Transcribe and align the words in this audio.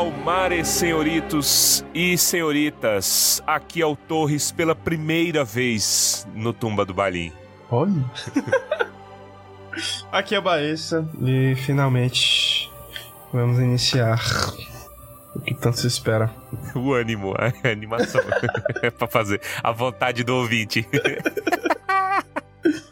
Salmare, 0.00 0.64
senhoritos 0.64 1.84
e 1.92 2.16
senhoritas. 2.16 3.42
Aqui 3.46 3.82
é 3.82 3.86
o 3.86 3.94
Torres 3.94 4.50
pela 4.50 4.74
primeira 4.74 5.44
vez 5.44 6.26
no 6.34 6.54
Tumba 6.54 6.86
do 6.86 6.94
Balim. 6.94 7.30
Olha. 7.70 8.10
Aqui 10.10 10.34
é 10.34 10.38
a 10.38 10.40
Baessa 10.40 11.06
e 11.20 11.54
finalmente 11.54 12.72
vamos 13.30 13.58
iniciar 13.58 14.18
o 15.36 15.40
que 15.40 15.54
tanto 15.54 15.78
se 15.78 15.88
espera. 15.88 16.30
O 16.74 16.94
ânimo, 16.94 17.34
a 17.36 17.68
animação 17.68 18.22
é 18.80 18.90
pra 18.90 19.06
fazer 19.06 19.38
a 19.62 19.70
vontade 19.70 20.24
do 20.24 20.34
ouvinte. 20.34 20.88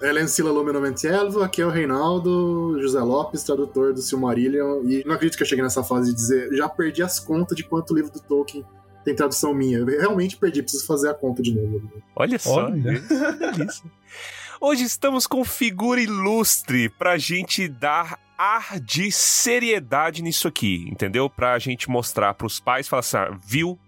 Helen 0.01 0.27
Sila 0.27 0.51
Lume 0.51 0.73
Noventielvo, 0.73 1.43
aqui 1.43 1.61
é 1.61 1.67
o 1.67 1.71
Reinaldo 1.71 2.79
José 2.81 3.01
Lopes, 3.01 3.43
tradutor 3.43 3.93
do 3.93 4.01
Silmarillion, 4.01 4.83
e 4.85 5.05
não 5.05 5.15
acredito 5.15 5.37
que 5.37 5.43
eu 5.43 5.47
cheguei 5.47 5.63
nessa 5.63 5.85
fase 5.85 6.11
de 6.11 6.17
dizer, 6.17 6.55
já 6.55 6.69
perdi 6.69 7.03
as 7.03 7.21
contas 7.21 7.57
de 7.57 7.65
quanto 7.65 7.95
livro 7.95 8.11
do 8.11 8.21
Tolkien 8.21 8.65
tem 9.05 9.15
tradução 9.15 9.55
minha. 9.55 9.79
Eu 9.79 9.87
realmente 9.87 10.37
perdi, 10.37 10.63
preciso 10.63 10.87
fazer 10.87 11.09
a 11.09 11.15
conta 11.15 11.43
de 11.43 11.55
novo. 11.55 11.91
Olha 12.15 12.39
só, 12.39 12.67
Olha. 12.67 13.03
isso. 13.67 13.85
Hoje 14.61 14.85
estamos 14.85 15.27
com 15.27 15.45
figura 15.45 16.01
ilustre 16.01 16.89
pra 16.89 17.17
gente 17.17 17.69
dar 17.69 18.19
ar 18.37 18.81
de 18.81 19.11
seriedade 19.11 20.23
nisso 20.23 20.49
aqui, 20.49 20.87
entendeu? 20.91 21.31
Pra 21.31 21.59
gente 21.59 21.89
mostrar 21.89 22.35
pros 22.35 22.59
pais, 22.61 22.89
falar 22.89 23.01
assim, 23.01 23.17
ah, 23.17 23.39
viu? 23.45 23.79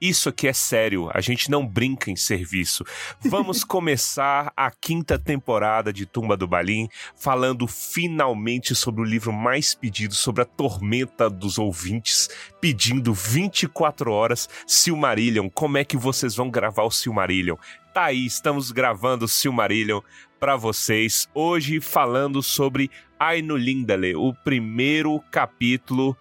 Isso 0.00 0.28
aqui 0.28 0.46
é 0.46 0.52
sério, 0.52 1.10
a 1.14 1.22
gente 1.22 1.50
não 1.50 1.66
brinca 1.66 2.10
em 2.10 2.16
serviço. 2.16 2.84
Vamos 3.20 3.64
começar 3.64 4.52
a 4.54 4.70
quinta 4.70 5.18
temporada 5.18 5.90
de 5.90 6.04
Tumba 6.04 6.36
do 6.36 6.46
Balim, 6.46 6.86
falando 7.16 7.66
finalmente 7.66 8.74
sobre 8.74 9.00
o 9.00 9.04
livro 9.04 9.32
mais 9.32 9.74
pedido, 9.74 10.14
sobre 10.14 10.42
a 10.42 10.44
tormenta 10.44 11.30
dos 11.30 11.58
ouvintes, 11.58 12.28
pedindo 12.60 13.14
24 13.14 14.12
horas 14.12 14.50
Silmarillion. 14.66 15.48
Como 15.48 15.78
é 15.78 15.84
que 15.84 15.96
vocês 15.96 16.36
vão 16.36 16.50
gravar 16.50 16.82
o 16.82 16.90
Silmarillion? 16.90 17.56
Tá 17.94 18.04
aí, 18.04 18.26
estamos 18.26 18.70
gravando 18.70 19.24
o 19.24 19.28
Silmarillion 19.28 20.02
para 20.38 20.56
vocês, 20.56 21.26
hoje 21.34 21.80
falando 21.80 22.42
sobre 22.42 22.90
Aino 23.18 23.56
Lindale, 23.56 24.14
o 24.14 24.34
primeiro 24.34 25.18
capítulo 25.30 26.14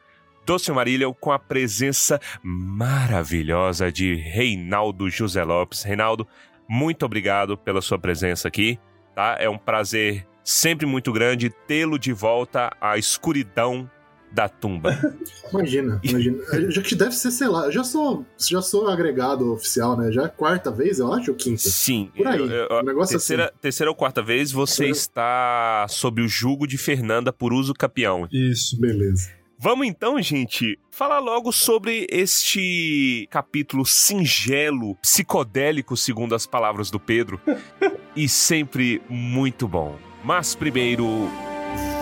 do 0.46 0.60
Silmarillion 0.60 1.12
com 1.14 1.32
a 1.32 1.40
presença 1.40 2.20
maravilhosa 2.44 3.92
de 3.92 4.14
Reinaldo 4.14 5.10
José 5.10 5.44
Lopes. 5.44 5.82
Reinaldo, 5.82 6.28
muito 6.70 7.06
obrigado 7.06 7.58
pela 7.58 7.82
sua 7.82 7.98
presença 7.98 8.48
aqui, 8.48 8.80
tá? 9.16 9.38
É 9.40 9.50
um 9.50 9.58
prazer 9.58 10.26
sempre 10.44 10.86
muito 10.86 11.12
grande 11.12 11.50
tê-lo 11.50 11.98
de 11.98 12.14
volta 12.14 12.72
à 12.80 12.98
escuridão 12.98 13.90
da 14.32 14.48
tumba. 14.48 15.00
imagina, 15.52 16.00
imagina. 16.04 16.38
Já 16.70 16.82
que 16.82 16.94
deve 16.94 17.14
ser, 17.14 17.32
sei 17.32 17.48
lá, 17.48 17.72
já 17.72 17.84
sou, 17.84 18.26
já 18.38 18.62
sou 18.62 18.88
agregado 18.90 19.54
oficial, 19.54 19.98
né? 19.98 20.12
Já 20.12 20.26
é 20.26 20.28
quarta 20.28 20.70
vez, 20.70 21.00
eu 21.00 21.12
acho, 21.12 21.32
ou 21.32 21.38
quinta? 21.38 21.58
Sim. 21.58 22.12
Por 22.16 22.28
aí. 22.28 22.38
Eu, 22.38 22.48
eu, 22.48 22.80
um 22.80 22.84
negócio 22.84 23.14
terceira, 23.14 23.46
assim. 23.46 23.54
terceira 23.62 23.90
ou 23.90 23.96
quarta 23.96 24.22
vez, 24.22 24.52
você 24.52 24.88
está 24.90 25.88
sob 25.88 26.22
o 26.22 26.28
jugo 26.28 26.68
de 26.68 26.78
Fernanda 26.78 27.32
por 27.32 27.54
uso 27.54 27.74
capião. 27.74 28.28
Isso, 28.32 28.80
beleza. 28.80 29.45
Vamos 29.58 29.88
então, 29.88 30.22
gente, 30.22 30.78
falar 30.92 31.20
logo 31.20 31.52
sobre 31.52 32.06
este 32.10 33.26
capítulo 33.32 33.86
singelo, 33.86 34.96
psicodélico, 34.96 35.96
segundo 35.96 36.36
as 36.36 36.46
palavras 36.46 36.92
do 36.92 37.00
Pedro, 37.00 37.40
e 38.16 38.28
sempre 38.28 39.02
muito 39.10 39.68
bom. 39.68 39.98
Mas 40.24 40.56
primeiro, 40.56 41.06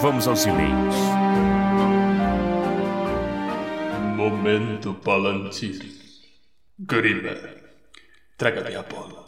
vamos 0.02 0.28
aos 0.28 0.46
e-mails. 0.46 0.96
Momento 4.16 4.96
Palantir. 4.96 5.80
Grima, 6.80 7.38
traga-me 8.36 8.76
a 8.76 8.82
bola. 8.82 9.23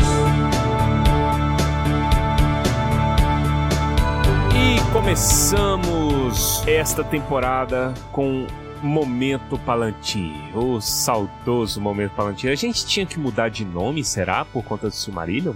Começamos 4.96 6.66
esta 6.66 7.04
temporada 7.04 7.94
com 8.14 8.48
Momento 8.82 9.60
Palantir, 9.60 10.32
o 10.58 10.80
saudoso 10.80 11.82
Momento 11.82 12.14
Palantir. 12.16 12.50
A 12.50 12.56
gente 12.56 12.86
tinha 12.86 13.06
que 13.06 13.20
mudar 13.20 13.50
de 13.50 13.66
nome, 13.66 14.06
será? 14.06 14.46
Por 14.46 14.64
conta 14.64 14.88
do 14.88 14.96
Silmarillion? 14.96 15.56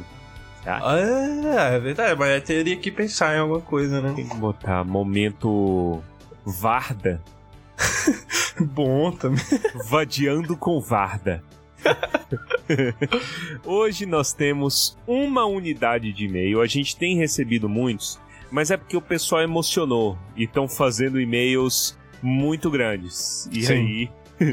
Ah, 0.66 0.98
é 0.98 1.80
verdade, 1.80 2.20
mas 2.20 2.44
teria 2.44 2.76
que 2.76 2.92
pensar 2.92 3.34
em 3.34 3.40
alguma 3.40 3.62
coisa, 3.62 4.02
né? 4.02 4.12
Tem 4.14 4.28
que 4.28 4.36
botar 4.36 4.84
Momento 4.84 6.04
Varda. 6.46 7.24
Bom 8.60 9.10
também. 9.10 9.46
Vadiando 9.86 10.58
com 10.58 10.82
Varda. 10.82 11.42
Hoje 13.64 14.06
nós 14.06 14.34
temos 14.34 14.98
uma 15.08 15.46
unidade 15.46 16.12
de 16.12 16.26
e-mail. 16.26 16.60
A 16.60 16.68
gente 16.68 16.98
tem 16.98 17.16
recebido 17.16 17.70
muitos, 17.70 18.20
mas 18.52 18.72
é 18.72 18.78
porque 18.78 18.98
o 18.98 19.02
pessoal 19.02 19.42
emocionou 19.42 20.18
e 20.36 20.44
estão 20.44 20.68
fazendo 20.68 21.20
e-mails 21.20 21.98
muito 22.22 22.70
grandes. 22.70 23.50
E 23.52 23.64
Sim. 23.64 23.74
aí. 23.74 24.10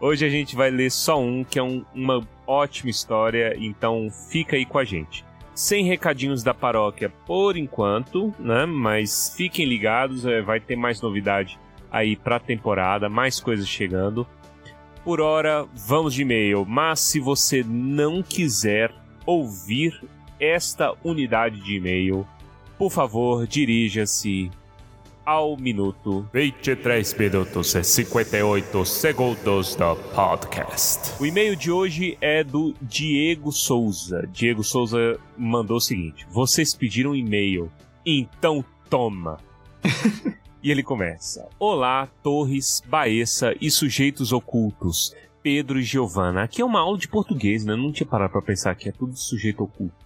Hoje 0.00 0.24
a 0.24 0.28
gente 0.28 0.56
vai 0.56 0.70
ler 0.70 0.90
só 0.90 1.20
um, 1.20 1.44
que 1.44 1.58
é 1.58 1.62
um, 1.62 1.84
uma 1.94 2.26
ótima 2.46 2.90
história, 2.90 3.54
então 3.58 4.08
fica 4.30 4.56
aí 4.56 4.64
com 4.64 4.78
a 4.78 4.84
gente. 4.84 5.24
Sem 5.54 5.84
recadinhos 5.84 6.42
da 6.42 6.52
paróquia 6.52 7.10
por 7.26 7.56
enquanto, 7.56 8.34
né? 8.38 8.66
Mas 8.66 9.32
fiquem 9.36 9.66
ligados, 9.66 10.26
é, 10.26 10.42
vai 10.42 10.58
ter 10.60 10.76
mais 10.76 11.00
novidade 11.00 11.58
aí 11.90 12.16
pra 12.16 12.40
temporada, 12.40 13.08
mais 13.08 13.38
coisas 13.38 13.68
chegando. 13.68 14.26
Por 15.04 15.20
hora, 15.20 15.66
vamos 15.74 16.14
de 16.14 16.22
e-mail, 16.22 16.64
mas 16.66 17.00
se 17.00 17.20
você 17.20 17.62
não 17.62 18.22
quiser 18.22 18.90
ouvir 19.24 20.02
esta 20.40 20.92
unidade 21.04 21.60
de 21.60 21.76
e-mail, 21.76 22.26
por 22.78 22.90
favor, 22.90 23.46
dirija-se 23.46 24.50
ao 25.24 25.56
minuto 25.56 26.28
23 26.32 27.14
minutos 27.14 27.74
e 27.74 27.82
58 27.82 28.84
segundos 28.84 29.74
do 29.74 29.96
podcast. 30.14 31.12
O 31.20 31.24
e-mail 31.24 31.56
de 31.56 31.70
hoje 31.70 32.18
é 32.20 32.44
do 32.44 32.74
Diego 32.82 33.50
Souza. 33.50 34.28
Diego 34.30 34.62
Souza 34.62 35.18
mandou 35.36 35.78
o 35.78 35.80
seguinte: 35.80 36.26
Vocês 36.30 36.74
pediram 36.74 37.16
e-mail, 37.16 37.72
então 38.04 38.64
toma. 38.90 39.38
e 40.62 40.70
ele 40.70 40.82
começa: 40.82 41.48
Olá, 41.58 42.06
Torres, 42.22 42.82
Baessa 42.86 43.54
e 43.60 43.70
sujeitos 43.70 44.32
ocultos. 44.32 45.14
Pedro 45.42 45.78
e 45.78 45.82
Giovana. 45.82 46.42
Aqui 46.44 46.62
é 46.62 46.64
uma 46.64 46.80
aula 46.80 46.96
de 46.96 47.06
português, 47.06 47.66
né? 47.66 47.76
Não 47.76 47.92
tinha 47.92 48.06
parado 48.06 48.32
pra 48.32 48.40
pensar 48.40 48.74
que 48.74 48.88
é 48.88 48.92
tudo 48.92 49.14
sujeito 49.14 49.62
oculto. 49.62 50.03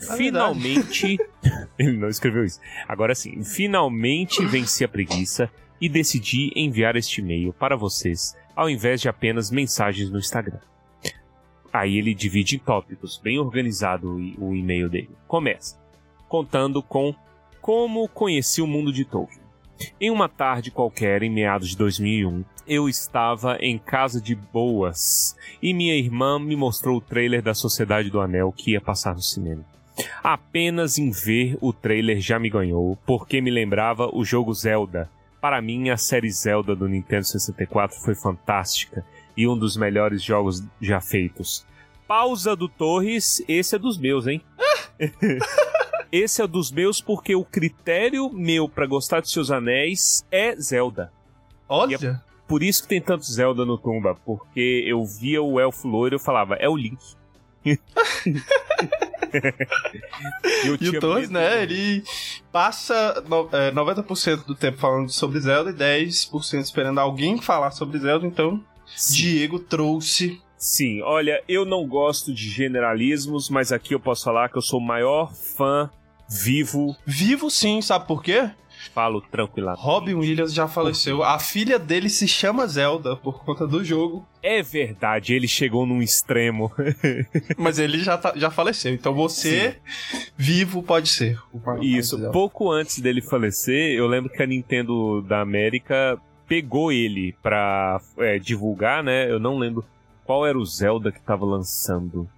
É 0.00 0.16
finalmente. 0.16 1.18
Ele 1.78 1.96
não 1.96 2.08
escreveu 2.08 2.44
isso. 2.44 2.60
Agora 2.86 3.14
sim, 3.14 3.42
finalmente 3.44 4.44
venci 4.46 4.84
a 4.84 4.88
preguiça 4.88 5.50
e 5.80 5.88
decidi 5.88 6.52
enviar 6.54 6.96
este 6.96 7.20
e-mail 7.20 7.52
para 7.52 7.76
vocês, 7.76 8.36
ao 8.54 8.68
invés 8.68 9.00
de 9.00 9.08
apenas 9.08 9.50
mensagens 9.50 10.10
no 10.10 10.18
Instagram. 10.18 10.60
Aí 11.72 11.96
ele 11.96 12.14
divide 12.14 12.56
em 12.56 12.58
tópicos, 12.58 13.18
bem 13.22 13.38
organizado 13.38 14.16
o 14.38 14.54
e-mail 14.54 14.88
dele. 14.88 15.10
Começa 15.28 15.78
contando 16.28 16.80
com 16.82 17.14
como 17.60 18.08
conheci 18.08 18.62
o 18.62 18.66
mundo 18.66 18.92
de 18.92 19.04
Tolkien. 19.04 19.40
Em 20.00 20.10
uma 20.10 20.28
tarde 20.28 20.70
qualquer, 20.70 21.22
em 21.22 21.30
meados 21.30 21.70
de 21.70 21.76
2001, 21.76 22.44
eu 22.70 22.88
estava 22.88 23.58
em 23.60 23.76
casa 23.76 24.20
de 24.20 24.36
boas 24.36 25.36
e 25.60 25.74
minha 25.74 25.96
irmã 25.96 26.38
me 26.38 26.54
mostrou 26.54 26.98
o 26.98 27.00
trailer 27.00 27.42
da 27.42 27.52
Sociedade 27.52 28.08
do 28.08 28.20
Anel 28.20 28.54
que 28.56 28.70
ia 28.70 28.80
passar 28.80 29.16
no 29.16 29.20
cinema. 29.20 29.64
Apenas 30.22 30.96
em 30.96 31.10
ver 31.10 31.58
o 31.60 31.72
trailer 31.72 32.20
já 32.20 32.38
me 32.38 32.48
ganhou, 32.48 32.96
porque 33.04 33.40
me 33.40 33.50
lembrava 33.50 34.08
o 34.14 34.24
jogo 34.24 34.54
Zelda. 34.54 35.10
Para 35.40 35.60
mim, 35.60 35.90
a 35.90 35.96
série 35.96 36.30
Zelda 36.30 36.76
do 36.76 36.86
Nintendo 36.86 37.24
64 37.24 38.00
foi 38.02 38.14
fantástica 38.14 39.04
e 39.36 39.48
um 39.48 39.58
dos 39.58 39.76
melhores 39.76 40.22
jogos 40.22 40.62
já 40.80 41.00
feitos. 41.00 41.66
Pausa 42.06 42.54
do 42.54 42.68
Torres, 42.68 43.42
esse 43.48 43.74
é 43.74 43.78
dos 43.80 43.98
meus, 43.98 44.28
hein? 44.28 44.40
esse 46.12 46.40
é 46.40 46.46
dos 46.46 46.70
meus 46.70 47.00
porque 47.00 47.34
o 47.34 47.44
critério 47.44 48.30
meu 48.32 48.68
para 48.68 48.86
gostar 48.86 49.20
de 49.22 49.28
seus 49.28 49.50
anéis 49.50 50.24
é 50.30 50.54
Zelda. 50.54 51.12
Olha! 51.68 52.29
Por 52.50 52.64
isso 52.64 52.82
que 52.82 52.88
tem 52.88 53.00
tanto 53.00 53.24
Zelda 53.30 53.64
no 53.64 53.78
Tumba, 53.78 54.16
porque 54.26 54.84
eu 54.84 55.06
via 55.06 55.40
o 55.40 55.60
elfo 55.60 55.86
loiro 55.86 56.16
e 56.16 56.16
eu 56.16 56.20
falava, 56.20 56.56
é 56.56 56.68
o 56.68 56.76
Link. 56.76 56.98
e 60.80 60.88
o 60.88 60.98
Torres, 60.98 61.30
né, 61.30 61.62
ele 61.62 62.02
passa 62.50 63.22
no, 63.28 63.48
é, 63.52 63.70
90% 63.70 64.46
do 64.46 64.56
tempo 64.56 64.78
falando 64.78 65.08
sobre 65.10 65.38
Zelda 65.38 65.70
e 65.70 65.74
10% 65.74 66.60
esperando 66.60 66.98
alguém 66.98 67.40
falar 67.40 67.70
sobre 67.70 68.00
Zelda, 68.00 68.26
então 68.26 68.60
Sim. 68.96 69.14
Diego 69.14 69.60
trouxe. 69.60 70.42
Sim, 70.58 71.02
olha, 71.02 71.44
eu 71.46 71.64
não 71.64 71.86
gosto 71.86 72.34
de 72.34 72.50
generalismos, 72.50 73.48
mas 73.48 73.70
aqui 73.70 73.94
eu 73.94 74.00
posso 74.00 74.24
falar 74.24 74.48
que 74.48 74.58
eu 74.58 74.62
sou 74.62 74.80
o 74.80 74.84
maior 74.84 75.32
fã 75.32 75.88
vivo. 76.28 76.96
Vivo 77.06 77.48
sim, 77.48 77.80
sabe 77.80 78.08
por 78.08 78.24
quê? 78.24 78.50
Falo 78.88 79.20
tranquilamente. 79.20 79.82
Robin 79.82 80.14
Williams 80.14 80.54
já 80.54 80.66
faleceu. 80.66 81.22
A 81.22 81.38
filha 81.38 81.78
dele 81.78 82.08
se 82.08 82.26
chama 82.26 82.66
Zelda 82.66 83.14
por 83.14 83.44
conta 83.44 83.66
do 83.66 83.84
jogo. 83.84 84.26
É 84.42 84.62
verdade, 84.62 85.34
ele 85.34 85.46
chegou 85.46 85.84
num 85.84 86.00
extremo. 86.00 86.72
Mas 87.58 87.78
ele 87.78 87.98
já, 87.98 88.16
tá, 88.16 88.32
já 88.34 88.50
faleceu. 88.50 88.92
Então 88.94 89.14
você, 89.14 89.78
Sim. 90.10 90.26
vivo, 90.36 90.82
pode 90.82 91.08
ser. 91.08 91.38
Isso. 91.82 92.18
Pouco 92.32 92.70
antes 92.70 93.00
dele 93.00 93.20
falecer, 93.20 93.92
eu 93.92 94.06
lembro 94.06 94.30
que 94.30 94.42
a 94.42 94.46
Nintendo 94.46 95.20
da 95.22 95.40
América 95.40 96.18
pegou 96.48 96.90
ele 96.90 97.34
pra 97.42 98.00
é, 98.18 98.38
divulgar, 98.38 99.04
né? 99.04 99.30
Eu 99.30 99.38
não 99.38 99.58
lembro 99.58 99.84
qual 100.24 100.46
era 100.46 100.58
o 100.58 100.64
Zelda 100.64 101.12
que 101.12 101.20
tava 101.20 101.44
lançando. 101.44 102.28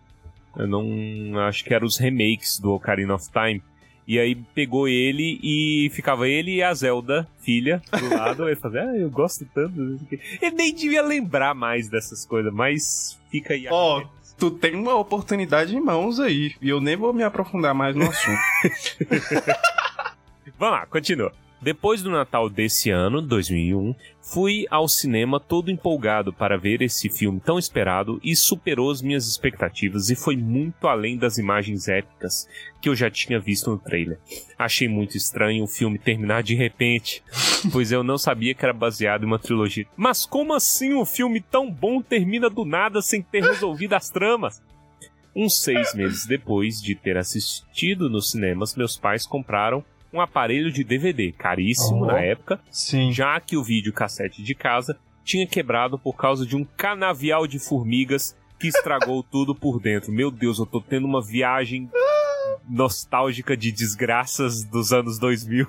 Eu 0.57 0.67
não. 0.67 1.39
Acho 1.47 1.65
que 1.65 1.73
eram 1.73 1.87
os 1.87 1.97
remakes 1.97 2.59
do 2.59 2.73
Ocarina 2.73 3.15
of 3.15 3.31
Time. 3.31 3.63
E 4.07 4.19
aí 4.19 4.35
pegou 4.35 4.89
ele 4.89 5.39
e 5.43 5.91
ficava 5.91 6.29
ele 6.29 6.57
e 6.57 6.63
a 6.63 6.75
Zelda, 6.75 7.29
filha, 7.41 7.83
do 7.99 8.09
lado. 8.15 8.49
ele 8.49 8.57
fazia, 8.57 8.83
ah, 8.83 8.97
eu 8.97 9.11
gosto 9.11 9.47
tanto. 9.55 10.01
Ele 10.41 10.57
nem 10.57 10.75
devia 10.75 11.03
lembrar 11.03 11.55
mais 11.55 11.89
dessas 11.89 12.27
coisas, 12.27 12.53
mas 12.53 13.19
fica 13.31 13.55
aí. 13.55 13.67
Ó, 13.71 14.01
oh, 14.01 14.07
tu 14.37 14.51
tem 14.51 14.75
uma 14.75 14.95
oportunidade 14.97 15.77
em 15.77 15.81
mãos 15.81 16.19
aí. 16.19 16.55
E 16.61 16.69
eu 16.69 16.81
nem 16.81 16.97
vou 16.97 17.13
me 17.13 17.23
aprofundar 17.23 17.75
mais 17.75 17.95
no 17.95 18.09
assunto. 18.09 18.41
Vamos 20.59 20.79
lá, 20.79 20.87
continua. 20.87 21.33
Depois 21.63 22.03
do 22.03 22.11
Natal 22.11 22.51
desse 22.51 22.91
ano, 22.91 23.23
2001, 23.23 23.95
fui 24.21 24.67
ao 24.69 24.89
cinema 24.89 25.39
todo 25.39 25.71
empolgado 25.71 26.33
para 26.33 26.59
ver 26.59 26.83
esse 26.83 27.09
filme 27.09 27.39
tão 27.39 27.57
esperado 27.57 28.19
e 28.21 28.35
superou 28.35 28.91
as 28.91 29.01
minhas 29.01 29.29
expectativas 29.29 30.11
e 30.11 30.17
foi 30.17 30.37
muito 30.37 30.89
além 30.89 31.17
das 31.17 31.39
imagens 31.39 31.87
épicas 31.87 32.49
que 32.81 32.89
eu 32.89 32.97
já 32.97 33.09
tinha 33.09 33.39
visto 33.39 33.71
no 33.71 33.79
trailer. 33.79 34.19
Achei 34.59 34.89
muito 34.89 35.17
estranho 35.17 35.63
o 35.63 35.69
filme 35.69 36.01
terminar 36.01 36.43
de 36.43 36.57
repente, 36.57 37.23
pois 37.71 37.93
eu 37.93 38.03
não 38.03 38.19
sabia 38.19 38.57
que 38.57 38.65
era 38.65 38.73
baseado 38.73 39.23
em 39.23 39.27
uma 39.27 39.39
trilogia. 39.39 39.87
Mas 39.97 40.27
como 40.27 40.55
assim 40.55 40.93
um 40.95 41.05
filme 41.05 41.41
tão 41.41 41.71
bom 41.71 42.03
termina 42.03 42.51
do 42.51 42.65
nada 42.65 43.01
sem 43.01 43.23
ter 43.23 43.45
resolvido 43.45 43.95
as 43.95 44.11
tramas? 44.11 44.61
Uns 45.35 45.63
seis 45.63 45.95
meses 45.95 46.27
depois 46.27 46.83
de 46.83 46.97
ter 46.97 47.17
assistido 47.17 48.11
nos 48.11 48.33
cinemas, 48.33 48.75
meus 48.75 48.97
pais 48.97 49.25
compraram 49.25 49.85
um 50.13 50.21
aparelho 50.21 50.71
de 50.71 50.85
DVD, 50.85 51.33
caríssimo 51.33 52.05
na 52.07 52.21
época, 52.21 52.61
sim. 52.71 53.13
já 53.13 53.41
que 53.41 53.57
o 53.57 53.65
vídeo 53.65 53.93
cassete 53.93 54.43
de 54.43 54.55
casa 54.55 54.99
tinha 55.25 55.47
quebrado 55.47 55.99
por 55.99 56.15
causa 56.15 56.45
de 56.45 56.57
um 56.57 56.65
canavial 56.65 57.47
de 57.47 57.59
formigas 57.59 58.37
que 58.59 58.69
estragou 58.69 59.23
tudo 59.31 59.55
por 59.55 59.81
dentro. 59.81 60.13
Meu 60.13 60.31
Deus, 60.31 60.59
eu 60.59 60.67
tô 60.67 60.81
tendo 60.81 61.07
uma 61.07 61.23
viagem 61.23 61.91
nostálgica 62.69 63.57
de 63.57 63.73
desgraças 63.73 64.65
dos 64.65 64.93
anos 64.93 65.19
2000. 65.19 65.67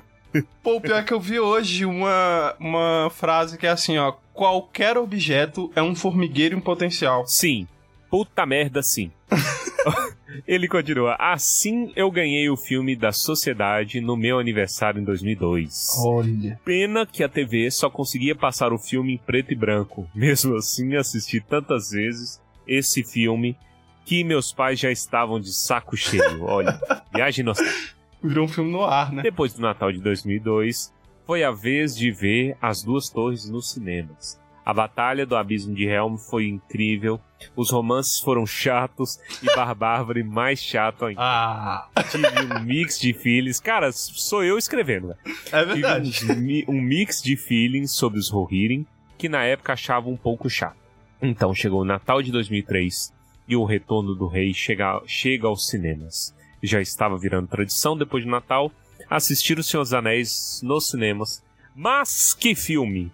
Pô, 0.64 0.82
pior 0.82 1.06
que 1.06 1.14
eu 1.14 1.20
vi 1.20 1.40
hoje 1.40 1.86
uma, 1.86 2.56
uma 2.60 3.10
frase 3.12 3.58
que 3.58 3.68
é 3.68 3.70
assim, 3.70 3.98
ó. 3.98 4.14
Qualquer 4.34 4.98
objeto 4.98 5.72
é 5.76 5.82
um 5.82 5.94
formigueiro 5.94 6.58
em 6.58 6.60
potencial. 6.60 7.26
Sim. 7.28 7.68
Puta 8.10 8.46
merda, 8.46 8.82
sim. 8.82 9.12
Ele 10.48 10.68
continua. 10.68 11.16
Assim 11.20 11.92
eu 11.96 12.10
ganhei 12.12 12.50
o 12.50 12.58
filme 12.58 12.96
da 12.96 13.12
Sociedade 13.12 14.02
no 14.02 14.16
meu 14.16 14.40
aniversário 14.40 15.00
em 15.00 15.04
2002. 15.04 15.98
Olha. 16.06 16.60
Pena 16.64 17.06
que 17.06 17.24
a 17.24 17.30
TV 17.30 17.70
só 17.72 17.90
conseguia 17.90 18.36
passar 18.36 18.74
o 18.74 18.80
filme 18.80 19.14
em 19.14 19.18
preto 19.18 19.52
e 19.52 19.56
branco. 19.56 20.08
Mesmo 20.16 20.56
assim, 20.56 20.96
assisti 20.96 21.40
tantas 21.40 21.92
vezes 21.92 22.42
esse 22.68 23.04
filme 23.04 23.58
que 24.06 24.24
meus 24.24 24.52
pais 24.52 24.80
já 24.80 24.92
estavam 24.92 25.40
de 25.40 25.54
saco 25.54 25.96
cheio. 25.96 26.44
Olha, 26.44 26.80
viagem 27.14 27.46
nostálgica. 27.46 27.96
Virou 28.22 28.46
um 28.46 28.48
filme 28.48 28.72
no 28.72 28.84
ar, 28.84 29.12
né? 29.12 29.22
Depois 29.22 29.54
do 29.54 29.62
Natal 29.62 29.92
de 29.92 30.00
2002, 30.00 30.94
foi 31.26 31.44
a 31.44 31.52
vez 31.52 31.96
de 31.96 32.12
ver 32.12 32.58
As 32.62 32.84
Duas 32.84 33.10
Torres 33.10 33.50
nos 33.50 33.72
cinemas. 33.72 34.40
A 34.66 34.74
Batalha 34.74 35.26
do 35.26 35.36
Abismo 35.36 35.76
de 35.76 35.86
Helm 35.86 36.16
foi 36.16 36.48
incrível. 36.48 37.20
Os 37.56 37.70
romances 37.70 38.20
foram 38.20 38.46
chatos 38.46 39.20
e 39.42 39.46
Barbárvore 39.56 40.24
mais 40.24 40.62
chato 40.62 41.06
ainda. 41.06 41.22
Ah. 41.22 41.88
Tive 42.10 42.28
um 42.28 42.60
mix 42.62 43.00
de 43.00 43.14
feelings. 43.14 43.60
Cara, 43.60 43.92
sou 43.92 44.44
eu 44.44 44.58
escrevendo, 44.58 45.08
né? 45.08 45.16
É 45.52 45.66
verdade. 45.66 46.12
Tive 46.12 46.66
um, 46.68 46.76
um 46.78 46.82
mix 46.82 47.22
de 47.22 47.36
feelings 47.36 47.92
sobre 47.92 48.20
os 48.20 48.30
Rohirrim 48.30 48.86
que 49.18 49.30
na 49.30 49.44
época 49.46 49.72
achava 49.72 50.10
um 50.10 50.18
pouco 50.18 50.50
chato. 50.50 50.76
Então 51.22 51.54
chegou 51.56 51.82
o 51.82 51.86
Natal 51.86 52.22
de 52.22 52.30
2003 52.30 53.14
e 53.48 53.56
o 53.56 53.64
Retorno 53.64 54.14
do 54.16 54.28
Rei 54.28 54.54
chega, 54.54 55.02
chega 55.06 55.48
aos 55.48 55.70
cinemas. 55.70 56.36
Já 56.62 56.82
estava 56.82 57.18
virando 57.18 57.48
tradição 57.48 57.98
depois 57.98 58.26
do 58.26 58.30
Natal 58.30 58.70
assistir 59.10 59.58
O 59.58 59.64
Senhor 59.64 59.84
dos 59.84 59.94
Anéis 59.94 60.62
nos 60.64 60.90
cinemas. 60.90 61.44
Mas 61.76 62.34
que 62.34 62.54
filme! 62.54 63.12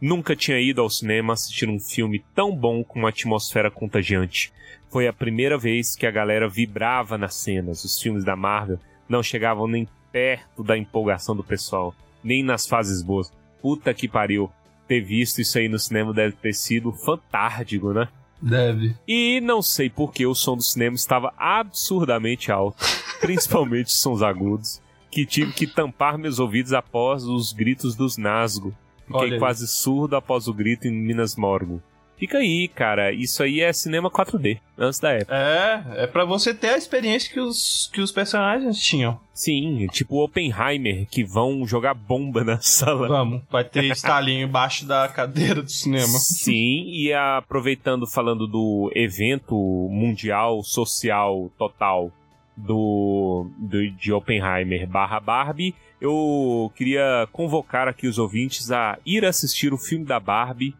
Nunca 0.00 0.36
tinha 0.36 0.60
ido 0.60 0.80
ao 0.80 0.90
cinema 0.90 1.32
assistir 1.32 1.68
um 1.68 1.78
filme 1.78 2.24
tão 2.34 2.54
bom 2.54 2.82
com 2.84 2.98
uma 2.98 3.08
atmosfera 3.08 3.70
contagiante. 3.70 4.52
Foi 4.90 5.06
a 5.06 5.12
primeira 5.12 5.58
vez 5.58 5.94
que 5.94 6.06
a 6.06 6.10
galera 6.10 6.48
vibrava 6.48 7.18
nas 7.18 7.34
cenas. 7.34 7.84
Os 7.84 8.00
filmes 8.00 8.24
da 8.24 8.36
Marvel 8.36 8.78
não 9.08 9.22
chegavam 9.22 9.66
nem 9.66 9.88
perto 10.12 10.62
da 10.64 10.76
empolgação 10.76 11.36
do 11.36 11.44
pessoal, 11.44 11.94
nem 12.22 12.42
nas 12.42 12.66
fases 12.66 13.02
boas. 13.02 13.32
Puta 13.60 13.92
que 13.92 14.08
pariu. 14.08 14.50
Ter 14.86 15.00
visto 15.00 15.40
isso 15.40 15.58
aí 15.58 15.68
no 15.68 15.78
cinema 15.78 16.14
deve 16.14 16.34
ter 16.36 16.54
sido 16.54 16.92
fantástico, 16.92 17.92
né? 17.92 18.08
Deve. 18.40 18.94
E 19.06 19.40
não 19.42 19.60
sei 19.60 19.90
por 19.90 20.12
que 20.12 20.26
o 20.26 20.34
som 20.34 20.56
do 20.56 20.62
cinema 20.62 20.96
estava 20.96 21.34
absurdamente 21.36 22.50
alto, 22.50 22.84
principalmente 23.20 23.92
sons 23.92 24.22
agudos, 24.22 24.80
que 25.10 25.26
tive 25.26 25.52
que 25.52 25.66
tampar 25.66 26.16
meus 26.16 26.38
ouvidos 26.38 26.72
após 26.72 27.24
os 27.24 27.52
gritos 27.52 27.94
dos 27.94 28.16
Nasgo. 28.16 28.74
Fiquei 29.08 29.38
quase 29.38 29.66
surdo 29.66 30.16
após 30.16 30.46
o 30.46 30.54
grito 30.54 30.86
em 30.86 30.92
Minas 30.92 31.34
Morgo. 31.36 31.82
Fica 32.18 32.38
aí, 32.38 32.66
cara. 32.66 33.12
Isso 33.12 33.42
aí 33.44 33.60
é 33.60 33.72
cinema 33.72 34.10
4D, 34.10 34.58
antes 34.76 34.98
da 34.98 35.12
época. 35.12 35.34
É, 35.34 36.02
é 36.02 36.06
para 36.06 36.24
você 36.24 36.52
ter 36.52 36.70
a 36.70 36.76
experiência 36.76 37.32
que 37.32 37.38
os, 37.38 37.88
que 37.92 38.00
os 38.00 38.10
personagens 38.10 38.76
tinham. 38.82 39.20
Sim, 39.32 39.86
tipo 39.92 40.22
Oppenheimer, 40.22 41.06
que 41.08 41.22
vão 41.22 41.64
jogar 41.64 41.94
bomba 41.94 42.42
na 42.44 42.60
sala. 42.60 43.06
Vamos, 43.06 43.42
vai 43.48 43.62
ter 43.62 43.84
estalinho 43.84 44.48
embaixo 44.48 44.84
da 44.84 45.06
cadeira 45.08 45.62
do 45.62 45.70
cinema. 45.70 46.18
Sim, 46.18 46.86
e 46.88 47.12
aproveitando, 47.12 48.04
falando 48.04 48.48
do 48.48 48.90
evento 48.96 49.54
mundial, 49.88 50.64
social, 50.64 51.48
total 51.56 52.10
do, 52.56 53.48
do 53.56 53.90
de 53.92 54.12
Oppenheimer 54.12 54.88
barra 54.88 55.20
Barbie, 55.20 55.74
eu 56.00 56.72
queria 56.74 57.28
convocar 57.32 57.88
aqui 57.88 58.06
os 58.06 58.18
ouvintes 58.18 58.70
a 58.70 58.98
ir 59.04 59.24
assistir 59.24 59.72
o 59.72 59.78
filme 59.78 60.04
da 60.04 60.20
Barbie 60.20 60.74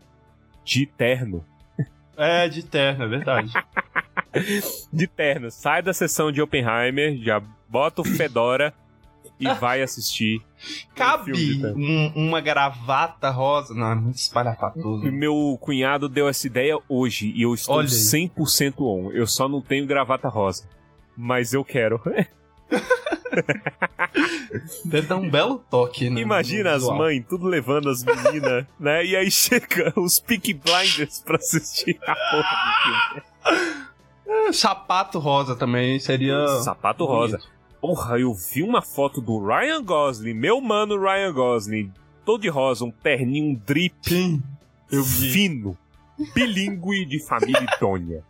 de 0.64 0.86
terno. 0.86 1.44
É, 2.20 2.48
de 2.48 2.64
terno, 2.64 3.04
é 3.04 3.06
verdade. 3.06 3.52
de 4.92 5.06
terno. 5.06 5.52
Sai 5.52 5.80
da 5.80 5.92
sessão 5.92 6.32
de 6.32 6.42
Oppenheimer, 6.42 7.16
já 7.18 7.40
bota 7.68 8.02
o 8.02 8.04
Fedora 8.04 8.74
e 9.38 9.46
vai 9.54 9.82
assistir. 9.82 10.42
Cabe 10.94 11.32
um, 11.64 12.12
uma 12.16 12.40
gravata 12.40 13.30
rosa. 13.30 13.72
Não, 13.72 13.92
é 13.92 13.94
muito 13.94 14.16
espalhafatoso. 14.16 15.04
Meu 15.12 15.56
cunhado 15.60 16.08
deu 16.08 16.28
essa 16.28 16.46
ideia 16.46 16.76
hoje 16.88 17.32
e 17.36 17.42
eu 17.42 17.54
estou 17.54 17.76
Olha 17.76 17.86
100% 17.86 18.74
on. 18.80 19.12
Eu 19.12 19.26
só 19.26 19.48
não 19.48 19.60
tenho 19.60 19.86
gravata 19.86 20.28
rosa. 20.28 20.68
Mas 21.16 21.52
eu 21.52 21.64
quero. 21.64 22.00
Deve 24.84 25.06
dar 25.06 25.16
um 25.16 25.30
belo 25.30 25.64
toque, 25.70 26.10
né? 26.10 26.20
Imagina 26.20 26.72
as 26.72 26.82
mães 26.84 27.24
tudo 27.28 27.46
levando 27.46 27.88
as 27.88 28.04
meninas, 28.04 28.66
né? 28.78 29.04
E 29.04 29.16
aí 29.16 29.28
chega 29.30 29.92
os 29.96 30.20
Peak 30.20 30.54
Blinders 30.54 31.20
pra 31.20 31.36
assistir 31.36 31.98
a 32.06 32.14
porra 32.14 32.56
do 32.64 32.72
filme. 32.82 33.22
É, 34.26 34.52
sapato 34.52 35.18
rosa 35.18 35.56
também 35.56 35.98
seria. 35.98 36.46
Sapato 36.62 37.06
bonito. 37.06 37.18
rosa. 37.18 37.40
Porra, 37.80 38.18
eu 38.18 38.34
vi 38.34 38.62
uma 38.62 38.82
foto 38.82 39.20
do 39.20 39.38
Ryan 39.38 39.82
Gosling, 39.82 40.34
meu 40.34 40.60
mano 40.60 41.00
Ryan 41.00 41.32
Gosling, 41.32 41.92
todo 42.24 42.42
de 42.42 42.48
rosa, 42.48 42.84
um 42.84 42.90
terninho, 42.90 43.50
um 43.50 43.54
drip. 43.54 43.94
Sim, 44.02 44.42
eu 44.90 45.02
vi. 45.02 45.32
Fino. 45.32 45.76
Bilingue 46.34 47.04
de 47.04 47.24
família 47.24 47.64
idônea. 47.76 48.24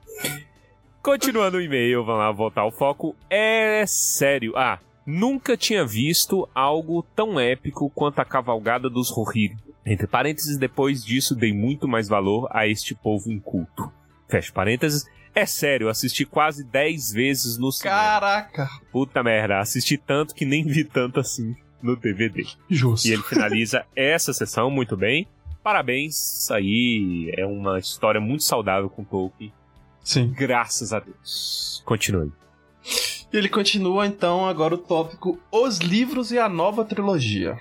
Continuando 1.08 1.56
o 1.56 1.60
e-mail, 1.62 2.04
vamos 2.04 2.20
lá 2.20 2.30
voltar 2.30 2.60
ao 2.60 2.70
foco. 2.70 3.16
É 3.30 3.82
sério. 3.86 4.52
Ah, 4.54 4.78
nunca 5.06 5.56
tinha 5.56 5.82
visto 5.82 6.46
algo 6.54 7.02
tão 7.16 7.40
épico 7.40 7.88
quanto 7.88 8.18
a 8.18 8.26
cavalgada 8.26 8.90
dos 8.90 9.08
Rohirrim. 9.08 9.56
Entre 9.86 10.06
parênteses, 10.06 10.58
depois 10.58 11.02
disso 11.02 11.34
dei 11.34 11.50
muito 11.50 11.88
mais 11.88 12.10
valor 12.10 12.46
a 12.52 12.68
este 12.68 12.94
povo 12.94 13.32
inculto. 13.32 13.90
Fecha 14.28 14.52
parênteses. 14.52 15.06
É 15.34 15.46
sério, 15.46 15.88
assisti 15.88 16.26
quase 16.26 16.62
10 16.62 17.12
vezes 17.12 17.56
no 17.56 17.72
cinema. 17.72 17.98
Caraca! 17.98 18.68
Puta 18.92 19.22
merda, 19.22 19.60
assisti 19.60 19.96
tanto 19.96 20.34
que 20.34 20.44
nem 20.44 20.62
vi 20.62 20.84
tanto 20.84 21.20
assim 21.20 21.56
no 21.82 21.96
DVD. 21.96 22.44
Justo. 22.68 23.08
E 23.08 23.14
ele 23.14 23.22
finaliza 23.22 23.86
essa 23.96 24.34
sessão 24.34 24.70
muito 24.70 24.94
bem. 24.94 25.26
Parabéns, 25.64 26.42
isso 26.42 26.52
aí 26.52 27.32
é 27.34 27.46
uma 27.46 27.78
história 27.78 28.20
muito 28.20 28.44
saudável 28.44 28.90
com 28.90 29.02
Tolkien. 29.02 29.54
Sim. 30.08 30.32
Graças 30.34 30.94
a 30.94 31.00
Deus. 31.00 31.82
Continue. 31.84 32.32
E 33.30 33.36
ele 33.36 33.46
continua 33.46 34.06
então 34.06 34.48
agora 34.48 34.74
o 34.74 34.78
tópico 34.78 35.38
Os 35.52 35.80
livros 35.80 36.32
e 36.32 36.38
a 36.38 36.48
nova 36.48 36.82
trilogia. 36.82 37.58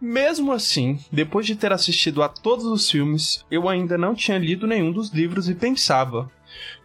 Mesmo 0.00 0.50
assim, 0.50 0.98
depois 1.12 1.44
de 1.44 1.54
ter 1.54 1.74
assistido 1.74 2.22
a 2.22 2.28
todos 2.30 2.64
os 2.64 2.90
filmes, 2.90 3.44
eu 3.50 3.68
ainda 3.68 3.98
não 3.98 4.14
tinha 4.14 4.38
lido 4.38 4.66
nenhum 4.66 4.90
dos 4.90 5.10
livros 5.10 5.46
e 5.50 5.54
pensava: 5.54 6.32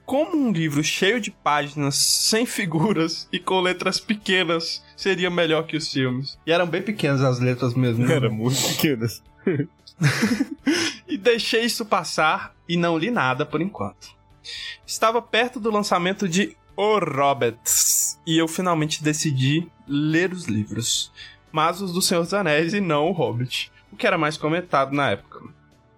como 0.06 0.36
um 0.36 0.52
livro 0.52 0.84
cheio 0.84 1.22
de 1.22 1.32
páginas, 1.32 1.96
sem 1.96 2.46
figuras 2.46 3.30
e 3.32 3.40
com 3.40 3.62
letras 3.62 4.02
pequenas 4.02 4.84
seria 4.98 5.30
melhor 5.30 5.66
que 5.66 5.78
os 5.78 5.94
filmes? 5.94 6.38
E 6.46 6.52
eram 6.52 6.68
bem 6.68 6.82
pequenas 6.82 7.22
as 7.22 7.40
letras 7.40 7.74
mesmo. 7.74 8.06
Eram 8.12 8.34
muito 8.34 8.62
pequenas. 8.68 9.24
e 11.08 11.18
deixei 11.18 11.64
isso 11.64 11.86
passar 11.86 12.54
e 12.68 12.76
não 12.76 12.98
li 12.98 13.10
nada 13.10 13.46
por 13.46 13.62
enquanto. 13.62 14.15
Estava 14.86 15.22
perto 15.22 15.60
do 15.60 15.72
lançamento 15.72 16.28
de 16.28 16.56
O 16.76 17.00
Roberts 17.00 18.20
e 18.26 18.38
eu 18.38 18.48
finalmente 18.48 19.04
decidi 19.04 19.68
ler 19.88 20.34
os 20.34 20.46
livros, 20.46 21.12
mas 21.52 21.82
os 21.82 21.94
do 21.94 22.02
Senhor 22.02 22.24
dos 22.24 22.34
Anéis 22.34 22.74
e 22.74 22.82
não 22.82 23.08
o 23.08 23.12
Hobbit, 23.12 23.72
o 23.92 23.96
que 23.96 24.06
era 24.06 24.18
mais 24.18 24.38
comentado 24.38 24.94
na 24.94 25.12
época. 25.12 25.42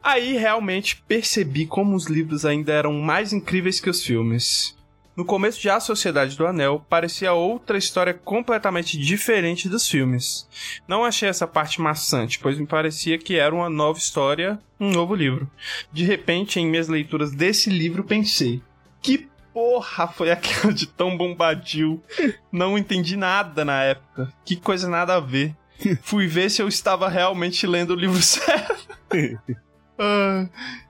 Aí 0.03 0.37
realmente 0.37 1.03
percebi 1.07 1.65
como 1.65 1.95
os 1.95 2.05
livros 2.05 2.45
ainda 2.45 2.71
eram 2.71 2.93
mais 2.93 3.33
incríveis 3.33 3.79
que 3.79 3.89
os 3.89 4.03
filmes. 4.03 4.76
No 5.17 5.25
começo 5.25 5.59
de 5.59 5.67
A 5.67 5.79
Sociedade 5.79 6.37
do 6.37 6.45
Anel, 6.45 6.85
parecia 6.87 7.33
outra 7.33 7.75
história 7.75 8.13
completamente 8.13 8.95
diferente 8.99 9.67
dos 9.67 9.89
filmes. 9.89 10.47
Não 10.87 11.03
achei 11.03 11.27
essa 11.27 11.47
parte 11.47 11.81
maçante, 11.81 12.37
pois 12.37 12.59
me 12.59 12.67
parecia 12.67 13.17
que 13.17 13.35
era 13.35 13.55
uma 13.55 13.67
nova 13.67 13.97
história, 13.97 14.59
um 14.79 14.91
novo 14.91 15.15
livro. 15.15 15.49
De 15.91 16.03
repente, 16.03 16.59
em 16.59 16.67
minhas 16.67 16.87
leituras 16.87 17.31
desse 17.31 17.67
livro, 17.71 18.03
pensei: 18.03 18.61
que 19.01 19.27
porra 19.51 20.07
foi 20.07 20.29
aquela 20.31 20.71
de 20.71 20.85
tão 20.85 21.17
bombadil? 21.17 21.99
Não 22.51 22.77
entendi 22.77 23.17
nada 23.17 23.65
na 23.65 23.81
época. 23.81 24.31
Que 24.45 24.55
coisa 24.55 24.87
nada 24.87 25.15
a 25.15 25.19
ver. 25.19 25.55
Fui 26.03 26.27
ver 26.27 26.51
se 26.51 26.61
eu 26.61 26.67
estava 26.67 27.09
realmente 27.09 27.65
lendo 27.65 27.93
o 27.93 27.95
livro 27.95 28.21
certo. 28.21 28.87
uh, 29.97 30.47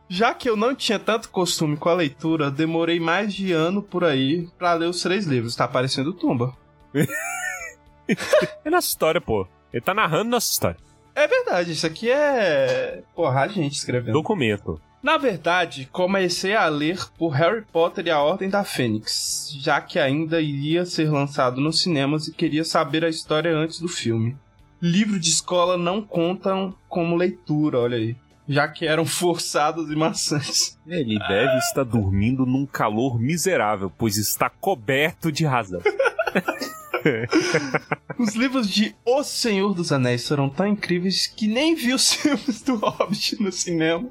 já 0.10 0.34
que 0.34 0.50
eu 0.50 0.56
não 0.56 0.74
tinha 0.74 0.98
tanto 0.98 1.30
costume 1.30 1.76
com 1.76 1.90
a 1.90 1.94
leitura, 1.94 2.50
demorei 2.50 3.00
mais 3.00 3.34
de 3.34 3.52
ano 3.52 3.82
por 3.82 4.04
aí 4.04 4.48
para 4.58 4.74
ler 4.74 4.88
os 4.88 5.02
três 5.02 5.26
livros. 5.26 5.56
Tá 5.56 5.66
aparecendo 5.66 6.14
tumba. 6.14 6.56
é 8.64 8.70
nossa 8.70 8.88
história, 8.88 9.20
pô. 9.20 9.48
Ele 9.72 9.82
tá 9.82 9.94
narrando 9.94 10.30
nossa 10.30 10.52
história. 10.52 10.78
É 11.14 11.28
verdade, 11.28 11.72
isso 11.72 11.86
aqui 11.86 12.10
é. 12.10 13.04
Porra, 13.16 13.42
a 13.42 13.48
gente 13.48 13.74
escrevendo. 13.74 14.14
Documento. 14.14 14.80
Na 15.04 15.18
verdade, 15.18 15.88
comecei 15.92 16.56
a 16.56 16.68
ler 16.68 17.00
por 17.18 17.30
Harry 17.30 17.64
Potter 17.72 18.08
e 18.08 18.10
a 18.10 18.20
Ordem 18.20 18.50
da 18.50 18.64
Fênix, 18.64 19.52
já 19.60 19.80
que 19.80 20.00
ainda 20.00 20.42
iria 20.42 20.86
ser 20.86 21.10
lançado 21.10 21.62
nos 21.62 21.82
cinemas 21.82 22.28
e 22.28 22.34
queria 22.34 22.64
saber 22.64 23.06
a 23.06 23.10
história 23.10 23.56
antes 23.56 23.80
do 23.80 23.88
filme. 23.88 24.38
Livro 24.82 25.20
de 25.20 25.30
escola 25.30 25.78
não 25.78 26.02
contam 26.02 26.76
como 26.88 27.16
leitura, 27.16 27.80
olha 27.80 27.98
aí 27.98 28.16
já 28.48 28.68
que 28.68 28.86
eram 28.86 29.06
forçados 29.06 29.92
e 29.92 29.96
maçantes. 29.96 30.78
Ele 30.88 31.20
deve 31.20 31.58
estar 31.58 31.84
dormindo 31.84 32.46
num 32.46 32.66
calor 32.66 33.20
miserável, 33.20 33.92
pois 33.98 34.18
está 34.18 34.50
coberto 34.50 35.32
de 35.32 35.46
razão. 35.46 35.82
Os 38.18 38.36
livros 38.36 38.70
de 38.70 38.96
O 39.06 39.24
Senhor 39.24 39.74
dos 39.74 39.92
Anéis 39.92 40.28
foram 40.28 40.50
tão 40.50 40.68
incríveis 40.68 41.28
que 41.28 41.48
nem 41.48 41.76
vi 41.76 41.94
os 41.94 42.12
filmes 42.14 42.62
do 42.62 42.76
Hobbit 42.76 43.42
no 43.42 43.52
cinema. 43.52 44.10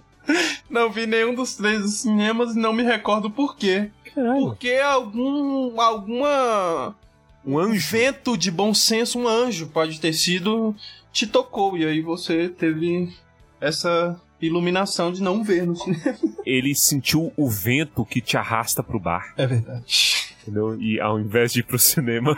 Não 0.69 0.91
vi 0.91 1.07
nenhum 1.07 1.35
dos 1.35 1.55
três 1.55 1.83
dos 1.83 2.01
cinemas 2.01 2.55
e 2.55 2.59
não 2.59 2.73
me 2.73 2.83
recordo 2.83 3.31
por 3.31 3.57
quê. 3.57 3.91
Caralho. 4.15 4.47
Porque 4.47 4.73
algum. 4.73 5.81
alguma. 5.81 6.97
Um 7.45 7.59
anjo. 7.59 7.87
vento 7.91 8.37
de 8.37 8.51
bom 8.51 8.75
senso, 8.75 9.19
um 9.19 9.29
anjo 9.29 9.69
pode 9.69 10.01
ter 10.01 10.13
sido. 10.13 10.75
te 11.13 11.27
tocou. 11.27 11.77
E 11.79 11.85
aí 11.85 12.01
você 12.01 12.49
teve 12.49 13.15
essa 13.61 14.21
iluminação 14.41 15.13
de 15.13 15.23
não 15.23 15.43
ver 15.43 15.67
no 15.67 15.77
cinema. 15.77 16.17
Ele 16.45 16.75
sentiu 16.75 17.33
o 17.37 17.49
vento 17.49 18.05
que 18.05 18.21
te 18.21 18.37
arrasta 18.37 18.83
pro 18.83 19.01
bar. 19.01 19.35
É 19.37 19.47
verdade. 19.47 20.35
Entendeu? 20.43 20.81
E 20.81 21.01
ao 21.01 21.19
invés 21.19 21.53
de 21.53 21.61
ir 21.61 21.63
pro 21.65 21.79
cinema, 21.79 22.37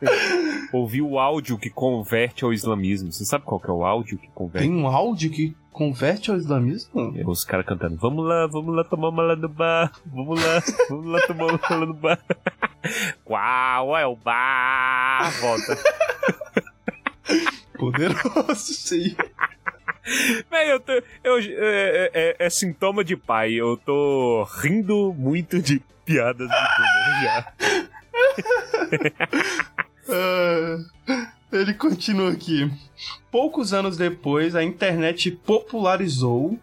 ouviu 0.72 1.08
o 1.08 1.18
áudio 1.18 1.58
que 1.58 1.70
converte 1.70 2.44
ao 2.44 2.52
islamismo. 2.52 3.12
Você 3.12 3.24
sabe 3.24 3.44
qual 3.44 3.60
que 3.60 3.70
é 3.70 3.72
o 3.72 3.84
áudio 3.84 4.18
que 4.18 4.28
converte? 4.34 4.66
Tem 4.66 4.76
um 4.76 4.86
áudio 4.86 5.30
que 5.30 5.56
converte 5.70 6.30
ao 6.30 6.36
islamismo? 6.36 7.14
É, 7.16 7.24
os 7.24 7.44
caras 7.44 7.64
cantando, 7.64 7.96
vamos 7.96 8.26
lá, 8.26 8.48
vamos 8.48 8.74
lá 8.74 8.82
tomar 8.82 9.10
uma 9.10 9.22
lá 9.22 9.36
no 9.36 9.48
bar, 9.48 9.92
vamos 10.06 10.42
lá, 10.42 10.62
vamos 10.88 11.06
lá 11.06 11.20
tomar 11.26 11.46
uma 11.46 11.60
lá 11.70 11.86
no 11.86 11.94
bar. 11.94 12.18
Qual 13.24 13.96
é 13.96 14.06
o 14.06 14.16
bar? 14.16 15.30
Volta. 15.40 15.78
Poderoso, 17.78 18.74
sim. 18.74 19.14
Véi, 20.50 20.72
eu 20.72 20.80
tô. 20.80 20.92
Eu, 21.22 21.38
é, 21.38 21.44
é, 21.48 22.10
é, 22.14 22.36
é, 22.38 22.50
sintoma 22.50 23.04
de 23.04 23.16
pai. 23.16 23.52
Eu 23.52 23.76
tô 23.76 24.46
rindo 24.60 25.14
muito 25.16 25.60
de 25.60 25.82
piadas 26.04 26.48
de 26.48 26.54
boomer 26.54 27.22
já. 27.22 27.52
uh, 30.08 31.26
ele 31.52 31.74
continua 31.74 32.32
aqui. 32.32 32.70
Poucos 33.30 33.72
anos 33.72 33.96
depois, 33.96 34.54
a 34.54 34.62
internet 34.62 35.30
popularizou. 35.30 36.58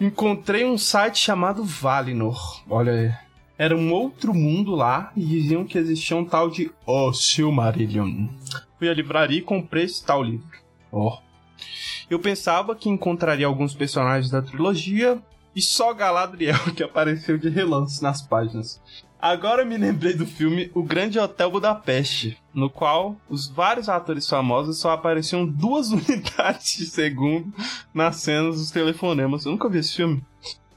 Encontrei 0.00 0.64
um 0.64 0.76
site 0.76 1.18
chamado 1.18 1.64
Valinor. 1.64 2.64
Olha 2.68 2.92
aí. 2.92 3.14
Era 3.56 3.76
um 3.76 3.92
outro 3.92 4.34
mundo 4.34 4.74
lá 4.74 5.12
e 5.14 5.24
diziam 5.24 5.64
que 5.64 5.78
existia 5.78 6.16
um 6.16 6.24
tal 6.24 6.50
de 6.50 6.72
O 6.84 7.12
Silmarillion. 7.12 8.26
Fui 8.76 8.88
à 8.88 8.94
livraria 8.94 9.38
e 9.38 9.42
comprei 9.42 9.84
esse 9.84 10.04
tal 10.04 10.22
livro. 10.22 10.48
Ó. 10.90 11.14
Oh. 11.14 11.32
Eu 12.12 12.18
pensava 12.18 12.76
que 12.76 12.90
encontraria 12.90 13.46
alguns 13.46 13.74
personagens 13.74 14.30
da 14.30 14.42
trilogia 14.42 15.18
e 15.56 15.62
só 15.62 15.94
Galadriel 15.94 16.58
que 16.76 16.82
apareceu 16.82 17.38
de 17.38 17.48
relance 17.48 18.02
nas 18.02 18.20
páginas. 18.20 18.78
Agora 19.18 19.64
me 19.64 19.78
lembrei 19.78 20.12
do 20.12 20.26
filme 20.26 20.70
O 20.74 20.82
Grande 20.82 21.18
Hotel 21.18 21.50
Budapeste, 21.50 22.36
no 22.52 22.68
qual 22.68 23.16
os 23.30 23.48
vários 23.48 23.88
atores 23.88 24.28
famosos 24.28 24.78
só 24.78 24.90
apareciam 24.90 25.46
duas 25.46 25.88
unidades 25.90 26.76
de 26.76 26.84
segundo 26.84 27.50
nas 27.94 28.16
cenas 28.16 28.56
dos 28.56 28.70
telefonemas. 28.70 29.46
Eu 29.46 29.52
nunca 29.52 29.70
vi 29.70 29.78
esse 29.78 29.96
filme. 29.96 30.22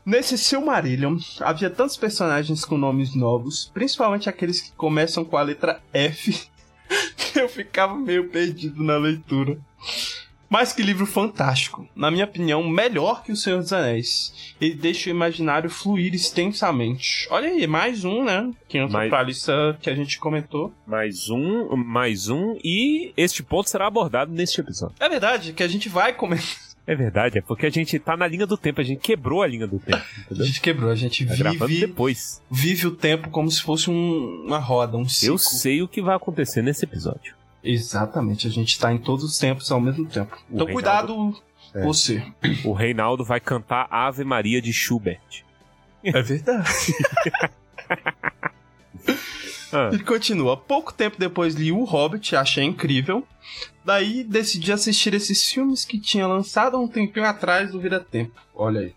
Nesse 0.06 0.38
Silmarillion, 0.38 1.18
havia 1.42 1.70
tantos 1.70 1.98
personagens 1.98 2.64
com 2.64 2.78
nomes 2.78 3.14
novos, 3.14 3.70
principalmente 3.74 4.30
aqueles 4.30 4.62
que 4.62 4.72
começam 4.72 5.26
com 5.26 5.36
a 5.36 5.42
letra 5.42 5.82
F, 5.92 6.48
que 7.18 7.42
eu 7.42 7.50
ficava 7.50 7.94
meio 7.94 8.30
perdido 8.30 8.82
na 8.82 8.96
leitura. 8.96 9.60
Mas 10.50 10.74
que 10.74 10.84
livro 10.84 11.06
fantástico. 11.06 11.88
Na 11.96 12.12
minha 12.12 12.26
opinião, 12.26 12.64
melhor 12.68 13.24
que 13.24 13.32
O 13.32 13.36
Senhor 13.36 13.60
dos 13.60 13.74
Anéis. 13.74 14.54
Ele 14.60 14.76
deixa 14.76 15.10
o 15.10 15.12
imaginário 15.12 15.70
fluir 15.70 16.14
extensamente. 16.14 17.28
Olha 17.30 17.50
aí, 17.50 17.68
mais 17.68 18.06
um, 18.06 18.24
né? 18.24 18.52
Que 18.68 18.78
entra 18.78 18.94
mais... 18.94 19.10
pra 19.10 19.24
lista 19.24 19.78
que 19.82 19.90
a 19.90 19.96
gente 19.96 20.20
comentou. 20.20 20.74
Mais 20.86 21.30
um, 21.30 21.76
mais 21.76 22.30
um. 22.30 22.58
E 22.64 23.14
este 23.18 23.44
ponto 23.44 23.70
será 23.70 23.88
abordado 23.88 24.32
neste 24.32 24.62
episódio. 24.62 24.96
É 25.00 25.10
verdade, 25.10 25.54
que 25.54 25.64
a 25.64 25.68
gente 25.68 25.90
vai 25.90 26.14
comentar. 26.14 26.66
É 26.88 26.96
verdade, 26.96 27.40
é 27.40 27.42
porque 27.42 27.66
a 27.66 27.70
gente 27.70 27.98
tá 27.98 28.16
na 28.16 28.28
linha 28.28 28.46
do 28.46 28.56
tempo, 28.56 28.80
a 28.80 28.84
gente 28.84 29.00
quebrou 29.00 29.42
a 29.42 29.48
linha 29.48 29.66
do 29.66 29.80
tempo. 29.80 30.04
Entendeu? 30.26 30.44
A 30.44 30.48
gente 30.48 30.62
quebrou, 30.62 30.92
a 30.92 30.96
gente 30.96 31.26
tá 31.26 31.34
vive. 31.34 31.80
depois. 31.80 32.42
Vive 32.50 32.88
o 32.88 32.92
tempo 32.92 33.30
como 33.30 33.50
se 33.50 33.62
fosse 33.62 33.90
um, 33.90 34.44
uma 34.46 34.60
roda, 34.60 34.96
um 34.96 35.10
ciclo. 35.10 35.34
Eu 35.34 35.38
sei 35.40 35.82
o 35.82 35.88
que 35.88 36.02
vai 36.02 36.16
acontecer 36.16 36.62
nesse 36.62 36.86
episódio. 36.86 37.34
Exatamente, 37.66 38.48
a 38.48 38.50
gente 38.52 38.80
tá 38.80 38.94
em 38.94 38.98
todos 38.98 39.26
os 39.26 39.38
tempos 39.38 39.72
ao 39.72 39.82
mesmo 39.82 40.06
tempo. 40.06 40.38
O 40.50 40.56
então 40.56 40.68
Reinaldo... 40.68 40.74
cuidado, 40.74 41.44
é. 41.74 41.84
você. 41.84 42.24
O 42.64 42.74
Reinaldo 42.74 43.26
vai 43.26 43.40
cantar 43.40 43.88
Ave 43.90 44.24
Maria 44.24 44.62
de 44.62 44.72
Schubert. 44.72 45.44
É 46.04 46.22
verdade. 46.22 46.70
ah. 49.74 49.90
Ele 49.92 50.04
continua. 50.04 50.56
Pouco 50.56 50.94
tempo 50.94 51.18
depois 51.18 51.56
li 51.56 51.72
O 51.72 51.84
Hobbit, 51.84 52.36
achei 52.36 52.64
incrível. 52.64 53.28
Daí 53.84 54.24
decidi 54.24 54.72
assistir 54.72 55.14
esses 55.14 55.44
filmes 55.52 55.84
que 55.84 56.00
tinha 56.00 56.28
lançado 56.28 56.80
um 56.80 56.88
tempinho 56.88 57.26
atrás 57.26 57.72
do 57.72 57.80
Vira 57.80 58.00
Tempo. 58.00 58.40
Olha 58.54 58.82
aí. 58.82 58.96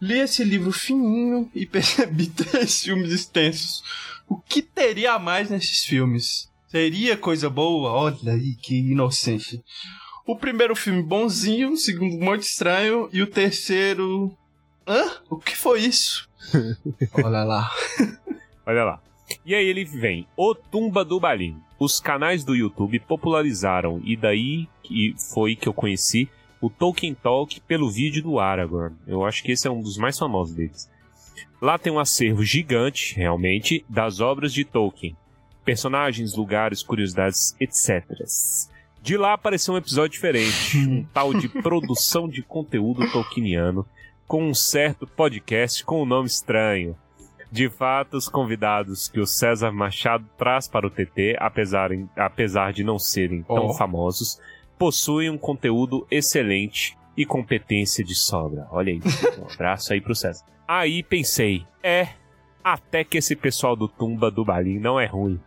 Li 0.00 0.18
esse 0.18 0.44
livro 0.44 0.72
fininho 0.72 1.50
e 1.54 1.64
percebi 1.66 2.26
três 2.26 2.82
filmes 2.82 3.10
extensos. 3.10 3.82
O 4.28 4.36
que 4.36 4.60
teria 4.62 5.14
a 5.14 5.18
mais 5.18 5.50
nesses 5.50 5.84
filmes? 5.84 6.50
Seria 6.74 7.16
coisa 7.16 7.48
boa? 7.48 7.92
Olha 7.92 8.32
aí, 8.32 8.56
que 8.56 8.76
inocente. 8.76 9.62
O 10.26 10.34
primeiro 10.34 10.74
filme 10.74 11.04
bonzinho, 11.04 11.70
o 11.70 11.76
segundo 11.76 12.16
muito 12.16 12.42
estranho 12.42 13.08
e 13.12 13.22
o 13.22 13.28
terceiro. 13.28 14.36
Hã? 14.84 15.04
O 15.30 15.36
que 15.36 15.56
foi 15.56 15.82
isso? 15.82 16.28
Olha 17.22 17.44
lá. 17.44 17.70
Olha 18.66 18.82
lá. 18.82 19.00
E 19.46 19.54
aí 19.54 19.64
ele 19.64 19.84
vem, 19.84 20.26
O 20.36 20.52
Tumba 20.52 21.04
do 21.04 21.20
Balim. 21.20 21.56
Os 21.78 22.00
canais 22.00 22.42
do 22.42 22.56
YouTube 22.56 22.98
popularizaram 22.98 24.02
e 24.04 24.16
daí 24.16 24.66
que 24.82 25.14
foi 25.30 25.54
que 25.54 25.68
eu 25.68 25.72
conheci 25.72 26.28
o 26.60 26.68
Tolkien 26.68 27.14
Talk 27.14 27.60
pelo 27.60 27.88
vídeo 27.88 28.20
do 28.20 28.40
Aragorn. 28.40 28.96
Eu 29.06 29.24
acho 29.24 29.44
que 29.44 29.52
esse 29.52 29.68
é 29.68 29.70
um 29.70 29.80
dos 29.80 29.96
mais 29.96 30.18
famosos 30.18 30.56
deles. 30.56 30.90
Lá 31.62 31.78
tem 31.78 31.92
um 31.92 32.00
acervo 32.00 32.42
gigante, 32.42 33.14
realmente, 33.14 33.86
das 33.88 34.18
obras 34.18 34.52
de 34.52 34.64
Tolkien 34.64 35.16
personagens, 35.64 36.34
lugares, 36.36 36.82
curiosidades, 36.82 37.56
etc. 37.58 38.04
De 39.02 39.16
lá 39.16 39.34
apareceu 39.34 39.74
um 39.74 39.76
episódio 39.76 40.12
diferente, 40.12 40.78
um 40.88 41.04
tal 41.04 41.34
de 41.34 41.48
produção 41.48 42.28
de 42.28 42.42
conteúdo 42.42 43.10
tolkieniano, 43.10 43.86
com 44.26 44.48
um 44.48 44.54
certo 44.54 45.06
podcast 45.06 45.84
com 45.84 46.02
um 46.02 46.06
nome 46.06 46.26
estranho. 46.26 46.96
De 47.50 47.68
fato, 47.70 48.16
os 48.16 48.28
convidados 48.28 49.06
que 49.06 49.20
o 49.20 49.26
César 49.26 49.70
Machado 49.70 50.26
traz 50.36 50.66
para 50.66 50.86
o 50.86 50.90
TT, 50.90 51.36
apesar, 51.38 51.90
apesar 52.16 52.72
de 52.72 52.82
não 52.82 52.98
serem 52.98 53.42
tão 53.42 53.66
oh. 53.66 53.74
famosos, 53.74 54.40
possuem 54.78 55.30
um 55.30 55.38
conteúdo 55.38 56.06
excelente 56.10 56.96
e 57.16 57.24
competência 57.24 58.02
de 58.02 58.14
sobra. 58.14 58.66
Olha 58.72 58.92
aí, 58.92 59.00
um 59.38 59.46
abraço 59.54 59.92
aí 59.92 60.00
pro 60.00 60.16
César. 60.16 60.44
Aí 60.66 61.02
pensei, 61.02 61.64
é, 61.82 62.08
até 62.62 63.04
que 63.04 63.18
esse 63.18 63.36
pessoal 63.36 63.76
do 63.76 63.86
Tumba 63.86 64.30
do 64.30 64.44
Balim 64.44 64.78
não 64.78 64.98
é 64.98 65.06
ruim. 65.06 65.38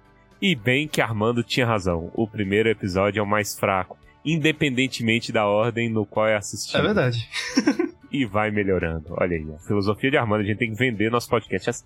E 0.42 0.56
bem 0.56 0.88
que 0.88 1.02
Armando 1.02 1.44
tinha 1.44 1.66
razão. 1.66 2.12
O 2.14 2.28
primeiro 2.28 2.70
episódio 2.70 3.20
é 3.20 3.24
o 3.24 3.28
mais 3.28 3.58
fraco, 3.58 3.98
independentemente 4.24 5.32
da 5.32 5.46
ordem 5.48 5.90
no 5.90 6.06
qual 6.06 6.28
é 6.28 6.36
assistido. 6.36 6.80
É 6.80 6.82
verdade. 6.84 7.28
e 8.12 8.26
vai 8.26 8.52
melhorando. 8.52 9.08
Olha 9.12 9.36
aí, 9.36 9.46
a 9.56 9.60
filosofia 9.60 10.12
de 10.12 10.18
Armando, 10.18 10.42
a 10.42 10.46
gente 10.46 10.58
tem 10.58 10.72
que 10.72 10.78
vender 10.78 11.10
nosso 11.10 11.30
podcast. 11.30 11.84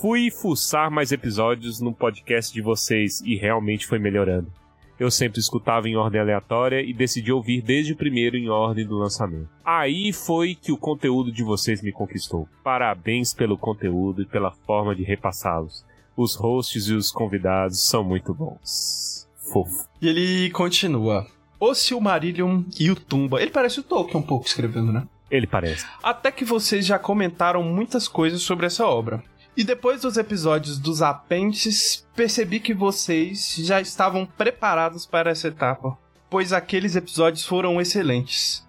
Fui 0.00 0.30
fuçar 0.30 0.90
mais 0.90 1.12
episódios 1.12 1.80
no 1.80 1.92
podcast 1.92 2.52
de 2.52 2.60
vocês 2.60 3.20
e 3.20 3.36
realmente 3.36 3.86
foi 3.86 3.98
melhorando. 3.98 4.50
Eu 4.98 5.10
sempre 5.10 5.38
escutava 5.38 5.88
em 5.88 5.96
ordem 5.96 6.20
aleatória 6.20 6.80
e 6.80 6.94
decidi 6.94 7.30
ouvir 7.30 7.60
desde 7.60 7.92
o 7.92 7.96
primeiro 7.96 8.36
em 8.36 8.48
ordem 8.48 8.86
do 8.86 8.96
lançamento. 8.96 9.48
Aí 9.62 10.10
foi 10.10 10.54
que 10.54 10.72
o 10.72 10.78
conteúdo 10.78 11.30
de 11.30 11.44
vocês 11.44 11.82
me 11.82 11.92
conquistou. 11.92 12.48
Parabéns 12.64 13.34
pelo 13.34 13.58
conteúdo 13.58 14.22
e 14.22 14.26
pela 14.26 14.50
forma 14.50 14.94
de 14.94 15.02
repassá-los. 15.02 15.84
Os 16.16 16.34
hosts 16.34 16.88
e 16.88 16.94
os 16.94 17.10
convidados 17.10 17.86
são 17.86 18.02
muito 18.02 18.32
bons. 18.32 19.28
Fofo. 19.52 19.86
E 20.00 20.08
ele 20.08 20.50
continua. 20.50 21.26
O 21.60 21.74
Silmarillion 21.74 22.62
e 22.78 22.90
o 22.90 22.96
Tumba. 22.96 23.40
Ele 23.40 23.50
parece 23.50 23.80
o 23.80 23.82
Tolkien 23.82 24.20
um 24.20 24.26
pouco 24.26 24.46
escrevendo, 24.46 24.92
né? 24.92 25.06
Ele 25.30 25.46
parece. 25.46 25.84
Até 26.02 26.30
que 26.30 26.44
vocês 26.44 26.86
já 26.86 26.98
comentaram 26.98 27.62
muitas 27.62 28.08
coisas 28.08 28.42
sobre 28.42 28.66
essa 28.66 28.86
obra. 28.86 29.22
E 29.56 29.64
depois 29.64 30.02
dos 30.02 30.16
episódios 30.16 30.78
dos 30.78 31.00
apêndices, 31.00 32.06
percebi 32.14 32.60
que 32.60 32.74
vocês 32.74 33.56
já 33.58 33.80
estavam 33.80 34.26
preparados 34.26 35.06
para 35.06 35.30
essa 35.30 35.48
etapa, 35.48 35.96
pois 36.28 36.52
aqueles 36.52 36.94
episódios 36.94 37.44
foram 37.44 37.80
excelentes. 37.80 38.66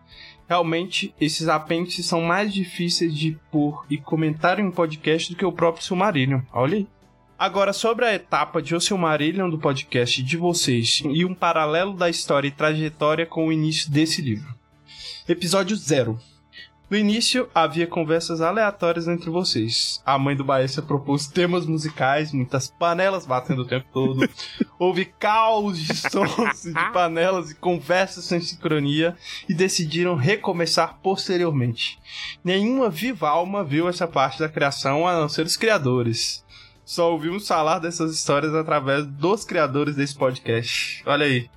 Realmente, 0.47 1.13
esses 1.19 1.49
apêndices 1.49 2.05
são 2.05 2.21
mais 2.21 2.53
difíceis 2.53 3.13
de 3.13 3.37
pôr 3.51 3.85
e 3.89 3.97
comentar 3.97 4.59
em 4.59 4.63
um 4.63 4.71
podcast 4.71 5.29
do 5.29 5.37
que 5.37 5.45
o 5.45 5.51
próprio 5.51 5.83
Silmarillion. 5.83 6.39
Olha 6.53 6.77
aí. 6.77 6.87
Agora, 7.39 7.72
sobre 7.72 8.03
a 8.03 8.15
etapa 8.15 8.63
de 8.63 8.74
O 8.74 8.82
Silmarillion 8.82 9.48
do 9.48 9.60
podcast 9.60 10.24
de 10.24 10.36
vocês 10.36 11.03
e 11.06 11.24
um 11.24 11.36
paralelo 11.36 11.94
da 11.94 12.10
história 12.10 12.48
e 12.48 12.51
trajetória 12.51 13.27
com 13.27 13.48
o 13.48 13.53
início 13.53 13.91
desse 13.91 14.24
livro. 14.24 14.56
Episódio 15.29 15.75
0. 15.75 16.20
No 16.89 16.98
início, 16.98 17.48
havia 17.53 17.86
conversas 17.86 18.41
aleatórias 18.41 19.08
entre 19.08 19.29
vocês. 19.29 20.01
A 20.03 20.17
mãe 20.17 20.36
do 20.36 20.44
Baessa 20.44 20.82
propôs 20.82 21.27
temas 21.27 21.67
musicais, 21.67 22.32
muitas 22.32 22.72
panelas 22.72 23.27
batendo 23.27 23.62
o 23.62 23.67
tempo 23.67 23.86
todo. 23.94 24.27
Houve 24.79 25.06
caos 25.06 25.77
de 25.77 25.94
sons 25.96 26.63
de 26.63 26.91
panelas 26.91 27.51
e 27.51 27.56
conversas 27.56 28.25
sem 28.25 28.41
sincronia 28.41 29.15
e 29.48 29.53
decidiram 29.53 30.15
recomeçar 30.15 30.98
posteriormente. 31.03 32.00
Nenhuma 32.44 32.89
viva 32.89 33.29
alma 33.29 33.63
viu 33.63 33.88
essa 33.88 34.08
parte 34.08 34.39
da 34.39 34.50
criação 34.50 35.08
a 35.08 35.20
não 35.20 35.29
ser 35.29 35.46
os 35.46 35.56
criadores 35.56 36.46
só 36.88 37.12
ouvimos 37.12 37.46
falar 37.46 37.79
dessas 37.79 38.15
histórias 38.15 38.56
através 38.56 39.06
dos 39.06 39.44
criadores 39.44 39.98
desse 39.98 40.17
podcast. 40.17 41.03
Olha 41.06 41.25
aí. 41.25 41.50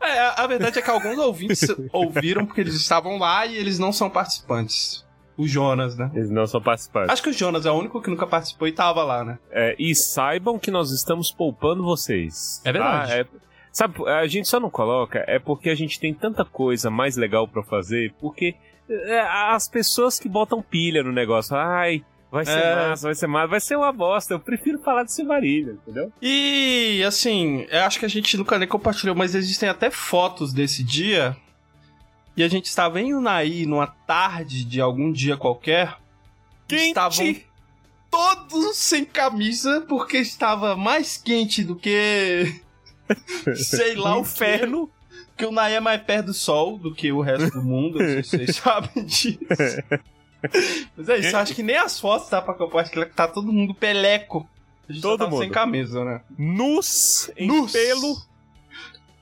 É, 0.00 0.18
a 0.36 0.44
verdade 0.48 0.80
é 0.80 0.82
que 0.82 0.90
alguns 0.90 1.16
ouvintes 1.16 1.64
ouviram 1.92 2.44
porque 2.44 2.60
eles 2.60 2.74
estavam 2.74 3.18
lá 3.18 3.46
e 3.46 3.56
eles 3.56 3.78
não 3.78 3.92
são 3.92 4.10
participantes. 4.10 5.06
O 5.38 5.46
Jonas, 5.46 5.96
né? 5.96 6.10
Eles 6.12 6.28
não 6.28 6.44
são 6.44 6.60
participantes. 6.60 7.10
Acho 7.10 7.22
que 7.22 7.30
o 7.30 7.32
Jonas 7.32 7.64
é 7.66 7.70
o 7.70 7.74
único 7.74 8.02
que 8.02 8.10
nunca 8.10 8.26
participou 8.26 8.66
e 8.66 8.72
tava 8.72 9.04
lá, 9.04 9.24
né? 9.24 9.38
É, 9.48 9.76
e 9.78 9.94
saibam 9.94 10.58
que 10.58 10.72
nós 10.72 10.90
estamos 10.90 11.30
poupando 11.30 11.84
vocês. 11.84 12.60
É 12.64 12.72
verdade. 12.72 13.10
Tá? 13.10 13.18
É, 13.18 13.26
sabe, 13.70 14.08
a 14.08 14.26
gente 14.26 14.48
só 14.48 14.58
não 14.58 14.70
coloca, 14.70 15.24
é 15.28 15.38
porque 15.38 15.70
a 15.70 15.74
gente 15.76 16.00
tem 16.00 16.12
tanta 16.12 16.44
coisa 16.44 16.90
mais 16.90 17.16
legal 17.16 17.46
para 17.46 17.62
fazer, 17.62 18.12
porque 18.20 18.56
é, 18.90 19.20
as 19.20 19.68
pessoas 19.68 20.18
que 20.18 20.28
botam 20.28 20.60
pilha 20.60 21.04
no 21.04 21.12
negócio, 21.12 21.56
ai, 21.56 22.04
Vai 22.32 22.46
ser 22.46 22.52
é... 22.52 22.74
massa, 22.88 23.06
vai 23.06 23.14
ser 23.14 23.26
massa, 23.26 23.46
vai 23.46 23.60
ser 23.60 23.76
uma 23.76 23.92
bosta. 23.92 24.32
Eu 24.32 24.40
prefiro 24.40 24.78
falar 24.78 25.04
de 25.04 25.12
Silmarillion, 25.12 25.74
entendeu? 25.74 26.10
E, 26.22 27.04
assim, 27.06 27.66
eu 27.68 27.82
acho 27.82 27.98
que 27.98 28.06
a 28.06 28.08
gente 28.08 28.38
nunca 28.38 28.58
nem 28.58 28.66
compartilhou, 28.66 29.14
mas 29.14 29.34
existem 29.34 29.68
até 29.68 29.90
fotos 29.90 30.50
desse 30.50 30.82
dia. 30.82 31.36
E 32.34 32.42
a 32.42 32.48
gente 32.48 32.64
estava 32.64 32.98
em 33.02 33.12
Unai 33.12 33.66
numa 33.66 33.86
tarde 33.86 34.64
de 34.64 34.80
algum 34.80 35.12
dia 35.12 35.36
qualquer. 35.36 35.98
Quente. 36.66 36.88
Estavam 36.88 37.36
todos 38.10 38.78
sem 38.78 39.04
camisa, 39.04 39.82
porque 39.86 40.16
estava 40.16 40.74
mais 40.74 41.18
quente 41.18 41.62
do 41.62 41.76
que. 41.76 42.62
sei 43.54 43.94
lá, 43.94 44.16
o 44.16 44.22
inferno. 44.22 44.90
Porque 45.28 45.44
o 45.44 45.52
Nai 45.52 45.74
é 45.74 45.80
mais 45.80 46.00
perto 46.02 46.26
do 46.26 46.34
sol 46.34 46.78
do 46.78 46.94
que 46.94 47.10
o 47.10 47.20
resto 47.20 47.50
do 47.50 47.62
mundo, 47.62 47.98
se 47.98 48.22
vocês 48.22 48.56
sabem 48.56 49.04
disso. 49.04 49.38
Mas 50.96 51.08
é 51.08 51.18
isso, 51.18 51.36
acho 51.36 51.54
que 51.54 51.62
nem 51.62 51.76
as 51.76 51.98
fotos 51.98 52.28
tá 52.28 52.40
pra 52.40 52.54
compartilhar, 52.54 53.06
que 53.06 53.14
tá 53.14 53.28
todo 53.28 53.52
mundo 53.52 53.74
peleco. 53.74 54.48
A 54.88 54.92
gente 54.92 55.02
todo 55.02 55.28
mundo. 55.28 55.40
sem 55.40 55.50
camisa, 55.50 56.04
né? 56.04 56.20
Nus, 56.36 57.30
em 57.36 57.46
Nus. 57.46 57.72
pelo. 57.72 58.16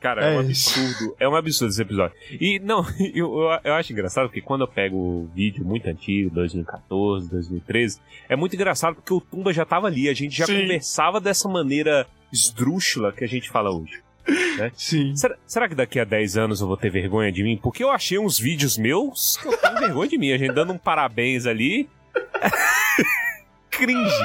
Cara, 0.00 0.24
é, 0.24 0.35
é 0.35 0.37
um 0.37 0.40
absurdo. 0.40 1.16
É 1.20 1.28
um 1.28 1.37
absurdo 1.37 1.70
esse 1.70 1.83
episódio. 1.83 2.16
E, 2.40 2.59
não, 2.59 2.85
eu, 3.14 3.35
eu, 3.62 3.74
acho 3.74 3.92
engraçado 3.92 4.26
porque 4.26 4.40
quando 4.40 4.62
eu 4.62 4.68
pego 4.68 4.96
o 4.96 5.30
vídeo 5.35 5.64
muito 5.64 5.87
antigo, 5.88 6.30
2014, 6.30 7.28
2013, 7.28 8.00
é 8.28 8.35
muito 8.35 8.56
engraçado 8.56 8.94
porque 8.94 9.12
o 9.12 9.20
Tumba 9.20 9.52
já 9.52 9.66
tava 9.66 9.87
ali. 9.87 10.09
A 10.09 10.14
gente 10.14 10.37
já 10.37 10.46
Sim. 10.46 10.62
conversava 10.62 11.20
dessa 11.20 11.48
maneira 11.48 12.06
esdrúxula 12.33 13.12
que 13.12 13.24
a 13.24 13.28
gente 13.28 13.50
fala 13.50 13.70
hoje. 13.70 14.02
Né? 14.26 14.70
Sim. 14.74 15.16
Será, 15.16 15.37
será, 15.46 15.68
que 15.68 15.74
daqui 15.74 15.98
a 15.98 16.04
10 16.04 16.37
anos 16.37 16.61
eu 16.61 16.66
vou 16.66 16.76
ter 16.76 16.90
vergonha 16.90 17.33
de 17.33 17.42
mim? 17.42 17.56
Porque 17.56 17.83
eu 17.83 17.90
achei 17.90 18.18
uns 18.18 18.38
vídeos 18.38 18.76
meus 18.76 19.37
que 19.38 19.48
eu 19.48 19.56
tenho 19.56 19.78
vergonha 19.78 20.09
de 20.09 20.18
mim. 20.18 20.33
A 20.33 20.38
gente 20.38 20.52
dando 20.52 20.72
um 20.72 20.78
parabéns 20.78 21.46
ali. 21.46 21.88
Cringe. 23.70 24.22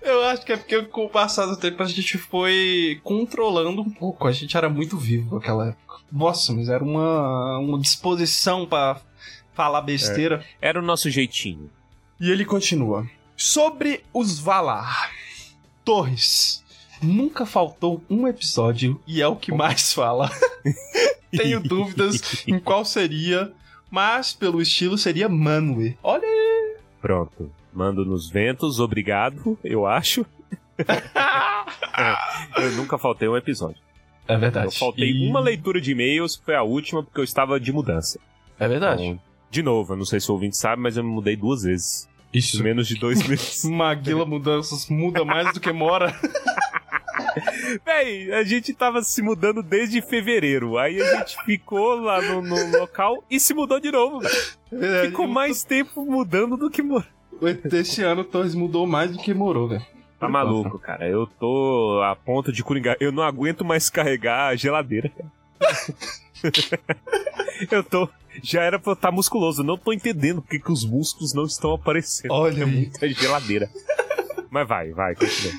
Eu 0.00 0.24
acho 0.24 0.44
que 0.46 0.52
é 0.52 0.56
porque 0.56 0.82
com 0.84 1.04
o 1.04 1.08
passar 1.08 1.46
do 1.46 1.56
tempo 1.56 1.82
a 1.82 1.86
gente 1.86 2.16
foi 2.16 3.00
controlando 3.02 3.82
um 3.82 3.90
pouco. 3.90 4.26
A 4.26 4.32
gente 4.32 4.56
era 4.56 4.68
muito 4.68 4.96
vivo 4.96 5.34
naquela 5.34 5.68
época. 5.68 5.96
Nossa, 6.10 6.52
mas 6.52 6.68
era 6.68 6.82
uma, 6.82 7.58
uma 7.58 7.78
disposição 7.78 8.64
para 8.64 9.00
falar 9.52 9.80
besteira. 9.82 10.44
É, 10.60 10.68
era 10.68 10.78
o 10.78 10.82
nosso 10.82 11.10
jeitinho. 11.10 11.70
E 12.20 12.30
ele 12.30 12.44
continua. 12.44 13.06
Sobre 13.36 14.02
os 14.14 14.38
Valar. 14.38 15.10
Torres 15.84 16.64
nunca 17.02 17.46
faltou 17.46 18.02
um 18.08 18.26
episódio 18.26 19.00
e 19.06 19.22
é 19.22 19.26
o 19.26 19.36
que 19.36 19.52
mais 19.52 19.92
fala. 19.92 20.30
Tenho 21.30 21.60
dúvidas 21.60 22.44
em 22.46 22.58
qual 22.58 22.84
seria, 22.84 23.52
mas 23.90 24.32
pelo 24.32 24.60
estilo 24.60 24.96
seria 24.96 25.28
Manwë. 25.28 25.96
Olha 26.02 26.26
aí! 26.26 26.76
Pronto. 27.00 27.50
Mando 27.72 28.04
nos 28.04 28.30
ventos, 28.30 28.80
obrigado, 28.80 29.58
eu 29.62 29.86
acho. 29.86 30.24
eu 32.56 32.72
nunca 32.72 32.96
faltei 32.96 33.28
um 33.28 33.36
episódio. 33.36 33.80
É 34.26 34.36
verdade. 34.36 34.66
Eu 34.66 34.72
faltei 34.72 35.10
e... 35.10 35.28
uma 35.28 35.40
leitura 35.40 35.80
de 35.80 35.92
e-mails, 35.92 36.36
foi 36.36 36.54
a 36.54 36.62
última 36.62 37.02
porque 37.02 37.20
eu 37.20 37.24
estava 37.24 37.60
de 37.60 37.72
mudança. 37.72 38.18
É 38.58 38.66
verdade. 38.66 39.04
Então, 39.04 39.20
de 39.50 39.62
novo, 39.62 39.92
eu 39.92 39.96
não 39.96 40.04
sei 40.04 40.20
se 40.20 40.30
o 40.30 40.34
ouvinte 40.34 40.56
sabe, 40.56 40.82
mas 40.82 40.96
eu 40.96 41.04
me 41.04 41.10
mudei 41.10 41.36
duas 41.36 41.62
vezes. 41.62 42.08
Isso. 42.32 42.60
Em 42.60 42.62
menos 42.62 42.88
de 42.88 42.96
dois 42.96 43.22
meses. 43.28 43.64
Maguila 43.64 44.26
Mudanças 44.26 44.88
muda 44.88 45.24
mais 45.24 45.52
do 45.52 45.60
que 45.60 45.72
mora. 45.72 46.14
Véi, 47.84 48.32
a 48.32 48.42
gente 48.42 48.72
tava 48.74 49.02
se 49.02 49.22
mudando 49.22 49.62
desde 49.62 50.00
fevereiro. 50.00 50.78
Aí 50.78 51.00
a 51.00 51.18
gente 51.18 51.36
ficou 51.44 51.96
lá 51.96 52.20
no, 52.20 52.42
no 52.42 52.78
local 52.78 53.22
e 53.30 53.38
se 53.38 53.54
mudou 53.54 53.78
de 53.78 53.90
novo, 53.90 54.20
velho. 54.20 55.06
Ficou 55.06 55.26
mais 55.26 55.62
tempo 55.62 56.04
mudando 56.04 56.56
do 56.56 56.70
que 56.70 56.82
morando. 56.82 57.08
Esse 57.72 58.02
ano 58.02 58.22
o 58.22 58.24
Torres 58.24 58.54
mudou 58.54 58.86
mais 58.86 59.10
do 59.10 59.18
que 59.18 59.34
morou, 59.34 59.68
velho. 59.68 59.84
Tá 60.18 60.28
maluco, 60.28 60.78
cara. 60.78 61.06
Eu 61.06 61.26
tô 61.26 62.00
a 62.02 62.16
ponto 62.16 62.50
de 62.50 62.64
coringar. 62.64 62.96
Eu 62.98 63.12
não 63.12 63.22
aguento 63.22 63.64
mais 63.64 63.90
carregar 63.90 64.48
a 64.48 64.56
geladeira, 64.56 65.12
eu 67.70 67.82
tô. 67.82 68.08
Já 68.42 68.62
era 68.62 68.78
pra 68.78 68.90
eu 68.90 68.94
estar 68.94 69.08
tá 69.08 69.14
musculoso. 69.14 69.62
Não 69.62 69.78
tô 69.78 69.92
entendendo 69.92 70.42
porque 70.42 70.58
que 70.58 70.70
os 70.70 70.84
músculos 70.84 71.32
não 71.32 71.44
estão 71.44 71.72
aparecendo. 71.72 72.30
Olha, 72.30 72.62
é 72.62 72.66
muita 72.66 73.08
geladeira. 73.08 73.70
Mas 74.50 74.68
vai, 74.68 74.92
vai, 74.92 75.14
continua. 75.14 75.54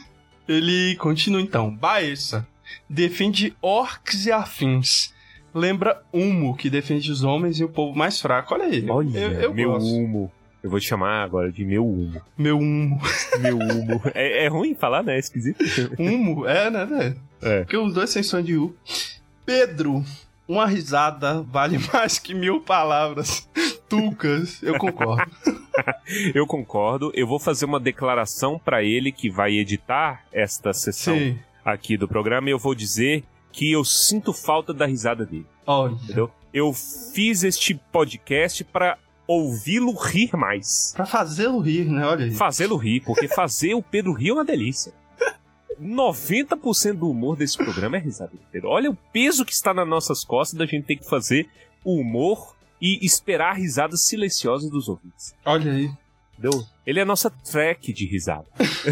Ele 0.47 0.95
continua 0.95 1.41
então. 1.41 1.73
Baessa 1.73 2.47
defende 2.89 3.55
orcs 3.61 4.25
e 4.25 4.31
afins. 4.31 5.13
Lembra 5.53 6.01
Humo, 6.13 6.55
que 6.55 6.69
defende 6.69 7.11
os 7.11 7.23
homens 7.23 7.59
e 7.59 7.63
o 7.63 7.69
povo 7.69 7.97
mais 7.97 8.21
fraco. 8.21 8.53
Olha 8.53 8.65
aí. 8.65 8.87
Olha, 8.89 9.17
eu, 9.17 9.31
eu 9.41 9.53
meu 9.53 9.71
gosto. 9.71 9.87
Humo. 9.87 10.31
Eu 10.61 10.69
vou 10.69 10.79
te 10.79 10.87
chamar 10.87 11.23
agora 11.23 11.51
de 11.51 11.63
meu 11.63 11.87
humo. 11.87 12.21
Meu 12.37 12.57
humo. 12.59 12.99
Meu 13.39 13.57
humo. 13.57 14.01
É, 14.13 14.45
é 14.45 14.47
ruim 14.47 14.73
falar, 14.73 15.03
né? 15.03 15.15
É 15.15 15.19
esquisito. 15.19 15.63
Humo? 15.97 16.47
É, 16.47 16.69
né, 16.69 16.85
velho? 16.85 17.21
É. 17.41 17.59
Porque 17.59 17.77
os 17.77 17.93
dois 17.93 18.09
som 18.25 18.41
de 18.41 18.57
U. 18.57 18.75
Pedro, 19.45 20.03
uma 20.47 20.65
risada 20.65 21.41
vale 21.41 21.77
mais 21.93 22.17
que 22.17 22.33
mil 22.33 22.61
palavras. 22.61 23.47
Tucas, 23.89 24.61
eu 24.61 24.77
concordo. 24.77 25.31
eu 26.33 26.45
concordo. 26.45 27.11
Eu 27.13 27.27
vou 27.27 27.39
fazer 27.39 27.65
uma 27.65 27.79
declaração 27.79 28.59
para 28.59 28.83
ele 28.83 29.11
que 29.11 29.29
vai 29.29 29.53
editar 29.53 30.25
esta 30.31 30.73
sessão 30.73 31.17
Sim. 31.17 31.39
aqui 31.63 31.97
do 31.97 32.07
programa 32.07 32.49
e 32.49 32.51
eu 32.51 32.59
vou 32.59 32.75
dizer 32.75 33.23
que 33.51 33.71
eu 33.71 33.83
sinto 33.83 34.33
falta 34.33 34.73
da 34.73 34.85
risada 34.85 35.25
dele. 35.25 35.47
Olha. 35.65 35.93
Entendeu? 35.93 36.29
Eu 36.53 36.73
fiz 36.73 37.43
este 37.43 37.75
podcast 37.91 38.63
para 38.63 38.97
ouvi-lo 39.27 39.93
rir 39.93 40.35
mais. 40.35 40.93
Pra 40.95 41.05
fazê-lo 41.05 41.59
rir, 41.59 41.85
né? 41.85 42.05
Olha 42.05 42.25
aí. 42.25 42.31
Fazê-lo 42.31 42.77
rir, 42.77 43.01
porque 43.01 43.27
fazer 43.27 43.73
o 43.73 43.81
Pedro 43.81 44.13
rir 44.13 44.29
é 44.29 44.33
uma 44.33 44.45
delícia. 44.45 44.93
90% 45.81 46.93
do 46.93 47.09
humor 47.09 47.35
desse 47.35 47.57
programa 47.57 47.97
é 47.97 47.99
risada. 47.99 48.31
Olha 48.63 48.89
o 48.89 48.95
peso 49.11 49.45
que 49.45 49.53
está 49.53 49.73
nas 49.73 49.87
nossas 49.87 50.23
costas 50.23 50.57
da 50.57 50.65
gente 50.65 50.85
ter 50.85 50.95
que 50.97 51.07
fazer 51.07 51.49
o 51.83 51.99
humor 51.99 52.55
e 52.81 53.03
esperar 53.05 53.57
risadas 53.57 54.05
silenciosas 54.05 54.69
dos 54.69 54.87
ouvintes. 54.87 55.35
Olha 55.45 55.71
aí. 55.71 55.91
Entendeu? 56.37 56.63
Ele 56.85 56.99
é 56.99 57.01
a 57.01 57.05
nossa 57.05 57.29
track 57.29 57.91
de 57.91 58.05
risada. 58.05 58.45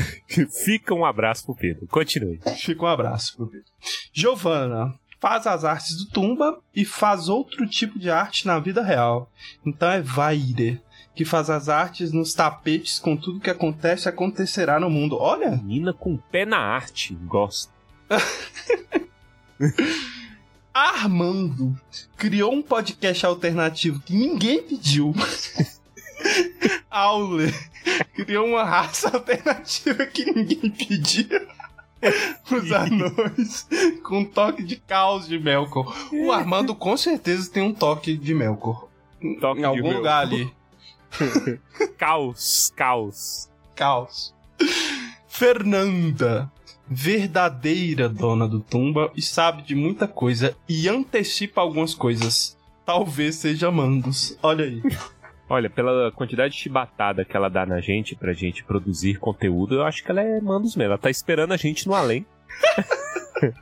Fica 0.65 0.93
um 0.93 1.06
abraço 1.06 1.45
pro 1.45 1.56
Pedro. 1.56 1.88
Continue. 1.88 2.39
Fica 2.58 2.84
um 2.84 2.88
abraço 2.88 3.38
pro 3.38 3.48
Pedro. 3.48 3.67
Giovana, 4.12 4.93
faz 5.19 5.45
as 5.45 5.63
artes 5.63 5.95
do 5.98 6.06
Tumba 6.12 6.60
e 6.76 6.84
faz 6.84 7.30
outro 7.30 7.67
tipo 7.67 8.00
de 8.00 8.10
arte 8.10 8.48
na 8.48 8.60
vida 8.60 8.84
real. 8.84 9.32
Então 9.65 9.89
é 9.89 10.02
Vaire, 10.02 10.82
que 11.15 11.23
faz 11.23 11.49
as 11.49 11.69
artes 11.69 12.12
nos 12.12 12.34
tapetes 12.34 12.99
com 12.99 13.15
tudo 13.15 13.39
que 13.39 13.49
acontece 13.49 14.10
acontecerá 14.10 14.80
no 14.80 14.89
mundo. 14.89 15.17
Olha! 15.17 15.51
Menina 15.51 15.93
com 15.93 16.17
pé 16.17 16.45
na 16.45 16.60
arte, 16.60 17.15
gosto. 17.25 17.73
Armando 20.73 21.73
criou 22.17 22.54
um 22.54 22.62
podcast 22.62 23.25
alternativo 23.25 24.01
que 24.01 24.13
ninguém 24.13 24.62
pediu. 24.62 25.13
Aule 26.91 27.54
criou 28.13 28.47
uma 28.47 28.63
raça 28.63 29.10
alternativa 29.10 30.06
que 30.06 30.25
ninguém 30.25 30.69
pediu. 30.69 31.47
Os 32.51 32.71
anões 32.71 33.67
com 34.04 34.19
um 34.19 34.25
toque 34.25 34.63
de 34.63 34.75
caos 34.75 35.28
de 35.28 35.39
Melkor. 35.39 35.95
O 36.12 36.32
Armando 36.32 36.75
com 36.75 36.97
certeza 36.97 37.49
tem 37.49 37.63
um 37.63 37.73
toque 37.73 38.17
de 38.17 38.34
Melkor. 38.34 38.88
Toque 39.39 39.62
em 39.62 39.63
algum 39.63 39.93
lugar 39.93 40.21
ali. 40.21 40.51
caos, 41.97 42.71
caos. 42.75 43.49
Caos. 43.75 44.34
Fernanda, 45.28 46.51
verdadeira 46.88 48.08
dona 48.08 48.47
do 48.47 48.60
Tumba 48.60 49.12
e 49.15 49.21
sabe 49.21 49.63
de 49.63 49.75
muita 49.75 50.08
coisa 50.08 50.56
e 50.67 50.88
antecipa 50.88 51.62
algumas 51.62 51.93
coisas. 51.93 52.58
Talvez 52.86 53.36
seja 53.36 53.71
Mandos. 53.71 54.38
Olha 54.41 54.65
aí. 54.65 54.82
Olha, 55.47 55.69
pela 55.69 56.12
quantidade 56.12 56.54
de 56.54 56.60
chibatada 56.60 57.23
que 57.23 57.38
ela 57.38 57.49
dá 57.49 57.65
na 57.65 57.80
gente 57.80 58.15
pra 58.15 58.34
gente 58.34 58.63
produzir 58.63 59.19
conteúdo, 59.19 59.75
eu 59.75 59.84
acho 59.84 60.04
que 60.04 60.10
ela 60.10 60.21
é 60.21 60.41
mandos 60.41 60.75
mesmo. 60.75 60.91
Ela 60.91 60.97
tá 60.97 61.10
esperando 61.10 61.54
a 61.54 61.58
gente 61.58 61.88
no 61.88 61.93
além. 61.93 62.25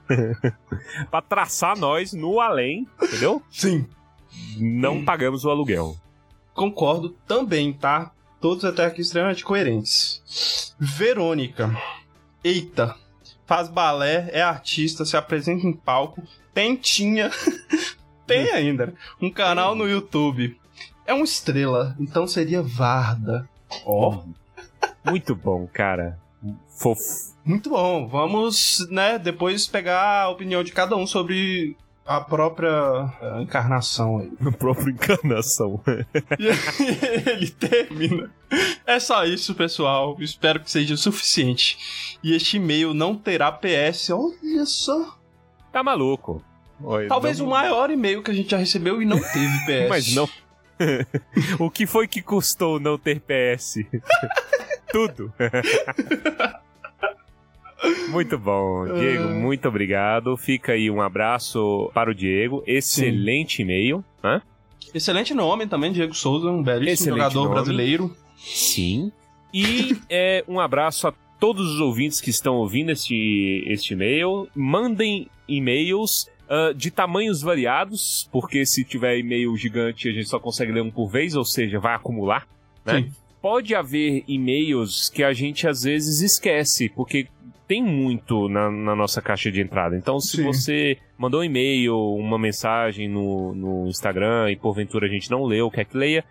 pra 1.12 1.22
traçar 1.22 1.78
nós 1.78 2.14
no 2.14 2.40
além, 2.40 2.88
entendeu? 3.02 3.42
Sim. 3.50 3.86
Não 4.58 4.98
hum. 4.98 5.06
pagamos 5.06 5.44
o 5.44 5.50
aluguel. 5.50 5.96
Concordo 6.54 7.10
também, 7.28 7.74
tá? 7.74 8.12
Todos 8.40 8.66
até 8.66 8.86
aqui 8.86 9.02
extremamente 9.02 9.44
coerentes. 9.44 10.76
Verônica. 10.80 11.76
Eita. 12.44 12.96
Faz 13.46 13.68
balé, 13.68 14.30
é 14.32 14.42
artista, 14.42 15.06
se 15.06 15.18
apresenta 15.18 15.68
em 15.68 15.74
palco, 15.74 16.24
tem 16.54 16.76
tinha. 16.76 17.30
tem 18.26 18.50
ainda. 18.52 18.94
Um 19.22 19.30
canal 19.30 19.76
no 19.76 19.88
YouTube 19.88 20.58
é 21.06 21.14
uma 21.14 21.26
estrela, 21.26 21.96
então 22.00 22.28
seria 22.28 22.62
Varda. 22.62 23.48
Ó. 23.86 24.16
Oh. 24.16 25.10
Muito 25.10 25.36
bom, 25.36 25.68
cara. 25.68 26.20
Fofo. 26.70 27.34
Muito 27.44 27.70
bom. 27.70 28.08
Vamos, 28.08 28.88
né, 28.90 29.20
depois 29.20 29.68
pegar 29.68 30.24
a 30.24 30.30
opinião 30.30 30.64
de 30.64 30.72
cada 30.72 30.96
um 30.96 31.06
sobre 31.06 31.76
a 32.06 32.22
própria 32.22 33.14
encarnação 33.42 34.20
aí. 34.20 34.32
A 34.46 34.52
própria 34.52 34.92
encarnação. 34.92 35.82
e 36.40 36.48
ele 37.30 37.50
termina. 37.50 38.30
É 38.86 39.00
só 39.00 39.26
isso, 39.26 39.56
pessoal. 39.56 40.18
Espero 40.20 40.60
que 40.60 40.70
seja 40.70 40.94
o 40.94 40.98
suficiente. 40.98 42.18
E 42.22 42.36
este 42.36 42.58
e-mail 42.58 42.94
não 42.94 43.16
terá 43.16 43.52
PS. 43.52 44.10
Olha 44.12 44.66
só. 44.66 45.18
Tá 45.72 45.82
maluco. 45.82 46.44
Oi, 46.82 47.08
Talvez 47.08 47.40
não... 47.40 47.48
o 47.48 47.50
maior 47.50 47.90
e-mail 47.90 48.22
que 48.22 48.32
a 48.32 48.34
gente 48.34 48.52
já 48.52 48.58
recebeu 48.58 49.02
e 49.02 49.06
não 49.06 49.20
teve 49.20 49.58
PS. 49.66 49.90
Mas 49.90 50.14
não 50.14 50.30
o 51.60 51.70
que 51.70 51.86
foi 51.86 52.08
que 52.08 52.22
custou 52.22 52.80
não 52.80 52.98
ter 52.98 53.22
PS? 53.22 53.80
Tudo. 54.92 55.34
Muito 58.10 58.38
bom, 58.38 58.86
Diego, 58.94 59.26
uh... 59.26 59.30
muito 59.30 59.68
obrigado. 59.68 60.38
Fica 60.38 60.74
aí 60.74 60.90
um 60.90 61.02
abraço 61.02 61.92
para 61.94 62.12
o 62.12 62.16
Diego. 62.16 62.64
Excelente 62.66 63.58
Sim. 63.58 63.64
e-mail. 63.64 64.06
Hã? 64.24 64.42
Excelente 64.94 65.34
nome 65.34 65.68
também, 65.68 65.92
Diego 65.92 66.14
Souza, 66.14 66.50
um 66.50 66.62
belíssimo 66.62 67.16
Excelente 67.16 67.18
jogador 67.18 67.44
nome. 67.44 67.56
brasileiro. 67.56 68.16
Sim. 68.38 69.12
E 69.54 69.98
é, 70.10 70.44
um 70.48 70.60
abraço 70.60 71.08
a 71.08 71.14
todos 71.40 71.74
os 71.74 71.80
ouvintes 71.80 72.22
que 72.22 72.30
estão 72.30 72.56
ouvindo 72.56 72.92
este, 72.92 73.64
este 73.68 73.94
e-mail. 73.94 74.48
Mandem 74.56 75.28
e-mails 75.48 76.30
uh, 76.50 76.74
de 76.74 76.90
tamanhos 76.90 77.42
variados, 77.42 78.30
porque 78.32 78.66
se 78.66 78.84
tiver 78.84 79.18
e-mail 79.18 79.56
gigante 79.58 80.08
a 80.08 80.12
gente 80.12 80.28
só 80.28 80.40
consegue 80.40 80.72
ler 80.72 80.82
um 80.82 80.92
por 80.92 81.10
vez, 81.10 81.36
ou 81.36 81.46
seja, 81.46 81.80
vai 81.80 81.96
acumular, 81.96 82.48
né? 82.86 83.02
Sim. 83.02 83.12
Pode 83.42 83.76
haver 83.76 84.24
e-mails 84.26 85.10
que 85.10 85.22
a 85.22 85.34
gente 85.34 85.68
às 85.68 85.84
vezes 85.84 86.22
esquece, 86.22 86.88
porque 86.88 87.28
tem 87.68 87.84
muito 87.84 88.48
na, 88.50 88.70
na 88.70 88.96
nossa 88.96 89.22
caixa 89.22 89.52
de 89.52 89.62
entrada. 89.62 89.96
Então, 89.96 90.20
se 90.20 90.38
Sim. 90.38 90.44
você 90.44 90.98
mandou 91.18 91.42
um 91.42 91.44
e-mail, 91.44 91.98
uma 92.16 92.38
mensagem 92.38 93.08
no, 93.08 93.54
no 93.54 93.88
Instagram 93.88 94.52
e 94.52 94.56
porventura 94.56 95.08
a 95.08 95.10
gente 95.10 95.30
não 95.32 95.44
leu, 95.44 95.72
quer 95.72 95.86
que 95.86 95.98
leia, 95.98 96.24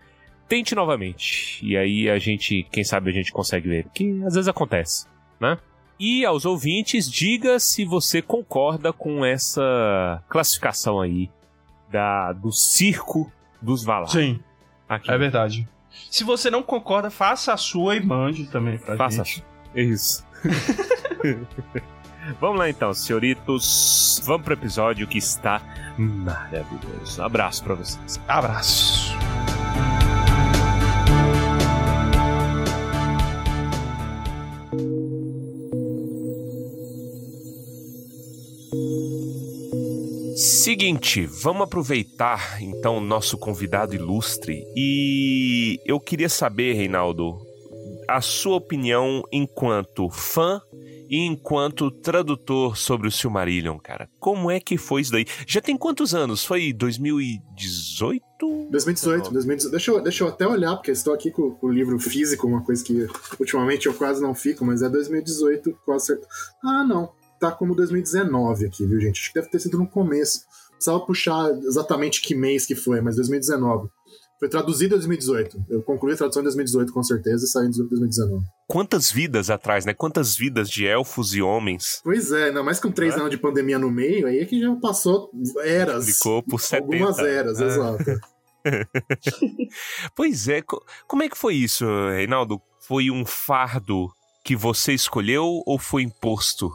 tente 0.47 0.75
novamente. 0.75 1.65
E 1.65 1.75
aí 1.75 2.09
a 2.09 2.19
gente, 2.19 2.67
quem 2.71 2.83
sabe 2.83 3.09
a 3.09 3.13
gente 3.13 3.31
consegue 3.31 3.67
ler. 3.67 3.83
Porque 3.85 4.21
às 4.25 4.35
vezes 4.35 4.47
acontece, 4.47 5.07
né? 5.39 5.57
E 5.99 6.25
aos 6.25 6.45
ouvintes, 6.45 7.09
diga 7.09 7.59
se 7.59 7.85
você 7.85 8.21
concorda 8.21 8.91
com 8.91 9.23
essa 9.23 10.21
classificação 10.27 10.99
aí 10.99 11.29
da, 11.89 12.33
do 12.33 12.51
circo 12.51 13.31
dos 13.61 13.83
Valar. 13.83 14.07
Sim. 14.07 14.39
Aqui. 14.89 15.09
É 15.09 15.17
verdade. 15.17 15.67
Se 16.09 16.23
você 16.23 16.49
não 16.49 16.63
concorda, 16.63 17.09
faça 17.09 17.53
a 17.53 17.57
sua 17.57 17.95
e 17.95 18.03
mande 18.03 18.47
também 18.47 18.77
pra 18.77 18.97
faça 18.97 19.23
gente. 19.23 19.43
Isso. 19.75 20.25
Vamos 22.39 22.57
lá 22.59 22.69
então, 22.69 22.93
senhoritos. 22.93 24.21
Vamos 24.25 24.43
pro 24.45 24.53
episódio 24.53 25.07
que 25.07 25.17
está 25.17 25.61
maravilhoso. 25.97 27.21
Abraço 27.21 27.63
para 27.63 27.75
vocês. 27.75 28.19
Abraço. 28.27 29.13
Seguinte, 40.35 41.25
vamos 41.25 41.63
aproveitar 41.63 42.61
então 42.61 42.97
o 42.97 43.01
nosso 43.01 43.37
convidado 43.37 43.93
ilustre 43.93 44.65
e 44.75 45.77
eu 45.85 45.99
queria 45.99 46.29
saber, 46.29 46.73
Reinaldo, 46.73 47.37
a 48.07 48.21
sua 48.21 48.55
opinião 48.55 49.23
enquanto 49.31 50.09
fã 50.09 50.61
e 51.09 51.25
enquanto 51.25 51.91
tradutor 51.91 52.77
sobre 52.77 53.07
o 53.07 53.11
Silmarillion, 53.11 53.77
cara. 53.77 54.09
Como 54.19 54.49
é 54.49 54.59
que 54.59 54.77
foi 54.77 55.01
isso 55.01 55.11
daí? 55.11 55.25
Já 55.47 55.61
tem 55.61 55.77
quantos 55.77 56.13
anos? 56.13 56.45
Foi 56.45 56.73
2018? 56.73 58.23
2018, 58.69 59.31
2018. 59.31 59.71
Deixa 59.71 59.91
eu, 59.91 60.01
deixa 60.01 60.23
eu 60.23 60.27
até 60.27 60.47
olhar, 60.47 60.75
porque 60.75 60.91
estou 60.91 61.13
aqui 61.13 61.31
com, 61.31 61.51
com, 61.51 61.67
o 61.67 61.71
livro 61.71 61.97
físico, 61.99 62.47
uma 62.47 62.61
coisa 62.61 62.83
que 62.83 63.07
ultimamente 63.39 63.85
eu 63.85 63.93
quase 63.93 64.21
não 64.21 64.35
fico, 64.35 64.65
mas 64.65 64.81
é 64.81 64.89
2018, 64.89 65.77
quase 65.85 66.07
certo. 66.07 66.27
Ah, 66.63 66.83
não 66.83 67.11
tá 67.43 67.51
como 67.51 67.75
2019 67.75 68.65
aqui, 68.65 68.85
viu, 68.85 69.01
gente? 69.01 69.19
Acho 69.19 69.33
que 69.33 69.39
deve 69.39 69.49
ter 69.49 69.59
sido 69.59 69.77
no 69.77 69.85
começo. 69.85 70.45
Precisava 70.71 71.05
puxar 71.05 71.51
exatamente 71.63 72.21
que 72.21 72.33
mês 72.33 72.65
que 72.65 72.73
foi, 72.73 73.01
mas 73.01 73.17
2019. 73.17 73.89
Foi 74.43 74.49
traduzido 74.49 74.95
em 74.95 74.97
2018. 74.97 75.67
Eu 75.69 75.81
concluí 75.83 76.11
a 76.11 76.17
tradução 76.17 76.41
em 76.41 76.43
2018, 76.43 76.91
com 76.91 77.01
certeza, 77.01 77.45
e 77.45 77.47
saí 77.47 77.65
em 77.65 77.71
2019. 77.71 78.43
Quantas 78.67 79.09
vidas 79.09 79.49
atrás, 79.49 79.85
né? 79.85 79.93
Quantas 79.93 80.35
vidas 80.35 80.69
de 80.69 80.85
elfos 80.85 81.33
e 81.33 81.41
homens. 81.41 82.01
Pois 82.03 82.29
é, 82.33 82.47
ainda 82.47 82.61
mais 82.61 82.77
com 82.77 82.91
três 82.91 83.15
é? 83.15 83.19
anos 83.19 83.29
de 83.29 83.37
pandemia 83.37 83.79
no 83.79 83.89
meio, 83.89 84.27
aí 84.27 84.39
é 84.39 84.45
que 84.45 84.59
já 84.59 84.75
passou 84.75 85.31
eras. 85.63 86.17
Ficou 86.17 86.43
por 86.43 86.59
70. 86.59 86.83
Algumas 86.83 87.19
eras, 87.19 87.61
é. 87.61 87.67
exato. 87.67 88.03
pois 90.13 90.49
é, 90.49 90.61
como 91.07 91.23
é 91.23 91.29
que 91.29 91.37
foi 91.37 91.55
isso, 91.55 91.85
Reinaldo? 92.09 92.61
Foi 92.81 93.09
um 93.09 93.25
fardo 93.25 94.11
que 94.43 94.57
você 94.57 94.91
escolheu 94.91 95.63
ou 95.65 95.79
foi 95.79 96.01
imposto? 96.01 96.69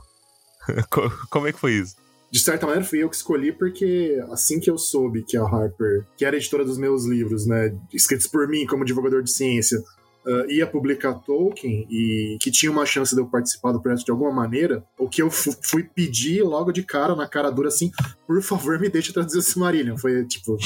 Como 1.29 1.47
é 1.47 1.53
que 1.53 1.59
foi 1.59 1.73
isso? 1.73 1.97
De 2.31 2.41
certa 2.41 2.67
maneira, 2.67 2.87
fui 2.87 3.03
eu 3.03 3.09
que 3.09 3.17
escolhi, 3.17 3.53
porque 3.53 4.23
assim 4.31 4.61
que 4.61 4.71
eu 4.71 4.77
soube 4.77 5.25
que 5.25 5.37
a 5.37 5.43
Harper, 5.43 6.05
que 6.17 6.25
era 6.25 6.37
editora 6.37 6.65
dos 6.65 6.77
meus 6.77 7.07
livros, 7.07 7.47
né, 7.47 7.75
escritos 7.93 8.27
por 8.27 8.47
mim 8.47 8.67
como 8.67 8.85
divulgador 8.85 9.23
de 9.23 9.31
ciência, 9.31 9.83
uh, 10.27 10.51
ia 10.51 10.67
publicar 10.67 11.15
Tolkien 11.15 11.87
e 11.91 12.37
que 12.41 12.51
tinha 12.51 12.71
uma 12.71 12.85
chance 12.85 13.15
de 13.15 13.21
eu 13.21 13.27
participar 13.27 13.73
do 13.73 13.81
projeto 13.81 14.05
de 14.05 14.11
alguma 14.11 14.31
maneira, 14.31 14.85
o 14.99 15.09
que 15.09 15.23
eu 15.23 15.31
fui 15.31 15.83
pedir 15.83 16.43
logo 16.43 16.71
de 16.71 16.83
cara, 16.83 17.17
na 17.17 17.27
cara 17.27 17.51
dura, 17.51 17.69
assim, 17.69 17.91
por 18.27 18.43
favor, 18.43 18.79
me 18.79 18.91
deixe 18.91 19.13
traduzir 19.13 19.39
o 19.39 19.43
Silmarillion. 19.43 19.97
Foi, 19.97 20.25
tipo, 20.27 20.57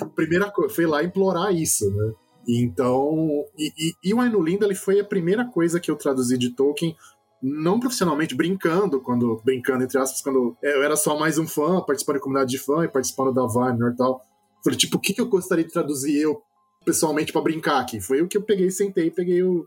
a 0.00 0.06
primeira 0.06 0.50
coisa, 0.50 0.74
foi 0.74 0.86
lá 0.86 1.04
implorar 1.04 1.54
isso, 1.54 1.90
né? 1.90 2.12
Então, 2.48 3.44
e, 3.56 3.72
e, 3.78 4.10
e 4.10 4.14
o 4.14 4.74
foi 4.74 4.98
a 4.98 5.04
primeira 5.04 5.44
coisa 5.44 5.78
que 5.78 5.90
eu 5.90 5.96
traduzi 5.96 6.36
de 6.36 6.50
Tolkien, 6.50 6.96
não 7.42 7.80
profissionalmente, 7.80 8.34
brincando, 8.34 9.00
quando 9.00 9.40
brincando 9.44 9.82
entre 9.84 9.98
aspas, 9.98 10.22
quando 10.22 10.56
eu 10.62 10.82
era 10.82 10.96
só 10.96 11.18
mais 11.18 11.38
um 11.38 11.46
fã, 11.46 11.80
participando 11.80 12.16
da 12.16 12.20
comunidade 12.20 12.50
de 12.50 12.58
fã 12.58 12.84
e 12.84 12.88
participando 12.88 13.32
da 13.32 13.46
Wagner 13.46 13.92
e 13.92 13.96
tal. 13.96 14.24
Falei, 14.62 14.78
tipo, 14.78 14.96
o 14.96 15.00
que, 15.00 15.12
que 15.12 15.20
eu 15.20 15.26
gostaria 15.26 15.64
de 15.64 15.72
traduzir 15.72 16.20
eu 16.20 16.40
pessoalmente 16.84 17.32
para 17.32 17.42
brincar 17.42 17.80
aqui. 17.80 18.00
Foi 18.00 18.22
o 18.22 18.28
que 18.28 18.36
eu 18.36 18.42
peguei, 18.42 18.70
sentei, 18.70 19.10
peguei 19.10 19.42
o 19.42 19.66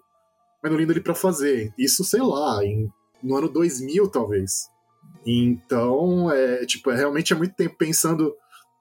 Mano 0.64 0.78
Lindo 0.78 0.92
ali 0.92 1.02
para 1.02 1.14
fazer. 1.14 1.74
Isso, 1.78 2.04
sei 2.04 2.22
lá, 2.22 2.64
em, 2.64 2.90
no 3.22 3.36
ano 3.36 3.50
2000 3.50 4.08
talvez. 4.08 4.70
Então, 5.26 6.32
é, 6.32 6.66
tipo, 6.66 6.92
é, 6.92 6.96
realmente 6.96 7.34
é 7.34 7.36
muito 7.36 7.56
tempo 7.56 7.76
pensando 7.78 8.34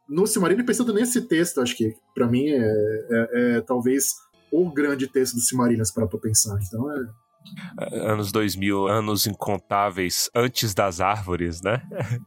no 0.09 0.27
Silmarillion 0.27 0.67
pensando 0.67 0.93
nesse 0.93 1.23
texto, 1.23 1.61
acho 1.61 1.77
que 1.77 1.97
para 2.15 2.27
mim 2.27 2.49
é, 2.49 2.59
é, 2.61 3.29
é, 3.57 3.61
talvez 3.63 4.17
o 4.53 4.71
grande 4.71 5.07
texto 5.07 5.35
do 5.35 5.41
Silmarillion 5.41 5.85
para 5.95 6.07
pensar. 6.19 6.59
Então 6.63 6.93
é 6.93 7.07
anos 7.93 8.33
2000, 8.33 8.87
anos 8.89 9.27
incontáveis 9.27 10.31
antes 10.35 10.75
das 10.75 11.01
árvores, 11.01 11.61
né? 11.63 11.83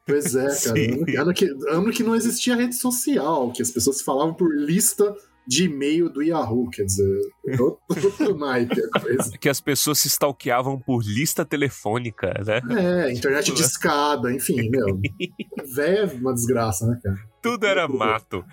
Pois 0.06 0.36
é, 0.36 0.48
cara. 0.64 1.22
Ano 1.22 1.34
que, 1.34 1.46
ano 1.70 1.92
que 1.92 2.04
não 2.04 2.16
existia 2.16 2.56
rede 2.56 2.76
social, 2.76 3.52
que 3.52 3.62
as 3.62 3.72
pessoas 3.72 4.02
falavam 4.02 4.34
por 4.34 4.54
lista 4.56 5.16
de 5.48 5.66
e-mail 5.66 6.10
do 6.10 6.22
Yahoo, 6.22 6.70
quer 6.70 6.84
dizer, 6.84 7.20
outro 7.60 8.38
naipe 8.38 8.82
a 8.94 9.00
coisa. 9.00 9.32
Que 9.40 9.48
as 9.48 9.62
pessoas 9.62 10.00
se 10.00 10.08
stalkeavam 10.10 10.80
por 10.80 11.02
lista 11.04 11.46
telefônica, 11.46 12.34
né? 12.46 12.62
É, 12.78 13.14
internet 13.14 13.54
de 13.54 13.62
escada, 13.62 14.32
enfim, 14.32 14.70
meu. 14.70 15.00
Véia 15.74 16.00
é 16.00 16.06
uma 16.06 16.34
desgraça, 16.34 16.86
né, 16.86 17.00
cara? 17.02 17.18
Tudo 17.42 17.66
era 17.66 17.88
mato. 17.88 18.44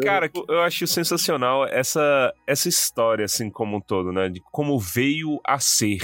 É. 0.00 0.04
Cara, 0.04 0.30
eu 0.48 0.60
acho 0.60 0.86
sensacional 0.86 1.66
essa, 1.66 2.32
essa 2.46 2.68
história, 2.68 3.24
assim, 3.24 3.50
como 3.50 3.78
um 3.78 3.80
todo, 3.80 4.12
né? 4.12 4.28
De 4.28 4.40
como 4.52 4.78
veio 4.78 5.40
a 5.44 5.58
ser. 5.58 5.98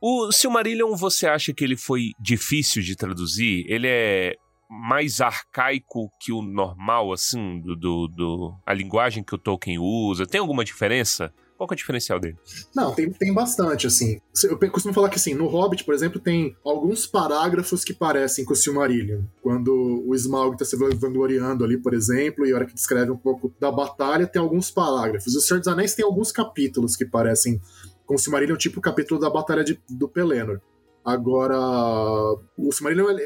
O 0.00 0.32
Silmarillion, 0.32 0.96
você 0.96 1.26
acha 1.26 1.52
que 1.54 1.62
ele 1.62 1.76
foi 1.76 2.10
difícil 2.18 2.82
de 2.82 2.96
traduzir? 2.96 3.64
Ele 3.68 3.86
é 3.86 4.34
mais 4.68 5.20
arcaico 5.20 6.10
que 6.20 6.32
o 6.32 6.42
normal, 6.42 7.12
assim, 7.12 7.60
do, 7.60 7.74
do, 7.74 8.08
do, 8.08 8.54
a 8.66 8.74
linguagem 8.74 9.24
que 9.24 9.34
o 9.34 9.38
Tolkien 9.38 9.78
usa? 9.78 10.26
Tem 10.26 10.40
alguma 10.40 10.64
diferença? 10.64 11.32
Qual 11.58 11.68
é 11.68 11.72
o 11.72 11.76
diferencial 11.76 12.20
dele? 12.20 12.36
Não, 12.72 12.94
tem, 12.94 13.10
tem 13.10 13.34
bastante, 13.34 13.84
assim. 13.88 14.20
Eu 14.44 14.56
costumo 14.70 14.94
falar 14.94 15.08
que, 15.08 15.16
assim, 15.16 15.34
no 15.34 15.48
Hobbit, 15.48 15.82
por 15.82 15.92
exemplo, 15.92 16.20
tem 16.20 16.56
alguns 16.64 17.04
parágrafos 17.04 17.82
que 17.82 17.92
parecem 17.92 18.44
com 18.44 18.52
o 18.52 18.56
Silmarillion. 18.56 19.22
Quando 19.42 20.04
o 20.06 20.14
Smaug 20.14 20.56
tá 20.56 20.64
se 20.64 20.76
vangloriando 20.76 21.64
ali, 21.64 21.76
por 21.76 21.94
exemplo, 21.94 22.46
e 22.46 22.52
a 22.52 22.54
hora 22.54 22.64
que 22.64 22.74
descreve 22.74 23.10
um 23.10 23.16
pouco 23.16 23.52
da 23.58 23.72
batalha, 23.72 24.24
tem 24.24 24.40
alguns 24.40 24.70
parágrafos. 24.70 25.34
O 25.34 25.40
Senhor 25.40 25.58
dos 25.58 25.66
Anéis 25.66 25.94
tem 25.94 26.04
alguns 26.04 26.30
capítulos 26.30 26.94
que 26.94 27.04
parecem 27.04 27.60
com 28.06 28.14
o 28.14 28.18
Silmarillion, 28.18 28.56
tipo 28.56 28.78
o 28.78 28.82
capítulo 28.82 29.18
da 29.18 29.28
Batalha 29.28 29.64
de, 29.64 29.80
do 29.90 30.08
Pelennor. 30.08 30.60
Agora, 31.08 31.58
o 31.58 32.70
Silmarillion, 32.70 33.16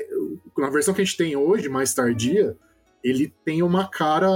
na 0.56 0.70
versão 0.70 0.94
que 0.94 1.02
a 1.02 1.04
gente 1.04 1.16
tem 1.16 1.34
hoje, 1.34 1.68
mais 1.68 1.92
tardia, 1.92 2.56
ele 3.02 3.34
tem 3.44 3.60
uma 3.60 3.88
cara 3.88 4.30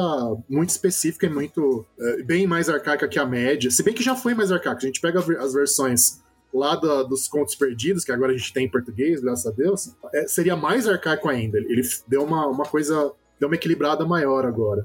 muito 0.49 0.71
específica 0.71 1.27
e 1.27 1.31
muito 1.31 1.87
é, 1.97 2.25
bem 2.25 2.45
mais 2.45 2.69
arcaica 2.69 3.07
que 3.07 3.21
a 3.21 3.25
média. 3.25 3.71
Se 3.71 3.85
bem 3.85 3.95
que 3.95 4.03
já 4.03 4.17
foi 4.17 4.35
mais 4.35 4.51
arcaica. 4.51 4.79
A 4.79 4.87
gente 4.87 5.01
pega 5.01 5.21
as 5.21 5.55
versões 5.55 6.21
lá 6.53 6.75
da, 6.75 7.05
dos 7.05 7.29
contos 7.29 7.55
perdidos, 7.55 8.05
que 8.05 8.11
agora 8.11 8.33
a 8.33 8.37
gente 8.37 8.53
tem 8.53 8.67
em 8.67 8.71
português, 8.71 9.21
graças 9.21 9.47
a 9.47 9.55
Deus, 9.55 9.95
é, 10.13 10.27
seria 10.27 10.57
mais 10.57 10.89
arcaico 10.89 11.29
ainda. 11.29 11.57
Ele 11.57 11.83
deu 12.09 12.25
uma, 12.25 12.49
uma 12.49 12.65
coisa, 12.65 13.13
deu 13.39 13.49
uma 13.49 13.55
equilibrada 13.55 14.05
maior 14.05 14.45
agora. 14.45 14.85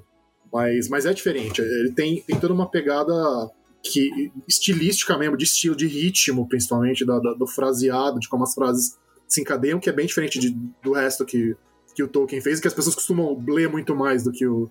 Mas, 0.54 0.88
mas 0.88 1.08
é 1.08 1.14
diferente. 1.16 1.62
Ele 1.62 1.94
tem, 1.94 2.22
tem 2.22 2.40
toda 2.40 2.54
uma 2.54 2.70
pegada 2.70 3.14
que 3.84 4.32
estilística 4.48 5.18
mesmo, 5.18 5.36
de 5.36 5.46
estilo, 5.46 5.76
de 5.76 5.88
ritmo, 5.88 6.48
principalmente, 6.48 7.06
da, 7.06 7.20
da, 7.20 7.34
do 7.34 7.48
fraseado, 7.48 8.20
de 8.20 8.30
como 8.30 8.44
as 8.44 8.54
frases 8.54 8.98
se 9.28 9.42
encadeiam, 9.42 9.80
que 9.80 9.90
é 9.90 9.94
bem 9.94 10.06
diferente 10.06 10.40
de, 10.40 10.56
do 10.84 10.94
resto 10.94 11.26
que, 11.26 11.56
que 11.96 12.04
o 12.04 12.08
Tolkien 12.08 12.42
fez, 12.42 12.60
e 12.60 12.62
que 12.62 12.68
as 12.68 12.74
pessoas 12.74 12.96
costumam 12.96 13.44
ler 13.48 13.70
muito 13.70 13.96
mais 13.96 14.24
do 14.24 14.32
que 14.32 14.46
o, 14.46 14.70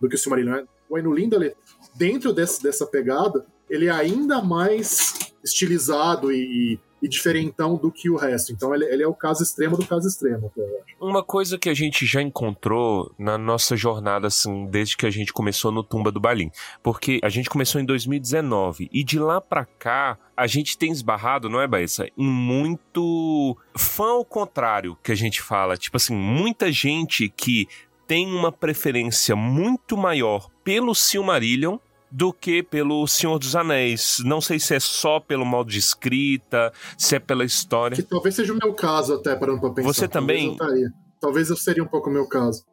do 0.00 0.08
que 0.08 0.14
o 0.14 0.18
Silmarillion. 0.18 0.56
Né? 0.56 0.66
O 0.88 0.96
Aino 0.96 1.12
Lindale, 1.12 1.54
dentro 1.94 2.32
desse, 2.32 2.62
dessa 2.62 2.86
pegada, 2.86 3.46
ele 3.68 3.86
é 3.86 3.90
ainda 3.90 4.42
mais 4.42 5.14
estilizado 5.44 6.32
e, 6.32 6.80
e 7.02 7.08
diferentão 7.08 7.76
do 7.76 7.90
que 7.90 8.10
o 8.10 8.16
resto. 8.16 8.52
Então 8.52 8.74
ele, 8.74 8.84
ele 8.86 9.02
é 9.02 9.06
o 9.06 9.14
caso 9.14 9.42
extremo 9.42 9.76
do 9.76 9.86
caso 9.86 10.06
extremo. 10.06 10.52
Uma 11.00 11.22
coisa 11.22 11.58
que 11.58 11.68
a 11.68 11.74
gente 11.74 12.04
já 12.04 12.20
encontrou 12.20 13.12
na 13.18 13.38
nossa 13.38 13.76
jornada, 13.76 14.26
assim, 14.26 14.66
desde 14.66 14.96
que 14.96 15.06
a 15.06 15.10
gente 15.10 15.32
começou 15.32 15.70
no 15.70 15.82
Tumba 15.82 16.10
do 16.10 16.20
Balim. 16.20 16.50
Porque 16.82 17.20
a 17.22 17.28
gente 17.28 17.48
começou 17.48 17.80
em 17.80 17.84
2019 17.84 18.88
e 18.92 19.04
de 19.04 19.18
lá 19.18 19.40
pra 19.40 19.64
cá 19.64 20.18
a 20.36 20.46
gente 20.46 20.78
tem 20.78 20.92
esbarrado, 20.92 21.48
não 21.48 21.60
é, 21.60 21.66
Baessa? 21.66 22.08
Em 22.16 22.26
muito 22.28 23.56
fã 23.76 24.10
ao 24.10 24.24
contrário 24.24 24.96
que 25.02 25.10
a 25.10 25.16
gente 25.16 25.42
fala. 25.42 25.76
Tipo 25.76 25.96
assim, 25.96 26.14
muita 26.14 26.70
gente 26.70 27.28
que 27.28 27.66
tem 28.06 28.26
uma 28.26 28.50
preferência 28.50 29.36
muito 29.36 29.96
maior 29.96 30.48
pelo 30.64 30.94
Silmarillion 30.94 31.78
do 32.10 32.32
que 32.32 32.62
pelo 32.62 33.06
Senhor 33.06 33.38
dos 33.38 33.54
Anéis. 33.54 34.18
Não 34.24 34.40
sei 34.40 34.58
se 34.58 34.74
é 34.74 34.80
só 34.80 35.20
pelo 35.20 35.44
modo 35.44 35.70
de 35.70 35.78
escrita, 35.78 36.72
se 36.96 37.16
é 37.16 37.18
pela 37.18 37.44
história. 37.44 37.96
Que 37.96 38.02
talvez 38.02 38.34
seja 38.34 38.52
o 38.52 38.56
meu 38.56 38.74
caso, 38.74 39.14
até, 39.14 39.34
parando 39.36 39.60
pra 39.60 39.70
pensar. 39.70 39.88
Você 39.88 40.08
também? 40.08 40.56
Talvez 40.56 40.82
eu, 40.82 40.90
talvez 41.20 41.50
eu 41.50 41.56
seria 41.56 41.82
um 41.82 41.88
pouco 41.88 42.08
o 42.10 42.12
meu 42.12 42.26
caso. 42.26 42.64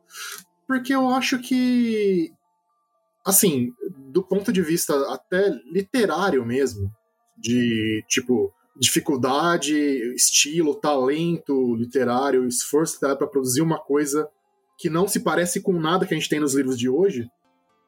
Porque 0.67 0.93
eu 0.93 1.10
acho 1.10 1.39
que. 1.39 2.32
Assim, 3.26 3.71
do 4.12 4.24
ponto 4.24 4.54
de 4.54 4.62
vista 4.62 4.93
até 5.12 5.50
literário 5.71 6.45
mesmo, 6.45 6.91
de 7.38 8.04
tipo 8.08 8.54
dificuldade, 8.78 9.74
estilo, 10.13 10.76
talento 10.76 11.76
literário, 11.76 12.45
esforço 12.45 13.00
para 13.00 13.15
produzir 13.28 13.62
uma 13.62 13.80
coisa 13.80 14.28
que 14.78 14.89
não 14.89 15.08
se 15.08 15.21
parece 15.21 15.62
com 15.62 15.74
nada 15.80 16.06
que 16.06 16.13
a 16.13 16.17
gente 16.17 16.30
tem 16.30 16.39
nos 16.39 16.54
livros 16.54 16.78
de 16.78 16.89
hoje, 16.89 17.28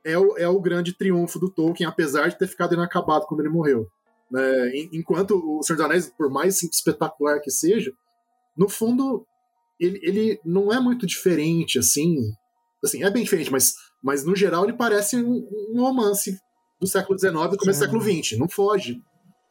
é 0.03 0.17
o, 0.17 0.37
é 0.37 0.47
o 0.47 0.59
grande 0.59 0.93
triunfo 0.93 1.39
do 1.39 1.49
Tolkien, 1.49 1.87
apesar 1.87 2.29
de 2.29 2.37
ter 2.37 2.47
ficado 2.47 2.73
inacabado 2.73 3.25
quando 3.25 3.41
ele 3.41 3.49
morreu. 3.49 3.87
Né? 4.31 4.71
Enquanto 4.93 5.31
o 5.31 5.63
Senhor 5.63 5.77
dos 5.77 5.85
Anéis, 5.85 6.13
por 6.17 6.29
mais 6.29 6.61
espetacular 6.63 7.39
que 7.39 7.51
seja, 7.51 7.91
no 8.55 8.67
fundo, 8.67 9.25
ele, 9.79 9.99
ele 10.01 10.39
não 10.43 10.71
é 10.73 10.79
muito 10.79 11.05
diferente, 11.05 11.79
assim. 11.79 12.33
Assim, 12.83 13.03
é 13.03 13.09
bem 13.09 13.23
diferente, 13.23 13.51
mas, 13.51 13.73
mas 14.01 14.23
no 14.23 14.35
geral 14.35 14.63
ele 14.63 14.73
parece 14.73 15.17
um, 15.17 15.47
um 15.73 15.81
romance 15.81 16.39
do 16.79 16.87
século 16.87 17.17
XIX 17.17 17.33
e 17.33 17.57
começo 17.57 17.79
do 17.79 17.83
século 17.83 18.01
XX. 18.01 18.37
Não 18.37 18.47
foge 18.47 19.01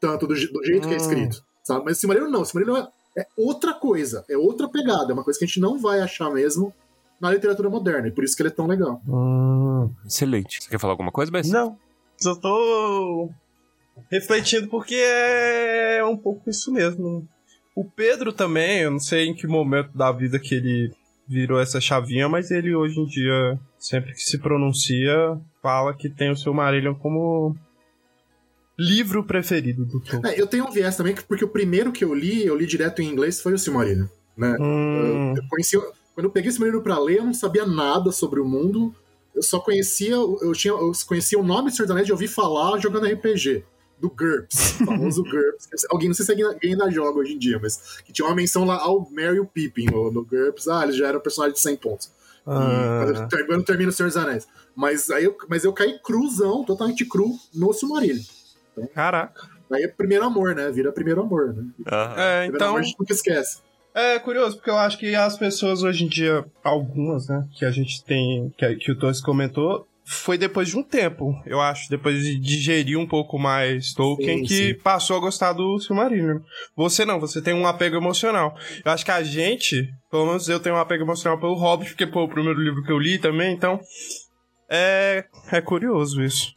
tanto 0.01 0.27
do, 0.27 0.35
do 0.35 0.65
jeito 0.65 0.87
hum. 0.87 0.89
que 0.89 0.95
é 0.95 0.99
escrito. 0.99 1.45
Sabe? 1.63 1.85
Mas 1.85 1.99
Silmarillion 1.99 2.31
não. 2.31 2.45
Silmarillion 2.45 2.87
é, 3.17 3.23
é 3.23 3.27
outra 3.37 3.75
coisa, 3.75 4.25
é 4.29 4.37
outra 4.37 4.69
pegada, 4.69 5.11
é 5.11 5.15
uma 5.15 5.25
coisa 5.25 5.39
que 5.39 5.45
a 5.45 5.49
gente 5.49 5.61
não 5.61 5.79
vai 5.79 6.01
achar 6.01 6.31
mesmo 6.31 6.73
na 7.21 7.31
literatura 7.31 7.71
moderna, 7.71 8.09
e 8.09 8.11
por 8.11 8.25
isso 8.25 8.37
que 8.37 8.43
ele 8.43 8.51
é 8.51 8.53
tão 8.53 8.67
legal. 8.67 9.01
Hum, 9.09 9.91
excelente. 10.05 10.63
Você 10.63 10.71
quer 10.71 10.79
falar 10.79 10.93
alguma 10.93 11.13
coisa, 11.13 11.33
Bess? 11.33 11.51
Não. 11.51 11.79
Só 12.19 12.35
tô 12.35 13.31
refletindo 14.11 14.69
porque 14.69 14.95
é 14.95 16.05
um 16.05 16.17
pouco 16.17 16.49
isso 16.51 16.73
mesmo. 16.73 17.27
O 17.75 17.85
Pedro 17.85 18.33
também, 18.33 18.81
eu 18.81 18.91
não 18.91 18.99
sei 18.99 19.27
em 19.27 19.35
que 19.35 19.47
momento 19.47 19.97
da 19.97 20.11
vida 20.13 20.39
que 20.39 20.55
ele 20.55 20.93
virou 21.29 21.61
essa 21.61 21.81
chavinha, 21.81 22.29
mas 22.29 22.51
ele 22.51 22.75
hoje 22.75 23.01
em 23.01 23.07
dia, 23.07 23.59
sempre 23.79 24.13
que 24.13 24.23
se 24.23 24.39
pronuncia, 24.39 25.39
fala 25.63 25.93
que 25.93 26.09
tem 26.09 26.31
o 26.31 26.37
seu 26.37 26.55
Marillion 26.55 26.95
como 26.95 27.57
livro 28.79 29.25
preferido 29.25 29.85
do 29.85 30.01
Tolkien. 30.01 30.33
É, 30.33 30.41
eu 30.41 30.47
tenho 30.47 30.67
um 30.67 30.71
viés 30.71 30.97
também, 30.97 31.15
porque 31.27 31.45
o 31.45 31.49
primeiro 31.49 31.93
que 31.93 32.05
eu 32.05 32.15
li, 32.15 32.47
eu 32.47 32.57
li 32.57 32.67
direto 32.67 33.03
em 33.03 33.09
inglês, 33.09 33.41
foi 33.41 33.55
o 33.55 33.59
Silmarillion. 33.59 34.07
Né? 34.37 34.57
Hum. 34.61 35.35
Eu, 35.35 35.43
eu 35.43 35.49
conheci, 35.49 35.77
quando 36.17 36.25
eu 36.25 36.31
peguei 36.31 36.49
esse 36.49 36.65
livro 36.65 36.81
para 36.81 36.99
ler, 36.99 37.19
eu 37.19 37.27
não 37.27 37.35
sabia 37.35 37.67
nada 37.67 38.11
sobre 38.11 38.41
o 38.41 38.45
mundo. 38.47 38.95
Eu 39.35 39.43
só 39.43 39.61
conhecia, 39.61 40.15
eu 40.15 40.53
tinha, 40.53 40.73
eu 40.73 40.91
conhecia 41.07 41.39
o 41.39 41.43
nome 41.43 41.69
de 41.69 41.77
Senhor 41.77 41.85
dos 41.85 41.91
Anéis 41.91 42.07
de 42.07 42.13
ouvir 42.13 42.27
falar 42.27 42.79
jogando 42.79 43.07
RPG. 43.07 43.63
Do 43.99 44.09
GURPS, 44.11 44.81
o 44.81 44.85
famoso 44.87 45.23
GURPS. 45.29 45.87
Alguém, 45.91 46.09
não 46.09 46.15
sei 46.15 46.25
se 46.25 46.33
alguém 46.33 46.73
ainda 46.73 46.91
joga 46.91 47.19
hoje 47.19 47.35
em 47.35 47.39
dia, 47.39 47.59
mas 47.61 48.01
que 48.03 48.15
tinha 48.15 48.27
uma 48.27 48.35
menção 48.35 48.65
lá 48.65 48.77
ao 48.77 49.11
Mary 49.11 49.37
e 49.37 49.41
o 49.41 49.47
Pippin 49.47 49.87
no, 49.91 50.11
no 50.11 50.25
GURPS. 50.25 50.69
Ah, 50.69 50.85
eles 50.85 50.97
já 50.97 51.09
eram 51.09 51.21
personagem 51.21 51.55
de 51.55 51.61
100 51.61 51.77
pontos. 51.77 52.11
Ah. 52.47 53.29
Quando, 53.29 53.47
quando 53.47 53.65
termina 53.65 53.91
o 53.91 53.93
Senhor 53.93 54.09
dos 54.09 54.17
Anéis. 54.17 54.49
Mas, 54.75 55.11
aí 55.11 55.25
eu, 55.25 55.37
mas 55.51 55.65
eu 55.65 55.73
caí 55.75 55.99
cruzão, 55.99 56.65
totalmente 56.65 57.05
cru, 57.05 57.31
no 57.55 57.75
Silmarillion. 57.75 58.25
Então, 58.73 58.89
Caraca. 58.95 59.49
Aí 59.71 59.83
é 59.83 59.89
primeiro 59.89 60.25
amor, 60.25 60.55
né? 60.55 60.71
Vira 60.71 60.93
primeiro 60.93 61.21
amor, 61.21 61.55
né? 61.55 61.65
É, 61.87 62.41
primeiro 62.41 62.57
então... 62.57 62.69
amor 62.69 62.81
a 62.81 62.83
gente 62.83 62.97
nunca 62.99 63.13
esquece. 63.13 63.66
É 63.97 64.19
curioso, 64.19 64.57
porque 64.57 64.69
eu 64.69 64.77
acho 64.77 64.99
que 64.99 65.15
as 65.15 65.39
pessoas 65.39 65.83
hoje 65.83 66.05
em 66.05 66.09
dia, 66.09 66.45
algumas, 66.63 67.29
né, 67.29 67.49
que 67.55 67.65
a 67.65 67.71
gente 67.71 68.05
tem, 68.05 68.53
que, 68.59 68.77
que 68.77 68.93
o 68.93 68.99
Torres 68.99 69.23
comentou, 69.23 69.89
foi 70.05 70.37
depois 70.37 70.69
de 70.69 70.77
um 70.77 70.83
tempo, 70.83 71.33
eu 71.47 71.63
acho, 71.63 71.89
depois 71.89 72.23
de 72.23 72.39
digerir 72.39 72.99
um 72.99 73.07
pouco 73.07 73.39
mais 73.39 73.95
Tolkien, 73.95 74.41
sim, 74.41 74.45
que 74.45 74.75
sim. 74.75 74.81
passou 74.81 75.17
a 75.17 75.21
gostar 75.21 75.55
do 75.55 75.81
Silmarillion. 75.81 76.41
Você 76.77 77.07
não, 77.07 77.19
você 77.19 77.41
tem 77.41 77.55
um 77.55 77.67
apego 77.67 77.97
emocional. 77.97 78.55
Eu 78.85 78.93
acho 78.93 79.05
que 79.05 79.11
a 79.11 79.23
gente, 79.23 79.89
pelo 80.11 80.27
menos 80.27 80.47
eu 80.47 80.61
tenho 80.61 80.75
um 80.75 80.79
apego 80.79 81.03
emocional 81.03 81.41
pelo 81.41 81.55
Hobbit, 81.55 81.93
porque 81.93 82.07
foi 82.07 82.23
o 82.23 82.29
primeiro 82.29 82.61
livro 82.61 82.85
que 82.85 82.93
eu 82.93 82.99
li 82.99 83.19
também, 83.19 83.55
então 83.55 83.81
é, 84.71 85.25
é 85.51 85.61
curioso 85.63 86.23
isso. 86.23 86.55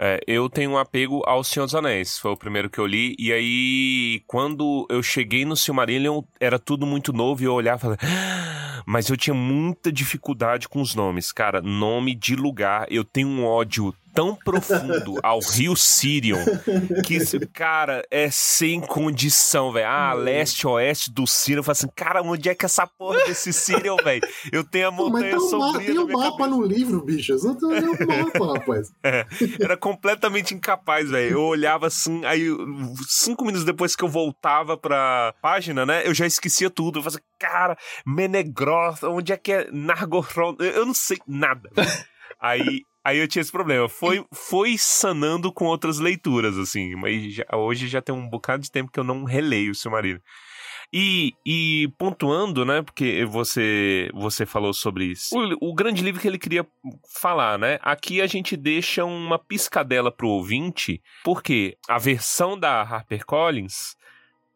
É, 0.00 0.20
eu 0.28 0.48
tenho 0.48 0.70
um 0.70 0.78
apego 0.78 1.22
ao 1.26 1.42
Senhor 1.42 1.66
dos 1.66 1.74
Anéis, 1.74 2.18
foi 2.18 2.30
o 2.30 2.36
primeiro 2.36 2.70
que 2.70 2.78
eu 2.78 2.86
li, 2.86 3.16
e 3.18 3.32
aí 3.32 4.22
quando 4.28 4.86
eu 4.88 5.02
cheguei 5.02 5.44
no 5.44 5.56
Silmarillion 5.56 6.22
era 6.38 6.56
tudo 6.56 6.86
muito 6.86 7.12
novo 7.12 7.42
e 7.42 7.46
eu 7.46 7.52
olhava 7.52 7.78
e 7.78 7.80
falava, 7.80 8.00
ah! 8.04 8.82
mas 8.86 9.08
eu 9.08 9.16
tinha 9.16 9.34
muita 9.34 9.90
dificuldade 9.90 10.68
com 10.68 10.80
os 10.80 10.94
nomes, 10.94 11.32
cara, 11.32 11.60
nome 11.60 12.14
de 12.14 12.36
lugar, 12.36 12.86
eu 12.88 13.02
tenho 13.02 13.26
um 13.26 13.44
ódio 13.44 13.92
tão 14.18 14.34
profundo 14.34 15.14
ao 15.22 15.38
rio 15.38 15.76
Sirion 15.76 16.44
que, 17.04 17.46
cara, 17.50 18.04
é 18.10 18.28
sem 18.32 18.80
condição, 18.80 19.70
velho. 19.70 19.86
Ah, 19.86 20.12
leste, 20.12 20.66
oeste 20.66 21.12
do 21.12 21.24
Sirion. 21.24 21.60
Eu 21.60 21.62
falo 21.62 21.72
assim, 21.72 21.88
cara, 21.94 22.20
onde 22.20 22.48
é 22.48 22.54
que 22.54 22.64
é 22.64 22.66
essa 22.66 22.84
porra 22.84 23.24
desse 23.26 23.52
Sirion, 23.52 23.94
velho? 24.02 24.20
Eu 24.50 24.64
tenho 24.64 24.88
a 24.88 24.90
montanha 24.90 25.36
Pô, 25.36 25.48
sombria. 25.48 25.86
Tem 25.86 25.98
um 26.00 26.08
mapa 26.08 26.36
cabeça. 26.36 26.48
no 26.48 26.62
livro, 26.62 27.04
bicho. 27.04 27.32
Eu 27.32 27.54
tenho 27.54 27.92
o 27.92 28.06
mapa, 28.08 28.58
rapaz. 28.58 28.90
É, 29.04 29.24
era 29.62 29.76
completamente 29.76 30.52
incapaz, 30.52 31.08
velho. 31.08 31.34
Eu 31.34 31.42
olhava 31.42 31.86
assim, 31.86 32.24
aí 32.24 32.48
cinco 33.06 33.44
minutos 33.44 33.64
depois 33.64 33.94
que 33.94 34.02
eu 34.02 34.08
voltava 34.08 34.76
pra 34.76 35.32
página, 35.40 35.86
né? 35.86 36.04
Eu 36.04 36.12
já 36.12 36.26
esquecia 36.26 36.68
tudo. 36.68 36.98
Eu 36.98 37.04
falei 37.04 37.18
assim, 37.18 37.26
cara, 37.38 37.78
Menegroth, 38.04 39.04
onde 39.04 39.32
é 39.32 39.36
que 39.36 39.52
é 39.52 39.70
Nargothrond? 39.70 40.58
Eu 40.58 40.84
não 40.84 40.94
sei 40.94 41.18
nada. 41.24 41.70
Aí 42.40 42.82
Aí 43.08 43.16
eu 43.16 43.26
tinha 43.26 43.40
esse 43.40 43.50
problema. 43.50 43.88
Foi, 43.88 44.22
foi 44.34 44.76
sanando 44.76 45.50
com 45.50 45.64
outras 45.64 45.98
leituras, 45.98 46.58
assim. 46.58 46.94
Mas 46.94 47.32
já, 47.32 47.44
hoje 47.54 47.88
já 47.88 48.02
tem 48.02 48.14
um 48.14 48.28
bocado 48.28 48.62
de 48.62 48.70
tempo 48.70 48.92
que 48.92 49.00
eu 49.00 49.04
não 49.04 49.24
releio 49.24 49.72
o 49.72 49.74
Silmarillion. 49.74 50.20
E, 50.92 51.32
e 51.44 51.88
pontuando, 51.96 52.66
né? 52.66 52.82
Porque 52.82 53.24
você 53.24 54.10
você 54.12 54.44
falou 54.44 54.74
sobre 54.74 55.06
isso. 55.06 55.34
O, 55.34 55.70
o, 55.70 55.74
grande 55.74 56.02
livro 56.02 56.20
que 56.20 56.28
ele 56.28 56.38
queria 56.38 56.66
falar, 57.18 57.58
né? 57.58 57.78
Aqui 57.80 58.20
a 58.20 58.26
gente 58.26 58.54
deixa 58.58 59.06
uma 59.06 59.38
piscadela 59.38 60.12
pro 60.12 60.28
ouvinte, 60.28 61.02
porque 61.24 61.78
a 61.88 61.98
versão 61.98 62.58
da 62.58 62.82
HarperCollins 62.82 63.96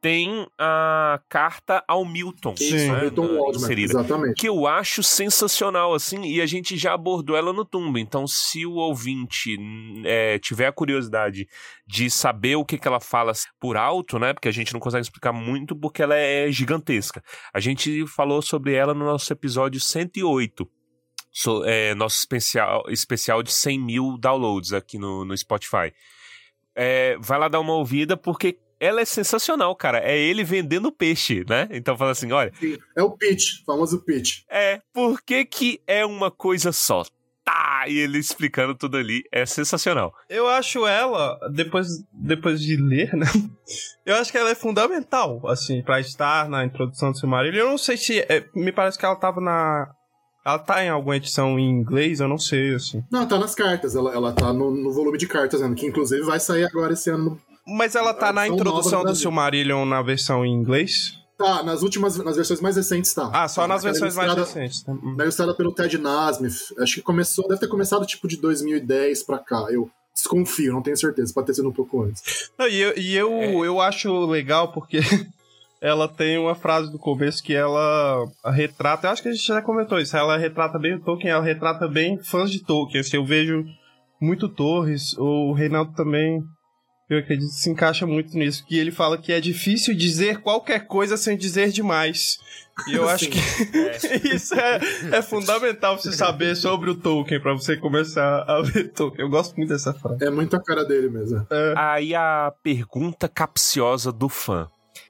tem 0.03 0.49
a 0.59 1.21
carta 1.29 1.83
ao 1.87 2.05
Milton. 2.05 2.57
Sim, 2.57 2.89
né, 2.89 3.03
Milton 3.03 3.37
Waldman, 3.39 3.81
exatamente. 3.85 4.35
Que 4.35 4.49
eu 4.49 4.67
acho 4.67 5.01
sensacional, 5.01 5.95
assim, 5.95 6.23
e 6.25 6.41
a 6.41 6.47
gente 6.47 6.77
já 6.77 6.93
abordou 6.93 7.37
ela 7.37 7.53
no 7.53 7.65
tumbo. 7.65 7.97
Então, 7.97 8.27
se 8.27 8.67
o 8.67 8.73
ouvinte 8.73 9.57
é, 10.05 10.41
tiver 10.41 10.67
a 10.67 10.73
curiosidade 10.73 11.47
de 11.87 12.11
saber 12.11 12.57
o 12.57 12.65
que, 12.65 12.77
que 12.77 12.89
ela 12.89 12.99
fala 12.99 13.33
por 13.61 13.77
alto, 13.77 14.19
né? 14.19 14.33
Porque 14.33 14.49
a 14.49 14.53
gente 14.53 14.73
não 14.73 14.81
consegue 14.81 15.03
explicar 15.03 15.33
muito 15.33 15.77
porque 15.77 16.03
ela 16.03 16.17
é 16.17 16.51
gigantesca. 16.51 17.23
A 17.55 17.61
gente 17.61 18.05
falou 18.09 18.43
sobre 18.43 18.75
ela 18.75 18.93
no 18.93 19.05
nosso 19.05 19.33
episódio 19.33 19.81
108. 19.81 20.69
So, 21.31 21.65
é, 21.65 21.95
nosso 21.95 22.19
especial, 22.19 22.83
especial 22.89 23.41
de 23.41 23.53
100 23.53 23.79
mil 23.79 24.19
downloads 24.19 24.73
aqui 24.73 24.99
no, 24.99 25.25
no 25.25 25.39
Spotify. 25.39 25.95
É, 26.75 27.17
vai 27.21 27.39
lá 27.39 27.47
dar 27.47 27.61
uma 27.61 27.75
ouvida, 27.75 28.17
porque 28.17 28.59
ela 28.83 29.01
é 29.01 29.05
sensacional, 29.05 29.75
cara. 29.77 29.99
É 29.99 30.19
ele 30.19 30.43
vendendo 30.43 30.91
peixe, 30.91 31.45
né? 31.49 31.69
Então 31.71 31.97
fala 31.97 32.11
assim, 32.11 32.33
olha. 32.33 32.53
Sim, 32.59 32.77
é 32.97 33.03
o 33.03 33.13
pitch, 33.13 33.65
famoso 33.65 34.05
pitch. 34.05 34.41
É, 34.51 34.83
por 34.93 35.23
que 35.23 35.45
que 35.45 35.81
é 35.87 36.05
uma 36.05 36.33
coisa 36.33 36.73
só? 36.73 37.05
Tá, 37.45 37.85
e 37.87 37.97
ele 37.99 38.19
explicando 38.19 38.75
tudo 38.75 38.97
ali, 38.97 39.23
é 39.31 39.47
sensacional. 39.47 40.13
Eu 40.29 40.49
acho 40.49 40.85
ela, 40.85 41.39
depois, 41.53 41.87
depois 42.13 42.61
de 42.61 42.77
ler, 42.77 43.15
né? 43.15 43.27
Eu 44.05 44.17
acho 44.17 44.33
que 44.33 44.39
ela 44.39 44.51
é 44.51 44.55
fundamental, 44.55 45.41
assim, 45.49 45.81
para 45.83 46.01
estar 46.01 46.49
na 46.49 46.65
introdução 46.65 47.13
do 47.13 47.19
Silmarillion. 47.19 47.61
Eu 47.61 47.71
não 47.71 47.79
sei 47.79 47.97
se, 47.97 48.19
é, 48.21 48.45
me 48.55 48.73
parece 48.73 48.99
que 48.99 49.05
ela 49.05 49.15
tava 49.15 49.41
na, 49.41 49.93
ela 50.45 50.59
tá 50.59 50.85
em 50.85 50.89
alguma 50.89 51.17
edição 51.17 51.57
em 51.57 51.69
inglês? 51.69 52.19
Eu 52.19 52.29
não 52.29 52.39
sei, 52.39 52.75
assim. 52.75 53.03
Não, 53.11 53.27
tá 53.27 53.39
nas 53.39 53.55
cartas. 53.55 53.95
Ela, 53.95 54.13
ela 54.13 54.33
tá 54.33 54.53
no, 54.53 54.73
no 54.73 54.93
volume 54.93 55.19
de 55.19 55.29
cartas, 55.29 55.61
né? 55.61 55.73
Que 55.75 55.87
inclusive 55.87 56.23
vai 56.23 56.41
sair 56.41 56.65
agora 56.65 56.93
esse 56.95 57.11
ano 57.11 57.41
mas 57.67 57.95
ela 57.95 58.13
tá 58.13 58.33
na 58.33 58.47
introdução 58.47 59.05
do 59.05 59.15
Silmarillion 59.15 59.85
na 59.85 60.03
versão 60.03 60.45
em 60.45 60.53
inglês? 60.53 61.19
Tá, 61.39 61.63
nas 61.63 61.83
últimas, 61.83 62.17
nas 62.19 62.37
versões 62.37 62.61
mais 62.61 62.77
recentes 62.77 63.13
tá. 63.13 63.31
Ah, 63.33 63.49
só 63.49 63.67
nas 63.67 63.83
versões 63.83 64.15
mais 64.15 64.33
recentes. 64.35 64.83
Tá. 64.83 64.93
Uhum. 64.93 65.17
Ilustrada 65.19 65.55
pelo 65.55 65.73
Ted 65.73 65.99
Nasmith. 65.99 66.73
Acho 66.79 66.95
que 66.95 67.03
começou, 67.03 67.49
deve 67.49 67.61
ter 67.61 67.69
começado 67.69 68.07
tipo 68.07 68.29
de 68.29 68.37
2010 68.37 69.25
pra 69.25 69.39
cá. 69.39 69.67
Eu 69.71 69.91
desconfio, 70.15 70.73
não 70.73 70.83
tenho 70.83 70.97
certeza, 70.97 71.33
pode 71.35 71.47
ter 71.47 71.55
sido 71.55 71.69
um 71.69 71.73
pouco 71.73 72.03
antes. 72.03 72.51
Não, 72.59 72.69
e 72.69 72.81
eu, 72.81 72.97
e 72.97 73.17
eu, 73.17 73.33
é. 73.33 73.55
eu 73.67 73.81
acho 73.81 74.27
legal 74.27 74.73
porque 74.73 75.01
ela 75.81 76.07
tem 76.07 76.39
uma 76.39 76.55
frase 76.55 76.93
do 76.93 76.99
começo 76.99 77.43
que 77.43 77.55
ela 77.55 78.25
retrata, 78.45 79.07
eu 79.07 79.11
acho 79.11 79.23
que 79.23 79.29
a 79.29 79.33
gente 79.33 79.47
já 79.47 79.63
comentou 79.63 79.99
isso, 79.99 80.17
ela 80.17 80.37
retrata 80.37 80.79
bem 80.79 80.95
o 80.95 81.01
Tolkien, 81.01 81.33
ela 81.33 81.43
retrata 81.43 81.89
bem 81.89 82.23
fãs 82.23 82.51
de 82.51 82.63
Tolkien. 82.63 83.01
Assim, 83.01 83.17
eu 83.17 83.25
vejo 83.25 83.65
muito 84.21 84.49
Torres, 84.49 85.17
o 85.19 85.53
Reinaldo 85.53 85.93
também 85.95 86.45
eu 87.15 87.21
acredito 87.21 87.49
que 87.51 87.57
se 87.57 87.71
encaixa 87.71 88.07
muito 88.07 88.37
nisso, 88.37 88.65
que 88.67 88.79
ele 88.79 88.91
fala 88.91 89.19
que 89.19 89.33
é 89.33 89.41
difícil 89.41 89.95
dizer 89.95 90.41
qualquer 90.41 90.87
coisa 90.87 91.17
sem 91.17 91.37
dizer 91.37 91.71
demais. 91.71 92.39
E 92.89 92.95
eu 92.95 93.09
acho 93.09 93.29
que 93.29 93.39
é. 93.39 94.35
isso 94.35 94.55
é, 94.55 94.81
é 95.13 95.23
fundamental 95.23 95.99
você 95.99 96.13
saber 96.13 96.57
sobre 96.57 96.91
o 96.91 96.95
Tolkien 96.95 97.41
para 97.41 97.53
você 97.53 97.77
começar 97.77 98.45
a 98.49 98.63
ver 98.63 98.89
Tolkien. 98.89 99.25
Eu 99.25 99.31
gosto 99.31 99.55
muito 99.57 99.69
dessa 99.69 99.93
frase. 99.93 100.25
É 100.25 100.31
muito 100.31 100.57
a 100.57 100.63
cara 100.63 100.85
dele 100.85 101.09
mesmo. 101.09 101.47
É. 101.51 101.75
Aí 101.77 102.15
a 102.15 102.53
pergunta 102.63 103.29
capciosa 103.29 104.11
do 104.11 104.29
fã. 104.29 104.69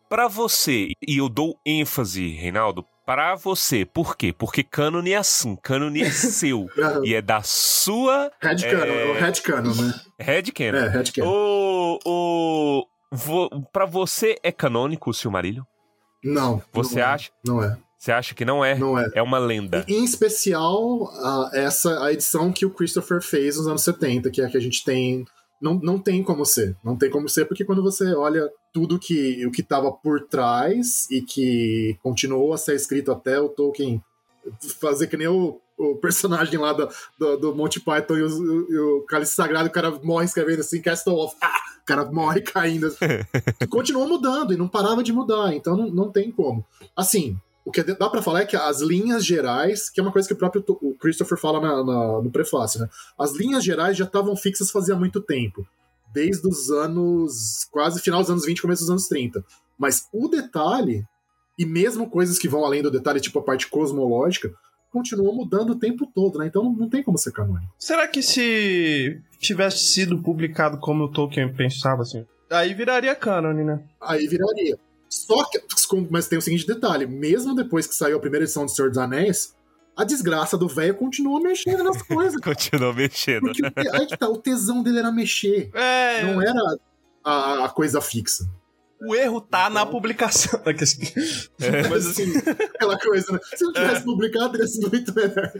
Para 0.08 0.28
você, 0.28 0.88
e 1.06 1.18
eu 1.18 1.28
dou 1.28 1.58
ênfase, 1.64 2.28
Reinaldo, 2.28 2.84
para 3.04 3.34
você. 3.34 3.84
Por 3.84 4.16
quê? 4.16 4.32
Porque 4.32 4.62
cânone 4.62 5.12
é 5.12 5.16
assim, 5.16 5.56
cânone 5.56 6.02
é 6.02 6.10
seu. 6.10 6.66
e 7.04 7.14
é 7.14 7.22
da 7.22 7.42
sua. 7.42 8.30
Red 8.40 8.64
é... 8.64 8.70
Canon, 8.70 8.92
é 8.92 9.04
o 9.06 9.14
Red 9.14 9.32
Canon, 9.42 9.74
né? 9.74 9.94
Red 10.18 10.42
Canon. 10.52 10.78
É, 10.78 10.88
Red 10.88 11.04
Canon. 11.14 11.28
O, 11.28 11.98
o, 12.04 12.86
vo, 13.10 13.50
pra 13.72 13.84
você 13.84 14.38
é 14.42 14.52
canônico 14.52 15.10
o 15.10 15.14
Silmarillion? 15.14 15.64
Não. 16.22 16.62
Você 16.72 17.00
não 17.00 17.02
é. 17.02 17.06
acha? 17.06 17.30
Não 17.44 17.62
é. 17.62 17.78
Você 17.98 18.10
acha 18.10 18.34
que 18.34 18.44
não 18.44 18.64
é? 18.64 18.74
Não 18.76 18.98
é. 18.98 19.08
É 19.14 19.22
uma 19.22 19.38
lenda. 19.38 19.84
Em 19.86 20.04
especial, 20.04 21.04
uh, 21.04 21.54
essa 21.54 22.04
a 22.04 22.12
edição 22.12 22.52
que 22.52 22.66
o 22.66 22.70
Christopher 22.70 23.22
fez 23.22 23.56
nos 23.56 23.68
anos 23.68 23.84
70, 23.84 24.28
que 24.30 24.40
é 24.40 24.46
a 24.46 24.48
que 24.48 24.56
a 24.56 24.60
gente 24.60 24.84
tem 24.84 25.24
não, 25.62 25.74
não 25.74 25.98
tem 25.98 26.22
como 26.22 26.44
ser. 26.44 26.76
Não 26.84 26.96
tem 26.96 27.08
como 27.08 27.28
ser, 27.28 27.44
porque 27.46 27.64
quando 27.64 27.82
você 27.82 28.12
olha 28.14 28.50
tudo 28.72 28.98
que 28.98 29.46
o 29.46 29.50
que 29.52 29.60
estava 29.60 29.92
por 29.92 30.26
trás 30.26 31.08
e 31.10 31.22
que 31.22 31.96
continuou 32.02 32.52
a 32.52 32.58
ser 32.58 32.74
escrito 32.74 33.12
até 33.12 33.40
o 33.40 33.48
Tolkien 33.48 34.02
fazer 34.80 35.06
que 35.06 35.16
nem 35.16 35.28
o, 35.28 35.60
o 35.78 35.96
personagem 35.96 36.58
lá 36.58 36.72
do, 36.72 36.88
do, 37.18 37.36
do 37.36 37.54
Monty 37.54 37.80
Python 37.80 38.16
e 38.16 38.22
o, 38.22 38.70
e 38.70 38.78
o 38.78 39.02
Cálice 39.02 39.34
Sagrado, 39.34 39.68
o 39.68 39.72
cara 39.72 39.90
morre 40.02 40.24
escrevendo 40.24 40.60
assim, 40.60 40.82
Castle 40.82 41.14
Off, 41.14 41.36
ah! 41.40 41.52
o 41.80 41.84
cara 41.84 42.04
morre 42.06 42.40
caindo. 42.40 42.88
continuou 43.70 44.08
mudando 44.08 44.52
e 44.52 44.56
não 44.56 44.68
parava 44.68 45.02
de 45.02 45.12
mudar, 45.12 45.54
então 45.54 45.76
não, 45.76 45.88
não 45.88 46.10
tem 46.10 46.30
como. 46.30 46.64
Assim, 46.96 47.38
o 47.64 47.70
que 47.70 47.82
dá 47.82 48.08
para 48.08 48.22
falar 48.22 48.40
é 48.40 48.46
que 48.46 48.56
as 48.56 48.80
linhas 48.80 49.24
gerais, 49.24 49.88
que 49.88 50.00
é 50.00 50.02
uma 50.02 50.12
coisa 50.12 50.26
que 50.26 50.34
o 50.34 50.36
próprio 50.36 50.64
o 50.66 50.94
Christopher 50.94 51.38
fala 51.38 51.60
na, 51.60 51.84
na, 51.84 52.22
no 52.22 52.30
prefácio, 52.30 52.80
né? 52.80 52.88
As 53.18 53.32
linhas 53.34 53.64
gerais 53.64 53.96
já 53.96 54.04
estavam 54.04 54.34
fixas 54.36 54.70
fazia 54.70 54.96
muito 54.96 55.20
tempo. 55.20 55.66
Desde 56.12 56.46
os 56.46 56.70
anos. 56.70 57.66
quase 57.70 58.00
final 58.00 58.20
dos 58.20 58.30
anos 58.30 58.44
20, 58.44 58.60
começo 58.60 58.82
dos 58.82 58.90
anos 58.90 59.08
30. 59.08 59.44
Mas 59.78 60.08
o 60.12 60.28
detalhe, 60.28 61.06
e 61.58 61.64
mesmo 61.64 62.10
coisas 62.10 62.38
que 62.38 62.48
vão 62.48 62.64
além 62.64 62.82
do 62.82 62.90
detalhe, 62.90 63.20
tipo 63.20 63.38
a 63.38 63.42
parte 63.42 63.68
cosmológica, 63.68 64.52
continuam 64.92 65.34
mudando 65.34 65.70
o 65.70 65.78
tempo 65.78 66.06
todo, 66.06 66.38
né? 66.38 66.46
Então 66.46 66.64
não, 66.64 66.88
tem 66.88 67.02
como 67.02 67.16
ser 67.16 67.32
canônico. 67.32 67.72
Será 67.78 68.06
que 68.06 68.22
se 68.22 69.20
tivesse 69.38 69.78
sido 69.78 70.18
publicado 70.18 70.78
como 70.78 71.04
o 71.04 71.08
Tolkien 71.08 71.52
pensava, 71.52 72.02
assim, 72.02 72.26
aí 72.50 72.74
viraria 72.74 73.14
cânone, 73.14 73.64
né? 73.64 73.82
Aí 74.00 74.26
viraria. 74.26 74.76
Só 75.36 75.44
que, 75.44 75.60
mas 76.10 76.28
tem 76.28 76.38
o 76.38 76.42
seguinte 76.42 76.66
detalhe: 76.66 77.06
mesmo 77.06 77.54
depois 77.54 77.86
que 77.86 77.94
saiu 77.94 78.16
a 78.16 78.20
primeira 78.20 78.44
edição 78.44 78.64
do 78.64 78.70
Senhor 78.70 78.88
dos 78.88 78.98
Anéis, 78.98 79.54
a 79.96 80.04
desgraça 80.04 80.56
do 80.56 80.68
velho 80.68 80.94
continua 80.94 81.40
mexendo 81.40 81.84
nas 81.84 82.00
coisas. 82.02 82.40
continua 82.40 82.92
mexendo. 82.92 83.52
Porque 83.52 83.88
aí 83.92 84.06
que 84.06 84.16
tá, 84.16 84.28
o 84.28 84.38
tesão 84.38 84.82
dele 84.82 84.98
era 84.98 85.12
mexer. 85.12 85.70
É. 85.74 86.22
Não 86.24 86.42
era 86.42 86.60
a, 87.24 87.64
a 87.66 87.68
coisa 87.68 88.00
fixa. 88.00 88.48
O 89.06 89.14
erro 89.14 89.40
tá 89.40 89.68
na 89.68 89.84
publicação. 89.84 90.60
É. 91.60 91.82
Mas 91.88 92.06
assim, 92.06 92.32
aquela 92.74 92.98
coisa, 92.98 93.32
né? 93.32 93.38
Se 93.54 93.64
não 93.64 93.72
tivesse 93.72 94.00
é. 94.00 94.04
publicado, 94.04 94.52
teria 94.52 94.66
sido 94.66 94.90
muito 94.90 95.14
melhor. 95.14 95.52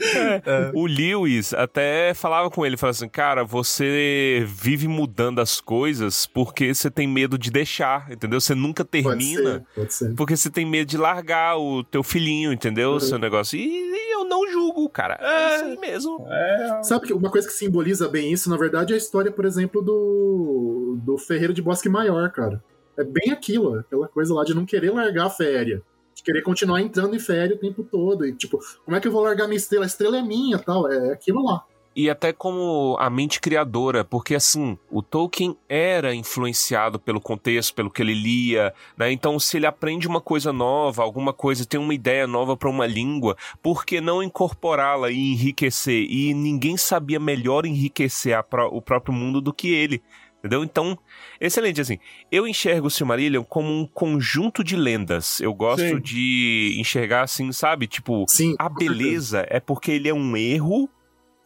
É. 0.45 0.71
O 0.75 0.87
Lewis 0.87 1.53
até 1.55 2.15
falava 2.15 2.51
com 2.51 2.65
ele, 2.65 2.77
falava 2.77 2.97
assim, 2.97 3.09
cara, 3.09 3.45
você 3.45 4.45
vive 4.47 4.89
mudando 4.89 5.41
as 5.41 5.61
coisas 5.61 6.27
porque 6.27 6.75
você 6.75 6.91
tem 6.91 7.07
medo 7.07 7.39
de 7.39 7.51
deixar, 7.51 8.11
entendeu? 8.11 8.41
Você 8.41 8.55
nunca 8.55 8.85
termina. 8.85 9.43
Pode 9.43 9.55
ser, 9.55 9.75
pode 9.75 9.95
ser. 9.95 10.15
Porque 10.15 10.37
você 10.37 10.51
tem 10.51 10.67
medo 10.67 10.89
de 10.89 10.97
largar 10.97 11.57
o 11.57 11.85
teu 11.85 12.03
filhinho, 12.03 12.53
entendeu? 12.53 12.91
Uhum. 12.91 12.97
O 12.97 13.01
seu 13.01 13.19
negócio. 13.19 13.59
E, 13.59 13.65
e, 13.65 14.15
eu 14.15 14.25
não 14.25 14.51
julgo, 14.51 14.89
cara. 14.89 15.19
É, 15.21 15.27
é 15.27 15.57
isso 15.57 15.65
aí 15.65 15.79
mesmo. 15.79 16.27
É. 16.29 16.83
Sabe 16.83 17.07
que 17.07 17.13
uma 17.13 17.31
coisa 17.31 17.47
que 17.47 17.55
simboliza 17.55 18.09
bem 18.09 18.33
isso, 18.33 18.49
na 18.51 18.57
verdade, 18.57 18.93
é 18.93 18.97
a 18.97 18.99
história, 18.99 19.31
por 19.31 19.45
exemplo, 19.45 19.83
do, 19.83 20.99
do 21.03 21.19
Ferreiro 21.19 21.55
de 21.55 21.63
Bosque 21.63 21.89
Maior, 21.89 22.31
cara. 22.31 22.63
É 22.97 23.05
bem 23.05 23.33
aquilo, 23.33 23.79
aquela 23.79 24.09
coisa 24.09 24.35
lá 24.35 24.45
de 24.45 24.55
não 24.55 24.67
querer 24.67 24.91
largar 24.91 25.27
a 25.27 25.31
férias. 25.31 25.81
De 26.15 26.23
querer 26.23 26.43
continuar 26.43 26.81
entrando 26.81 27.17
em 27.17 27.19
férias 27.19 27.57
o 27.57 27.61
tempo 27.61 27.83
todo. 27.83 28.27
E, 28.27 28.33
tipo, 28.35 28.59
como 28.85 28.97
é 28.97 29.01
que 29.01 29.09
eu 29.09 29.13
vou 29.13 29.23
largar 29.23 29.47
minha 29.47 29.57
estrela? 29.57 29.85
A 29.85 29.87
estrela 29.87 30.19
é 30.19 30.23
minha 30.23 30.59
tal. 30.59 30.91
É 30.91 31.13
aquilo 31.13 31.45
lá 31.45 31.65
e 31.95 32.09
até 32.09 32.33
como 32.33 32.97
a 32.99 33.11
mente 33.11 33.41
criadora, 33.41 34.05
porque 34.05 34.35
assim, 34.35 34.79
o 34.91 35.03
Tolkien 35.03 35.57
era 35.69 36.15
influenciado 36.15 36.99
pelo 36.99 37.21
contexto, 37.21 37.75
pelo 37.75 37.91
que 37.91 38.03
ele 38.03 38.15
lia, 38.15 38.73
né? 38.97 39.13
Então, 39.13 39.39
se 39.39 39.57
ele 39.57 39.67
aprende 39.67 40.09
uma 40.09 40.21
coisa 40.21 40.53
nova, 40.53 41.03
alguma 41.03 41.33
coisa, 41.33 41.67
tem 41.67 41.79
uma 41.79 41.95
ideia 41.95 42.27
nova 42.27 42.57
para 42.57 42.71
uma 42.71 42.87
língua, 42.87 43.37
por 43.63 43.85
que 43.85 44.01
não 44.01 44.23
incorporá-la 44.23 45.11
e 45.11 45.33
enriquecer? 45.33 46.07
E 46.11 46.33
ninguém 46.35 46.77
sabia 46.77 47.21
melhor 47.21 47.67
enriquecer 47.67 48.43
pro, 48.45 48.67
o 48.69 48.81
próprio 48.81 49.15
mundo 49.15 49.41
do 49.41 49.53
que 49.53 49.69
ele. 49.69 50.03
Entendeu? 50.43 50.65
Então, 50.65 50.99
excelente, 51.41 51.81
assim. 51.81 51.99
Eu 52.31 52.49
enxergo 52.49 52.89
o 52.89 52.91
Silmarillion 52.91 53.45
como 53.45 53.69
um 53.69 53.87
conjunto 53.87 54.65
de 54.65 54.75
lendas. 54.75 55.41
Eu 55.41 55.55
gosto 55.55 55.87
Sim. 55.87 56.01
de 56.01 56.75
enxergar 56.79 57.23
assim, 57.23 57.53
sabe? 57.53 57.87
Tipo, 57.87 58.25
Sim, 58.29 58.57
a 58.59 58.69
beleza 58.69 59.47
é 59.49 59.61
porque 59.61 59.93
ele 59.93 60.09
é 60.09 60.15
um 60.15 60.37
erro 60.37 60.91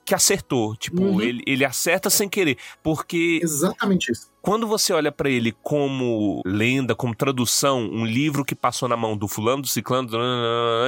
que 0.02 0.14
acertou. 0.14 0.74
Tipo, 0.76 1.02
uhum. 1.02 1.20
ele, 1.20 1.42
ele 1.46 1.64
acerta 1.64 2.08
sem 2.08 2.26
querer. 2.26 2.56
Porque. 2.82 3.38
Exatamente 3.42 4.10
isso. 4.10 4.30
Quando 4.46 4.64
você 4.64 4.92
olha 4.92 5.10
para 5.10 5.28
ele 5.28 5.52
como 5.60 6.40
lenda, 6.46 6.94
como 6.94 7.16
tradução, 7.16 7.80
um 7.80 8.06
livro 8.06 8.44
que 8.44 8.54
passou 8.54 8.88
na 8.88 8.96
mão 8.96 9.16
do 9.16 9.26
fulano, 9.26 9.62
do 9.62 9.66
ciclano, 9.66 10.08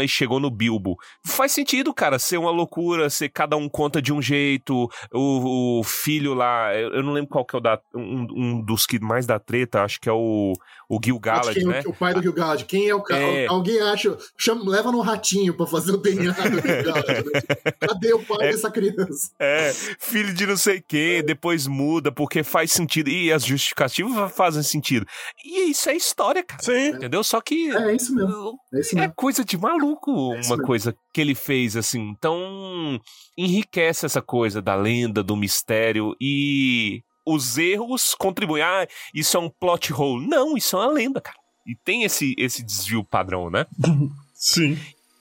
e 0.01 0.07
chegou 0.07 0.39
no 0.39 0.49
Bilbo, 0.49 0.97
faz 1.27 1.51
sentido, 1.51 1.93
cara, 1.93 2.21
ser 2.21 2.39
uma 2.39 2.53
loucura, 2.53 3.11
ser 3.11 3.31
cada 3.31 3.57
um 3.57 3.69
conta 3.69 4.01
de 4.01 4.13
um 4.13 4.23
jeito, 4.23 4.89
o, 5.13 5.81
o 5.81 5.83
filho 5.83 6.35
lá, 6.35 6.73
eu 6.73 7.03
não 7.03 7.13
lembro 7.13 7.31
qual 7.31 7.45
que 7.45 7.57
é 7.57 7.59
o 7.59 7.61
da, 7.61 7.81
um, 7.93 8.27
um, 8.31 8.61
dos 8.65 8.87
que 8.87 9.01
mais 9.01 9.27
dá 9.27 9.41
treta, 9.41 9.83
acho 9.83 10.01
que 10.01 10.09
é 10.09 10.13
o, 10.13 10.53
o 10.89 11.01
Gil-galad, 11.05 11.57
né? 11.65 11.83
O, 11.85 11.93
pai 11.93 12.15
do 12.15 12.23
Gil-galad, 12.23 12.63
quem 12.63 12.89
é 12.89 12.95
o 12.95 13.03
cara? 13.03 13.21
É... 13.21 13.47
Alguém 13.49 13.81
acha, 13.81 14.17
chama, 14.37 14.71
leva 14.71 14.93
no 14.93 15.01
ratinho 15.01 15.53
para 15.53 15.67
fazer 15.67 15.91
o 15.91 15.97
DNA 15.97 16.33
do 16.33 16.61
Gil-galad. 16.63 17.09
Né? 17.09 17.73
Cadê 17.81 18.13
o 18.15 18.21
pai 18.21 18.47
é... 18.47 18.51
dessa 18.53 18.71
criança? 18.71 19.33
É, 19.41 19.73
filho 19.99 20.33
de 20.33 20.47
não 20.47 20.57
sei 20.57 20.81
quem, 20.81 21.25
depois 21.25 21.67
muda, 21.67 22.13
porque 22.13 22.45
faz 22.45 22.71
sentido, 22.71 23.11
e 23.11 23.33
as 23.33 23.48
justificativas 23.49 24.33
fazem 24.35 24.63
sentido. 24.63 25.07
E 25.45 25.71
isso 25.71 25.89
é 25.89 25.97
história, 25.97 26.43
cara. 26.43 26.63
Sim. 26.63 26.89
Entendeu? 26.89 27.23
Só 27.25 27.41
que. 27.41 27.71
É, 27.71 27.91
é 27.91 27.97
isso 27.97 28.15
mesmo. 28.15 28.59
É, 28.73 28.81
isso 28.81 28.95
mesmo. 28.95 29.11
é 29.11 29.15
coisa 29.15 29.45
de 29.45 29.57
maluco 29.57 30.35
é 30.35 30.41
uma 30.47 30.59
coisa 30.59 30.95
que 31.13 31.21
ele 31.21 31.35
fez, 31.35 31.77
assim. 31.77 32.01
Então, 32.01 33.01
enriquece 33.37 34.07
essa 34.07 34.23
coisa 34.23 34.61
da 34.61 34.75
lenda, 34.75 35.23
do 35.23 35.37
mistério 35.37 36.15
e 36.21 37.03
os 37.27 37.59
erros 37.59 38.15
contribuem. 38.15 38.63
Ah, 38.63 38.87
isso 39.15 39.37
é 39.37 39.41
um 39.41 39.51
plot 39.51 39.93
hole. 39.93 40.27
Não, 40.27 40.57
isso 40.57 40.77
é 40.77 40.81
uma 40.81 40.93
lenda, 40.93 41.21
cara. 41.21 41.37
E 41.67 41.77
tem 41.85 42.05
esse, 42.05 42.35
esse 42.39 42.63
desvio 42.63 43.05
padrão, 43.05 43.51
né? 43.51 43.67
Sim. 44.35 44.79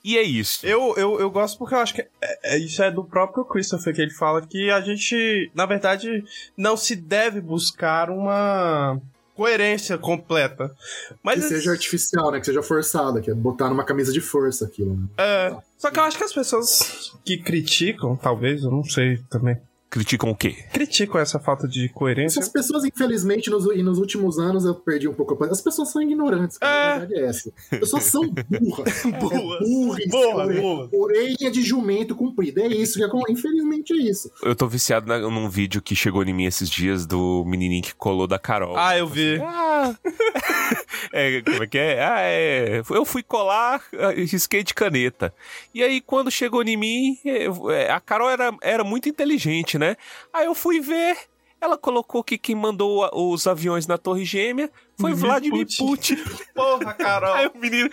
E 0.08 0.18
é 0.18 0.24
isso. 0.24 0.66
Eu, 0.66 0.96
eu, 0.96 1.20
eu 1.20 1.30
gosto 1.30 1.58
porque 1.58 1.76
eu 1.76 1.80
acho 1.80 1.94
que 1.94 2.00
é, 2.00 2.56
é, 2.56 2.58
isso 2.58 2.82
é 2.82 2.90
do 2.90 3.04
próprio 3.04 3.44
Christopher 3.44 3.94
que 3.94 4.02
ele 4.02 4.14
fala 4.14 4.42
que 4.42 4.72
a 4.72 4.80
gente, 4.80 5.52
na 5.54 5.66
verdade, 5.66 6.24
não 6.56 6.78
se 6.78 6.96
deve 6.96 7.42
buscar 7.42 8.10
uma 8.10 9.02
coerência 9.36 9.98
completa. 9.98 10.74
Mas 11.22 11.42
que 11.42 11.50
seja 11.50 11.72
artificial, 11.72 12.32
né? 12.32 12.40
Que 12.40 12.46
seja 12.46 12.64
forçada, 12.64 13.20
que 13.20 13.30
é 13.30 13.34
botar 13.34 13.68
numa 13.68 13.84
camisa 13.84 14.14
de 14.14 14.22
força 14.22 14.64
aquilo. 14.64 14.96
Né? 14.96 15.08
É. 15.18 15.58
Só 15.78 15.92
que 15.92 16.00
eu 16.00 16.04
acho 16.04 16.18
que 16.18 16.24
as 16.24 16.34
pessoas 16.34 17.14
que 17.26 17.38
criticam, 17.40 18.16
talvez, 18.16 18.64
eu 18.64 18.72
não 18.72 18.86
sei 18.86 19.18
também. 19.30 19.58
Criticam 19.90 20.30
o 20.30 20.36
quê? 20.36 20.56
Criticam 20.74 21.20
essa 21.20 21.40
falta 21.40 21.68
de 21.68 21.88
coerência. 21.90 22.42
As 22.42 22.50
pessoas, 22.50 22.84
infelizmente, 22.84 23.50
nos, 23.50 23.66
e 23.66 23.82
nos 23.82 23.98
últimos 24.00 24.38
anos 24.38 24.66
eu 24.66 24.76
perdi 24.76 25.08
um 25.08 25.14
pouco 25.14 25.42
a 25.44 25.48
As 25.48 25.62
pessoas 25.62 25.92
são 25.92 26.02
ignorantes, 26.02 26.58
cara. 26.58 26.72
É. 26.72 26.94
A 26.94 27.00
verdade 27.00 27.22
é 27.22 27.26
essa. 27.26 27.54
As 27.72 27.80
pessoas 27.80 28.04
são 28.04 28.28
burras. 28.28 29.04
burras. 29.20 29.62
É 29.62 30.08
burras. 30.08 30.08
Boa, 30.10 30.48
boa. 30.48 30.90
Orelha 30.92 31.50
de 31.50 31.62
jumento 31.62 32.16
comprida. 32.16 32.62
É 32.62 32.68
isso. 32.68 33.00
Que 33.00 33.32
Infelizmente 33.32 33.94
é 33.94 33.98
isso. 33.98 34.30
Eu 34.44 34.56
tô 34.56 34.68
viciado 34.68 35.08
na, 35.08 35.20
num 35.20 35.50
vídeo 35.50 35.82
que 35.82 35.96
chegou 35.96 36.24
em 36.24 36.34
mim 36.34 36.46
esses 36.46 36.70
dias 36.70 37.06
do 37.06 37.44
menininho 37.46 37.84
que 37.84 37.96
colou 37.96 38.28
da 38.28 38.38
Carol. 38.38 38.78
Ah, 38.78 38.98
eu 38.98 39.08
vi. 39.08 39.40
Ah. 39.42 39.96
é, 41.14 41.42
como 41.42 41.64
é 41.64 41.68
que 41.68 41.78
é? 41.78 42.04
Ah, 42.04 42.22
é. 42.22 42.82
Eu 42.90 43.06
fui 43.06 43.24
colar, 43.24 43.82
ah, 43.98 44.12
risquei 44.12 44.64
de 44.64 44.74
caneta. 44.74 45.34
E 45.74 45.84
aí, 45.84 46.02
quando 46.02 46.30
chegou 46.30 46.62
em 46.64 46.78
mim, 46.78 47.18
é, 47.26 47.92
a 47.92 48.00
Carol 48.00 48.30
era, 48.30 48.56
era 48.62 48.84
muito 48.84 49.08
inteligente, 49.08 49.77
né? 49.78 49.96
Aí 50.34 50.46
eu 50.46 50.56
fui 50.56 50.80
ver. 50.80 51.18
Ela 51.60 51.76
colocou 51.76 52.24
que 52.24 52.38
quem 52.38 52.56
mandou 52.56 53.10
os 53.14 53.48
aviões 53.48 53.88
na 53.88 53.98
Torre 53.98 54.24
Gêmea 54.24 54.70
foi 55.00 55.14
Vladimir 55.14 55.66
Putin. 55.66 56.16
Putin. 56.16 56.18
Porra, 56.54 56.94
Carol. 56.94 57.34
Aí 57.34 57.48
o 57.48 57.58
menino, 57.58 57.90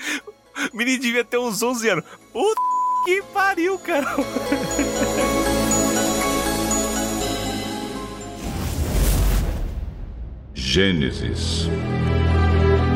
o 0.73 0.77
menino 0.77 1.01
devia 1.01 1.25
ter 1.25 1.39
uns 1.39 1.63
11 1.63 1.89
anos. 1.89 2.05
Puta 2.31 2.61
que 3.07 3.23
pariu, 3.33 3.79
Carol. 3.79 4.25
Gênesis, 10.55 11.69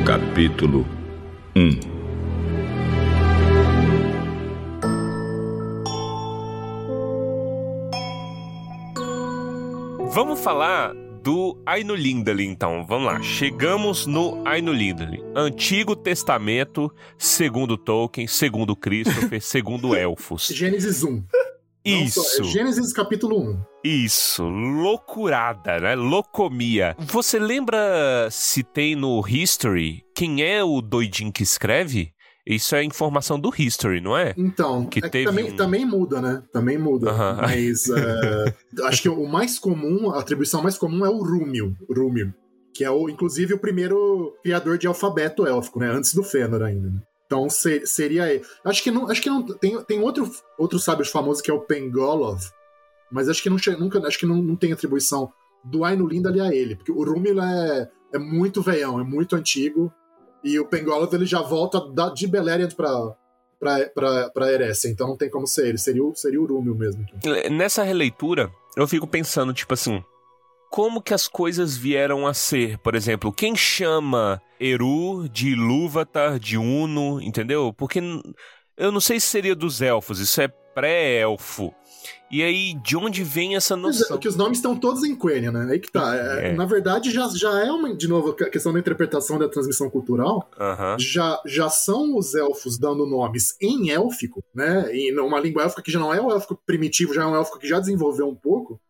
capítulo 0.05 0.86
1 1.57 1.97
Vamos 10.20 10.40
falar 10.40 10.94
do 11.22 11.56
Ainu 11.64 11.94
Lindali, 11.94 12.44
então. 12.44 12.84
Vamos 12.84 13.06
lá. 13.06 13.22
Chegamos 13.22 14.04
no 14.04 14.42
Ainu 14.44 14.72
Lindali. 14.72 15.22
Antigo 15.32 15.94
Testamento, 15.94 16.92
segundo 17.16 17.78
Tolkien, 17.78 18.26
segundo 18.26 18.74
Christopher, 18.74 19.38
segundo 19.40 19.94
Elfos. 19.94 20.48
Gênesis 20.48 21.04
1. 21.04 21.22
Isso. 21.84 22.20
Só, 22.20 22.42
é 22.42 22.46
Gênesis 22.46 22.92
capítulo 22.92 23.40
1. 23.52 23.60
Isso, 23.84 24.42
loucurada, 24.42 25.78
né? 25.78 25.94
Locomia. 25.94 26.96
Você 26.98 27.38
lembra 27.38 28.28
se 28.28 28.64
tem 28.64 28.96
no 28.96 29.22
History 29.24 30.02
quem 30.16 30.42
é 30.42 30.64
o 30.64 30.80
doidinho 30.80 31.30
que 31.30 31.44
escreve? 31.44 32.12
Isso 32.49 32.74
é 32.74 32.82
informação 32.82 33.38
do 33.38 33.53
History, 33.57 34.01
não 34.01 34.16
é? 34.16 34.34
Então, 34.36 34.86
que 34.86 35.05
é 35.05 35.09
teve 35.09 35.26
também, 35.26 35.53
um... 35.53 35.57
também 35.57 35.84
muda, 35.84 36.20
né? 36.20 36.42
Também 36.53 36.78
muda. 36.78 37.12
Mas 37.36 37.86
uh, 37.88 38.84
acho 38.88 39.03
que 39.03 39.09
o 39.09 39.26
mais 39.26 39.59
comum, 39.59 40.11
a 40.11 40.20
atribuição 40.20 40.62
mais 40.62 40.78
comum 40.78 41.05
é 41.05 41.11
o 41.11 41.22
Rúmio. 41.22 41.76
Rúmio 41.88 42.34
que 42.78 42.84
é 42.84 42.90
o, 42.90 43.09
inclusive 43.09 43.55
o 43.55 43.59
primeiro 43.59 44.36
criador 44.40 44.78
de 44.78 44.86
alfabeto 44.86 45.44
élfico, 45.44 45.80
né? 45.80 45.90
Antes 45.90 46.14
do 46.14 46.22
Fëanor 46.22 46.62
ainda. 46.62 46.88
Né? 46.88 47.03
Então 47.26 47.51
ser, 47.51 47.84
seria 47.88 48.32
ele. 48.32 48.44
Acho 48.64 48.84
que 48.84 48.90
não, 48.92 49.11
acho 49.11 49.20
que 49.20 49.28
não 49.28 49.42
tem, 49.42 49.82
tem 49.82 50.01
outro 50.01 50.30
outro 50.57 50.78
sábio 50.78 51.05
famoso 51.05 51.42
que 51.42 51.51
é 51.51 51.55
o 51.55 51.61
Pengolov, 51.61 52.40
mas 53.11 53.28
acho 53.28 53.42
que 53.42 53.51
não 53.51 53.59
nunca 53.80 53.99
acho 54.07 54.16
que 54.16 54.26
não, 54.26 54.36
não 54.36 54.55
tem 54.55 54.72
atribuição 54.72 55.32
do 55.64 55.84
Ainulin 55.84 56.24
ali 56.24 56.40
a 56.40 56.55
ele, 56.55 56.76
porque 56.76 56.92
o 56.92 57.03
Rúmio 57.03 57.40
é, 57.40 57.90
é 58.14 58.18
muito 58.18 58.62
veião, 58.62 59.01
é 59.01 59.03
muito 59.03 59.34
antigo 59.34 59.92
e 60.43 60.59
o 60.59 60.66
Pengolov 60.66 61.12
ele 61.14 61.26
já 61.26 61.43
volta 61.43 61.80
da, 61.93 62.11
de 62.11 62.26
Beleriand 62.26 62.70
pra, 62.70 63.16
pra, 63.59 63.89
pra, 63.91 64.30
pra 64.30 64.47
então 64.86 65.09
não 65.09 65.16
tem 65.16 65.30
como 65.30 65.47
ser 65.47 65.68
ele, 65.68 65.78
seria 65.78 66.03
seria 66.14 66.41
o 66.41 66.47
Rúmio 66.47 66.74
mesmo. 66.74 67.05
Nessa 67.51 67.82
releitura, 67.82 68.51
eu 68.76 68.86
fico 68.86 69.07
pensando, 69.07 69.53
tipo 69.53 69.74
assim, 69.74 70.03
como 70.70 71.03
que 71.03 71.14
as 71.14 71.26
coisas 71.26 71.76
vieram 71.76 72.26
a 72.26 72.34
ser? 72.34 72.78
Por 72.78 72.95
exemplo, 72.95 73.32
quem 73.32 73.57
chama 73.57 74.41
Eru 74.61 75.28
de 75.28 75.51
Ilúvatar, 75.51 76.39
de 76.39 76.57
Uno, 76.57 77.20
entendeu? 77.20 77.72
Porque 77.72 78.01
eu 78.76 78.93
não 78.93 79.01
sei 79.01 79.18
se 79.18 79.26
seria 79.26 79.57
dos 79.57 79.80
elfos, 79.80 80.20
isso 80.20 80.41
é 80.41 80.49
pré-elfo. 80.49 81.74
E 82.30 82.42
aí, 82.42 82.74
de 82.74 82.96
onde 82.96 83.24
vem 83.24 83.56
essa 83.56 83.74
é, 83.74 83.76
noção? 83.76 84.16
É, 84.16 84.20
que 84.20 84.28
os 84.28 84.36
nomes 84.36 84.58
estão 84.58 84.76
todos 84.76 85.02
em 85.04 85.16
Quenya, 85.16 85.50
né? 85.50 85.72
Aí 85.72 85.78
que 85.78 85.90
tá. 85.90 86.14
É. 86.14 86.52
Na 86.54 86.66
verdade, 86.66 87.10
já, 87.10 87.28
já 87.28 87.64
é 87.64 87.70
uma, 87.70 87.94
de 87.94 88.06
novo, 88.06 88.30
a 88.30 88.50
questão 88.50 88.72
da 88.72 88.78
interpretação 88.78 89.38
da 89.38 89.48
transmissão 89.48 89.88
cultural. 89.88 90.48
Uh 90.56 90.62
-huh. 90.62 90.98
já, 90.98 91.40
já 91.46 91.70
são 91.70 92.16
os 92.16 92.34
elfos 92.34 92.78
dando 92.78 93.06
nomes 93.06 93.56
em 93.60 93.90
élfico, 93.90 94.44
né? 94.54 94.94
Em 94.94 95.18
uma 95.18 95.40
língua 95.40 95.62
élfica 95.62 95.82
que 95.82 95.90
já 95.90 95.98
não 95.98 96.12
é 96.12 96.20
o 96.20 96.30
élfico 96.30 96.60
primitivo, 96.66 97.14
já 97.14 97.22
é 97.22 97.26
um 97.26 97.36
élfico 97.36 97.58
que 97.58 97.68
já 97.68 97.80
desenvolveu 97.80 98.28
um 98.28 98.34
pouco 98.34 98.80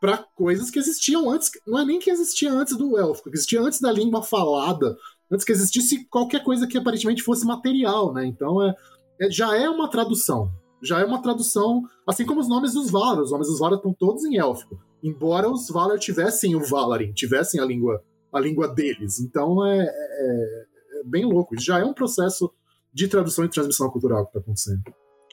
para 0.00 0.18
coisas 0.36 0.70
que 0.70 0.78
existiam 0.78 1.28
antes, 1.28 1.50
não 1.66 1.80
é 1.80 1.84
nem 1.84 1.98
que 1.98 2.08
existia 2.08 2.52
antes 2.52 2.76
do 2.76 2.96
élfico, 2.96 3.28
que 3.30 3.36
existia 3.36 3.60
antes 3.60 3.80
da 3.80 3.90
língua 3.90 4.22
falada 4.22 4.96
antes 5.30 5.44
que 5.44 5.52
existisse 5.52 6.04
qualquer 6.06 6.42
coisa 6.42 6.66
que 6.66 6.78
aparentemente 6.78 7.22
fosse 7.22 7.46
material, 7.46 8.12
né? 8.12 8.26
Então 8.26 8.62
é, 8.62 8.74
é 9.20 9.30
já 9.30 9.54
é 9.56 9.68
uma 9.68 9.88
tradução. 9.88 10.50
Já 10.82 11.00
é 11.00 11.04
uma 11.04 11.20
tradução, 11.20 11.82
assim 12.06 12.24
como 12.24 12.40
os 12.40 12.48
nomes 12.48 12.74
dos 12.74 12.90
Valar. 12.90 13.20
Os 13.20 13.30
nomes 13.30 13.48
dos 13.48 13.58
Valar 13.58 13.76
estão 13.76 13.92
todos 13.92 14.24
em 14.24 14.38
élfico. 14.38 14.78
Embora 15.02 15.50
os 15.50 15.68
Valar 15.68 15.98
tivessem 15.98 16.54
o 16.54 16.64
Valarin, 16.64 17.12
tivessem 17.12 17.60
a 17.60 17.64
língua, 17.64 18.02
a 18.32 18.40
língua 18.40 18.68
deles. 18.68 19.20
Então 19.20 19.64
é, 19.66 19.80
é, 19.80 20.64
é 21.00 21.04
bem 21.04 21.24
louco. 21.24 21.58
Já 21.58 21.78
é 21.78 21.84
um 21.84 21.94
processo 21.94 22.52
de 22.92 23.08
tradução 23.08 23.44
e 23.44 23.48
transmissão 23.48 23.90
cultural 23.90 24.24
que 24.24 24.30
está 24.30 24.40
acontecendo. 24.40 24.82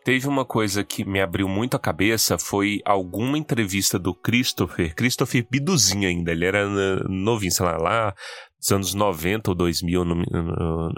Teve 0.05 0.27
uma 0.27 0.45
coisa 0.45 0.83
que 0.83 1.03
me 1.03 1.19
abriu 1.19 1.47
muito 1.47 1.75
a 1.75 1.79
cabeça, 1.79 2.37
foi 2.37 2.79
alguma 2.85 3.39
entrevista 3.39 3.97
do 3.97 4.13
Christopher, 4.13 4.93
Christopher 4.93 5.47
Biduzinho 5.49 6.07
ainda, 6.07 6.31
ele 6.31 6.45
era 6.45 6.69
novinho, 7.09 7.51
sei 7.51 7.65
lá, 7.65 7.75
lá 7.75 8.15
dos 8.59 8.71
anos 8.71 8.93
90 8.93 9.49
ou 9.49 9.55
2000, 9.55 9.99
eu 10.01 10.05
não, 10.05 10.23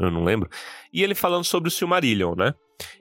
eu 0.01 0.11
não 0.11 0.25
lembro, 0.25 0.49
e 0.91 1.03
ele 1.03 1.15
falando 1.15 1.45
sobre 1.45 1.69
o 1.69 1.71
Silmarillion, 1.71 2.35
né? 2.35 2.53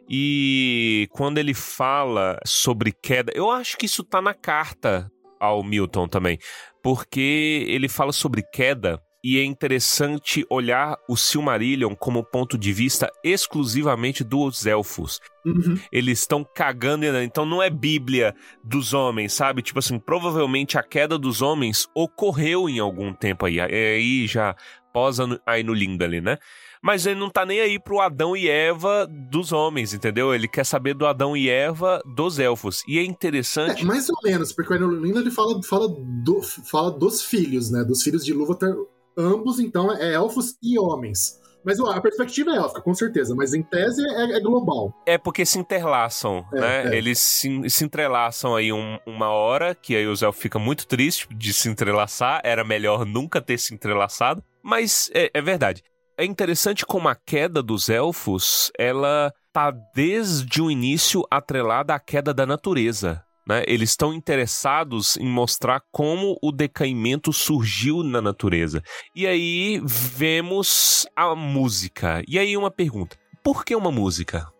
E 0.09 1.09
quando 1.13 1.39
ele 1.39 1.55
fala 1.55 2.39
sobre 2.45 2.93
queda, 2.93 3.33
eu 3.35 3.51
acho 3.51 3.77
que 3.77 3.87
isso 3.87 4.05
tá 4.05 4.23
na 4.23 4.35
carta 4.35 5.11
ao 5.41 5.63
Milton 5.63 6.09
também, 6.09 6.39
porque 6.83 7.65
ele 7.69 7.89
fala 7.89 8.13
sobre 8.13 8.43
queda 8.43 9.01
e 9.25 9.41
é 9.41 9.45
interessante 9.45 10.47
olhar 10.49 10.97
o 11.09 11.17
Silmarillion 11.17 11.97
como 11.97 12.23
ponto 12.23 12.57
de 12.57 12.73
vista 12.73 13.11
exclusivamente 13.25 14.23
dos 14.23 14.67
elfos. 14.67 15.19
Uhum. 15.45 15.77
Eles 15.91 16.21
estão 16.21 16.45
cagando, 16.45 17.05
então 17.21 17.45
não 17.45 17.61
é 17.61 17.69
Bíblia 17.69 18.37
dos 18.63 18.95
homens, 18.95 19.33
sabe? 19.33 19.63
Tipo 19.63 19.81
assim, 19.81 19.99
provavelmente 19.99 20.79
a 20.79 20.83
queda 20.83 21.19
dos 21.19 21.43
homens 21.43 21.89
ocorreu 21.93 22.69
em 22.69 22.79
algum 22.79 23.13
tempo 23.13 23.47
aí, 23.47 23.61
aí 23.61 24.29
já 24.29 24.55
pós 24.93 25.19
aí 25.45 25.65
no 25.65 25.73
ali, 25.73 26.21
né? 26.21 26.39
Mas 26.87 27.05
ele 27.05 27.19
não 27.19 27.29
tá 27.29 27.45
nem 27.45 27.61
aí 27.61 27.81
pro 27.81 27.99
Adão 27.99 28.37
e 28.37 28.49
Eva 28.49 29.09
dos 29.09 29.51
homens, 29.51 29.93
entendeu? 29.93 30.33
Ele 30.33 30.47
quer 30.47 30.65
saber 30.65 30.95
do 30.95 31.05
Adão 31.05 31.37
e 31.37 31.51
Eva 31.51 32.01
dos 32.15 32.39
elfos. 32.39 32.85
E 32.87 32.97
é 32.97 33.03
interessante. 33.03 33.83
É, 33.83 33.85
mais 33.85 34.09
ou 34.09 34.15
menos, 34.23 34.53
porque 34.53 34.73
o 34.73 34.77
Ainulindale 34.77 35.25
ele 35.25 35.35
fala, 35.35 35.61
fala, 35.65 35.89
do, 35.89 36.41
fala 36.43 36.93
dos 36.93 37.23
filhos, 37.23 37.73
né? 37.73 37.83
Dos 37.83 38.05
filhos 38.05 38.25
de 38.25 38.33
Lúvatar 38.33 38.73
ambos, 39.19 39.59
então, 39.59 39.93
é 39.97 40.15
elfos 40.15 40.55
e 40.63 40.79
homens. 40.79 41.41
Mas 41.65 41.81
a 41.81 42.01
perspectiva 42.01 42.53
é 42.53 42.57
élfica, 42.59 42.81
com 42.81 42.95
certeza, 42.95 43.35
mas 43.35 43.53
em 43.53 43.65
tese 43.65 44.01
é, 44.09 44.37
é 44.37 44.41
global. 44.41 44.95
É 45.05 45.19
porque 45.19 45.45
se 45.45 45.59
interlaçam, 45.59 46.47
é, 46.53 46.61
né? 46.61 46.95
É. 46.95 46.97
Eles 46.97 47.19
se, 47.19 47.69
se 47.69 47.85
entrelaçam 47.85 48.55
aí 48.55 48.73
um, 48.73 48.97
uma 49.05 49.31
hora, 49.31 49.75
que 49.75 49.97
aí 49.97 50.07
o 50.07 50.15
Zé 50.15 50.31
fica 50.31 50.61
muito 50.61 50.87
triste 50.87 51.27
de 51.35 51.53
se 51.53 51.69
entrelaçar, 51.69 52.41
era 52.45 52.63
melhor 52.63 53.05
nunca 53.05 53.41
ter 53.41 53.59
se 53.59 53.75
entrelaçado, 53.75 54.41
mas 54.63 55.11
é, 55.13 55.33
é 55.35 55.43
verdade. 55.43 55.83
É 56.19 56.25
interessante 56.25 56.87
como 56.87 57.09
a 57.09 57.15
queda 57.15 57.63
dos 57.63 57.91
elfos, 57.91 58.73
ela 58.79 59.31
tá 59.53 59.71
desde 59.95 60.63
o 60.63 60.71
início 60.71 61.23
atrelada 61.31 61.95
à 61.95 62.01
queda 62.01 62.33
da 62.33 62.47
natureza. 62.47 63.23
Né? 63.47 63.63
Eles 63.67 63.91
estão 63.91 64.15
interessados 64.15 65.19
em 65.19 65.29
mostrar 65.29 65.83
como 65.93 66.39
o 66.43 66.51
decaimento 66.51 67.35
surgiu 67.35 68.03
na 68.03 68.23
natureza. 68.23 68.83
E 69.15 69.27
aí 69.27 69.79
vemos 69.85 71.07
a 71.15 71.35
música. 71.35 72.23
E 72.27 72.39
aí 72.39 72.57
uma 72.57 72.71
pergunta: 72.71 73.19
por 73.45 73.63
que 73.63 73.77
uma 73.77 73.93
música? 73.93 74.51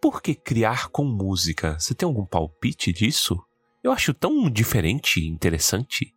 Por 0.00 0.22
que 0.22 0.34
criar 0.34 0.88
com 0.88 1.04
música? 1.04 1.78
Você 1.78 1.94
tem 1.94 2.06
algum 2.06 2.24
palpite 2.24 2.90
disso? 2.90 3.38
Eu 3.84 3.92
acho 3.92 4.14
tão 4.14 4.50
diferente, 4.50 5.20
interessante. 5.20 6.14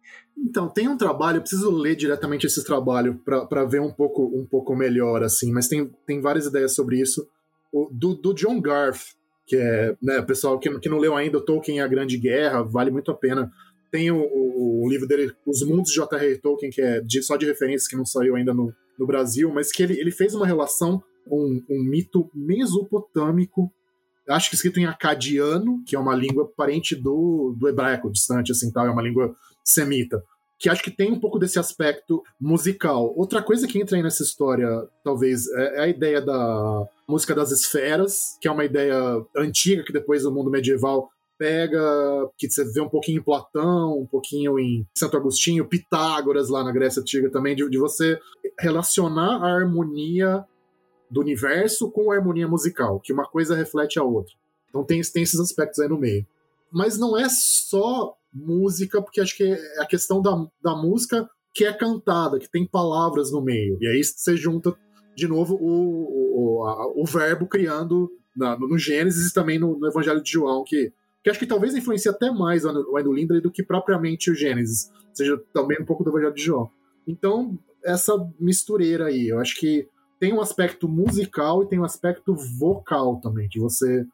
Então, 0.48 0.70
tem 0.70 0.88
um 0.88 0.98
trabalho, 0.98 1.38
eu 1.38 1.42
preciso 1.42 1.70
ler 1.70 1.96
diretamente 1.96 2.48
esse 2.48 2.64
trabalho 2.64 3.20
para 3.24 3.66
ver 3.66 3.82
um 3.82 3.92
pouco, 3.92 4.24
um 4.24 4.46
pouco 4.46 4.76
melhor, 4.76 5.24
assim, 5.24 5.52
mas 5.52 5.68
tem, 5.68 5.92
tem 6.06 6.22
várias 6.22 6.46
ideias 6.46 6.74
sobre 6.74 7.00
isso. 7.00 7.28
O, 7.72 7.90
do, 7.92 8.16
do 8.16 8.34
John 8.34 8.60
Garth, 8.60 9.16
que 9.46 9.56
é, 9.56 9.96
né, 10.02 10.22
pessoal 10.22 10.58
que, 10.60 10.80
que 10.80 10.90
não 10.90 10.98
leu 10.98 11.16
ainda, 11.16 11.44
Tolkien 11.44 11.78
e 11.78 11.82
a 11.82 11.88
Grande 11.88 12.18
Guerra, 12.18 12.64
vale 12.64 12.90
muito 12.90 13.12
a 13.12 13.16
pena. 13.16 13.52
Tem 13.92 14.12
o, 14.12 14.22
o, 14.22 14.86
o 14.86 14.90
livro 14.90 15.08
dele, 15.08 15.32
Os 15.46 15.62
Mundos 15.66 15.92
de 15.92 15.96
J.R.R. 15.96 16.38
Tolkien, 16.38 16.72
que 16.72 16.82
é 16.82 17.02
de, 17.02 17.22
só 17.22 17.36
de 17.36 17.46
referência, 17.46 17.90
que 17.90 17.98
não 17.98 18.06
saiu 18.06 18.36
ainda 18.36 18.54
no, 18.54 18.74
no 18.98 19.06
Brasil, 19.06 19.52
mas 19.54 19.72
que 19.72 19.84
ele, 19.84 20.00
ele 20.00 20.12
fez 20.12 20.34
uma 20.34 20.46
relação, 20.46 21.04
um, 21.28 21.62
um 21.70 21.84
mito 21.84 22.30
mesopotâmico, 22.34 23.72
acho 24.28 24.50
que 24.50 24.56
escrito 24.56 24.80
em 24.80 24.86
acadiano, 24.86 25.84
que 25.86 25.96
é 25.96 26.00
uma 26.00 26.16
língua 26.16 26.52
parente 26.56 26.96
do, 26.96 27.56
do 27.58 27.68
hebraico, 27.68 28.12
distante, 28.12 28.52
assim, 28.52 28.72
tal, 28.72 28.86
é 28.86 28.92
uma 28.92 29.02
língua 29.02 29.36
semita 29.64 30.24
que 30.60 30.70
acho 30.70 30.84
que 30.84 30.92
tem 30.92 31.10
um 31.10 31.20
pouco 31.20 31.40
desse 31.40 31.58
aspecto 31.58 32.22
musical. 32.40 33.14
Outra 33.16 33.42
coisa 33.42 33.66
que 33.66 33.80
entra 33.80 33.96
aí 33.96 34.04
nessa 34.04 34.22
história, 34.22 34.68
talvez, 35.02 35.48
é, 35.48 35.78
é 35.78 35.80
a 35.84 35.88
ideia 35.88 36.22
da 36.22 36.86
música 37.08 37.34
das 37.34 37.50
esferas, 37.50 38.38
que 38.42 38.48
é 38.48 38.52
uma 38.52 38.66
ideia 38.66 38.94
antiga 39.38 39.86
que 39.86 39.94
depois 39.94 40.26
o 40.26 40.32
mundo 40.32 40.52
medieval 40.52 41.10
pega, 41.38 41.80
que 42.38 42.50
você 42.50 42.66
vê 42.66 42.82
um 42.82 42.90
pouquinho 42.90 43.20
em 43.20 43.24
Platão, 43.24 43.98
um 43.98 44.06
pouquinho 44.06 44.60
em 44.60 44.86
Santo 44.94 45.16
Agostinho, 45.16 45.66
Pitágoras 45.66 46.50
lá 46.50 46.62
na 46.62 46.74
Grécia 46.74 47.00
Antiga 47.02 47.32
também, 47.32 47.56
de, 47.56 47.68
de 47.70 47.78
você 47.78 48.20
relacionar 48.60 49.42
a 49.42 49.56
harmonia 49.56 50.44
do 51.10 51.22
universo 51.22 51.90
com 51.90 52.12
a 52.12 52.16
harmonia 52.16 52.50
musical, 52.50 53.00
que 53.00 53.14
uma 53.14 53.26
coisa 53.26 53.56
reflete 53.56 53.98
a 53.98 54.04
outra. 54.04 54.34
Então 54.68 54.84
tem, 54.84 55.02
tem 55.02 55.24
esses 55.24 55.40
aspectos 55.40 55.80
aí 55.80 55.88
no 55.88 55.98
meio. 55.98 56.28
Mas 56.70 57.00
não 57.00 57.18
é 57.18 57.28
só 57.30 58.19
música, 58.34 59.02
porque 59.02 59.22
acho 59.22 59.36
que 59.36 59.44
é 59.44 59.82
a 59.82 59.86
questão 59.86 60.22
da, 60.22 60.32
da 60.62 60.76
música 60.76 61.28
que 61.54 61.66
é 61.66 61.74
cantada, 61.74 62.40
que 62.40 62.50
tem 62.50 62.66
palavras 62.66 63.32
no 63.32 63.42
meio. 63.42 63.78
E 63.82 63.88
aí 63.88 64.04
você 64.04 64.38
junta 64.38 64.76
de 65.16 65.28
novo 65.28 65.56
o, 65.56 66.62
o, 66.62 66.66
a, 66.66 66.88
o 66.96 67.06
verbo 67.06 67.48
criando 67.48 68.10
na, 68.36 68.58
no, 68.58 68.78
Gênesis 68.78 69.30
e 69.30 69.34
também 69.34 69.60
no, 69.60 69.78
no, 69.78 69.88
Evangelho 69.88 70.22
de 70.22 70.32
João, 70.32 70.64
que, 70.66 70.94
que 71.24 71.30
acho 71.30 71.40
que 71.40 71.46
talvez 71.46 71.76
influencia 71.76 72.12
até 72.12 72.32
mais 72.32 72.64
o 72.64 73.14
Lindley 73.14 73.42
do 73.42 73.52
que 73.52 73.64
propriamente 73.64 74.32
o 74.32 74.36
Gênesis, 74.36 74.90
seja 75.14 75.38
também 75.54 75.82
um 75.82 75.86
pouco 75.86 76.04
do 76.04 76.12
Evangelho 76.12 76.34
de 76.34 76.44
João. 76.44 76.70
Então, 77.08 77.58
essa 77.84 78.14
mistureira 78.40 79.08
aí, 79.08 79.28
eu 79.28 79.40
acho 79.40 79.60
que 79.60 79.88
tem 80.20 80.34
um 80.34 80.42
aspecto 80.42 80.88
musical 80.88 81.64
e 81.64 81.68
tem 81.68 81.80
um 81.80 81.86
aspecto 81.86 82.36
vocal 82.36 83.20
também, 83.20 83.48
de 83.48 83.60
você 83.60 84.06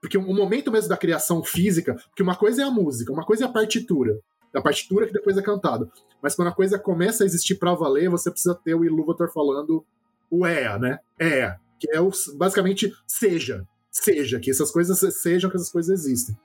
porque 0.00 0.16
o 0.16 0.34
momento 0.34 0.72
mesmo 0.72 0.88
da 0.88 0.96
criação 0.96 1.42
física, 1.44 1.94
porque 2.08 2.22
uma 2.22 2.36
coisa 2.36 2.62
é 2.62 2.64
a 2.64 2.70
música, 2.70 3.12
uma 3.12 3.24
coisa 3.24 3.44
é 3.44 3.46
a 3.46 3.52
partitura. 3.52 4.18
A 4.54 4.60
partitura 4.60 5.06
que 5.06 5.12
depois 5.12 5.36
é 5.36 5.42
cantada. 5.42 5.88
Mas 6.20 6.34
quando 6.34 6.48
a 6.48 6.52
coisa 6.52 6.78
começa 6.78 7.22
a 7.22 7.26
existir 7.26 7.54
para 7.54 7.74
valer, 7.74 8.08
você 8.08 8.30
precisa 8.30 8.54
ter 8.54 8.74
o 8.74 8.84
Ilúvatar 8.84 9.30
falando 9.32 9.84
o 10.30 10.46
EA, 10.46 10.78
né? 10.78 10.98
EA. 11.18 11.56
Que 11.78 11.90
é 11.92 12.00
o, 12.00 12.10
basicamente 12.34 12.92
seja. 13.06 13.66
Seja, 13.90 14.40
que 14.40 14.50
essas 14.50 14.70
coisas 14.70 14.98
sejam, 15.20 15.50
que 15.50 15.56
essas 15.56 15.70
coisas 15.70 16.00
existem. 16.00 16.36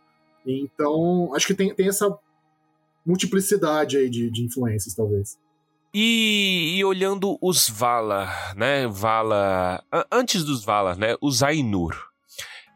Então, 0.45 1.33
acho 1.33 1.47
que 1.47 1.53
tem, 1.53 1.73
tem 1.73 1.87
essa 1.87 2.15
multiplicidade 3.05 3.97
aí 3.97 4.09
de, 4.09 4.29
de 4.29 4.43
influências, 4.43 4.93
talvez. 4.93 5.37
E, 5.93 6.75
e, 6.77 6.83
olhando 6.83 7.37
os 7.41 7.69
Valar, 7.69 8.53
né? 8.55 8.87
Valar. 8.87 9.83
Antes 10.11 10.43
dos 10.43 10.63
Valar, 10.63 10.97
né? 10.97 11.15
Os 11.21 11.41
Ainur. 11.41 12.14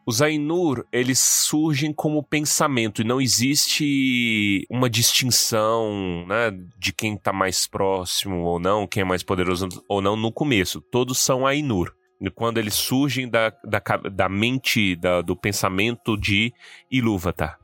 Os 0.10 0.24
Ainur, 0.24 0.88
eles 0.92 1.20
surgem 1.20 1.94
como 1.94 2.24
pensamento 2.24 3.00
e 3.00 3.06
não 3.06 3.22
existe 3.22 4.66
uma 4.68 4.90
distinção, 4.90 6.26
né, 6.26 6.50
de 6.80 6.92
quem 6.92 7.14
está 7.14 7.32
mais 7.32 7.68
próximo 7.68 8.38
ou 8.38 8.60
não, 8.60 8.88
quem 8.88 9.02
é 9.02 9.04
mais 9.04 9.22
poderoso 9.22 9.70
ou 9.88 10.02
não 10.02 10.16
no 10.16 10.32
começo. 10.32 10.82
Todos 10.82 11.20
são 11.20 11.46
Ainur. 11.46 11.94
Quando 12.34 12.58
eles 12.58 12.74
surgem 12.74 13.30
da, 13.30 13.54
da, 13.64 13.80
da 14.12 14.28
mente, 14.28 14.96
da, 14.96 15.22
do 15.22 15.36
pensamento 15.36 16.18
de 16.18 16.52
Ilúvatar. 16.90 17.60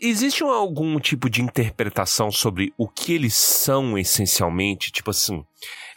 Existe 0.00 0.42
algum 0.42 0.98
tipo 0.98 1.28
de 1.28 1.42
interpretação 1.42 2.30
sobre 2.30 2.72
o 2.78 2.88
que 2.88 3.12
eles 3.12 3.34
são 3.34 3.98
essencialmente? 3.98 4.90
Tipo 4.90 5.10
assim, 5.10 5.44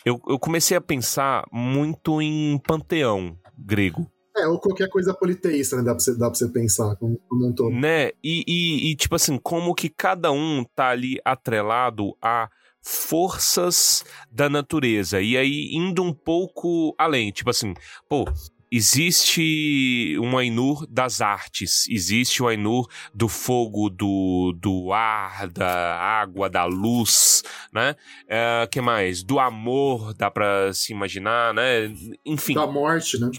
eu, 0.03 0.21
eu 0.27 0.37
comecei 0.37 0.75
a 0.75 0.81
pensar 0.81 1.45
muito 1.49 2.21
em 2.21 2.57
panteão 2.67 3.37
grego. 3.57 4.11
É, 4.37 4.47
ou 4.47 4.59
qualquer 4.59 4.89
coisa 4.89 5.13
politeísta, 5.13 5.75
né? 5.77 5.83
Dá 5.83 5.91
pra 5.91 5.99
você, 5.99 6.17
dá 6.17 6.29
pra 6.29 6.35
você 6.35 6.47
pensar 6.47 6.95
como, 6.95 7.19
como 7.27 7.47
um 7.47 7.53
todo. 7.53 7.71
Né? 7.71 8.09
E, 8.23 8.43
e, 8.47 8.91
e, 8.91 8.95
tipo 8.95 9.15
assim, 9.15 9.37
como 9.37 9.73
que 9.73 9.89
cada 9.89 10.31
um 10.31 10.63
tá 10.75 10.89
ali 10.89 11.19
atrelado 11.25 12.15
a 12.21 12.49
forças 12.81 14.05
da 14.31 14.49
natureza. 14.49 15.21
E 15.21 15.37
aí, 15.37 15.69
indo 15.73 16.03
um 16.03 16.13
pouco 16.13 16.95
além, 16.97 17.31
tipo 17.31 17.49
assim, 17.49 17.73
pô, 18.07 18.25
existe 18.71 20.17
um 20.19 20.37
Ainur 20.37 20.85
das 20.87 21.21
artes, 21.21 21.87
existe 21.89 22.41
o 22.41 22.47
Ainur 22.47 22.87
do 23.13 23.27
fogo, 23.27 23.89
do, 23.89 24.55
do 24.57 24.93
ar, 24.93 25.47
da 25.47 25.97
água, 25.97 26.49
da 26.49 26.65
luz, 26.65 27.43
né? 27.73 27.95
É, 28.27 28.67
que 28.71 28.79
mais? 28.79 29.23
Do 29.23 29.39
amor, 29.39 30.13
dá 30.13 30.29
pra 30.29 30.71
se 30.73 30.93
imaginar, 30.93 31.53
né? 31.53 31.93
Enfim. 32.25 32.53
Da 32.53 32.67
morte, 32.67 33.19
né? 33.19 33.29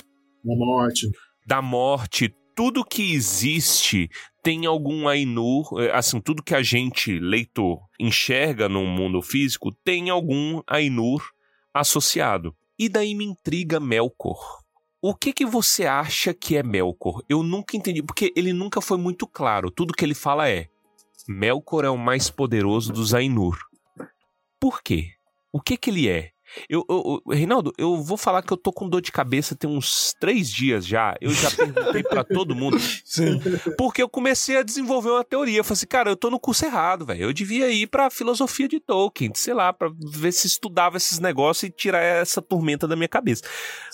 Da 0.45 0.55
morte. 0.57 1.11
Da 1.47 1.63
morte. 1.63 2.35
Tudo 2.55 2.85
que 2.85 3.13
existe 3.15 4.11
tem 4.43 4.67
algum 4.67 5.09
Ainur, 5.09 5.81
eh, 5.81 5.91
assim, 5.93 6.21
tudo 6.21 6.43
que 6.43 6.55
a 6.55 6.63
gente, 6.63 7.19
leitor, 7.19 7.81
enxerga 7.99 8.69
no 8.69 8.85
mundo 8.87 9.23
físico 9.23 9.73
tem 9.85 10.11
algum 10.11 10.63
Ainur 10.67 11.23
associado. 11.73 12.55
E 12.79 12.89
daí 12.89 13.15
me 13.15 13.25
intriga 13.25 13.79
Melkor. 13.79 14.61
O 15.03 15.15
que 15.15 15.33
que 15.33 15.47
você 15.47 15.87
acha 15.87 16.35
que 16.35 16.57
é 16.57 16.63
Melkor? 16.63 17.23
Eu 17.29 17.43
nunca 17.43 17.77
entendi, 17.77 18.03
porque 18.03 18.33
ele 18.37 18.53
nunca 18.53 18.81
foi 18.81 18.99
muito 18.99 19.27
claro. 19.27 19.71
Tudo 19.71 19.95
que 19.95 20.05
ele 20.05 20.15
fala 20.15 20.49
é: 20.49 20.69
Melkor 21.29 21.85
é 21.85 21.91
o 21.91 21.97
mais 21.97 22.31
poderoso 22.31 22.93
dos 22.93 23.15
Ainur. 23.15 23.59
Por 24.59 24.83
quê? 24.83 25.13
O 25.53 25.61
que 25.61 25.77
que 25.77 25.91
ele 25.91 26.09
é? 26.09 26.33
Eu, 26.69 26.85
eu, 26.89 27.23
eu, 27.27 27.35
Reinaldo, 27.35 27.73
eu 27.79 27.97
vou 28.03 28.17
falar 28.17 28.43
que 28.43 28.53
eu 28.53 28.57
tô 28.57 28.73
com 28.73 28.89
dor 28.89 29.01
de 29.01 29.13
cabeça 29.13 29.55
tem 29.55 29.69
uns 29.69 30.15
três 30.19 30.51
dias 30.51 30.87
já. 30.87 31.15
Eu 31.21 31.31
já 31.31 31.51
perguntei 31.51 32.03
para 32.03 32.25
todo 32.25 32.55
mundo. 32.55 32.79
Sim. 33.05 33.41
Porque 33.77 34.03
eu 34.03 34.09
comecei 34.09 34.57
a 34.57 34.63
desenvolver 34.63 35.11
uma 35.11 35.25
teoria. 35.25 35.59
Eu 35.59 35.65
falei 35.65 35.79
assim, 35.79 35.87
cara, 35.87 36.11
eu 36.11 36.17
tô 36.17 36.31
no 36.31 36.41
curso 36.41 36.65
errado, 36.65 37.05
velho. 37.07 37.25
Eu 37.25 37.33
devia 37.33 37.71
ir 37.71 37.87
pra 37.87 38.11
filosofia 38.11 38.69
de 38.69 38.81
Tolkien, 38.81 39.33
sei 39.35 39.55
lá, 39.55 39.73
pra 39.73 39.91
ver 39.95 40.33
se 40.33 40.47
estudava 40.47 40.97
esses 40.97 41.19
negócios 41.19 41.65
e 41.65 41.71
tirar 41.71 42.01
essa 42.01 42.41
tormenta 42.41 42.87
da 42.89 42.97
minha 42.97 43.09
cabeça. 43.09 43.43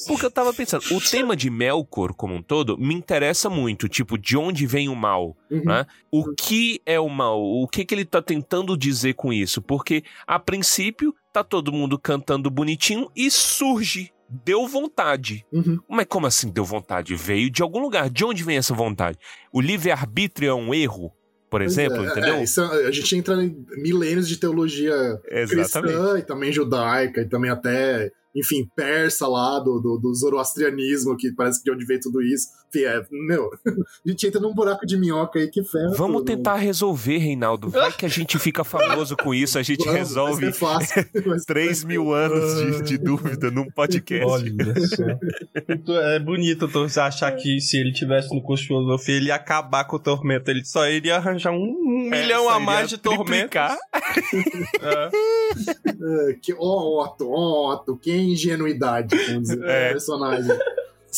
Porque 0.07 0.26
eu 0.26 0.30
tava 0.30 0.52
pensando, 0.52 0.84
o 0.92 1.00
tema 1.00 1.36
de 1.36 1.50
Melkor 1.50 2.14
como 2.14 2.34
um 2.34 2.42
todo 2.42 2.78
me 2.78 2.94
interessa 2.94 3.50
muito. 3.50 3.88
Tipo, 3.88 4.18
de 4.18 4.36
onde 4.36 4.66
vem 4.66 4.88
o 4.88 4.96
mal, 4.96 5.36
uhum. 5.50 5.64
né? 5.64 5.86
O 6.11 6.34
que 6.34 6.80
é 6.86 6.98
o 6.98 7.09
mal? 7.09 7.40
O 7.42 7.66
que, 7.68 7.84
que 7.84 7.94
ele 7.94 8.04
tá 8.04 8.22
tentando 8.22 8.76
dizer 8.76 9.14
com 9.14 9.32
isso? 9.32 9.61
Porque, 9.61 10.04
a 10.26 10.38
princípio, 10.38 11.14
tá 11.37 11.45
todo 11.45 11.72
mundo 11.72 11.99
cantando 11.99 12.51
bonitinho 12.51 13.11
e 13.14 13.30
surge. 13.30 14.12
Deu 14.28 14.66
vontade. 14.66 15.47
Uhum. 15.53 15.78
Mas 15.89 16.07
como 16.09 16.26
assim 16.26 16.51
deu 16.51 16.64
vontade? 16.64 17.14
Veio 17.14 17.49
de 17.51 17.62
algum 17.62 17.78
lugar. 17.78 18.11
De 18.11 18.24
onde 18.24 18.43
vem 18.43 18.57
essa 18.57 18.74
vontade? 18.74 19.18
O 19.53 19.61
livre-arbítrio 19.61 20.49
é 20.49 20.55
um 20.55 20.74
erro? 20.74 21.12
Por 21.49 21.62
exemplo, 21.62 22.05
é, 22.05 22.09
entendeu? 22.09 22.34
É, 22.34 22.43
isso, 22.43 22.61
a 22.61 22.91
gente 22.91 23.16
entra 23.16 23.43
em 23.43 23.64
milênios 23.76 24.28
de 24.28 24.37
teologia 24.37 24.95
Exatamente. 25.30 25.95
cristã 25.95 26.18
e 26.18 26.22
também 26.22 26.53
judaica 26.53 27.20
e 27.20 27.28
também 27.28 27.51
até 27.51 28.11
enfim, 28.37 28.68
persa 28.76 29.26
lá, 29.26 29.59
do, 29.59 29.80
do, 29.80 29.99
do 29.99 30.14
zoroastrianismo, 30.14 31.16
que 31.16 31.32
parece 31.32 31.59
que 31.59 31.64
de 31.64 31.74
onde 31.74 31.87
veio 31.87 32.01
tudo 32.01 32.22
isso. 32.22 32.49
Enfim, 32.68 32.84
é, 32.84 33.03
meu, 33.11 33.51
a 34.05 34.09
gente 34.09 34.26
entra 34.26 34.41
num 34.41 34.55
buraco 34.55 34.84
de 34.84 34.99
minhoca 34.99 35.39
aí 35.39 35.49
que 35.49 35.64
ferra. 35.64 35.95
Vamos 35.97 36.18
tudo, 36.18 36.26
tentar 36.26 36.57
resolver, 36.57 37.16
Reinaldo. 37.16 37.70
Vai 37.70 37.93
que 37.93 38.05
a 38.05 38.09
gente 38.09 38.39
fica 38.39 38.62
famoso 38.62 39.16
com 39.16 39.34
isso, 39.34 39.59
a 39.59 39.62
gente 39.62 39.84
Vamos, 39.84 39.99
resolve 39.99 40.53
fácil, 40.53 41.07
3 41.47 41.84
mil 41.84 42.12
anos 42.12 42.82
de, 42.82 42.82
de, 42.82 42.99
dúvida 42.99 43.51
num 43.51 43.70
podcast. 43.70 44.26
Olha 44.26 44.74
só. 44.87 46.01
é 46.03 46.18
bonito 46.18 46.66
então, 46.66 46.89
você 46.89 47.01
achar 47.01 47.32
que 47.32 47.61
se 47.61 47.78
ele 47.78 47.93
tivesse 47.93 48.34
no 48.34 48.43
curso 48.43 48.62
de 48.62 48.68
filosofia, 48.68 49.16
ele 49.16 49.26
ia 49.28 49.37
acabar 49.37 49.84
com 49.84 49.97
o 49.97 50.01
tormento. 50.01 50.51
Ele 50.51 50.64
só 50.64 50.87
iria 50.87 51.16
arranjar 51.16 51.53
um, 51.53 51.57
um 51.57 52.11
é, 52.12 52.22
milhão 52.22 52.51
a 52.51 52.61
mais 52.61 52.91
de 52.91 52.99
tormento. 52.99 53.57
é. 53.57 53.78
é, 55.11 56.32
que, 56.43 56.53
ó, 56.59 57.05
Otto, 57.05 57.30
ó, 57.30 57.72
Otto, 57.72 57.97
quem 57.97 58.26
ingenuidade 58.33 59.16
com 59.27 59.39
os 59.39 59.51
é. 59.62 59.93
personagens. 59.93 60.59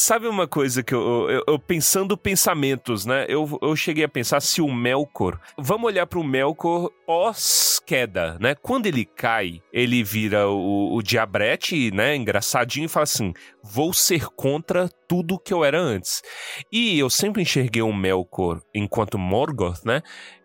Sabe 0.00 0.28
uma 0.28 0.46
coisa 0.46 0.80
que 0.80 0.94
eu, 0.94 1.28
eu, 1.28 1.44
eu, 1.48 1.58
pensando 1.58 2.16
pensamentos, 2.16 3.04
né? 3.04 3.26
Eu, 3.28 3.58
eu 3.60 3.74
cheguei 3.74 4.04
a 4.04 4.08
pensar 4.08 4.40
se 4.40 4.62
o 4.62 4.72
Melkor. 4.72 5.40
Vamos 5.58 5.86
olhar 5.86 6.06
para 6.06 6.20
o 6.20 6.24
Melkor 6.24 6.90
pós-queda, 7.04 8.38
né? 8.38 8.54
Quando 8.54 8.86
ele 8.86 9.04
cai, 9.04 9.60
ele 9.72 10.04
vira 10.04 10.48
o, 10.48 10.94
o 10.94 11.02
diabrete, 11.02 11.90
né? 11.90 12.14
Engraçadinho 12.14 12.84
e 12.84 12.88
fala 12.88 13.02
assim: 13.02 13.32
vou 13.60 13.92
ser 13.92 14.26
contra 14.36 14.88
tudo 15.08 15.36
que 15.36 15.52
eu 15.52 15.64
era 15.64 15.80
antes. 15.80 16.22
E 16.70 16.96
eu 16.96 17.10
sempre 17.10 17.42
enxerguei 17.42 17.82
o 17.82 17.92
Melkor 17.92 18.60
enquanto 18.72 19.18
Morgoth, 19.18 19.84
né? 19.84 20.00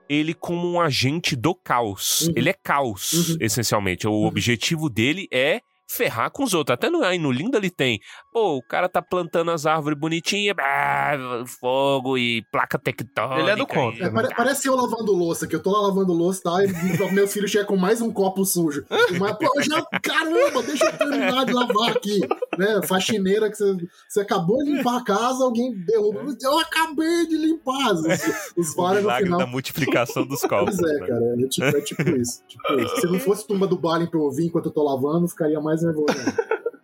ele 0.10 0.34
como 0.34 0.70
um 0.70 0.82
agente 0.82 1.36
do 1.36 1.56
caos. 1.56 2.22
Uhum. 2.22 2.34
Ele 2.36 2.50
é 2.50 2.54
caos, 2.54 3.30
uhum. 3.30 3.38
essencialmente. 3.40 4.08
O 4.08 4.12
uhum. 4.12 4.26
objetivo 4.26 4.90
dele 4.90 5.28
é 5.32 5.62
ferrar 5.96 6.32
com 6.32 6.44
os 6.44 6.54
outros. 6.54 6.74
Até 6.74 6.90
no, 6.90 7.04
aí 7.04 7.18
no 7.18 7.32
Lindo 7.32 7.58
ele 7.58 7.70
tem. 7.70 8.00
Pô, 8.32 8.58
o 8.58 8.64
cara 8.64 8.90
tá 8.90 9.02
plantando 9.02 9.52
as 9.52 9.66
árvores 9.66 9.98
bonitinhas, 9.98 10.56
ah, 10.60 11.44
fogo 11.60 12.18
e 12.18 12.44
placa 12.52 12.80
tectônica. 12.80 13.40
Ele 13.40 13.52
é 13.52 13.56
do 13.56 13.68
contra. 13.68 14.08
É, 14.08 14.10
pare, 14.10 14.34
parece 14.36 14.68
eu 14.68 14.76
lavando 14.76 15.14
louça, 15.14 15.48
que 15.48 15.56
eu 15.56 15.62
tô 15.62 15.72
lá 15.72 15.88
lavando 15.88 16.14
louça 16.14 16.42
tá, 16.44 16.64
e 16.64 17.14
meu 17.14 17.28
filho 17.28 17.48
chega 17.48 17.66
com 17.66 17.78
mais 17.78 18.02
um 18.02 18.12
copo 18.12 18.44
sujo. 18.44 18.86
Mas, 19.20 19.38
pô, 19.38 19.62
já, 19.62 19.86
caramba, 20.02 20.64
deixa 20.64 20.86
eu 20.86 20.98
terminar 20.98 21.46
de 21.46 21.54
lavar 21.54 21.92
aqui. 21.92 22.22
Né? 22.58 22.82
Faxineira 22.88 23.50
que 23.50 23.58
você, 23.58 23.76
você 24.08 24.22
acabou 24.22 24.64
de 24.64 24.72
limpar 24.72 24.98
a 24.98 25.04
casa, 25.04 25.44
alguém 25.44 25.74
derruba. 25.86 26.26
Eu 26.42 26.60
acabei 26.60 27.28
de 27.28 27.38
limpar. 27.38 27.94
Os, 27.94 28.04
os 28.58 28.76
vários 28.76 29.04
no 29.04 29.12
final. 29.12 29.40
da 29.40 29.48
multiplicação 29.48 30.26
dos 30.26 30.42
copos. 30.42 30.76
Pois 30.76 30.92
é, 30.92 31.00
né? 31.00 31.08
cara. 31.08 31.36
É 31.40 31.48
tipo, 31.48 31.66
é 31.66 31.82
tipo 31.82 32.10
isso. 32.10 32.44
Tipo 32.48 32.74
isso. 32.80 33.02
Se 33.02 33.08
não 33.08 33.20
fosse 33.20 33.48
tumba 33.48 33.68
do 33.68 33.78
Balin 33.78 34.08
pra 34.08 34.20
eu 34.20 34.24
ouvir 34.24 34.46
enquanto 34.46 34.68
eu 34.68 34.72
tô 34.72 34.84
lavando, 34.84 35.28
ficaria 35.28 35.60
mais 35.60 35.83
nervoso. 35.84 36.14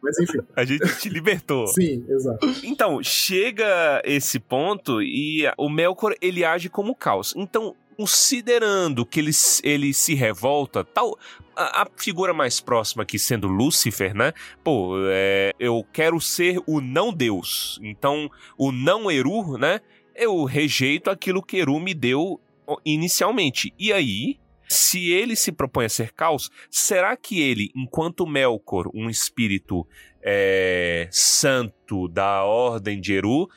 Mas 0.01 0.19
enfim. 0.19 0.39
A 0.55 0.65
gente 0.65 0.99
te 0.99 1.09
libertou. 1.09 1.67
Sim, 1.67 2.05
exato. 2.07 2.47
Então, 2.63 3.03
chega 3.03 4.01
esse 4.05 4.39
ponto 4.39 5.01
e 5.01 5.43
o 5.57 5.69
Melkor, 5.69 6.15
ele 6.21 6.43
age 6.43 6.69
como 6.69 6.95
caos. 6.95 7.33
Então, 7.35 7.75
considerando 7.99 9.05
que 9.05 9.19
ele, 9.19 9.31
ele 9.61 9.93
se 9.93 10.15
revolta, 10.15 10.85
tal. 10.85 11.17
A, 11.53 11.81
a, 11.81 11.87
figura 11.97 12.33
mais 12.33 12.61
próxima 12.61 13.03
aqui 13.03 13.19
sendo 13.19 13.49
Lúcifer, 13.49 14.15
né? 14.15 14.33
Pô, 14.63 14.93
é, 15.09 15.51
eu 15.59 15.85
quero 15.91 16.19
ser 16.21 16.61
o 16.65 16.79
não 16.79 17.11
Deus. 17.11 17.77
Então, 17.83 18.31
o 18.57 18.71
não 18.71 19.11
Eru, 19.11 19.57
né? 19.57 19.81
Eu 20.15 20.45
rejeito 20.45 21.09
aquilo 21.09 21.43
que 21.43 21.57
Eru 21.57 21.77
me 21.77 21.93
deu 21.93 22.39
inicialmente. 22.85 23.73
E 23.77 23.91
aí, 23.91 24.39
se 24.69 25.09
ele 25.09 25.35
se 25.35 25.51
propõe 25.51 25.85
a 25.85 25.89
ser 25.89 26.13
caos, 26.13 26.51
será 26.69 27.17
que 27.17 27.41
ele, 27.41 27.71
enquanto 27.75 28.27
Melkor, 28.27 28.89
um 28.93 29.09
espírito 29.09 29.85
é, 30.21 31.09
santo 31.11 32.07
da 32.07 32.43
ordem 32.43 33.01
de 33.01 33.13
Eru, 33.13 33.49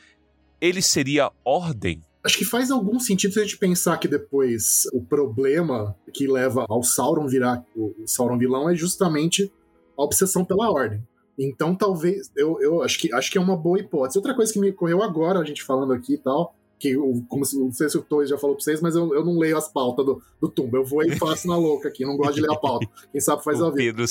ele 0.61 0.81
seria 0.81 1.31
ordem? 1.45 2.03
Acho 2.25 2.39
que 2.39 2.45
faz 2.45 2.71
algum 2.71 2.99
sentido 2.99 3.35
se 3.35 3.41
a 3.41 3.43
gente 3.43 3.59
pensar 3.59 3.99
que 3.99 4.09
depois 4.09 4.85
o 4.93 5.03
problema 5.03 5.95
que 6.15 6.27
leva 6.27 6.65
ao 6.69 6.83
Sauron 6.83 7.27
virar 7.27 7.65
o 7.77 7.93
Sauron 8.07 8.39
vilão 8.39 8.71
é 8.71 8.75
justamente 8.75 9.53
a 9.99 10.03
obsessão 10.03 10.45
pela 10.45 10.71
ordem. 10.71 11.07
Então 11.39 11.75
talvez 11.75 12.31
eu, 12.37 12.61
eu 12.61 12.83
acho 12.83 12.99
que 12.99 13.13
acho 13.13 13.31
que 13.31 13.39
é 13.39 13.41
uma 13.41 13.57
boa 13.57 13.81
hipótese. 13.81 14.19
Outra 14.19 14.35
coisa 14.35 14.53
que 14.53 14.61
me 14.61 14.71
ocorreu 14.71 15.03
agora, 15.03 15.41
a 15.41 15.45
gente 15.45 15.65
falando 15.65 15.93
aqui 15.93 16.15
e 16.15 16.19
tal, 16.19 16.55
que 16.83 16.97
como 17.29 17.45
se, 17.45 17.57
não 17.57 17.71
sei 17.71 17.89
se 17.89 17.97
o 17.97 18.03
Torres 18.03 18.29
já 18.29 18.37
falou 18.37 18.57
pra 18.57 18.65
vocês, 18.65 18.81
mas 18.81 18.97
eu, 18.97 19.15
eu 19.15 19.25
não 19.25 19.39
leio 19.39 19.57
as 19.57 19.69
pautas 19.69 20.05
do, 20.05 20.21
do 20.41 20.49
Tumba. 20.49 20.79
Eu 20.79 20.85
vou 20.85 21.05
e 21.05 21.17
faço 21.17 21.47
na 21.47 21.57
louca 21.57 21.89
aqui, 21.89 22.05
não 22.05 22.17
gosto 22.17 22.35
de 22.35 22.41
ler 22.41 22.51
a 22.51 22.57
pauta. 22.57 22.89
Quem 23.13 23.21
sabe 23.21 23.45
faz 23.45 23.61
o 23.61 23.67
a 23.67 23.71
vida. 23.71 23.99
Pedro, 23.99 24.05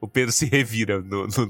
o 0.00 0.08
Pedro 0.08 0.32
se 0.32 0.44
revira 0.46 1.00
no, 1.00 1.28
no, 1.28 1.46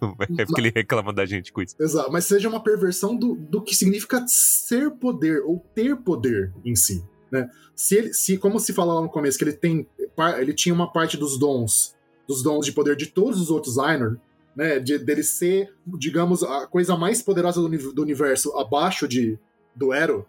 no, 0.00 0.16
é 0.38 0.46
porque 0.46 0.60
ele 0.62 0.72
reclama 0.74 1.12
da 1.12 1.26
gente 1.26 1.52
com 1.52 1.60
isso. 1.60 1.76
Exato, 1.78 2.10
mas 2.10 2.24
seja 2.24 2.48
uma 2.48 2.62
perversão 2.62 3.14
do, 3.14 3.34
do 3.34 3.60
que 3.60 3.76
significa 3.76 4.24
ser 4.26 4.90
poder 4.92 5.42
ou 5.42 5.62
ter 5.74 5.94
poder 5.96 6.50
em 6.64 6.74
si. 6.74 7.04
Né? 7.30 7.50
Se 7.74 7.96
ele, 7.96 8.14
se, 8.14 8.38
como 8.38 8.58
se 8.58 8.72
fala 8.72 8.94
lá 8.94 9.02
no 9.02 9.10
começo, 9.10 9.36
que 9.36 9.44
ele 9.44 9.52
tem. 9.52 9.86
Ele 10.38 10.54
tinha 10.54 10.74
uma 10.74 10.90
parte 10.90 11.18
dos 11.18 11.38
dons, 11.38 11.94
dos 12.26 12.42
dons 12.42 12.64
de 12.64 12.72
poder 12.72 12.96
de 12.96 13.06
todos 13.06 13.38
os 13.38 13.50
outros 13.50 13.78
Ainur, 13.78 14.16
né? 14.56 14.78
De, 14.78 14.96
dele 14.96 15.22
ser, 15.22 15.74
digamos, 15.86 16.42
a 16.42 16.66
coisa 16.66 16.96
mais 16.96 17.20
poderosa 17.20 17.60
do, 17.60 17.92
do 17.92 18.00
universo 18.00 18.56
abaixo 18.56 19.06
de, 19.06 19.38
do 19.76 19.92
Ero, 19.92 20.26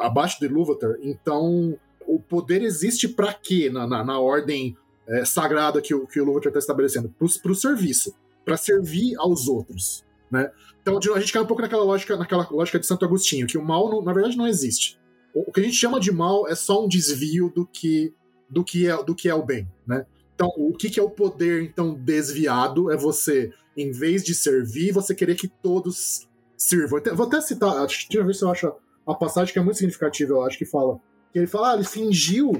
abaixo 0.00 0.40
de 0.40 0.46
Ilúvatar, 0.46 0.96
então 1.02 1.78
o 2.06 2.18
poder 2.18 2.62
existe 2.62 3.08
para 3.08 3.32
quê 3.32 3.68
na, 3.70 3.86
na, 3.86 4.04
na 4.04 4.18
ordem 4.18 4.76
é, 5.06 5.24
sagrada 5.24 5.80
que 5.80 5.94
o, 5.94 6.06
que 6.06 6.20
o 6.20 6.24
Ilúvatar 6.24 6.48
está 6.48 6.58
estabelecendo? 6.58 7.08
Para 7.08 7.52
o 7.52 7.54
serviço, 7.54 8.14
para 8.44 8.56
servir 8.56 9.14
aos 9.18 9.48
outros. 9.48 10.04
Né? 10.30 10.50
Então 10.82 10.98
a 11.14 11.20
gente 11.20 11.32
cai 11.32 11.42
um 11.42 11.46
pouco 11.46 11.62
naquela 11.62 11.84
lógica, 11.84 12.16
naquela 12.16 12.48
lógica 12.50 12.78
de 12.78 12.86
Santo 12.86 13.04
Agostinho, 13.04 13.46
que 13.46 13.58
o 13.58 13.64
mal, 13.64 13.90
não, 13.90 14.02
na 14.02 14.12
verdade, 14.12 14.36
não 14.36 14.46
existe. 14.46 14.98
O, 15.34 15.48
o, 15.48 15.52
que 15.52 15.60
a 15.60 15.62
gente 15.62 15.76
chama 15.76 16.00
de 16.00 16.12
mal 16.12 16.48
é 16.48 16.54
só 16.54 16.84
um 16.84 16.88
desvio 16.88 17.52
do 17.54 17.66
que, 17.66 18.12
do 18.48 18.64
que, 18.64 18.88
é, 18.88 19.02
do 19.02 19.14
que 19.14 19.28
é 19.28 19.34
o 19.34 19.44
bem. 19.44 19.68
Né? 19.86 20.06
Então, 20.34 20.48
o 20.56 20.72
que, 20.72 20.90
que 20.90 21.00
é 21.00 21.02
o 21.02 21.10
poder 21.10 21.62
então 21.62 21.94
desviado? 21.94 22.90
É 22.90 22.96
você, 22.96 23.52
em 23.76 23.90
vez 23.90 24.22
de 24.22 24.34
servir, 24.34 24.92
você 24.92 25.14
querer 25.14 25.34
que 25.34 25.48
todos 25.48 26.28
sirvam. 26.56 27.00
Vou 27.14 27.26
até 27.26 27.40
citar, 27.40 27.74
deixa 27.86 28.06
eu 28.12 28.26
ver 28.26 28.34
se 28.34 28.42
eu 28.42 28.50
acho 28.50 28.72
a 29.06 29.14
passagem 29.14 29.52
que 29.52 29.58
é 29.58 29.62
muito 29.62 29.78
significativa, 29.78 30.32
eu 30.32 30.42
acho 30.42 30.58
que 30.58 30.66
fala. 30.66 30.98
Que 31.32 31.38
ele 31.38 31.46
fala, 31.46 31.72
ah, 31.72 31.74
ele 31.74 31.84
fingiu 31.84 32.52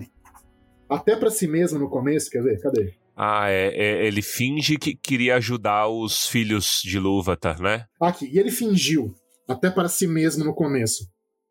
até 0.89 1.17
para 1.17 1.31
si 1.31 1.47
mesmo 1.49 1.79
no 1.79 1.91
começo, 1.91 2.31
quer 2.31 2.43
ver? 2.43 2.61
Cadê? 2.61 2.95
Ah, 3.17 3.49
é, 3.49 3.69
é, 3.69 4.07
ele 4.07 4.21
finge 4.21 4.77
que 4.77 4.95
queria 4.95 5.37
ajudar 5.37 5.89
os 5.89 6.27
filhos 6.27 6.81
de 6.85 6.99
Lúvatar, 6.99 7.61
né? 7.61 7.87
Aqui, 8.01 8.27
e 8.27 8.39
ele 8.39 8.51
fingiu 8.51 9.15
até 9.49 9.71
para 9.71 9.89
si 9.89 10.07
mesmo 10.07 10.45
no 10.45 10.55
começo. 10.55 11.09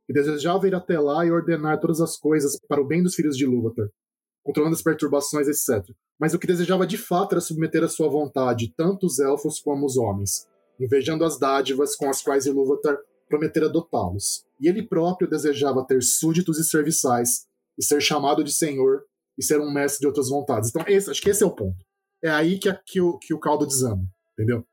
E 0.07 0.13
desejava 0.13 0.67
ir 0.67 0.75
até 0.75 0.99
lá 0.99 1.25
e 1.25 1.31
ordenar 1.31 1.79
todas 1.79 1.99
as 1.99 2.15
coisas 2.17 2.59
para 2.67 2.79
o 2.79 2.85
bem 2.85 3.01
dos 3.01 3.15
filhos 3.15 3.35
de 3.35 3.45
Lúvatar, 3.45 3.87
controlando 4.43 4.75
as 4.75 4.83
perturbações, 4.83 5.47
etc. 5.47 5.83
Mas 6.19 6.35
o 6.35 6.39
que 6.39 6.45
desejava 6.45 6.85
de 6.85 6.97
fato 6.97 7.33
era 7.33 7.41
submeter 7.41 7.83
à 7.83 7.89
sua 7.89 8.07
vontade 8.07 8.71
tanto 8.77 9.07
os 9.07 9.17
elfos 9.17 9.59
como 9.59 9.87
os 9.87 9.97
homens, 9.97 10.47
invejando 10.79 11.25
as 11.25 11.39
dádivas 11.39 11.95
com 11.95 12.07
as 12.07 12.21
quais 12.21 12.45
Ilúvatar 12.45 12.95
prometera 13.27 13.67
dotá-los. 13.67 14.44
E 14.59 14.67
ele 14.67 14.87
próprio 14.87 15.29
desejava 15.29 15.85
ter 15.85 16.01
súditos 16.01 16.59
e 16.59 16.63
serviçais, 16.63 17.45
e 17.77 17.83
ser 17.83 18.01
chamado 18.01 18.43
de 18.43 18.53
senhor, 18.53 19.03
e 19.37 19.43
ser 19.43 19.59
um 19.59 19.71
mestre 19.71 20.01
de 20.01 20.07
outras 20.07 20.29
vontades. 20.29 20.69
Então, 20.69 20.83
esse, 20.87 21.09
acho 21.09 21.21
que 21.21 21.29
esse 21.29 21.43
é 21.43 21.45
o 21.45 21.55
ponto. 21.55 21.77
É 22.23 22.29
aí 22.29 22.57
que, 22.57 22.69
a, 22.69 22.75
que, 22.75 23.01
o, 23.01 23.17
que 23.17 23.33
o 23.33 23.39
caldo 23.39 23.65
desama, 23.65 24.03
entendeu? 24.33 24.65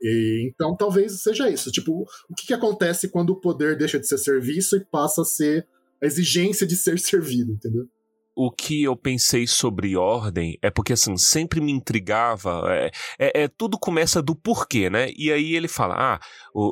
E, 0.00 0.50
então 0.52 0.76
talvez 0.76 1.22
seja 1.22 1.48
isso. 1.48 1.70
Tipo, 1.70 2.02
o 2.28 2.34
que, 2.34 2.46
que 2.46 2.54
acontece 2.54 3.08
quando 3.08 3.30
o 3.30 3.40
poder 3.40 3.76
deixa 3.76 3.98
de 3.98 4.06
ser 4.06 4.18
serviço 4.18 4.76
e 4.76 4.84
passa 4.84 5.22
a 5.22 5.24
ser 5.24 5.66
a 6.02 6.06
exigência 6.06 6.66
de 6.66 6.76
ser 6.76 6.98
servido, 7.00 7.52
entendeu? 7.52 7.86
o 8.38 8.50
que 8.50 8.82
eu 8.82 8.94
pensei 8.94 9.46
sobre 9.46 9.96
ordem 9.96 10.58
é 10.60 10.70
porque, 10.70 10.92
assim, 10.92 11.16
sempre 11.16 11.58
me 11.58 11.72
intrigava. 11.72 12.64
É, 12.68 12.90
é, 13.18 13.42
é, 13.44 13.48
tudo 13.48 13.78
começa 13.78 14.20
do 14.20 14.36
porquê, 14.36 14.90
né? 14.90 15.10
E 15.16 15.32
aí 15.32 15.56
ele 15.56 15.66
fala: 15.66 15.94
ah, 15.96 16.20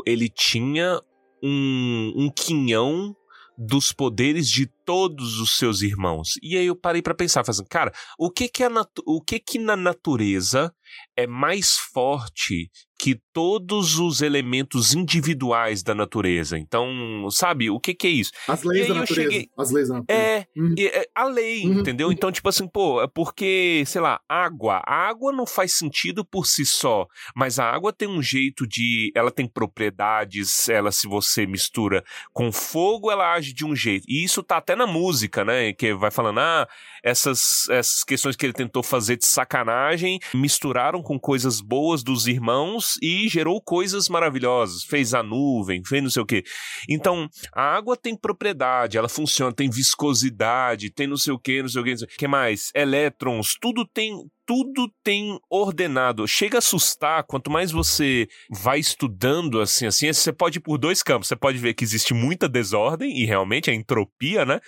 ele 0.06 0.28
tinha 0.28 1.00
um, 1.44 2.12
um 2.16 2.30
quinhão 2.30 3.14
dos 3.56 3.92
poderes 3.92 4.48
de 4.48 4.66
todos 4.66 5.38
os 5.38 5.56
seus 5.56 5.82
irmãos. 5.82 6.32
E 6.42 6.56
aí 6.56 6.66
eu 6.66 6.74
parei 6.74 7.02
para 7.02 7.14
pensar, 7.14 7.44
fazendo, 7.44 7.68
cara, 7.68 7.92
o 8.18 8.30
que 8.30 8.48
que, 8.48 8.64
a 8.64 8.70
o 9.06 9.20
que 9.20 9.38
que 9.38 9.58
na 9.58 9.76
natureza 9.76 10.74
é 11.16 11.26
mais 11.26 11.76
forte 11.76 12.70
que 13.04 13.20
todos 13.34 13.98
os 13.98 14.22
elementos 14.22 14.94
individuais 14.94 15.82
da 15.82 15.94
natureza. 15.94 16.58
Então, 16.58 17.28
sabe, 17.30 17.68
o 17.68 17.78
que, 17.78 17.92
que 17.92 18.06
é 18.06 18.10
isso? 18.10 18.32
As 18.48 18.62
leis 18.62 18.88
da 18.88 18.94
natureza. 18.94 19.30
Cheguei... 19.30 19.48
As 19.58 19.70
leis 19.70 19.88
da 19.88 19.94
natureza. 19.96 20.22
É, 20.26 20.46
uhum. 20.56 20.74
é 20.78 21.06
a 21.14 21.24
lei, 21.24 21.66
uhum. 21.66 21.80
entendeu? 21.80 22.10
Então, 22.10 22.32
tipo 22.32 22.48
assim, 22.48 22.66
pô, 22.66 23.02
é 23.02 23.06
porque, 23.06 23.84
sei 23.86 24.00
lá, 24.00 24.22
água. 24.26 24.80
A 24.86 25.06
água 25.06 25.32
não 25.32 25.44
faz 25.44 25.74
sentido 25.74 26.24
por 26.24 26.46
si 26.46 26.64
só, 26.64 27.06
mas 27.36 27.58
a 27.58 27.70
água 27.70 27.92
tem 27.92 28.08
um 28.08 28.22
jeito 28.22 28.66
de. 28.66 29.12
Ela 29.14 29.30
tem 29.30 29.46
propriedades, 29.46 30.66
ela, 30.70 30.90
se 30.90 31.06
você 31.06 31.44
mistura 31.44 32.02
com 32.32 32.50
fogo, 32.50 33.10
ela 33.10 33.34
age 33.34 33.52
de 33.52 33.66
um 33.66 33.76
jeito. 33.76 34.06
E 34.08 34.24
isso 34.24 34.42
tá 34.42 34.56
até 34.56 34.74
na 34.74 34.86
música, 34.86 35.44
né? 35.44 35.74
Que 35.74 35.92
vai 35.92 36.10
falando, 36.10 36.40
ah, 36.40 36.66
essas, 37.02 37.68
essas 37.68 38.02
questões 38.02 38.34
que 38.34 38.46
ele 38.46 38.54
tentou 38.54 38.82
fazer 38.82 39.18
de 39.18 39.26
sacanagem 39.26 40.18
misturaram 40.32 41.02
com 41.02 41.20
coisas 41.20 41.60
boas 41.60 42.02
dos 42.02 42.26
irmãos 42.26 42.93
e 43.02 43.28
gerou 43.28 43.60
coisas 43.60 44.08
maravilhosas. 44.08 44.84
Fez 44.84 45.14
a 45.14 45.22
nuvem, 45.22 45.82
fez 45.84 46.02
não 46.02 46.10
sei 46.10 46.22
o 46.22 46.26
quê. 46.26 46.42
Então, 46.88 47.28
a 47.52 47.62
água 47.76 47.96
tem 47.96 48.16
propriedade, 48.16 48.98
ela 48.98 49.08
funciona, 49.08 49.52
tem 49.52 49.70
viscosidade, 49.70 50.90
tem 50.90 51.06
não 51.06 51.16
sei 51.16 51.32
o 51.32 51.38
quê, 51.38 51.62
não 51.62 51.68
sei 51.68 51.82
o 51.82 51.84
quê. 51.84 51.94
O 51.94 52.06
que 52.06 52.28
mais? 52.28 52.70
Elétrons, 52.74 53.56
tudo 53.60 53.86
tem 53.86 54.14
tudo 54.46 54.92
tem 55.02 55.38
ordenado. 55.48 56.28
Chega 56.28 56.58
a 56.58 56.60
assustar, 56.60 57.24
quanto 57.24 57.50
mais 57.50 57.70
você 57.70 58.28
vai 58.50 58.78
estudando 58.78 59.60
assim, 59.60 59.86
assim, 59.86 60.12
você 60.12 60.32
pode 60.32 60.58
ir 60.58 60.60
por 60.60 60.76
dois 60.76 61.02
campos. 61.02 61.28
Você 61.28 61.36
pode 61.36 61.58
ver 61.58 61.72
que 61.74 61.84
existe 61.84 62.12
muita 62.12 62.48
desordem 62.48 63.18
e 63.18 63.24
realmente 63.24 63.70
a 63.70 63.74
entropia, 63.74 64.44
né? 64.44 64.60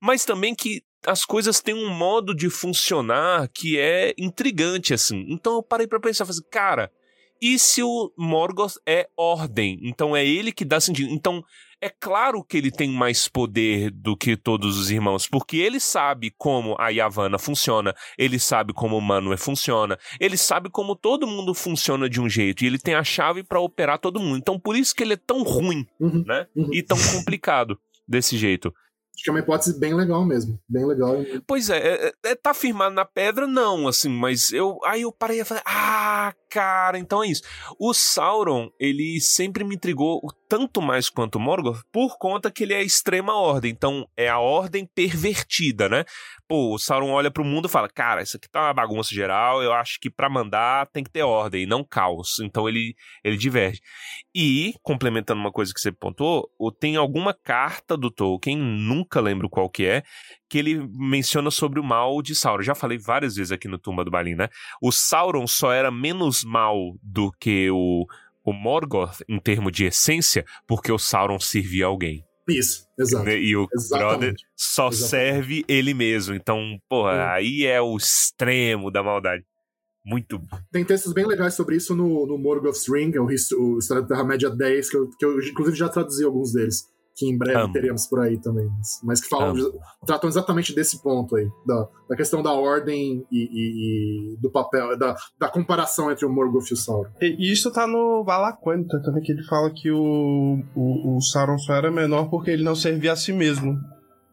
Mas 0.00 0.24
também 0.24 0.54
que 0.54 0.80
as 1.06 1.24
coisas 1.24 1.60
têm 1.60 1.74
um 1.74 1.90
modo 1.90 2.34
de 2.34 2.50
funcionar 2.50 3.48
que 3.52 3.78
é 3.78 4.14
intrigante, 4.18 4.94
assim. 4.94 5.24
Então 5.28 5.54
eu 5.56 5.62
parei 5.62 5.86
para 5.86 6.00
pensar, 6.00 6.24
assim, 6.24 6.42
cara, 6.50 6.90
e 7.40 7.58
se 7.58 7.82
o 7.82 8.12
Morgoth 8.16 8.74
é 8.86 9.08
ordem? 9.16 9.78
Então 9.82 10.16
é 10.16 10.26
ele 10.26 10.52
que 10.52 10.64
dá 10.64 10.80
sentido. 10.80 11.12
Então 11.12 11.44
é 11.80 11.88
claro 11.88 12.42
que 12.42 12.56
ele 12.56 12.70
tem 12.70 12.90
mais 12.90 13.28
poder 13.28 13.90
do 13.90 14.16
que 14.16 14.36
todos 14.36 14.78
os 14.78 14.90
irmãos, 14.90 15.28
porque 15.28 15.58
ele 15.58 15.78
sabe 15.78 16.34
como 16.36 16.74
a 16.78 16.88
Yavanna 16.88 17.38
funciona, 17.38 17.94
ele 18.18 18.38
sabe 18.38 18.72
como 18.72 18.96
o 18.96 19.00
Manwë 19.00 19.36
funciona, 19.36 19.96
ele 20.18 20.36
sabe 20.36 20.68
como 20.70 20.96
todo 20.96 21.26
mundo 21.26 21.54
funciona 21.54 22.08
de 22.08 22.20
um 22.20 22.28
jeito, 22.28 22.64
e 22.64 22.66
ele 22.66 22.78
tem 22.78 22.94
a 22.94 23.04
chave 23.04 23.44
para 23.44 23.60
operar 23.60 23.98
todo 23.98 24.20
mundo. 24.20 24.38
Então 24.38 24.58
por 24.58 24.76
isso 24.76 24.94
que 24.94 25.04
ele 25.04 25.14
é 25.14 25.18
tão 25.24 25.42
ruim, 25.42 25.86
uhum, 26.00 26.24
né? 26.26 26.46
Uhum. 26.56 26.70
E 26.72 26.82
tão 26.82 26.98
complicado 27.14 27.78
desse 28.06 28.36
jeito. 28.36 28.74
Acho 29.18 29.24
que 29.24 29.30
é 29.30 29.32
uma 29.32 29.40
hipótese 29.40 29.78
bem 29.78 29.94
legal 29.94 30.24
mesmo. 30.24 30.60
Bem 30.68 30.86
legal. 30.86 31.16
Pois 31.44 31.68
é, 31.70 32.06
é, 32.06 32.12
é 32.24 32.34
tá 32.36 32.54
firmado 32.54 32.94
na 32.94 33.04
pedra, 33.04 33.48
não, 33.48 33.88
assim, 33.88 34.08
mas 34.08 34.52
eu. 34.52 34.78
Aí 34.84 35.02
eu 35.02 35.10
parei 35.10 35.40
e 35.40 35.44
falei, 35.44 35.62
ah, 35.66 36.32
cara, 36.48 36.98
então 36.98 37.22
é 37.22 37.28
isso. 37.28 37.42
O 37.78 37.92
Sauron, 37.94 38.70
ele 38.78 39.20
sempre 39.20 39.64
me 39.64 39.74
intrigou 39.74 40.20
tanto 40.48 40.80
mais 40.80 41.10
quanto 41.10 41.36
o 41.36 41.40
Morgoth 41.40 41.82
por 41.92 42.16
conta 42.18 42.50
que 42.50 42.64
ele 42.64 42.72
é 42.72 42.78
a 42.78 42.82
extrema 42.82 43.34
ordem. 43.34 43.70
Então 43.70 44.08
é 44.16 44.28
a 44.28 44.38
ordem 44.38 44.88
pervertida, 44.94 45.88
né? 45.88 46.04
Pô, 46.48 46.74
o 46.74 46.78
Sauron 46.78 47.10
olha 47.10 47.30
pro 47.30 47.44
mundo 47.44 47.68
e 47.68 47.70
fala: 47.70 47.88
Cara, 47.88 48.22
isso 48.22 48.36
aqui 48.36 48.48
tá 48.48 48.62
uma 48.62 48.72
bagunça 48.72 49.14
geral. 49.14 49.62
Eu 49.62 49.72
acho 49.72 50.00
que 50.00 50.10
para 50.10 50.30
mandar 50.30 50.86
tem 50.86 51.04
que 51.04 51.10
ter 51.10 51.22
ordem, 51.22 51.66
não 51.66 51.84
caos. 51.84 52.38
Então 52.40 52.68
ele, 52.68 52.94
ele 53.22 53.36
diverge. 53.36 53.80
E, 54.34 54.74
complementando 54.82 55.40
uma 55.40 55.52
coisa 55.52 55.72
que 55.74 55.80
você 55.80 55.92
pontuou, 55.92 56.48
tem 56.80 56.96
alguma 56.96 57.34
carta 57.34 57.96
do 57.96 58.10
Tolkien, 58.10 58.56
nunca 58.56 59.20
lembro 59.20 59.50
qual 59.50 59.68
que 59.68 59.84
é, 59.84 60.02
que 60.48 60.58
ele 60.58 60.88
menciona 60.94 61.50
sobre 61.50 61.78
o 61.78 61.84
mal 61.84 62.22
de 62.22 62.34
Sauron. 62.34 62.62
Já 62.62 62.74
falei 62.74 62.98
várias 62.98 63.34
vezes 63.34 63.52
aqui 63.52 63.68
no 63.68 63.78
Tumba 63.78 64.04
do 64.04 64.10
Balin, 64.10 64.34
né? 64.34 64.48
O 64.80 64.90
Sauron 64.90 65.46
só 65.46 65.72
era 65.72 65.90
menos 65.90 66.37
mal 66.44 66.96
do 67.02 67.32
que 67.32 67.70
o, 67.70 68.06
o 68.44 68.52
Morgoth 68.52 69.20
em 69.28 69.38
termos 69.38 69.72
de 69.72 69.84
essência, 69.84 70.44
porque 70.66 70.90
o 70.90 70.98
Sauron 70.98 71.38
servia 71.38 71.86
alguém. 71.86 72.24
Isso, 72.48 72.86
exato. 72.98 73.26
Né? 73.26 73.38
E 73.38 73.56
o 73.56 73.68
Exatamente. 73.74 74.08
brother 74.08 74.34
só 74.56 74.88
Exatamente. 74.88 75.10
serve 75.10 75.64
ele 75.68 75.92
mesmo. 75.92 76.34
Então, 76.34 76.80
porra, 76.88 77.12
é. 77.12 77.26
aí 77.28 77.66
é 77.66 77.80
o 77.80 77.96
extremo 77.96 78.90
da 78.90 79.02
maldade. 79.02 79.44
Muito 80.04 80.40
Tem 80.72 80.84
textos 80.84 81.12
bem 81.12 81.26
legais 81.26 81.52
sobre 81.52 81.76
isso 81.76 81.94
no, 81.94 82.26
no 82.26 82.38
Morgoth's 82.38 82.88
Ring, 82.88 83.12
o, 83.18 83.26
o 83.26 83.78
História 83.78 84.02
da 84.02 84.08
Terra-média 84.08 84.48
10, 84.48 84.88
que 84.88 84.96
eu, 84.96 85.10
que 85.10 85.24
eu 85.24 85.38
inclusive 85.40 85.76
já 85.76 85.88
traduzi 85.88 86.24
alguns 86.24 86.52
deles 86.52 86.86
que 87.18 87.26
em 87.26 87.36
breve 87.36 87.58
Amo. 87.58 87.72
teremos 87.72 88.06
por 88.06 88.20
aí 88.20 88.38
também, 88.38 88.70
mas 89.02 89.20
que 89.20 89.28
falam, 89.28 89.54
tratam 90.06 90.28
exatamente 90.28 90.72
desse 90.72 91.02
ponto 91.02 91.34
aí, 91.34 91.48
da, 91.66 91.88
da 92.08 92.16
questão 92.16 92.40
da 92.40 92.52
ordem 92.52 93.26
e, 93.30 93.38
e, 93.38 94.34
e 94.34 94.36
do 94.40 94.48
papel, 94.48 94.96
da, 94.96 95.16
da, 95.36 95.48
comparação 95.48 96.12
entre 96.12 96.24
o 96.24 96.30
Morgoth 96.30 96.70
e 96.70 96.74
o 96.74 96.76
Sauron. 96.76 97.10
E 97.20 97.52
isso 97.52 97.72
tá 97.72 97.88
no 97.88 98.22
Valaquenta 98.22 99.02
também, 99.02 99.20
que 99.24 99.32
ele 99.32 99.42
fala 99.42 99.68
que 99.74 99.90
o, 99.90 100.62
o, 100.76 101.16
o 101.16 101.20
Sauron 101.20 101.58
só 101.58 101.74
era 101.74 101.90
menor 101.90 102.30
porque 102.30 102.52
ele 102.52 102.62
não 102.62 102.76
servia 102.76 103.12
a 103.12 103.16
si 103.16 103.32
mesmo. 103.32 103.76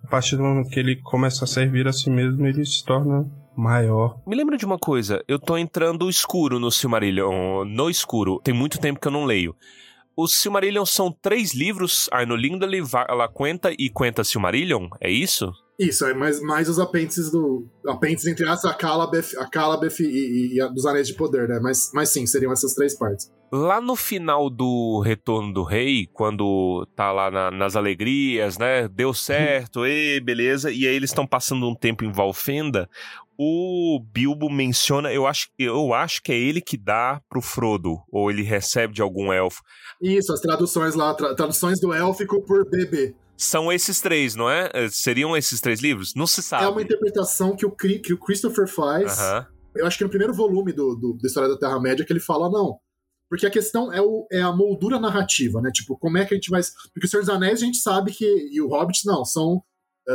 A 0.03 0.07
partir 0.07 0.35
do 0.35 0.43
momento 0.43 0.69
que 0.69 0.79
ele 0.79 1.01
começa 1.01 1.43
a 1.43 1.47
servir 1.47 1.87
a 1.87 1.91
si 1.91 2.11
mesmo, 2.11 2.45
ele 2.45 2.63
se 2.63 2.85
torna 2.85 3.25
maior. 3.57 4.19
Me 4.27 4.35
lembra 4.35 4.57
de 4.57 4.65
uma 4.65 4.77
coisa, 4.77 5.23
eu 5.27 5.39
tô 5.39 5.57
entrando 5.57 6.07
escuro 6.07 6.59
no 6.59 6.69
Silmarillion, 6.69 7.65
no 7.65 7.89
escuro, 7.89 8.39
tem 8.43 8.53
muito 8.53 8.79
tempo 8.79 8.99
que 8.99 9.07
eu 9.07 9.11
não 9.11 9.25
leio. 9.25 9.55
Os 10.17 10.35
Silmarillion 10.35 10.85
são 10.85 11.11
três 11.11 11.53
livros, 11.53 12.07
Arno 12.11 12.35
Lindley, 12.35 12.81
ela 13.09 13.27
Quenta 13.27 13.71
e 13.71 13.89
Quenta 13.89 14.23
Silmarillion, 14.23 14.87
é 15.01 15.11
isso? 15.11 15.51
Isso, 15.77 16.05
é 16.05 16.13
mais, 16.13 16.41
mais 16.41 16.69
os 16.69 16.79
apêndices 16.79 17.29
do. 17.29 17.67
Apêndices 17.85 18.31
entre 18.31 18.47
as, 18.47 18.63
a 18.63 18.73
Calabeth, 18.73 19.37
a 19.37 19.45
Calabeth 19.45 19.99
e, 19.99 20.05
e, 20.05 20.55
e 20.55 20.61
a, 20.61 20.67
dos 20.67 20.85
Anéis 20.85 21.07
de 21.07 21.15
Poder, 21.15 21.49
né? 21.49 21.59
Mas, 21.61 21.91
mas 21.93 22.09
sim, 22.09 22.25
seriam 22.25 22.53
essas 22.53 22.73
três 22.73 22.97
partes. 22.97 23.29
Lá 23.51 23.81
no 23.81 23.95
final 23.95 24.49
do 24.49 25.01
Retorno 25.01 25.53
do 25.53 25.63
Rei, 25.63 26.07
quando 26.13 26.87
tá 26.95 27.11
lá 27.11 27.29
na, 27.29 27.51
nas 27.51 27.75
alegrias, 27.75 28.57
né? 28.57 28.87
Deu 28.87 29.13
certo, 29.13 29.85
e 29.85 30.21
beleza. 30.21 30.71
E 30.71 30.87
aí 30.87 30.95
eles 30.95 31.09
estão 31.09 31.27
passando 31.27 31.67
um 31.67 31.75
tempo 31.75 32.05
em 32.05 32.11
Valfenda 32.11 32.89
o 33.37 33.99
Bilbo 34.11 34.49
menciona, 34.49 35.11
eu 35.11 35.27
acho, 35.27 35.49
eu 35.57 35.93
acho 35.93 36.21
que 36.21 36.31
é 36.31 36.37
ele 36.37 36.61
que 36.61 36.77
dá 36.77 37.21
pro 37.29 37.41
Frodo, 37.41 37.97
ou 38.11 38.29
ele 38.29 38.43
recebe 38.43 38.93
de 38.93 39.01
algum 39.01 39.31
elfo. 39.31 39.61
Isso, 40.01 40.33
as 40.33 40.39
traduções 40.39 40.95
lá, 40.95 41.13
tra 41.13 41.35
traduções 41.35 41.79
do 41.79 41.93
élfico 41.93 42.41
por 42.41 42.69
bebê. 42.69 43.15
São 43.37 43.71
esses 43.71 43.99
três, 43.99 44.35
não 44.35 44.49
é? 44.49 44.69
é? 44.73 44.89
Seriam 44.89 45.35
esses 45.35 45.59
três 45.59 45.81
livros? 45.81 46.13
Não 46.15 46.25
se 46.25 46.41
sabe. 46.41 46.63
É 46.63 46.67
uma 46.69 46.81
interpretação 46.81 47.55
que 47.55 47.65
o, 47.65 47.71
que 47.71 48.13
o 48.13 48.17
Christopher 48.17 48.67
faz. 48.67 49.17
Uh 49.17 49.21
-huh. 49.21 49.47
Eu 49.75 49.85
acho 49.85 49.97
que 49.97 50.05
no 50.05 50.09
primeiro 50.09 50.33
volume 50.33 50.71
do, 50.71 50.95
do, 50.95 51.17
da 51.21 51.27
História 51.27 51.49
da 51.49 51.57
Terra-média 51.57 52.05
que 52.05 52.13
ele 52.13 52.21
fala, 52.21 52.49
não. 52.49 52.79
Porque 53.29 53.45
a 53.45 53.49
questão 53.49 53.91
é, 53.91 54.01
o, 54.01 54.25
é 54.31 54.41
a 54.41 54.53
moldura 54.53 54.99
narrativa, 54.99 55.61
né? 55.61 55.69
Tipo, 55.73 55.97
como 55.97 56.17
é 56.17 56.25
que 56.25 56.33
a 56.33 56.37
gente 56.37 56.49
vai. 56.49 56.61
Porque 56.93 57.07
o 57.07 57.09
Senhor 57.09 57.21
dos 57.21 57.29
Anéis 57.29 57.61
a 57.61 57.65
gente 57.65 57.77
sabe 57.79 58.13
que. 58.13 58.25
E 58.51 58.61
o 58.61 58.69
Hobbit 58.69 59.05
não, 59.05 59.25
são 59.25 59.61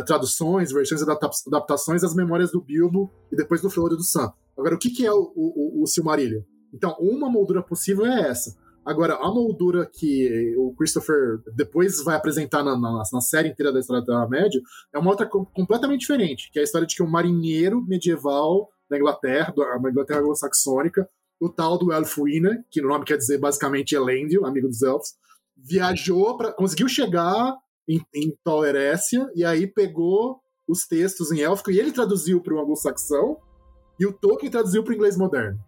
traduções, 0.07 0.73
versões, 0.73 1.03
adaptações 1.03 2.03
das 2.03 2.15
memórias 2.15 2.53
do 2.53 2.61
Bilbo 2.61 3.13
e 3.33 3.37
depois 3.37 3.61
do 3.61 3.71
Frodo 3.71 3.95
e 3.95 3.99
do 3.99 4.05
Sam. 4.05 4.33
Agora, 4.57 4.75
o 4.75 4.79
que, 4.79 4.91
que 4.91 5.07
é 5.07 5.13
o, 5.13 5.33
o, 5.35 5.83
o 5.83 5.87
Silmarillion? 5.87 6.43
Então, 6.73 6.97
uma 7.01 7.29
moldura 7.31 7.63
possível 7.63 8.07
é 8.07 8.29
essa. 8.29 8.57
Agora, 8.85 9.15
a 9.15 9.29
moldura 9.29 9.87
que 9.87 10.55
o 10.57 10.75
Christopher 10.75 11.41
depois 11.55 12.03
vai 12.03 12.17
apresentar 12.17 12.63
na, 12.63 12.79
na, 12.79 13.03
na 13.13 13.21
série 13.21 13.49
inteira 13.49 13.73
da 13.73 13.81
história 13.81 14.03
da 14.03 14.07
Terra-média 14.07 14.61
é 14.93 14.99
uma 14.99 15.11
outra 15.11 15.27
completamente 15.27 16.01
diferente, 16.01 16.51
que 16.51 16.59
é 16.59 16.63
a 16.63 16.65
história 16.65 16.87
de 16.87 16.97
que 16.97 17.03
um 17.03 17.11
marinheiro 17.11 17.83
medieval 17.83 18.69
da 18.89 18.97
Inglaterra, 18.97 19.53
da 19.83 19.91
Inglaterra 19.91 20.21
anglo-saxônica, 20.21 21.09
o 21.39 21.49
tal 21.49 21.79
do 21.79 21.93
Elfwine, 21.93 22.65
que 22.71 22.83
no 22.83 22.89
nome 22.89 23.05
quer 23.05 23.17
dizer 23.17 23.39
basicamente 23.39 23.95
Elendil, 23.95 24.45
amigo 24.45 24.69
dos 24.69 24.83
elfos, 24.83 25.15
viajou 25.57 26.37
para 26.37 26.53
conseguiu 26.53 26.89
chegar 26.89 27.55
em, 27.91 28.01
em 28.15 28.37
e 29.35 29.45
aí 29.45 29.67
pegou 29.67 30.41
os 30.69 30.87
textos 30.87 31.33
em 31.33 31.41
élfico 31.41 31.71
e 31.71 31.79
ele 31.79 31.91
traduziu 31.91 32.41
para 32.41 32.55
o 32.55 32.61
anglo-saxão, 32.61 33.39
e 33.99 34.07
o 34.07 34.13
Tolkien 34.13 34.51
traduziu 34.51 34.85
para 34.85 34.93
o 34.93 34.95
inglês 34.95 35.17
moderno. 35.17 35.59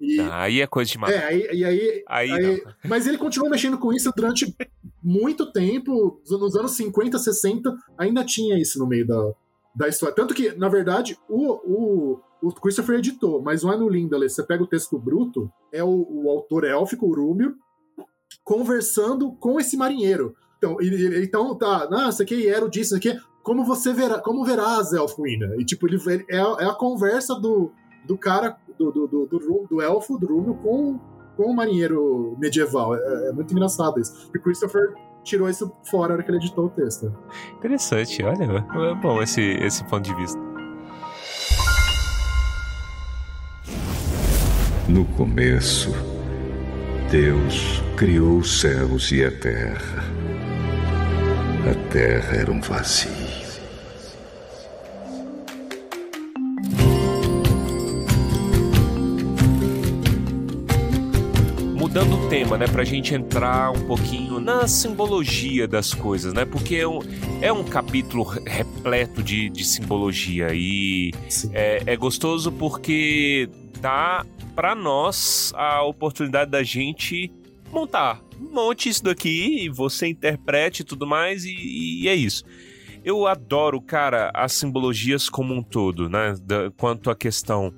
E, 0.00 0.18
ah, 0.18 0.42
aí 0.42 0.60
é 0.62 0.66
coisa 0.66 0.90
de 0.90 0.96
matar. 0.96 1.14
É, 1.14 1.26
aí, 1.26 1.48
e 1.52 1.64
aí, 1.64 2.04
aí, 2.08 2.32
aí 2.32 2.64
mas 2.84 3.06
ele 3.06 3.18
continuou 3.18 3.50
mexendo 3.50 3.76
com 3.76 3.92
isso 3.92 4.10
durante 4.16 4.56
muito 5.02 5.52
tempo, 5.52 6.22
nos 6.28 6.56
anos 6.56 6.72
50, 6.72 7.18
60, 7.18 7.76
ainda 7.98 8.24
tinha 8.24 8.58
isso 8.58 8.78
no 8.78 8.86
meio 8.86 9.06
da, 9.06 9.32
da 9.74 9.88
história. 9.88 10.14
Tanto 10.14 10.34
que, 10.34 10.52
na 10.52 10.70
verdade, 10.70 11.18
o, 11.28 11.52
o, 11.52 12.20
o 12.42 12.52
Christopher 12.54 12.98
editou, 12.98 13.42
mas 13.42 13.62
lá 13.62 13.76
no 13.76 13.90
Lindale, 13.90 14.30
você 14.30 14.42
pega 14.42 14.62
o 14.62 14.66
texto 14.66 14.98
bruto, 14.98 15.52
é 15.70 15.84
o, 15.84 16.06
o 16.08 16.30
autor 16.30 16.64
élfico, 16.64 17.06
o 17.06 17.14
Rúmio, 17.14 17.54
conversando 18.42 19.32
com 19.32 19.60
esse 19.60 19.76
marinheiro. 19.76 20.34
Então, 20.60 20.76
ele, 20.78 21.02
ele, 21.02 21.24
então 21.24 21.54
tá, 21.54 21.88
ah, 21.90 22.10
isso 22.10 22.22
aqui 22.22 22.46
era 22.46 22.62
o 22.62 22.68
disso, 22.68 22.94
isso 22.94 22.96
aqui, 22.96 23.18
como 23.42 23.64
você 23.64 23.94
verá, 23.94 24.18
como 24.18 24.44
verás, 24.44 24.92
Elfwina? 24.92 25.56
E 25.56 25.64
tipo, 25.64 25.88
ele, 25.88 25.98
ele 26.06 26.26
é, 26.28 26.36
é, 26.36 26.66
a 26.66 26.74
conversa 26.74 27.34
do, 27.34 27.72
do 28.06 28.18
cara, 28.18 28.58
do, 28.78 28.92
do, 28.92 29.06
do, 29.06 29.26
do, 29.26 29.66
do 29.70 29.80
elfo, 29.80 30.18
do 30.18 30.26
Rúmio, 30.26 30.54
com, 30.56 31.00
com 31.34 31.44
o 31.44 31.56
marinheiro 31.56 32.36
medieval. 32.38 32.94
É, 32.94 33.28
é 33.28 33.32
muito 33.32 33.52
engraçado 33.52 33.98
isso. 33.98 34.30
E 34.34 34.38
Christopher 34.38 34.92
tirou 35.24 35.48
isso 35.48 35.72
fora 35.84 36.08
na 36.08 36.14
hora 36.16 36.22
que 36.22 36.30
ele 36.30 36.36
editou 36.36 36.66
o 36.66 36.68
texto. 36.68 37.10
Interessante, 37.56 38.22
olha, 38.22 38.66
é 38.90 38.94
bom 38.96 39.22
esse, 39.22 39.40
esse 39.40 39.82
ponto 39.84 40.02
de 40.02 40.14
vista. 40.14 40.38
No 44.86 45.06
começo, 45.16 45.90
Deus 47.10 47.82
criou 47.96 48.38
os 48.38 48.60
céus 48.60 49.10
e 49.10 49.24
a 49.24 49.30
terra. 49.30 50.09
A 51.68 51.92
terra 51.92 52.36
era 52.36 52.50
um 52.50 52.60
vazio. 52.60 53.50
mudando 61.90 62.24
o 62.24 62.28
tema, 62.28 62.56
né, 62.56 62.68
pra 62.68 62.84
gente 62.84 63.12
entrar 63.16 63.72
um 63.72 63.84
pouquinho 63.84 64.38
na 64.38 64.68
simbologia 64.68 65.66
das 65.66 65.92
coisas, 65.92 66.32
né, 66.32 66.44
porque 66.44 66.76
é 66.76 66.86
um, 66.86 67.00
é 67.40 67.52
um 67.52 67.64
capítulo 67.64 68.22
repleto 68.22 69.24
de, 69.24 69.50
de 69.50 69.64
simbologia 69.64 70.50
e 70.52 71.12
é, 71.52 71.82
é, 71.84 71.96
gostoso 71.96 72.52
porque 72.52 73.50
dá 73.80 74.24
para 74.54 74.76
nós 74.76 75.52
a 75.56 75.82
oportunidade 75.82 76.48
da 76.48 76.62
gente 76.62 77.32
montar. 77.72 78.20
Monte 78.40 78.88
isso 78.88 79.04
daqui, 79.04 79.68
você 79.68 80.08
interprete 80.08 80.80
e 80.80 80.84
tudo 80.84 81.06
mais, 81.06 81.44
e, 81.44 82.02
e 82.02 82.08
é 82.08 82.14
isso. 82.14 82.44
Eu 83.04 83.26
adoro, 83.26 83.80
cara, 83.80 84.30
as 84.34 84.52
simbologias 84.52 85.28
como 85.28 85.54
um 85.54 85.62
todo, 85.62 86.08
né? 86.08 86.34
Da, 86.42 86.70
quanto 86.70 87.10
à 87.10 87.16
questão 87.16 87.72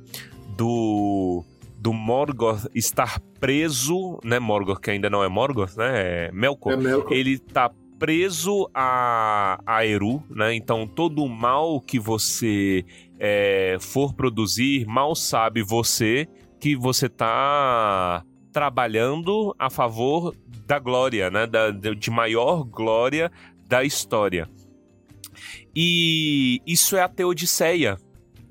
do 0.57 1.45
do 1.79 1.93
Morgoth 1.93 2.67
estar 2.75 3.19
preso, 3.41 4.21
né? 4.23 4.39
Morgoth, 4.39 4.81
que 4.81 4.93
ainda 4.93 5.11
não 5.11 5.25
é 5.25 5.29
Morgoth, 5.29 5.77
né? 5.77 6.27
É 6.27 6.33
Melkor. 6.33 6.75
É 6.75 6.77
Melkor. 6.77 7.13
Ele 7.13 7.39
tá 7.39 7.71
preso 7.99 8.69
a, 8.75 9.61
a 9.67 9.87
Eru, 9.87 10.23
né? 10.31 10.55
Então 10.55 10.87
todo 10.87 11.25
o 11.25 11.29
mal 11.29 11.81
que 11.81 11.99
você 11.99 12.85
é, 13.19 13.77
for 13.81 14.15
produzir, 14.15 14.87
mal 14.87 15.15
sabe 15.15 15.63
você 15.63 16.29
que 16.59 16.77
você 16.77 17.09
tá 17.09 18.25
trabalhando 18.53 19.55
a 19.59 19.71
favor 19.71 20.35
da 20.67 20.79
glória, 20.79 21.31
né? 21.31 21.47
Da, 21.47 21.71
de 21.71 22.11
maior 22.11 22.65
glória 22.65 23.31
da 23.67 23.83
história. 23.83 24.49
E 25.75 26.61
isso 26.67 26.97
é 26.97 27.03
a 27.03 27.09
Teodiceia, 27.09 27.99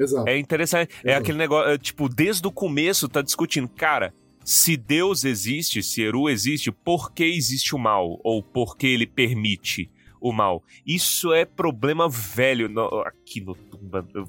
Exato. 0.01 0.27
É 0.27 0.37
interessante. 0.37 0.89
É 0.89 0.95
Exato. 0.95 1.09
É 1.09 1.13
aquele 1.15 1.37
negócio, 1.37 1.77
tipo, 1.77 2.09
desde 2.09 2.47
o 2.47 2.51
começo 2.51 3.07
tá 3.07 3.21
discutindo, 3.21 3.67
cara, 3.69 4.13
se 4.43 4.75
Deus 4.75 5.23
existe, 5.23 5.83
se 5.83 6.01
Eru 6.01 6.29
existe, 6.29 6.71
por 6.71 7.13
que 7.13 7.23
existe 7.23 7.75
o 7.75 7.79
mal? 7.79 8.19
Ou 8.23 8.41
por 8.41 8.75
que 8.75 8.87
ele 8.87 9.05
permite 9.05 9.91
o 10.19 10.31
mal? 10.33 10.63
Isso 10.85 11.31
é 11.33 11.45
problema 11.45 12.09
velho. 12.09 12.67
No, 12.67 12.87
aqui 13.01 13.41
no 13.41 13.55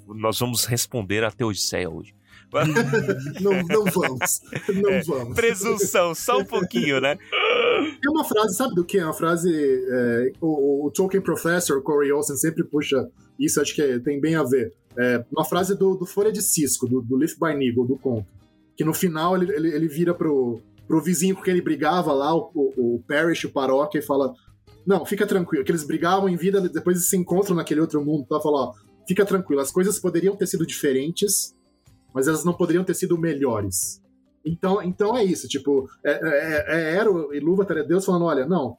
nós 0.08 0.38
vamos 0.38 0.64
responder 0.64 1.24
a 1.24 1.30
Teodiceia 1.30 1.88
hoje. 1.88 2.14
não, 3.40 3.62
não 3.62 3.84
vamos. 3.84 4.40
Não 4.68 4.90
é, 4.90 5.02
vamos. 5.02 5.34
Presunção, 5.34 6.14
só 6.14 6.38
um 6.38 6.44
pouquinho, 6.44 7.00
né? 7.00 7.16
Tem 7.16 8.10
uma 8.10 8.24
frase, 8.24 8.56
sabe 8.56 8.74
do 8.74 8.84
que? 8.84 8.98
É 8.98 9.04
uma 9.04 9.14
frase. 9.14 9.50
É, 9.50 10.32
o, 10.40 10.86
o, 10.86 10.90
Tolkien 10.90 11.22
Professor, 11.22 11.82
Corey 11.82 12.12
Olsen, 12.12 12.36
sempre 12.36 12.62
puxa 12.62 13.08
isso, 13.38 13.60
acho 13.60 13.74
que 13.74 13.98
tem 14.00 14.20
bem 14.20 14.34
a 14.34 14.42
ver. 14.42 14.72
É, 14.98 15.24
uma 15.32 15.44
frase 15.44 15.76
do, 15.76 15.96
do 15.96 16.04
Folha 16.04 16.30
de 16.30 16.42
Cisco, 16.42 16.86
do, 16.86 17.00
do 17.00 17.16
Leaf 17.16 17.34
by 17.40 17.54
Nigel, 17.54 17.86
do 17.86 17.96
conto. 17.96 18.26
Que 18.76 18.84
no 18.84 18.92
final 18.92 19.34
ele, 19.36 19.50
ele, 19.54 19.68
ele 19.74 19.88
vira 19.88 20.12
pro, 20.12 20.60
pro 20.86 21.02
vizinho 21.02 21.34
com 21.34 21.42
quem 21.42 21.54
ele 21.54 21.62
brigava 21.62 22.12
lá, 22.12 22.34
o, 22.34 22.50
o, 22.54 22.96
o 22.96 23.02
Parrish, 23.08 23.46
o 23.46 23.50
Paróquia, 23.50 23.98
e 23.98 24.02
fala: 24.02 24.34
Não, 24.86 25.06
fica 25.06 25.26
tranquilo, 25.26 25.64
que 25.64 25.70
eles 25.70 25.86
brigavam 25.86 26.28
em 26.28 26.36
vida, 26.36 26.60
depois 26.60 26.98
eles 26.98 27.08
se 27.08 27.16
encontram 27.16 27.56
naquele 27.56 27.80
outro 27.80 28.04
mundo, 28.04 28.26
tá? 28.28 28.38
Fala, 28.40 28.68
ó, 28.68 28.72
fica 29.08 29.24
tranquilo, 29.24 29.62
as 29.62 29.70
coisas 29.70 29.98
poderiam 29.98 30.36
ter 30.36 30.46
sido 30.46 30.66
diferentes, 30.66 31.54
mas 32.14 32.28
elas 32.28 32.44
não 32.44 32.52
poderiam 32.52 32.84
ter 32.84 32.94
sido 32.94 33.18
melhores. 33.18 34.02
Então, 34.44 34.82
então 34.82 35.16
é 35.16 35.24
isso, 35.24 35.46
tipo, 35.46 35.88
é, 36.04 36.12
é, 36.12 36.64
é 36.68 36.96
Ero 36.96 37.32
e 37.34 37.40
Luva 37.40 37.66
é 37.68 37.82
Deus 37.82 38.04
falando: 38.04 38.24
olha, 38.24 38.46
não, 38.46 38.76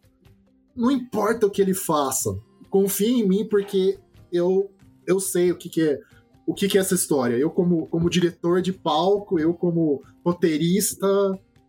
não 0.75 0.91
importa 0.91 1.47
o 1.47 1.51
que 1.51 1.61
ele 1.61 1.73
faça, 1.73 2.37
confie 2.69 3.21
em 3.21 3.27
mim 3.27 3.47
porque 3.47 3.97
eu 4.31 4.69
eu 5.05 5.19
sei 5.19 5.51
o 5.51 5.57
que, 5.57 5.69
que 5.69 5.81
é 5.81 5.99
o 6.45 6.53
que, 6.53 6.67
que 6.67 6.77
é 6.77 6.81
essa 6.81 6.95
história. 6.95 7.35
Eu, 7.35 7.49
como, 7.49 7.87
como 7.87 8.09
diretor 8.09 8.61
de 8.61 8.73
palco, 8.73 9.39
eu, 9.39 9.53
como 9.53 10.03
roteirista, 10.25 11.07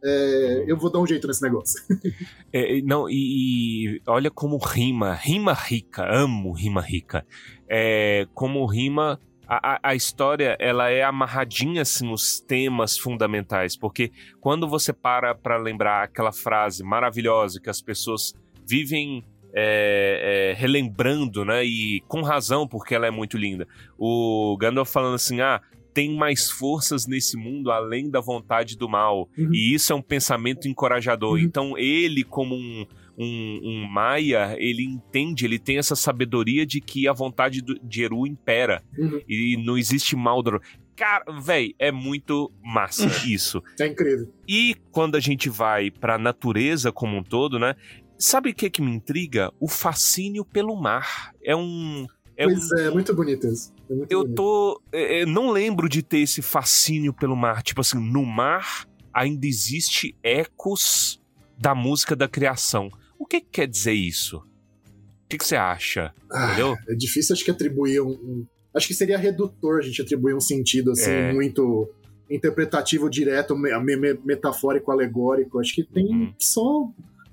é, 0.05 0.65
eu 0.67 0.77
vou 0.77 0.91
dar 0.91 1.01
um 1.01 1.07
jeito 1.07 1.27
nesse 1.27 1.43
negócio. 1.43 1.81
É, 2.57 2.81
não, 2.83 3.11
e, 3.11 3.97
e, 3.97 4.03
olha 4.07 4.31
como 4.31 4.59
rima, 4.59 5.13
rima 5.13 5.53
rica, 5.53 6.07
amo 6.09 6.53
rima 6.53 6.81
rica. 6.81 7.27
É, 7.69 8.29
como 8.33 8.65
rima. 8.65 9.19
A, 9.63 9.81
a, 9.91 9.95
história 9.95 10.57
ela 10.59 10.91
é 10.91 11.03
amarradinha 11.03 11.83
assim, 11.83 12.07
nos 12.07 12.41
temas 12.41 12.99
fundamentais, 12.99 13.77
porque 13.77 14.11
quando 14.41 14.69
você 14.69 14.93
para 14.93 15.35
para 15.35 15.57
lembrar 15.57 16.05
aquela 16.05 16.33
frase 16.33 16.83
maravilhosa 16.83 17.61
que 17.61 17.71
as 17.71 17.81
pessoas 17.81 18.35
vivem 18.67 19.25
é, 19.55 20.51
é, 20.53 20.61
relembrando, 20.61 21.45
né? 21.45 21.65
E 21.65 22.01
com 22.09 22.23
razão, 22.23 22.67
porque 22.67 22.95
ela 22.95 23.07
é 23.07 23.11
muito 23.11 23.39
linda. 23.39 23.69
O 23.97 24.57
Gandalf 24.59 24.91
falando 24.91 25.15
assim: 25.15 25.41
ah, 25.41 25.63
tem 25.95 26.13
mais 26.17 26.51
forças 26.51 27.07
nesse 27.07 27.37
mundo 27.37 27.71
além 27.71 28.11
da 28.11 28.21
vontade 28.21 28.77
do 28.77 28.89
mal. 28.89 29.29
Uhum. 29.39 29.55
E 29.55 29.73
isso 29.73 29.93
é 29.93 29.97
um 29.97 30.03
pensamento 30.03 30.67
encorajador. 30.67 31.35
Uhum. 31.35 31.39
Então, 31.39 31.79
ele, 31.79 32.25
como 32.25 32.57
um, 32.57 32.85
um, 33.19 33.61
um, 33.63 33.89
Maia, 33.89 34.57
ele 34.59 34.85
entende, 34.85 35.45
ele 35.45 35.59
tem 35.59 35.79
essa 35.79 35.95
sabedoria 35.95 36.67
de 36.67 36.81
que 36.81 37.07
a 37.07 37.13
vontade 37.13 37.61
do, 37.61 37.79
de 37.79 38.03
Eru 38.03 38.27
impera. 38.27 38.83
Uhum. 38.99 39.21
E 39.29 39.57
não 39.57 39.79
existe 39.79 40.17
mal. 40.17 40.43
Do... 40.43 40.61
Cara, 40.97 41.25
véi, 41.41 41.75
é 41.79 41.91
muito 41.91 42.53
massa 42.63 43.07
isso. 43.27 43.63
É 43.79 43.87
incrível. 43.87 44.33
E 44.49 44.77
quando 44.91 45.17
a 45.17 45.21
gente 45.21 45.49
vai 45.49 45.91
pra 45.91 46.19
natureza 46.19 46.93
como 46.93 47.17
um 47.17 47.23
todo, 47.23 47.59
né? 47.59 47.75
Sabe 48.19 48.51
o 48.51 48.55
que, 48.55 48.71
que 48.71 48.83
me 48.83 48.91
intriga? 48.91 49.53
O 49.59 49.69
fascínio 49.69 50.45
pelo 50.45 50.77
mar. 50.77 51.33
É 51.43 51.55
um. 51.55 52.07
É 52.37 52.45
pois 52.45 52.71
um... 52.71 52.79
é, 52.79 52.91
muito 52.91 53.15
bonito 53.15 53.47
isso. 53.47 53.73
É 53.89 53.95
muito 53.95 54.13
eu 54.13 54.23
bonito. 54.23 54.37
tô. 54.37 54.83
É, 54.93 55.21
é, 55.21 55.27
não 55.27 55.51
lembro 55.51 55.89
de 55.89 56.03
ter 56.03 56.19
esse 56.19 56.41
fascínio 56.43 57.13
pelo 57.13 57.37
mar. 57.37 57.63
Tipo 57.63 57.81
assim, 57.81 57.99
no 57.99 58.25
mar 58.25 58.87
ainda 59.13 59.47
existe 59.47 60.17
ecos 60.23 61.21
da 61.57 61.75
música 61.75 62.17
da 62.17 62.29
criação. 62.29 62.91
O 63.19 63.27
que, 63.27 63.41
que 63.41 63.49
quer 63.51 63.67
dizer 63.67 63.93
isso? 63.93 64.39
O 64.39 65.29
que, 65.29 65.39
que 65.39 65.47
você 65.47 65.57
acha? 65.57 66.13
Ah, 66.31 66.47
Entendeu? 66.47 66.77
É 66.89 66.95
difícil, 66.95 67.35
acho 67.35 67.45
que 67.45 67.51
atribuir 67.51 68.01
um, 68.01 68.11
um, 68.11 68.47
Acho 68.75 68.89
que 68.89 68.95
seria 68.95 69.17
redutor 69.17 69.79
a 69.79 69.83
gente 69.83 70.03
atribuir 70.03 70.35
um 70.35 70.41
sentido 70.41 70.91
assim, 70.91 71.11
é. 71.11 71.33
muito 71.33 71.89
interpretativo 72.29 73.09
direto, 73.09 73.57
me, 73.57 73.71
me, 73.97 74.15
metafórico, 74.25 74.91
alegórico. 74.91 75.61
Acho 75.61 75.75
que 75.75 75.85
tem 75.85 76.07
uhum. 76.07 76.35
só 76.39 76.91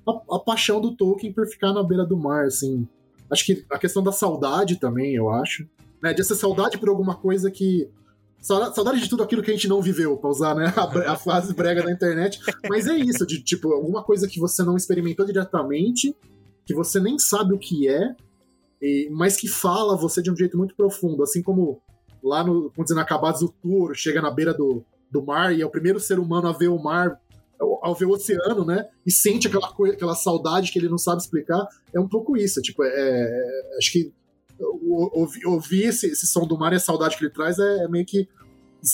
a, 0.07 0.35
a, 0.35 0.39
paixão 0.39 0.79
do 0.79 0.95
Tolkien 0.95 1.33
por 1.33 1.47
ficar 1.47 1.73
na 1.73 1.83
beira 1.83 2.05
do 2.05 2.15
mar, 2.15 2.45
assim. 2.45 2.87
Acho 3.31 3.45
que 3.45 3.65
a 3.71 3.79
questão 3.79 4.03
da 4.03 4.11
saudade 4.11 4.75
também, 4.75 5.15
eu 5.15 5.31
acho. 5.31 5.67
Né, 6.03 6.13
de 6.13 6.21
essa 6.21 6.35
saudade 6.35 6.77
por 6.77 6.89
alguma 6.89 7.15
coisa 7.15 7.49
que. 7.49 7.89
Saudade 8.41 8.99
de 8.99 9.07
tudo 9.07 9.21
aquilo 9.21 9.43
que 9.43 9.51
a 9.51 9.53
gente 9.53 9.67
não 9.67 9.81
viveu, 9.81 10.17
pra 10.17 10.29
usar 10.29 10.55
né, 10.55 10.73
a, 10.75 11.11
a 11.11 11.15
frase 11.15 11.53
brega 11.53 11.83
da 11.83 11.91
internet. 11.91 12.39
Mas 12.67 12.87
é 12.87 12.95
isso, 12.97 13.25
de 13.25 13.41
tipo, 13.41 13.71
alguma 13.71 14.03
coisa 14.03 14.27
que 14.27 14.39
você 14.39 14.63
não 14.63 14.75
experimentou 14.75 15.25
diretamente, 15.25 16.15
que 16.65 16.73
você 16.73 16.99
nem 16.99 17.19
sabe 17.19 17.53
o 17.53 17.59
que 17.59 17.87
é, 17.87 18.15
e, 18.81 19.09
mas 19.11 19.37
que 19.37 19.47
fala 19.47 19.95
você 19.95 20.21
de 20.21 20.31
um 20.31 20.35
jeito 20.35 20.57
muito 20.57 20.75
profundo. 20.75 21.21
Assim 21.21 21.43
como 21.43 21.79
lá 22.23 22.43
no, 22.43 22.71
como 22.71 22.87
Inacabados, 22.89 23.43
o 23.43 23.49
touro 23.49 23.93
chega 23.93 24.21
na 24.21 24.31
beira 24.31 24.53
do, 24.53 24.83
do 25.09 25.23
mar 25.23 25.55
e 25.55 25.61
é 25.61 25.65
o 25.65 25.69
primeiro 25.69 25.99
ser 25.99 26.17
humano 26.17 26.47
a 26.47 26.51
ver 26.51 26.69
o 26.69 26.81
mar 26.81 27.19
ao 27.81 27.93
ver 27.93 28.05
o 28.05 28.11
oceano, 28.11 28.65
né? 28.65 28.89
E 29.05 29.11
sente 29.11 29.47
aquela, 29.47 29.67
aquela 29.67 30.15
saudade 30.15 30.71
que 30.71 30.79
ele 30.79 30.89
não 30.89 30.97
sabe 30.97 31.21
explicar. 31.21 31.67
É 31.93 31.99
um 31.99 32.07
pouco 32.07 32.35
isso. 32.35 32.59
Tipo, 32.61 32.83
é, 32.83 32.89
é 32.89 33.77
acho 33.77 33.91
que 33.91 34.11
ouvir, 34.63 35.45
ouvir 35.45 35.83
esse, 35.85 36.07
esse, 36.07 36.27
som 36.27 36.45
do 36.45 36.57
mar 36.57 36.73
e 36.73 36.75
a 36.75 36.79
saudade 36.79 37.17
que 37.17 37.23
ele 37.23 37.31
traz 37.31 37.59
é, 37.59 37.83
é 37.83 37.87
meio 37.87 38.05
que 38.05 38.27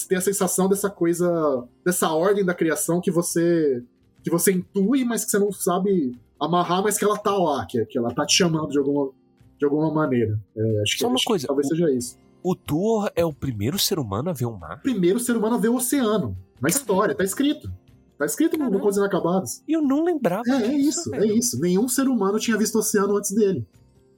ter 0.07 0.15
a 0.15 0.21
sensação 0.21 0.67
dessa 0.67 0.89
coisa, 0.89 1.63
dessa 1.85 2.09
ordem 2.11 2.43
da 2.43 2.53
criação 2.53 2.99
que 2.99 3.11
você 3.11 3.83
que 4.23 4.29
você 4.29 4.51
intui, 4.51 5.05
mas 5.05 5.23
que 5.23 5.31
você 5.31 5.39
não 5.39 5.51
sabe 5.51 6.19
amarrar, 6.39 6.83
mas 6.83 6.97
que 6.97 7.05
ela 7.05 7.17
tá 7.17 7.31
lá, 7.31 7.65
que, 7.65 7.85
que 7.85 7.97
ela 7.97 8.13
tá 8.13 8.25
te 8.25 8.35
chamando 8.35 8.69
de 8.69 8.77
alguma, 8.77 9.09
de 9.57 9.65
alguma 9.65 9.89
maneira. 9.93 10.37
É, 10.55 10.81
acho 10.81 10.93
que, 10.95 10.99
Só 10.99 11.07
uma 11.07 11.15
acho 11.15 11.25
coisa, 11.25 11.47
talvez 11.47 11.67
o, 11.67 11.69
seja 11.69 11.89
isso. 11.91 12.17
O 12.43 12.53
Thor 12.53 13.09
é 13.15 13.25
o 13.25 13.31
primeiro 13.31 13.79
ser 13.79 13.99
humano 13.99 14.29
a 14.29 14.33
ver 14.33 14.45
um 14.45 14.57
mar? 14.57 14.81
Primeiro 14.81 15.19
ser 15.19 15.37
humano 15.37 15.55
a 15.55 15.57
ver 15.57 15.69
o 15.69 15.75
oceano. 15.75 16.37
Na 16.61 16.67
história, 16.67 17.15
tá 17.15 17.23
escrito. 17.23 17.71
Tá 18.17 18.25
escrito 18.25 18.57
no 18.57 18.79
Contos 18.79 18.97
Inacabados. 18.97 19.61
E 19.67 19.73
eu 19.73 19.81
não 19.81 20.03
lembrava. 20.03 20.43
É, 20.49 20.67
é 20.67 20.73
isso, 20.73 21.13
é 21.13 21.25
isso. 21.25 21.59
Nenhum 21.59 21.87
ser 21.87 22.07
humano 22.07 22.39
tinha 22.39 22.57
visto 22.57 22.75
o 22.75 22.79
oceano 22.79 23.15
antes 23.15 23.31
dele. 23.31 23.65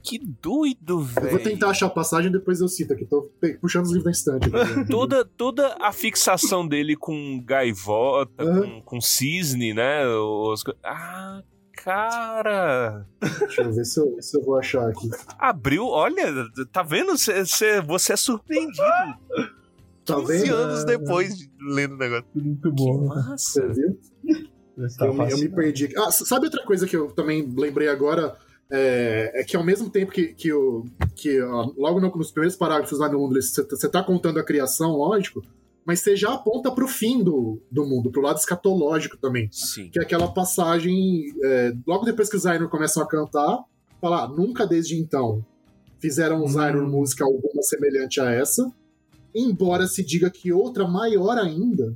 Que 0.02 0.18
doido, 0.18 1.02
velho. 1.02 1.28
Eu 1.28 1.32
vou 1.32 1.40
tentar 1.40 1.70
achar 1.70 1.88
a 1.88 1.90
passagem 1.90 2.32
depois 2.32 2.62
eu 2.62 2.68
cito 2.68 2.94
aqui. 2.94 3.06
Tô 3.06 3.30
puxando 3.60 3.86
os 3.86 3.92
livros 3.92 4.06
da 4.06 4.12
estante. 4.12 4.50
toda, 4.90 5.26
toda 5.26 5.76
a 5.80 5.92
fixação 5.92 6.68
dele 6.68 6.96
com 6.96 7.44
gaivota, 7.44 8.44
uhum. 8.44 8.62
com, 8.62 8.82
com 8.82 9.02
cisne, 9.02 9.74
né? 9.74 10.08
Os... 10.08 10.64
Ah, 10.84 11.44
cara. 11.74 13.06
Deixa 13.40 13.62
eu 13.62 13.74
ver 13.74 13.86
se 13.86 14.00
eu, 14.00 14.18
se 14.22 14.38
eu 14.38 14.44
vou 14.44 14.58
achar 14.58 14.88
aqui. 14.90 15.10
Abriu, 15.38 15.86
olha, 15.86 16.26
tá 16.72 16.84
vendo? 16.84 17.18
Cê, 17.18 17.46
cê, 17.46 17.82
você 17.82 18.14
é 18.14 18.18
surpreendido. 18.18 18.84
Tá 20.06 20.16
15 20.16 20.28
vendo? 20.28 20.56
anos 20.56 20.86
depois 20.86 21.38
de 21.38 21.50
lendo 21.62 21.96
o 21.96 21.98
negócio. 21.98 22.26
Muito 22.34 22.72
bom. 22.72 23.00
Que 23.00 23.06
massa. 23.08 23.62
Você 23.62 23.68
viu? 23.68 24.00
Tá 24.98 25.06
eu, 25.06 25.14
me, 25.14 25.32
eu 25.32 25.38
me 25.38 25.50
perdi. 25.50 25.94
Ah, 25.98 26.10
sabe 26.10 26.46
outra 26.46 26.64
coisa 26.64 26.88
que 26.88 26.96
eu 26.96 27.12
também 27.12 27.54
lembrei 27.56 27.90
agora? 27.90 28.38
É, 28.72 29.42
é, 29.42 29.44
que 29.44 29.58
ao 29.58 29.64
mesmo 29.64 29.90
tempo 29.90 30.12
que, 30.12 30.28
que, 30.28 30.54
o, 30.54 30.86
que 31.16 31.42
ó, 31.42 31.72
logo 31.76 32.00
no, 32.00 32.16
nos 32.16 32.32
primeiros 32.32 32.56
parágrafos 32.56 33.00
lá 33.00 33.10
no 33.10 33.18
mundo 33.18 33.34
você 33.34 33.62
está 33.62 34.04
contando 34.04 34.40
a 34.40 34.44
criação, 34.44 34.92
lógico, 34.92 35.42
mas 35.84 36.02
você 36.02 36.16
já 36.16 36.34
aponta 36.34 36.70
para 36.70 36.86
o 36.86 36.88
fim 36.88 37.24
do, 37.24 37.60
do 37.72 37.84
mundo, 37.84 38.12
para 38.12 38.20
o 38.20 38.24
lado 38.24 38.38
escatológico 38.38 39.18
também. 39.18 39.50
Sim. 39.52 39.90
Que 39.90 40.00
é 40.00 40.04
aquela 40.04 40.28
passagem, 40.28 41.34
é, 41.44 41.74
logo 41.88 42.06
depois 42.06 42.30
que 42.30 42.36
os 42.36 42.44
Zainor 42.44 42.70
começam 42.70 43.02
a 43.02 43.08
cantar, 43.08 43.64
falar, 44.00 44.26
ah, 44.26 44.28
nunca 44.28 44.68
desde 44.68 44.96
então 44.96 45.44
fizeram 46.00 46.44
os 46.44 46.52
Zainor 46.52 46.84
hum. 46.84 46.92
música 46.92 47.26
alguma 47.26 47.64
semelhante 47.64 48.22
a 48.22 48.30
essa, 48.30 48.72
embora 49.34 49.88
se 49.88 50.04
diga 50.04 50.30
que 50.30 50.54
outra 50.54 50.88
maior 50.88 51.38
ainda 51.38 51.96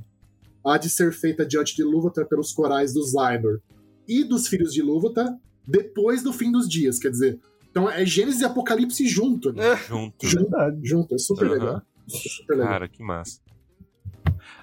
há 0.64 0.76
de 0.76 0.88
ser 0.88 1.12
feita 1.12 1.46
diante 1.46 1.76
de 1.76 1.84
Lúvatar 1.84 2.26
pelos 2.26 2.52
corais 2.52 2.92
dos 2.92 3.12
Zainor 3.12 3.60
e 4.08 4.24
dos 4.24 4.48
filhos 4.48 4.72
de 4.72 4.82
Lúvatar, 4.82 5.38
depois 5.66 6.22
do 6.22 6.32
fim 6.32 6.50
dos 6.50 6.68
dias, 6.68 6.98
quer 6.98 7.10
dizer. 7.10 7.38
Então 7.70 7.90
é 7.90 8.06
Gênesis 8.06 8.40
e 8.40 8.44
Apocalipse 8.44 9.06
junto. 9.06 9.52
Né? 9.52 9.72
É. 9.72 9.76
Junto. 9.76 10.26
Junto, 10.26 10.56
junto. 10.82 11.14
É 11.14 11.18
super, 11.18 11.46
uhum. 11.46 11.52
legal. 11.52 11.76
é 11.78 11.82
super 12.08 12.54
legal. 12.54 12.68
Cara, 12.68 12.88
que 12.88 13.02
massa. 13.02 13.44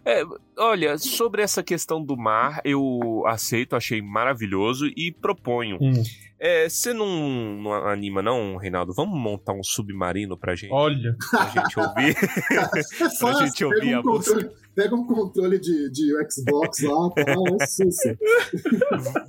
É, 0.05 0.23
olha, 0.57 0.97
sobre 0.97 1.41
essa 1.41 1.61
questão 1.61 2.01
do 2.03 2.17
mar, 2.17 2.61
eu 2.65 3.23
aceito, 3.27 3.75
achei 3.75 4.01
maravilhoso 4.01 4.87
e 4.87 5.11
proponho. 5.11 5.77
Hum. 5.81 6.01
É, 6.39 6.67
você 6.67 6.91
não, 6.91 7.61
não, 7.61 7.71
anima, 7.71 8.21
não, 8.21 8.57
Reinaldo? 8.57 8.93
Vamos 8.93 9.19
montar 9.19 9.53
um 9.53 9.63
submarino 9.63 10.35
pra 10.35 10.55
gente? 10.55 10.73
Olha. 10.73 11.15
Pra 11.29 11.45
gente 11.49 11.79
ouvir. 11.79 12.15
É 12.51 12.83
fácil, 12.83 13.19
pra 13.19 13.45
gente 13.45 13.65
ouvir 13.65 13.95
um 13.95 13.99
a 13.99 14.03
controle, 14.03 14.43
música. 14.45 14.61
Pega 14.73 14.95
um 14.95 15.05
controle 15.05 15.59
de, 15.59 15.91
de 15.91 16.11
Xbox 16.31 16.81
lá, 16.81 17.09
tá? 17.11 17.21
É. 17.21 17.35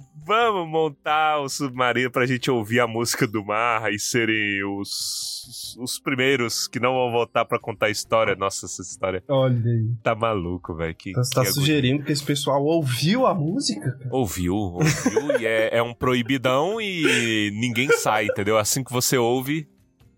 Vamos 0.25 0.69
montar 0.69 1.41
o 1.41 1.45
um 1.45 1.49
submarino 1.49 2.11
pra 2.11 2.27
gente 2.27 2.51
ouvir 2.51 2.81
a 2.81 2.87
música 2.87 3.27
do 3.27 3.45
mar 3.45 3.93
e 3.93 3.99
serem 3.99 4.63
os, 4.65 5.77
os 5.81 5.99
primeiros 5.99 6.69
que 6.69 6.79
não 6.79 6.95
vão 6.95 7.11
voltar 7.11 7.45
pra 7.45 7.59
contar 7.59 7.87
a 7.87 7.91
história. 7.91 8.37
Nossa, 8.37 8.67
essa 8.67 8.83
história. 8.83 9.23
Olha 9.27 9.57
aí. 9.57 9.91
Tá 10.03 10.15
maluco, 10.15 10.75
velho. 10.75 10.95
Então 11.07 11.25
você 11.25 11.35
tá 11.35 11.45
sugerindo 11.45 12.05
que 12.05 12.13
esse 12.13 12.25
pessoal 12.25 12.65
ouviu 12.65 13.27
a 13.27 13.35
música? 13.35 13.93
Cara? 13.93 14.11
Ouviu, 14.13 14.55
ouviu. 14.55 15.41
e 15.41 15.47
é, 15.47 15.77
é 15.77 15.83
um 15.83 15.93
proibidão 15.93 16.81
e 16.81 17.51
ninguém 17.55 17.91
sai, 17.93 18.27
entendeu? 18.27 18.57
Assim 18.57 18.85
que 18.85 18.93
você 18.93 19.19
ouve, 19.19 19.69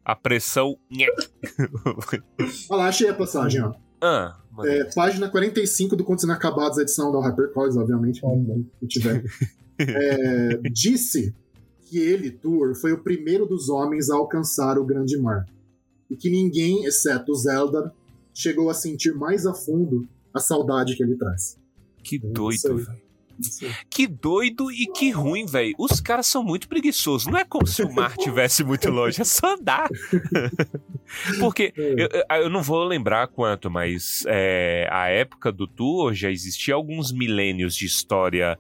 a 0.05 0.15
pressão. 0.15 0.77
Olha 2.69 2.79
lá, 2.79 2.89
achei 2.89 3.09
a 3.09 3.15
passagem, 3.15 3.63
ó. 3.63 3.73
Ah, 4.03 4.37
é, 4.65 4.85
página 4.95 5.31
45 5.31 5.97
do 5.97 6.05
Contos 6.05 6.25
Inacabados, 6.25 6.77
edição 6.77 7.11
da 7.11 7.27
HarperCollins, 7.27 7.77
obviamente, 7.77 8.21
se 8.21 8.87
tiver. 8.87 9.25
É, 9.79 10.57
disse 10.71 11.35
que 11.89 11.99
ele, 11.99 12.31
Thor, 12.31 12.75
foi 12.75 12.93
o 12.93 13.03
primeiro 13.03 13.47
dos 13.47 13.69
homens 13.69 14.11
a 14.11 14.17
alcançar 14.17 14.79
o 14.79 14.85
grande 14.85 15.17
mar. 15.19 15.47
E 16.11 16.17
que 16.17 16.31
ninguém, 16.31 16.85
exceto 16.85 17.33
os 17.33 17.47
Eldar, 17.47 17.93
chegou 18.33 18.69
a 18.69 18.75
sentir 18.75 19.15
mais 19.15 19.47
a 19.47 19.55
fundo 19.55 20.09
a 20.33 20.41
saudade 20.41 20.97
que 20.97 21.03
ele 21.03 21.17
traz. 21.17 21.59
Que 22.03 22.17
é 22.17 22.19
doido, 22.19 22.77
velho. 22.77 23.05
Que 23.91 24.07
doido 24.07 24.71
e 24.71 24.87
que 24.87 25.11
ruim, 25.11 25.47
velho. 25.47 25.75
Os 25.79 26.01
caras 26.01 26.27
são 26.27 26.43
muito 26.43 26.69
preguiçosos. 26.69 27.27
Não 27.27 27.39
é 27.39 27.45
como 27.45 27.67
se 27.67 27.83
o 27.83 27.93
mar 27.93 28.15
tivesse 28.19 28.63
muito 28.63 28.91
longe, 28.91 29.21
é 29.21 29.25
só 29.25 29.55
andar. 29.55 29.89
Porque 31.41 31.73
é. 31.77 31.95
eu, 31.97 32.43
eu, 32.43 32.51
não 32.51 32.63
vou 32.63 32.85
lembrar 32.85 33.27
quanto, 33.29 33.71
mas 33.71 34.25
é, 34.27 34.89
a 34.91 35.09
época 35.09 35.51
do 35.51 35.67
tour 35.67 36.13
já 36.13 36.31
existia 36.31 36.75
alguns 36.75 37.13
milênios 37.13 37.75
de 37.75 37.87
história 37.87 38.59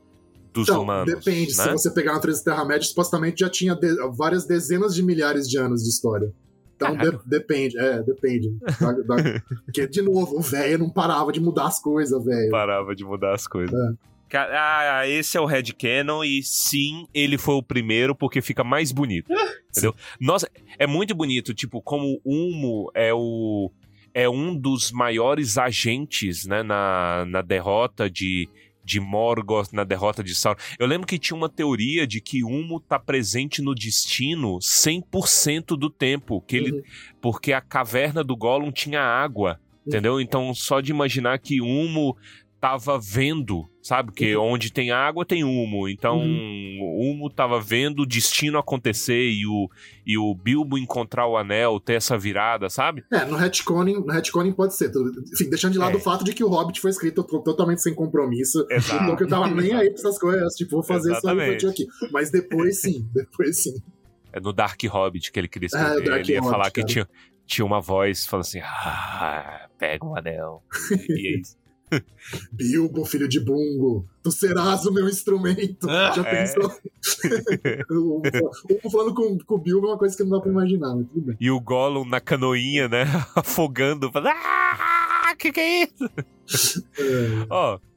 dos 0.55 0.69
então, 0.69 0.83
humanos. 0.83 1.13
Depende. 1.13 1.57
Né? 1.57 1.65
Se 1.65 1.71
você 1.71 1.91
pegar 1.91 2.15
na 2.15 2.21
Terra-média, 2.21 2.87
supostamente 2.87 3.41
já 3.41 3.51
tinha 3.51 3.75
de, 3.75 3.95
várias 4.17 4.47
dezenas 4.47 4.95
de 4.95 5.03
milhares 5.03 5.49
de 5.49 5.59
anos 5.59 5.83
de 5.83 5.91
história. 5.91 6.33
Então 6.77 6.97
de, 6.97 7.19
depende, 7.27 7.79
é, 7.79 8.03
depende. 8.03 8.57
Da, 8.81 8.93
da, 8.93 9.43
porque, 9.67 9.87
de 9.87 10.03
novo, 10.03 10.39
o 10.39 10.41
velho 10.41 10.79
não 10.79 10.91
parava 10.91 11.33
de 11.33 11.41
mudar 11.41 11.67
as 11.67 11.81
coisas, 11.81 12.25
velho. 12.25 12.51
Parava 12.51 12.95
de 12.95 13.05
mudar 13.05 13.35
as 13.35 13.47
coisas. 13.47 13.75
É. 13.75 14.15
Ah, 14.37 15.07
esse 15.07 15.37
é 15.37 15.41
o 15.41 15.47
Red 15.47 15.75
Cannon 15.79 16.25
e 16.25 16.43
sim, 16.43 17.07
ele 17.15 17.39
foi 17.39 17.55
o 17.55 17.63
primeiro 17.63 18.17
porque 18.17 18.41
fica 18.41 18.65
mais 18.65 18.91
bonito. 18.91 19.33
entendeu? 19.71 19.95
Nossa, 20.21 20.51
é 20.77 20.87
muito 20.87 21.15
bonito, 21.15 21.55
tipo, 21.55 21.81
como 21.81 22.21
o 22.25 22.35
Humo 22.35 22.91
é 22.95 23.13
o 23.15 23.71
é 24.13 24.29
um 24.29 24.57
dos 24.57 24.93
maiores 24.93 25.59
agentes, 25.59 26.47
né, 26.47 26.63
na, 26.63 27.25
na 27.27 27.43
derrota 27.43 28.09
de 28.09 28.49
de 28.85 29.01
Morgoth 29.01 29.73
na 29.73 29.83
derrota 29.83 30.23
de 30.23 30.35
Sauron. 30.35 30.59
Eu 30.79 30.87
lembro 30.87 31.07
que 31.07 31.19
tinha 31.19 31.37
uma 31.37 31.49
teoria 31.49 32.07
de 32.07 32.21
que 32.21 32.45
Humo 32.45 32.79
tá 32.81 32.99
presente 32.99 33.63
no 33.63 33.75
destino 33.75 34.59
100% 34.59 35.77
do 35.77 35.89
tempo, 35.89 36.43
que 36.43 36.57
ele 36.57 36.73
uhum. 36.73 36.83
porque 37.21 37.53
a 37.53 37.61
caverna 37.61 38.23
do 38.23 38.37
Gollum 38.37 38.71
tinha 38.71 39.01
água, 39.01 39.59
uhum. 39.63 39.83
entendeu? 39.87 40.21
Então 40.21 40.53
só 40.55 40.81
de 40.81 40.91
imaginar 40.91 41.39
que 41.39 41.61
Humo 41.61 42.17
tava 42.61 42.99
vendo, 42.99 43.69
sabe? 43.85 44.13
Que 44.13 44.35
uhum. 44.35 44.53
onde 44.53 44.73
tem 44.73 44.91
água 44.91 45.27
tem 45.27 45.45
humo. 45.45 45.87
Então, 45.87 46.21
uhum. 46.21 46.79
o 46.81 47.11
humo 47.11 47.29
tava 47.29 47.61
vendo 47.61 48.01
o 48.01 48.07
destino 48.07 48.57
acontecer 48.57 49.31
e 49.31 49.47
o, 49.47 49.69
e 50.07 50.17
o 50.17 50.35
Bilbo 50.35 50.79
encontrar 50.79 51.29
o 51.29 51.37
anel, 51.37 51.79
ter 51.79 51.93
essa 51.93 52.17
virada, 52.17 52.71
sabe? 52.71 53.05
É, 53.13 53.27
no 53.27 53.37
retconning, 53.37 53.97
no 53.97 54.11
retconning 54.11 54.53
pode 54.53 54.75
ser. 54.75 54.91
Enfim, 55.31 55.51
deixando 55.51 55.73
de 55.73 55.79
lado 55.79 55.93
é. 55.93 55.97
o 55.97 56.01
fato 56.01 56.25
de 56.25 56.33
que 56.33 56.43
o 56.43 56.49
Hobbit 56.49 56.81
foi 56.81 56.91
escrito 56.91 57.23
totalmente 57.23 57.83
sem 57.83 57.95
compromisso. 57.95 58.67
Exato. 58.71 59.05
Então, 59.05 59.17
que 59.17 59.25
eu 59.25 59.29
tava 59.29 59.49
nem 59.49 59.75
aí 59.75 59.91
pra 59.91 59.99
essas 59.99 60.19
coisas. 60.19 60.55
Tipo, 60.55 60.71
vou 60.77 60.83
fazer 60.83 61.11
Exatamente. 61.11 61.61
só 61.61 61.69
aqui. 61.69 61.87
Mas 62.11 62.31
depois 62.31 62.81
sim, 62.81 63.07
depois 63.13 63.63
sim. 63.63 63.75
É 64.33 64.41
no 64.41 64.55
Dark 64.55 64.83
Hobbit 64.83 65.31
que 65.31 65.39
ele 65.39 65.49
queria 65.49 65.67
é, 65.67 65.77
escrever. 65.77 66.11
É, 66.11 66.21
ele 66.21 66.33
ia 66.33 66.41
Hobbit, 66.41 66.51
falar 66.51 66.71
cara. 66.71 66.73
que 66.73 66.85
tinha, 66.85 67.09
tinha 67.47 67.67
uma 67.67 67.83
voz 67.83 68.25
falando 68.25 68.47
assim: 68.47 68.61
ah, 68.61 69.69
pega 69.79 70.07
o 70.07 70.17
anel. 70.17 70.63
e 71.07 71.29
é 71.29 71.41
isso. 71.41 71.64
Bilbo, 72.53 73.05
filho 73.05 73.29
de 73.29 73.41
Bungo, 73.41 74.07
tu 74.23 74.31
serás 74.31 74.85
o 74.87 74.93
meu 74.93 75.09
instrumento. 75.09 75.89
Ah, 75.89 76.13
Já 76.15 76.23
é. 76.23 76.45
pensou? 76.45 76.71
o, 77.91 78.91
falando 78.91 79.15
com, 79.15 79.39
com 79.39 79.55
o 79.55 79.59
Bilbo 79.59 79.87
é 79.87 79.91
uma 79.91 79.99
coisa 79.99 80.17
que 80.17 80.23
não 80.23 80.31
dá 80.31 80.41
pra 80.41 80.51
imaginar, 80.51 80.95
mas 80.95 81.07
tudo 81.09 81.21
bem. 81.27 81.37
E 81.41 81.51
o 81.51 81.61
Gollum 81.61 82.05
na 82.05 82.21
canoinha, 82.21 82.89
né? 82.89 83.05
Afogando. 83.35 84.11
Falando, 84.11 84.35
ah, 84.37 85.35
que 85.39 85.53
que 85.53 85.61
é 85.61 85.83
isso? 85.85 86.85
É. 86.99 87.47
Ó. 87.51 87.75
oh, 87.77 87.95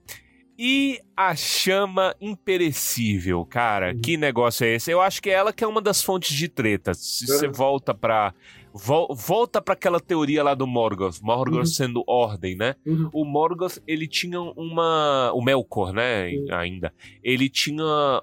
e 0.60 1.00
a 1.16 1.36
chama 1.36 2.16
imperecível, 2.20 3.46
cara, 3.46 3.94
uhum. 3.94 4.02
que 4.02 4.18
negócio 4.18 4.66
é 4.66 4.74
esse? 4.74 4.90
Eu 4.90 5.00
acho 5.00 5.22
que 5.22 5.30
é 5.30 5.34
ela 5.34 5.54
que 5.54 5.64
é 5.64 5.68
uma 5.68 5.82
das 5.82 6.02
fontes 6.02 6.36
de 6.36 6.48
treta. 6.48 6.96
Se 6.96 7.28
você 7.28 7.48
volta 7.48 7.94
pra 7.94 8.34
Vol 8.78 9.16
volta 9.16 9.62
para 9.62 9.74
aquela 9.74 10.00
teoria 10.00 10.44
lá 10.44 10.54
do 10.54 10.68
Morgoth, 10.68 11.20
Morgoth 11.22 11.60
uhum. 11.60 11.66
sendo 11.66 12.04
ordem, 12.08 12.56
né? 12.56 12.76
Uhum. 12.86 13.10
O 13.14 13.26
Morgoth, 13.26 13.80
ele 13.88 14.08
tinha 14.08 14.40
uma... 14.40 15.32
O 15.34 15.42
Melkor, 15.42 15.94
né, 15.94 16.30
uhum. 16.30 16.46
ainda. 16.52 16.94
Ele 17.24 17.50
tinha 17.50 18.22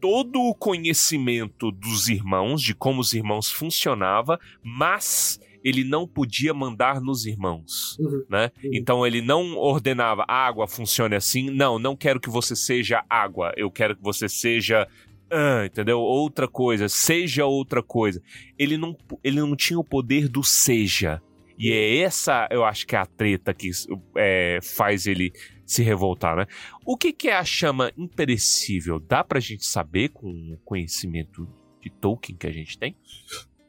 todo 0.00 0.40
o 0.40 0.54
conhecimento 0.54 1.70
dos 1.70 2.08
irmãos, 2.08 2.62
de 2.62 2.74
como 2.74 3.00
os 3.00 3.12
irmãos 3.12 3.50
funcionavam, 3.50 4.38
mas 4.62 5.40
ele 5.66 5.82
não 5.82 6.06
podia 6.06 6.54
mandar 6.54 7.00
nos 7.00 7.26
irmãos, 7.26 7.98
uhum, 7.98 8.24
né? 8.30 8.52
Uhum. 8.62 8.70
Então 8.72 9.04
ele 9.04 9.20
não 9.20 9.56
ordenava 9.56 10.24
água 10.28 10.68
funcione 10.68 11.16
assim. 11.16 11.50
Não, 11.50 11.76
não 11.76 11.96
quero 11.96 12.20
que 12.20 12.30
você 12.30 12.54
seja 12.54 13.04
água. 13.10 13.52
Eu 13.56 13.68
quero 13.68 13.96
que 13.96 14.02
você 14.02 14.28
seja 14.28 14.86
ah, 15.30 15.66
entendeu? 15.66 15.98
Outra 15.98 16.46
coisa, 16.46 16.88
seja 16.88 17.46
outra 17.46 17.82
coisa. 17.82 18.22
Ele 18.58 18.76
não, 18.76 18.96
ele 19.24 19.40
não 19.40 19.56
tinha 19.56 19.78
o 19.78 19.84
poder 19.84 20.28
do 20.28 20.42
seja. 20.42 21.20
E 21.58 21.72
é 21.72 21.98
essa, 21.98 22.46
eu 22.50 22.64
acho 22.64 22.86
que 22.86 22.94
é 22.94 22.98
a 22.98 23.06
treta 23.06 23.54
que 23.54 23.70
é, 24.16 24.58
faz 24.62 25.06
ele 25.06 25.32
se 25.64 25.82
revoltar, 25.82 26.36
né? 26.36 26.46
O 26.84 26.96
que, 26.96 27.12
que 27.12 27.28
é 27.28 27.36
a 27.36 27.44
chama 27.44 27.90
imperecível? 27.96 29.00
Dá 29.00 29.24
pra 29.24 29.40
gente 29.40 29.64
saber 29.64 30.10
com 30.10 30.28
o 30.28 30.58
conhecimento 30.64 31.48
de 31.80 31.90
Tolkien 31.90 32.36
que 32.36 32.46
a 32.46 32.52
gente 32.52 32.78
tem? 32.78 32.94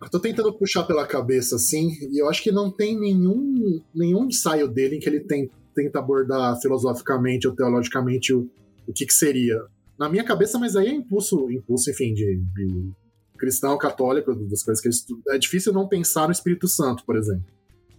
Eu 0.02 0.10
tô 0.10 0.20
tentando 0.20 0.54
puxar 0.54 0.84
pela 0.84 1.08
cabeça, 1.08 1.56
assim, 1.56 1.90
e 2.12 2.22
eu 2.22 2.30
acho 2.30 2.44
que 2.44 2.52
não 2.52 2.70
tem 2.70 3.00
nenhum, 3.00 3.82
nenhum 3.96 4.26
ensaio 4.28 4.68
dele 4.68 4.98
em 4.98 5.00
que 5.00 5.10
ele 5.10 5.22
tem, 5.22 5.50
tenta 5.74 5.98
abordar 5.98 6.60
filosoficamente 6.62 7.48
ou 7.48 7.56
teologicamente 7.56 8.32
o, 8.34 8.48
o 8.86 8.94
que, 8.94 9.08
que 9.08 9.14
seria. 9.14 9.58
Na 10.00 10.10
minha 10.10 10.24
cabeça, 10.24 10.60
mas 10.60 10.76
aí 10.76 10.88
é 10.88 10.94
impulso, 10.94 11.50
impulso 11.52 11.90
enfim, 11.90 12.14
de, 12.14 12.42
de 12.56 12.92
cristão, 13.38 13.78
católico, 13.78 14.34
das 14.34 14.64
coisas 14.64 14.82
que 14.82 14.88
ele 14.88 14.96
estuda. 14.96 15.22
É 15.30 15.38
difícil 15.38 15.74
não 15.74 15.88
pensar 15.88 16.28
no 16.28 16.32
Espírito 16.32 16.68
Santo, 16.68 17.04
por 17.06 17.16
exemplo. 17.16 17.46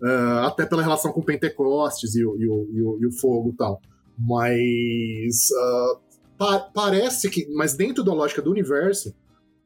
Uh, 0.01 0.45
até 0.47 0.65
pela 0.65 0.83
relação 0.83 1.13
com 1.13 1.23
Pentecostes 1.23 2.15
e 2.15 2.25
o, 2.25 2.37
e 2.39 2.49
o, 2.49 2.69
e 2.73 2.83
o, 2.83 2.99
e 3.03 3.07
o 3.07 3.13
fogo 3.13 3.51
e 3.51 3.57
tal. 3.57 3.81
Mas 4.17 5.49
uh, 5.51 6.01
pa 6.37 6.61
parece 6.61 7.29
que, 7.29 7.49
mas 7.55 7.75
dentro 7.75 8.05
da 8.05 8.13
lógica 8.13 8.41
do 8.41 8.51
universo, 8.51 9.13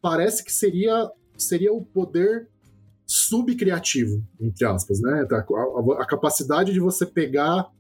parece 0.01 0.43
que 0.43 0.53
seria, 0.53 1.11
seria 1.37 1.73
o 1.73 1.85
poder 1.85 2.49
subcriativo, 3.07 4.25
entre 4.41 4.65
aspas, 4.65 5.01
né? 5.01 5.27
A, 5.31 5.37
a, 5.37 6.03
a, 6.03 6.07
capacidade 6.07 6.73
de 6.73 6.81
você 6.81 7.05
pegar 7.05 7.71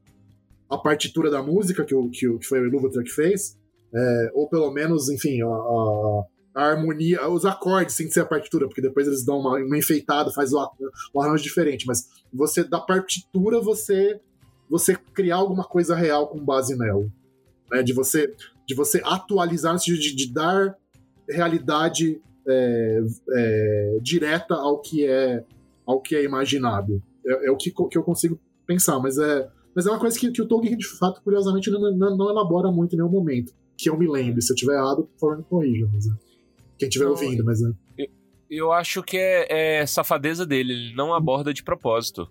a 0.68 0.76
partitura 0.76 1.30
da 1.30 1.42
música 1.42 1.84
que, 1.84 1.94
o, 1.94 2.10
que, 2.10 2.38
que 2.38 2.46
foi 2.46 2.60
o 2.60 2.66
Ilúvatar 2.66 3.02
que 3.02 3.10
fez, 3.10 3.58
é, 3.94 4.30
ou 4.34 4.48
pelo 4.48 4.70
menos, 4.70 5.08
enfim, 5.08 5.42
a, 5.42 5.46
a, 5.46 6.24
a, 6.54 6.62
harmonia, 6.70 7.28
os 7.28 7.44
acordes 7.44 7.94
sem 7.94 8.10
ser 8.10 8.20
a 8.20 8.26
partitura, 8.26 8.66
porque 8.66 8.80
depois 8.80 9.06
eles 9.06 9.24
dão 9.24 9.38
uma, 9.38 9.58
uma 9.58 9.78
enfeitada, 9.78 10.30
faz 10.30 10.52
o, 10.52 10.70
o 11.12 11.20
arranjo 11.20 11.42
diferente, 11.42 11.86
mas 11.86 12.08
você, 12.32 12.64
da 12.64 12.80
partitura, 12.80 13.60
você 13.60 14.20
você 14.72 14.96
criar 15.12 15.36
alguma 15.36 15.64
coisa 15.64 15.94
real 15.94 16.28
com 16.28 16.42
base 16.42 16.74
nela. 16.78 17.06
Né? 17.70 17.82
De 17.82 17.92
você 17.92 18.34
de 18.66 18.74
você 18.74 19.02
atualizar, 19.04 19.72
no 19.72 19.78
sentido 19.78 20.00
de, 20.00 20.14
de 20.14 20.32
dar 20.32 20.76
realidade 21.28 22.22
é, 22.48 23.00
é, 23.34 23.98
direta 24.00 24.54
ao 24.54 24.80
que 24.80 25.04
é 25.04 25.44
ao 25.86 26.00
que 26.00 26.16
é 26.16 26.24
imaginado. 26.24 27.02
É, 27.26 27.48
é 27.48 27.50
o 27.50 27.56
que, 27.56 27.70
que, 27.70 27.98
eu 27.98 28.02
consigo 28.02 28.40
pensar, 28.66 28.98
mas 28.98 29.18
é, 29.18 29.48
mas 29.74 29.86
é 29.86 29.90
uma 29.90 29.98
coisa 29.98 30.18
que, 30.18 30.30
que 30.30 30.40
o 30.40 30.46
Tolkien, 30.46 30.76
de 30.76 30.86
fato, 30.86 31.20
curiosamente, 31.22 31.70
não, 31.70 31.80
não, 31.92 32.16
não, 32.16 32.30
elabora 32.30 32.70
muito 32.70 32.94
em 32.94 32.96
nenhum 32.96 33.10
momento. 33.10 33.52
Que 33.82 33.90
eu 33.90 33.98
me 33.98 34.06
lembre. 34.06 34.40
Se 34.40 34.52
eu 34.52 34.56
tiver 34.56 34.74
errado, 34.74 35.08
por 35.18 35.18
favor, 35.18 35.38
me 35.38 35.42
corrija. 35.42 35.88
Mas, 35.92 36.06
é, 36.06 36.10
quem 36.78 36.88
estiver 36.88 37.06
ouvindo, 37.06 37.44
mas 37.44 37.60
é. 37.60 37.72
Eu, 37.98 38.06
eu 38.48 38.72
acho 38.72 39.02
que 39.02 39.16
é, 39.16 39.80
é 39.80 39.86
safadeza 39.86 40.46
dele. 40.46 40.72
Ele 40.72 40.94
não 40.94 41.12
aborda 41.12 41.52
de 41.52 41.64
propósito. 41.64 42.30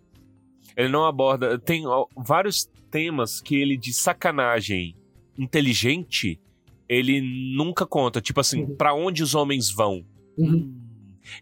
Ele 0.78 0.88
não 0.88 1.06
aborda. 1.06 1.60
Tem 1.60 1.84
vários 2.16 2.70
temas 2.90 3.42
que 3.42 3.56
ele, 3.56 3.76
de 3.76 3.92
sacanagem 3.92 4.96
inteligente, 5.38 6.40
ele 6.88 7.22
nunca 7.54 7.86
conta. 7.86 8.22
Tipo 8.22 8.40
assim, 8.40 8.64
uhum. 8.64 8.76
para 8.76 8.94
onde 8.94 9.22
os 9.22 9.36
homens 9.36 9.70
vão? 9.70 10.06
Uhum. 10.38 10.74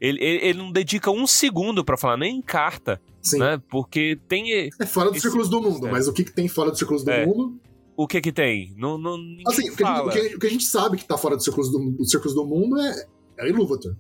Ele, 0.02 0.24
ele, 0.24 0.46
ele, 0.46 0.58
não 0.58 0.72
dedica 0.72 1.12
um 1.12 1.28
segundo 1.28 1.86
para 1.86 1.98
falar, 1.98 2.18
nem 2.18 2.38
em 2.38 2.42
carta. 2.42 3.00
Sim. 3.22 3.40
Né? 3.40 3.62
Porque 3.70 4.18
tem. 4.28 4.52
É 4.52 4.86
fora 4.88 5.10
dos 5.10 5.18
esse... 5.18 5.22
círculos 5.22 5.50
do 5.50 5.62
mundo, 5.62 5.88
é. 5.88 5.92
mas 5.92 6.08
o 6.08 6.14
que, 6.14 6.24
que 6.24 6.32
tem 6.32 6.48
fora 6.48 6.70
dos 6.70 6.80
círculos 6.80 7.04
do 7.04 7.12
é. 7.12 7.26
mundo? 7.26 7.60
O 8.00 8.08
que 8.08 8.22
que 8.22 8.32
tem? 8.32 8.74
Não, 8.78 8.98
não, 8.98 9.16
assim, 9.46 9.70
o 9.70 9.76
que, 9.76 9.84
gente, 9.84 10.36
o, 10.38 10.40
que, 10.40 10.48
a 10.48 10.50
gente 10.50 10.64
sabe 10.64 10.96
que 10.96 11.04
tá 11.04 11.18
fora 11.18 11.36
dos 11.36 11.44
círculos 11.44 11.70
do, 11.70 11.92
dos 11.92 12.10
círculos 12.10 12.34
do 12.34 12.46
mundo 12.46 12.80
é, 12.80 13.06
é 13.40 13.50
Ilúvatar. 13.50 13.92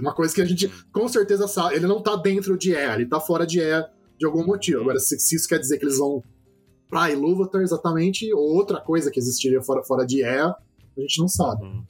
Uma 0.00 0.12
coisa 0.12 0.34
que 0.34 0.42
a 0.42 0.44
gente 0.44 0.68
com 0.92 1.06
certeza 1.06 1.46
sabe. 1.46 1.76
Ele 1.76 1.86
não 1.86 2.02
tá 2.02 2.16
dentro 2.16 2.58
de 2.58 2.72
E, 2.72 2.74
ele 2.74 3.06
tá 3.06 3.20
fora 3.20 3.46
de 3.46 3.60
E 3.60 3.86
de 4.18 4.26
algum 4.26 4.44
motivo. 4.44 4.80
Agora, 4.80 4.98
se, 4.98 5.20
se 5.20 5.36
isso 5.36 5.46
quer 5.46 5.60
dizer 5.60 5.78
que 5.78 5.84
eles 5.84 5.98
vão 5.98 6.20
pra 6.90 7.12
Ilúvatar 7.12 7.62
exatamente, 7.62 8.34
ou 8.34 8.42
outra 8.42 8.80
coisa 8.80 9.08
que 9.08 9.20
existiria 9.20 9.62
fora, 9.62 9.84
fora 9.84 10.04
de 10.04 10.22
Ea, 10.22 10.46
a 10.48 11.00
gente 11.00 11.20
não 11.20 11.28
sabe. 11.28 11.64
Hum. 11.64 11.84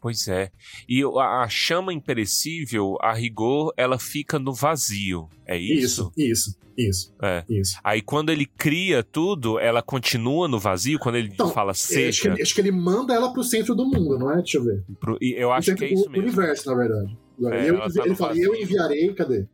Pois 0.00 0.28
é. 0.28 0.50
E 0.88 1.02
a, 1.02 1.46
chama 1.48 1.92
imperecível, 1.92 2.96
a 3.00 3.12
rigor, 3.12 3.72
ela 3.76 3.98
fica 3.98 4.38
no 4.38 4.54
vazio. 4.54 5.28
É 5.46 5.56
isso? 5.58 6.12
Isso, 6.16 6.56
isso, 6.56 6.58
isso. 6.76 7.14
É. 7.22 7.44
isso. 7.48 7.78
Aí 7.82 8.00
quando 8.00 8.30
ele 8.30 8.46
cria 8.46 9.02
tudo, 9.02 9.58
ela 9.58 9.82
continua 9.82 10.46
no 10.46 10.58
vazio? 10.58 10.98
Quando 10.98 11.16
ele 11.16 11.30
então, 11.32 11.50
fala 11.50 11.74
seja. 11.74 12.08
Acho 12.08 12.22
que, 12.22 12.28
ele, 12.28 12.42
acho 12.42 12.54
que, 12.54 12.60
ele, 12.60 12.70
manda 12.70 13.12
ela 13.12 13.32
pro 13.32 13.42
centro 13.42 13.74
do 13.74 13.84
mundo, 13.84 14.18
não 14.18 14.30
é? 14.30 14.36
Deixa 14.36 14.58
eu 14.58 14.64
ver. 14.64 14.84
Pro, 15.00 15.18
eu 15.20 15.52
acho 15.52 15.74
que 15.74 15.84
é 15.84 15.92
isso 15.92 16.08
mesmo. 16.10 16.26
universo, 16.26 16.70
na 16.70 16.76
verdade. 16.76 17.18
É, 17.46 17.70
eu, 17.70 17.78
tá 17.78 18.04
ele 18.04 18.14
fala, 18.14 18.36
eu 18.36 18.54
enviarei, 18.54 19.12
cadê? 19.14 19.46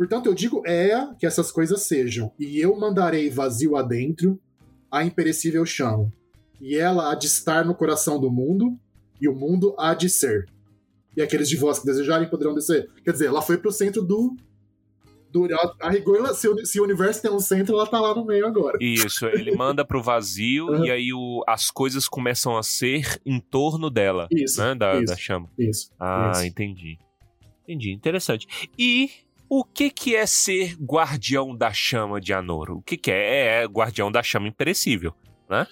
Portanto, 0.00 0.26
eu 0.26 0.34
digo 0.34 0.62
é 0.66 1.08
que 1.18 1.26
essas 1.26 1.52
coisas 1.52 1.82
sejam, 1.82 2.32
e 2.38 2.58
eu 2.58 2.74
mandarei 2.74 3.28
vazio 3.28 3.76
adentro, 3.76 4.40
a 4.90 5.04
imperecível 5.04 5.66
chamo, 5.66 6.10
e 6.60 6.74
ela 6.76 7.12
há 7.12 7.14
de 7.14 7.26
estar 7.26 7.64
no 7.64 7.74
coração 7.74 8.18
do 8.18 8.30
mundo, 8.30 8.78
e 9.20 9.28
o 9.28 9.34
mundo 9.34 9.74
há 9.78 9.94
de 9.94 10.08
ser. 10.08 10.46
E 11.16 11.22
aqueles 11.22 11.48
de 11.48 11.56
vós 11.56 11.78
que 11.78 11.86
desejarem 11.86 12.28
poderão 12.28 12.54
descer. 12.54 12.88
Quer 13.04 13.12
dizer, 13.12 13.26
ela 13.26 13.42
foi 13.42 13.58
pro 13.58 13.72
centro 13.72 14.02
do. 14.02 14.36
do 15.30 15.48
a, 15.80 15.90
rigor, 15.90 16.26
se, 16.34 16.48
se, 16.66 16.80
o 16.80 16.84
universo 16.84 17.20
tem 17.20 17.30
um 17.30 17.40
centro, 17.40 17.74
ela 17.74 17.86
tá 17.86 18.00
lá 18.00 18.14
no 18.14 18.24
meio 18.24 18.46
agora. 18.46 18.78
Isso, 18.80 19.26
ele 19.26 19.54
manda 19.54 19.84
pro 19.84 20.02
vazio 20.02 20.66
uhum. 20.70 20.84
e 20.84 20.90
aí 20.90 21.12
o, 21.12 21.42
as 21.46 21.70
coisas 21.70 22.08
começam 22.08 22.56
a 22.56 22.62
ser 22.62 23.20
em 23.26 23.40
torno 23.40 23.90
dela. 23.90 24.28
Isso. 24.30 24.60
Né, 24.60 24.74
da, 24.74 24.96
isso, 24.96 25.06
da 25.06 25.16
chama. 25.16 25.50
Isso. 25.58 25.90
Ah, 25.98 26.30
isso. 26.34 26.44
entendi. 26.44 26.98
Entendi, 27.64 27.92
interessante. 27.92 28.46
E 28.78 29.10
o 29.48 29.64
que, 29.64 29.90
que 29.90 30.14
é 30.14 30.26
ser 30.26 30.76
guardião 30.76 31.56
da 31.56 31.72
chama 31.72 32.20
de 32.20 32.32
Anor? 32.32 32.70
O 32.70 32.82
que, 32.82 32.96
que 32.96 33.10
é? 33.10 33.62
É 33.62 33.64
guardião 33.66 34.10
da 34.10 34.22
chama 34.22 34.46
imperecível, 34.46 35.12
né? 35.48 35.66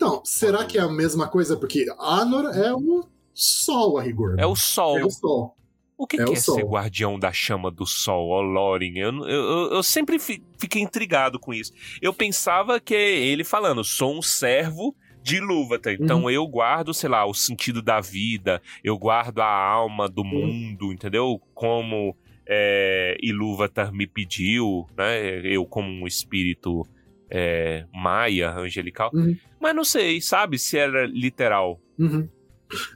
Então, 0.00 0.22
será 0.24 0.64
que 0.64 0.78
é 0.78 0.80
a 0.80 0.88
mesma 0.88 1.28
coisa? 1.28 1.58
Porque 1.58 1.84
Anor 1.98 2.56
é 2.56 2.72
o 2.72 3.06
sol, 3.34 3.98
a 3.98 4.02
rigor. 4.02 4.34
Né? 4.34 4.44
É 4.44 4.46
o 4.46 4.56
sol. 4.56 4.98
É 4.98 5.04
o 5.04 5.10
sol. 5.10 5.54
O 5.98 6.06
que 6.06 6.18
é, 6.18 6.24
que 6.24 6.32
é 6.32 6.36
ser 6.36 6.64
guardião 6.64 7.18
da 7.18 7.30
chama 7.30 7.70
do 7.70 7.84
sol, 7.84 8.30
ó 8.30 8.40
Lorin? 8.40 8.96
Eu, 8.96 9.28
eu, 9.28 9.72
eu 9.72 9.82
sempre 9.82 10.18
fiquei 10.18 10.80
intrigado 10.80 11.38
com 11.38 11.52
isso. 11.52 11.74
Eu 12.00 12.14
pensava 12.14 12.80
que 12.80 12.94
ele 12.94 13.44
falando, 13.44 13.84
sou 13.84 14.16
um 14.16 14.22
servo 14.22 14.96
de 15.22 15.36
Ilúvatar. 15.36 15.92
Então 15.92 16.22
uhum. 16.22 16.30
eu 16.30 16.46
guardo, 16.46 16.94
sei 16.94 17.10
lá, 17.10 17.26
o 17.26 17.34
sentido 17.34 17.82
da 17.82 18.00
vida, 18.00 18.62
eu 18.82 18.96
guardo 18.96 19.40
a 19.40 19.54
alma 19.54 20.08
do 20.08 20.22
uhum. 20.22 20.46
mundo, 20.46 20.94
entendeu? 20.94 21.38
Como 21.52 22.16
é, 22.48 23.18
Ilúvatar 23.22 23.92
me 23.92 24.06
pediu, 24.06 24.88
né? 24.96 25.40
Eu 25.44 25.66
como 25.66 25.90
um 25.90 26.06
espírito 26.06 26.86
é, 27.30 27.86
maia, 27.94 28.52
angelical. 28.52 29.10
Uhum. 29.14 29.36
Mas 29.60 29.74
não 29.74 29.84
sei, 29.84 30.20
sabe, 30.20 30.58
se 30.58 30.76
era 30.76 31.06
literal. 31.06 31.80
Uhum. 31.98 32.28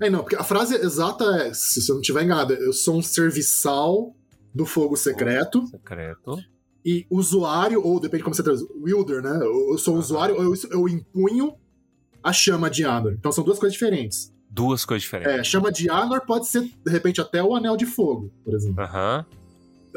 É, 0.01 0.09
não, 0.09 0.21
porque 0.21 0.37
a 0.37 0.45
frase 0.45 0.75
exata 0.77 1.25
é, 1.43 1.53
se 1.53 1.89
eu 1.89 1.95
não 1.95 2.01
estiver 2.01 2.23
enganado, 2.23 2.55
eu 2.55 2.73
sou 2.73 2.97
um 2.97 3.03
serviçal 3.03 4.15
do 4.55 4.65
fogo 4.65 4.97
secreto. 4.97 5.61
Fogo 5.63 5.71
secreto. 5.71 6.39
E 6.85 7.07
usuário, 7.11 7.83
ou 7.83 7.99
depende 7.99 8.23
como 8.23 8.35
você 8.35 8.43
traduz, 8.43 8.65
wielder, 8.83 9.23
né? 9.23 9.39
Eu 9.43 9.79
sou 9.79 9.97
usuário, 9.97 10.37
eu, 10.37 10.53
eu 10.71 10.89
impunho 10.89 11.55
a 12.23 12.33
chama 12.33 12.71
de 12.71 12.85
Anor. 12.85 13.13
Então 13.13 13.33
são 13.33 13.43
duas 13.43 13.59
coisas 13.59 13.73
diferentes. 13.73 14.33
Duas 14.51 14.85
coisas 14.85 15.03
diferentes. 15.03 15.35
É, 15.35 15.43
chama 15.43 15.73
de 15.73 15.91
Anor 15.91 16.25
pode 16.27 16.47
ser, 16.47 16.63
de 16.63 16.91
repente, 16.91 17.21
até 17.21 17.43
o 17.43 17.55
Anel 17.55 17.77
de 17.77 17.87
Fogo, 17.87 18.33
por 18.45 18.55
exemplo. 18.55 18.83
Aham. 18.83 19.27
Uhum. 19.29 19.44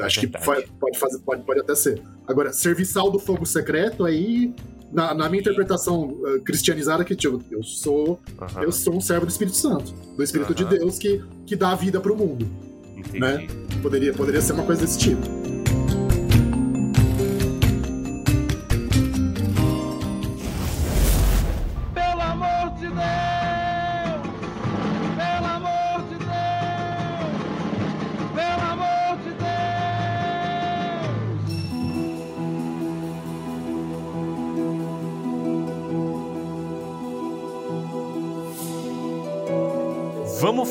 Acho 0.00 0.20
Verdade. 0.20 0.64
que 0.64 0.70
pode, 0.78 0.98
fazer, 0.98 1.18
pode, 1.18 1.42
pode 1.42 1.60
até 1.60 1.74
ser. 1.74 2.02
Agora, 2.26 2.52
serviçal 2.52 3.10
do 3.10 3.18
fogo 3.18 3.44
secreto, 3.44 4.04
aí, 4.04 4.54
na, 4.92 5.12
na 5.12 5.28
minha 5.28 5.40
interpretação 5.40 6.04
uh, 6.04 6.40
cristianizada, 6.42 7.04
que 7.04 7.16
tipo, 7.16 7.42
eu 7.50 7.62
sou 7.62 8.20
uhum. 8.40 8.62
eu 8.62 8.72
sou 8.72 8.94
um 8.94 9.00
servo 9.00 9.26
do 9.26 9.30
Espírito 9.30 9.56
Santo, 9.56 9.92
do 10.16 10.22
Espírito 10.22 10.50
uhum. 10.50 10.54
de 10.54 10.64
Deus 10.78 10.98
que, 10.98 11.22
que 11.46 11.56
dá 11.56 11.70
a 11.70 11.74
vida 11.74 12.00
pro 12.00 12.16
mundo. 12.16 12.46
Entendi. 12.96 13.20
Né? 13.20 13.46
Poderia, 13.82 14.12
poderia 14.12 14.40
ser 14.40 14.52
uma 14.52 14.64
coisa 14.64 14.82
desse 14.82 14.98
tipo. 14.98 15.57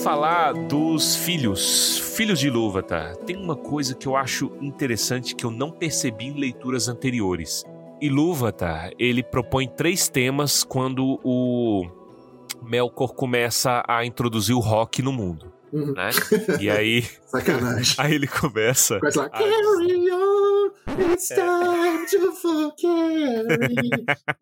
Falar 0.07 0.53
dos 0.53 1.17
filhos, 1.17 1.99
filhos 2.15 2.39
de 2.39 2.47
Ilúvatar. 2.47 3.17
Tem 3.17 3.35
uma 3.35 3.57
coisa 3.57 3.93
que 3.93 4.07
eu 4.07 4.15
acho 4.15 4.49
interessante 4.61 5.35
que 5.35 5.45
eu 5.45 5.51
não 5.51 5.69
percebi 5.69 6.27
em 6.27 6.39
leituras 6.39 6.88
anteriores. 6.88 7.65
Ilúvatar, 7.99 8.91
ele 8.97 9.21
propõe 9.21 9.67
três 9.67 10.07
temas 10.07 10.63
quando 10.63 11.19
o 11.25 11.85
Melkor 12.63 13.15
começa 13.15 13.84
a 13.85 14.05
introduzir 14.05 14.55
o 14.55 14.59
rock 14.59 15.01
no 15.01 15.11
mundo. 15.11 15.51
Uhum. 15.73 15.93
Né? 15.93 16.09
E 16.61 16.69
aí. 16.69 17.05
Sacanagem. 17.27 17.95
Aí 17.99 18.13
ele 18.13 18.27
começa. 18.27 18.99
Começa 19.01 19.23
lá. 19.23 19.29
Carry 19.29 19.51
on, 19.51 20.36
it's 20.99 21.32
é. 21.32 21.36
time 21.36 22.06
to 22.10 22.32
forget. 22.34 23.45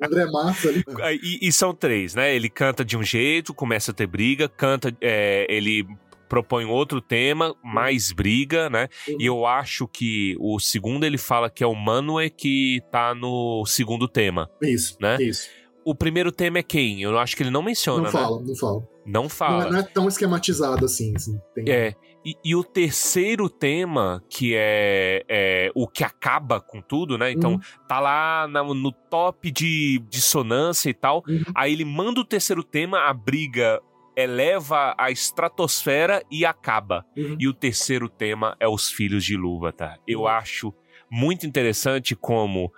André 0.02 0.26
Massa 0.32 0.70
ali. 0.70 0.84
E, 1.22 1.48
e, 1.48 1.52
são 1.52 1.74
três, 1.74 2.16
né? 2.16 2.36
Ele 2.36 2.50
canta 2.50 2.84
de 2.84 2.98
um 2.98 3.04
jeito, 3.04 3.54
começa 3.54 3.92
a 3.92 3.94
ter 3.94 4.08
briga, 4.08 4.48
canta. 4.48 4.96
É, 5.02 5.46
ele 5.50 5.86
propõe 6.28 6.66
outro 6.66 7.00
tema, 7.02 7.56
mais 7.64 8.12
briga, 8.12 8.70
né? 8.70 8.88
Uhum. 9.08 9.18
E 9.20 9.26
eu 9.26 9.46
acho 9.46 9.88
que 9.88 10.36
o 10.40 10.60
segundo 10.60 11.06
ele 11.06 11.18
fala 11.20 11.50
que 11.50 11.64
é 11.64 11.68
o 11.68 11.76
Manwë 11.76 12.32
que 12.36 12.82
tá 12.92 13.14
no 13.14 13.64
segundo 13.66 14.08
tema. 14.08 14.50
Isso, 14.62 14.98
Né? 15.00 15.18
isso. 15.22 15.48
O 15.88 15.94
primeiro 15.94 16.32
tema 16.32 16.58
é 16.58 16.64
quem? 16.64 17.04
Eu 17.04 17.16
acho 17.20 17.38
que 17.38 17.44
ele 17.44 17.52
não 17.52 17.62
menciona, 17.62 18.00
Não 18.00 18.06
né? 18.06 18.12
fala, 18.12 18.42
não 18.42 18.56
fala. 18.56 18.88
Não 19.06 19.22
Não 19.24 19.30
fala. 19.30 19.68
é, 19.68 19.72
não 19.72 19.80
é 19.80 19.84
tão 19.84 20.08
esquematizado 20.08 20.84
assim. 20.84 21.14
assim. 21.16 21.40
Tem- 21.54 21.70
É. 21.70 21.94
E, 22.26 22.36
e 22.44 22.56
o 22.56 22.64
terceiro 22.64 23.48
tema, 23.50 24.24
que 24.30 24.54
é, 24.56 25.24
é 25.30 25.72
o 25.76 25.88
que 25.88 26.04
acaba 26.04 26.60
com 26.60 26.82
tudo, 26.82 27.18
né? 27.18 27.32
Então, 27.32 27.52
Uhum. 27.54 27.60
tá 27.88 28.00
lá 28.00 28.48
na- 28.48 28.64
no 28.64 28.92
top 28.92 29.52
de 29.52 30.00
dissonância 30.10 30.90
e 30.90 30.94
tal. 30.94 31.24
Uhum. 31.28 31.44
Aí 31.54 31.72
ele 31.72 31.86
manda 31.86 32.20
o 32.20 32.26
terceiro 32.26 32.64
tema, 32.64 33.02
a 33.08 33.14
briga 33.14 33.80
eleva 34.18 34.96
a 34.98 35.12
estratosfera 35.12 36.24
e 36.32 36.46
acaba. 36.46 37.06
Uhum. 37.16 37.36
E 37.40 37.48
o 37.48 37.54
terceiro 37.54 38.10
tema 38.10 38.56
é 38.60 38.68
os 38.68 38.90
filhos 38.90 39.24
de 39.24 39.36
luva, 39.38 39.72
tá? 39.72 39.98
Eu 40.08 40.22
Uhum. 40.22 40.28
acho 40.28 40.74
muito 41.12 41.46
interessante 41.46 42.16
como, 42.16 42.74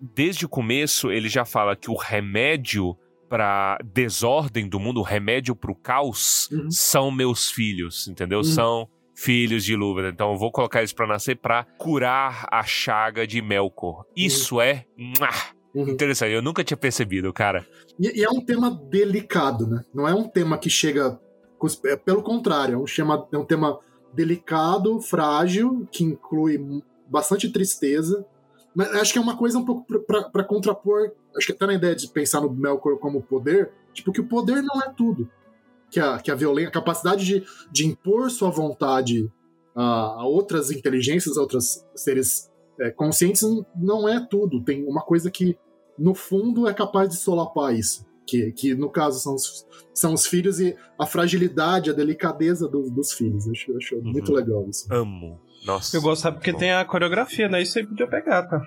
desde 0.00 0.44
o 0.44 0.48
começo, 0.48 1.10
ele 1.10 1.28
já 1.28 1.44
fala 1.44 1.74
que 1.74 1.90
o 1.90 1.96
remédio 1.96 2.96
pra 3.32 3.78
desordem 3.82 4.68
do 4.68 4.78
mundo, 4.78 5.00
o 5.00 5.02
remédio 5.02 5.56
pro 5.56 5.74
caos, 5.74 6.50
Uhum. 6.52 6.70
são 6.70 7.10
meus 7.10 7.50
filhos, 7.50 8.06
entendeu? 8.06 8.40
Uhum. 8.40 8.44
São 8.44 8.88
filhos 9.14 9.64
de 9.64 9.74
luva. 9.74 10.06
Então 10.10 10.32
eu 10.32 10.38
vou 10.38 10.52
colocar 10.52 10.80
eles 10.80 10.92
pra 10.92 11.06
nascer 11.06 11.36
pra 11.38 11.64
curar 11.78 12.46
a 12.52 12.62
chaga 12.62 13.26
de 13.26 13.40
Melkor. 13.40 14.04
Isso 14.14 14.60
é 14.60 14.84
mua, 14.98 15.30
Uhum. 15.74 15.88
interessante. 15.88 16.32
Eu 16.34 16.42
nunca 16.42 16.62
tinha 16.62 16.76
percebido, 16.76 17.32
cara. 17.32 17.66
E, 17.98 18.20
e 18.20 18.22
é 18.22 18.28
um 18.28 18.44
tema 18.44 18.70
delicado, 18.90 19.66
né? 19.66 19.82
Não 19.94 20.06
é 20.06 20.14
um 20.14 20.28
tema 20.28 20.58
que 20.58 20.68
chega. 20.68 21.18
é, 21.86 21.96
pelo 21.96 22.22
contrário, 22.22 22.74
é 22.74 22.78
um, 22.78 22.86
chama, 22.86 23.26
é 23.32 23.38
um 23.38 23.46
tema 23.46 23.78
delicado, 24.12 25.00
frágil, 25.00 25.88
que 25.90 26.04
inclui 26.04 26.60
bastante 27.08 27.48
tristeza. 27.50 28.26
Mas 28.74 28.88
acho 28.96 29.12
que 29.14 29.18
é 29.18 29.22
uma 29.22 29.36
coisa 29.38 29.58
um 29.58 29.64
pouco 29.64 29.86
para 30.30 30.44
contrapor. 30.44 31.12
Acho 31.36 31.46
que 31.46 31.52
até 31.52 31.66
na 31.66 31.74
ideia 31.74 31.94
de 31.94 32.08
pensar 32.08 32.40
no 32.40 32.50
Melkor 32.50 32.98
como 32.98 33.22
poder, 33.22 33.70
tipo, 33.92 34.12
que 34.12 34.20
o 34.20 34.28
poder 34.28 34.62
não 34.62 34.80
é 34.82 34.90
tudo. 34.90 35.28
Que 35.90 36.00
a, 36.00 36.18
que 36.18 36.30
a 36.30 36.34
violência, 36.34 36.68
a 36.68 36.72
capacidade 36.72 37.24
de, 37.24 37.44
de 37.70 37.86
impor 37.86 38.30
sua 38.30 38.50
vontade 38.50 39.30
a, 39.74 39.82
a 39.82 40.26
outras 40.26 40.70
inteligências, 40.70 41.36
a 41.36 41.40
outros 41.40 41.84
seres 41.94 42.50
é, 42.80 42.90
conscientes, 42.90 43.42
não 43.76 44.08
é 44.08 44.20
tudo. 44.20 44.62
Tem 44.62 44.84
uma 44.86 45.02
coisa 45.02 45.30
que 45.30 45.56
no 45.98 46.14
fundo 46.14 46.66
é 46.66 46.74
capaz 46.74 47.08
de 47.08 47.16
solapar 47.16 47.74
isso. 47.74 48.06
Que, 48.26 48.52
que 48.52 48.74
no 48.74 48.88
caso 48.88 49.18
são 49.18 49.34
os, 49.34 49.66
são 49.92 50.14
os 50.14 50.26
filhos 50.26 50.60
e 50.60 50.76
a 50.98 51.04
fragilidade, 51.04 51.90
a 51.90 51.92
delicadeza 51.92 52.68
dos, 52.68 52.90
dos 52.90 53.12
filhos. 53.12 53.48
Acho, 53.48 53.72
eu 53.72 53.76
acho 53.76 54.00
muito 54.02 54.32
legal 54.32 54.66
isso. 54.68 54.86
Amo. 54.92 55.40
Nossa. 55.64 55.96
Eu 55.96 56.02
gosto, 56.02 56.22
sabe, 56.22 56.38
porque 56.38 56.52
Bom. 56.52 56.58
tem 56.58 56.72
a 56.72 56.84
coreografia, 56.84 57.48
né? 57.48 57.62
Isso 57.62 57.78
aí 57.78 57.86
podia 57.86 58.06
pegar, 58.06 58.42
tá? 58.44 58.60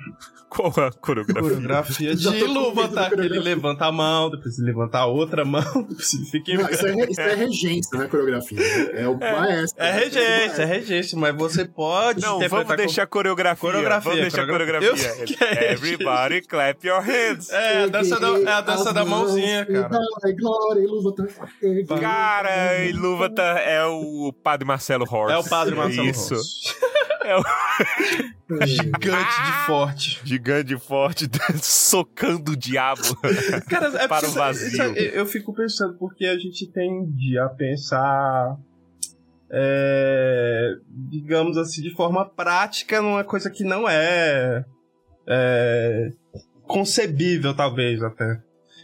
Qual 0.49 0.69
a 0.69 0.91
coreografia? 0.91 1.41
Coreografia 1.41 2.15
de 2.15 2.43
luva, 2.45 2.87
tá? 2.87 3.09
Que 3.09 3.19
ele 3.19 3.39
levanta 3.39 3.85
a 3.85 3.91
mão, 3.91 4.29
depois 4.29 4.57
ele 4.57 4.67
levanta 4.67 4.99
a 4.99 5.05
outra 5.05 5.43
mão, 5.43 5.61
depois 5.89 6.13
ele 6.13 6.25
fica 6.25 6.51
em 6.51 6.57
Não, 6.57 6.69
isso, 6.69 6.87
é, 6.87 7.09
isso 7.09 7.21
é 7.21 7.35
regência, 7.35 7.97
não 7.97 8.05
é 8.05 8.07
coreografia. 8.07 8.59
É 8.93 9.07
o 9.07 9.17
maestro. 9.19 9.83
É 9.83 9.91
regência, 9.91 10.61
é 10.61 10.65
regência, 10.65 11.17
mas 11.19 11.35
você 11.35 11.65
pode 11.65 12.21
Não, 12.21 12.39
vamos 12.47 12.75
deixar 12.77 13.03
a 13.03 13.07
coreografia. 13.07 13.59
Coreografia, 13.59 14.11
Vamos 14.11 14.21
deixar 14.21 14.43
a 14.43 14.47
coreografia. 14.47 15.45
é 15.57 15.73
Everybody 15.73 16.41
clap 16.41 16.85
your 16.87 17.01
hands. 17.01 17.49
É, 17.49 17.83
a 17.83 17.87
dança 17.87 18.19
da, 18.19 18.27
é 18.27 18.51
a 18.53 18.61
dança 18.61 18.93
da 18.93 19.03
mãozinha, 19.03 19.65
cara. 19.65 19.89
Cara, 21.99 22.85
e 22.85 22.91
Luva 22.93 23.29
tá- 23.29 23.59
é 23.59 23.83
o 23.85 24.33
Padre 24.43 24.65
Marcelo 24.65 25.05
Horst. 25.09 25.33
É 25.33 25.37
o 25.37 25.43
padre 25.43 25.75
Marcelo 25.75 26.07
Isso. 26.07 26.35
É 27.23 27.35
o 27.37 27.43
Gigante 28.67 29.41
de 29.45 29.65
forte. 29.65 30.21
gigante 30.23 30.77
forte 30.77 31.27
socando 31.61 32.51
o 32.51 32.55
diabo. 32.55 33.01
Cara, 33.69 33.87
é 34.03 34.07
Para 34.07 34.25
o 34.25 34.29
isso- 34.29 34.37
vazio. 34.37 34.67
isso- 34.67 34.81
eu 34.81 34.93
eu 35.21 35.25
fico 35.25 35.53
pensando, 35.53 35.97
porque 35.97 36.25
a 36.25 36.37
gente 36.37 36.67
tende 36.71 37.37
a 37.39 37.49
pensar, 37.49 38.55
é, 39.49 40.73
digamos 41.09 41.57
assim, 41.57 41.81
de 41.81 41.93
forma 41.95 42.25
prática, 42.29 43.01
numa 43.01 43.23
coisa 43.23 43.49
que 43.49 43.63
não 43.63 43.89
é, 43.89 44.63
é, 45.27 46.09
concebível, 46.63 47.55
talvez, 47.55 48.03
até. 48.03 48.39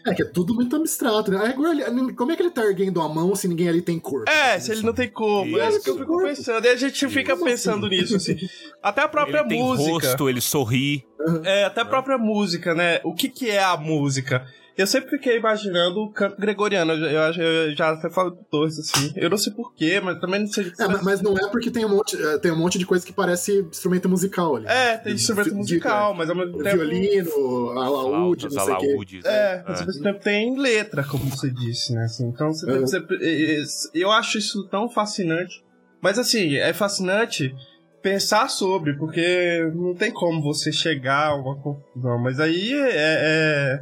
É 0.05 0.13
que 0.13 0.23
é 0.23 0.25
tudo 0.25 0.53
muito 0.55 0.75
abstrato, 0.75 1.29
né? 1.31 1.47
É 1.47 1.49
igual 1.51 1.71
ele- 1.73 2.13
como 2.13 2.31
é 2.31 2.35
que 2.35 2.41
ele 2.41 2.49
tá 2.51 2.63
erguendo 2.63 3.01
a 3.01 3.07
mão 3.09 3.35
se 3.35 3.47
ninguém 3.47 3.69
ali 3.69 3.81
tem 3.81 3.99
corpo? 3.99 4.29
É, 4.29 4.59
se 4.59 4.71
ele 4.71 4.81
não 4.81 4.93
tem 4.93 5.09
corpo, 5.09 5.57
é 5.59 5.69
isso 5.69 5.81
que 5.83 5.89
eu 5.89 5.97
fico 5.97 6.21
pensando. 6.21 6.65
E 6.65 6.69
a 6.69 6.75
gente 6.75 7.07
fica 7.09 7.33
Como 7.33 7.45
pensando 7.45 7.85
assim? 7.87 7.95
nisso, 7.95 8.15
assim. 8.15 8.37
Até 8.81 9.01
a 9.01 9.07
própria 9.07 9.39
ele 9.41 9.47
tem 9.49 9.59
música. 9.61 9.91
rosto, 9.91 10.29
ele 10.29 10.41
sorri. 10.41 11.05
É, 11.43 11.65
até 11.65 11.81
a 11.81 11.85
própria 11.85 12.17
música, 12.17 12.73
né? 12.73 12.99
O 13.03 13.13
que 13.13 13.29
que 13.29 13.49
é 13.49 13.63
a 13.63 13.77
música? 13.77 14.45
Eu 14.81 14.87
sempre 14.87 15.09
fiquei 15.11 15.37
imaginando 15.37 15.99
o 16.01 16.11
canto 16.11 16.39
gregoriano. 16.39 16.91
Eu, 16.93 17.05
eu, 17.11 17.21
acho- 17.21 17.41
eu 17.41 17.75
já 17.75 17.91
até 17.91 18.09
falo 18.09 18.31
pro 18.31 18.43
Torres, 18.45 18.79
assim. 18.79 19.13
Eu 19.15 19.29
não 19.29 19.37
sei 19.37 19.53
porquê, 19.53 19.99
mas 20.01 20.19
também 20.19 20.39
não 20.41 20.47
sei... 20.47 20.71
É, 20.79 20.87
mas- 20.87 21.03
mas 21.03 21.21
não 21.21 21.37
é 21.37 21.47
porque 21.49 21.69
tem 21.71 21.85
um 21.85 21.89
monte, 21.89 22.15
é, 22.21 22.37
tem 22.39 22.51
um 22.51 22.57
monte 22.57 22.77
de 22.79 22.85
coisa 22.85 23.05
que 23.05 23.13
parece 23.13 23.59
instrumento 23.61 24.09
musical 24.09 24.55
ali. 24.55 24.65
É, 24.67 24.97
tem 24.97 25.13
instrumento 25.13 25.49
De- 25.49 25.55
musical, 25.55 26.13
mas 26.13 26.29
ao 26.29 26.35
mesmo 26.35 26.57
tempo... 26.63 26.77
Violino, 26.77 27.69
alaúde, 27.79 28.43
não 28.45 28.65
sei 28.65 28.73
o 28.73 28.77
quê. 28.77 29.19
É, 29.25 29.57
né? 29.57 29.63
mas 29.67 29.79
ao 29.81 29.87
mesmo 29.87 30.03
tempo 30.03 30.19
tem 30.19 30.57
letra, 30.59 31.03
como 31.03 31.23
você 31.25 31.49
disse, 31.49 31.93
né? 31.93 32.03
Assim, 32.05 32.27
então, 32.27 32.51
você, 32.53 32.69
É. 32.69 32.79
você- 32.79 33.89
eu 33.93 34.11
acho 34.11 34.37
isso 34.37 34.67
tão 34.69 34.89
fascinante. 34.89 35.63
Mas, 36.01 36.17
assim, 36.17 36.55
é 36.55 36.73
fascinante 36.73 37.53
pensar 38.01 38.49
sobre, 38.49 38.93
porque 38.97 39.69
não 39.75 39.93
tem 39.93 40.11
como 40.11 40.41
você 40.41 40.71
chegar 40.71 41.27
a 41.27 41.35
uma 41.35 41.55
conclusão. 41.55 42.17
Mas 42.19 42.39
aí 42.39 42.73
é, 42.73 42.89
é, 42.93 43.81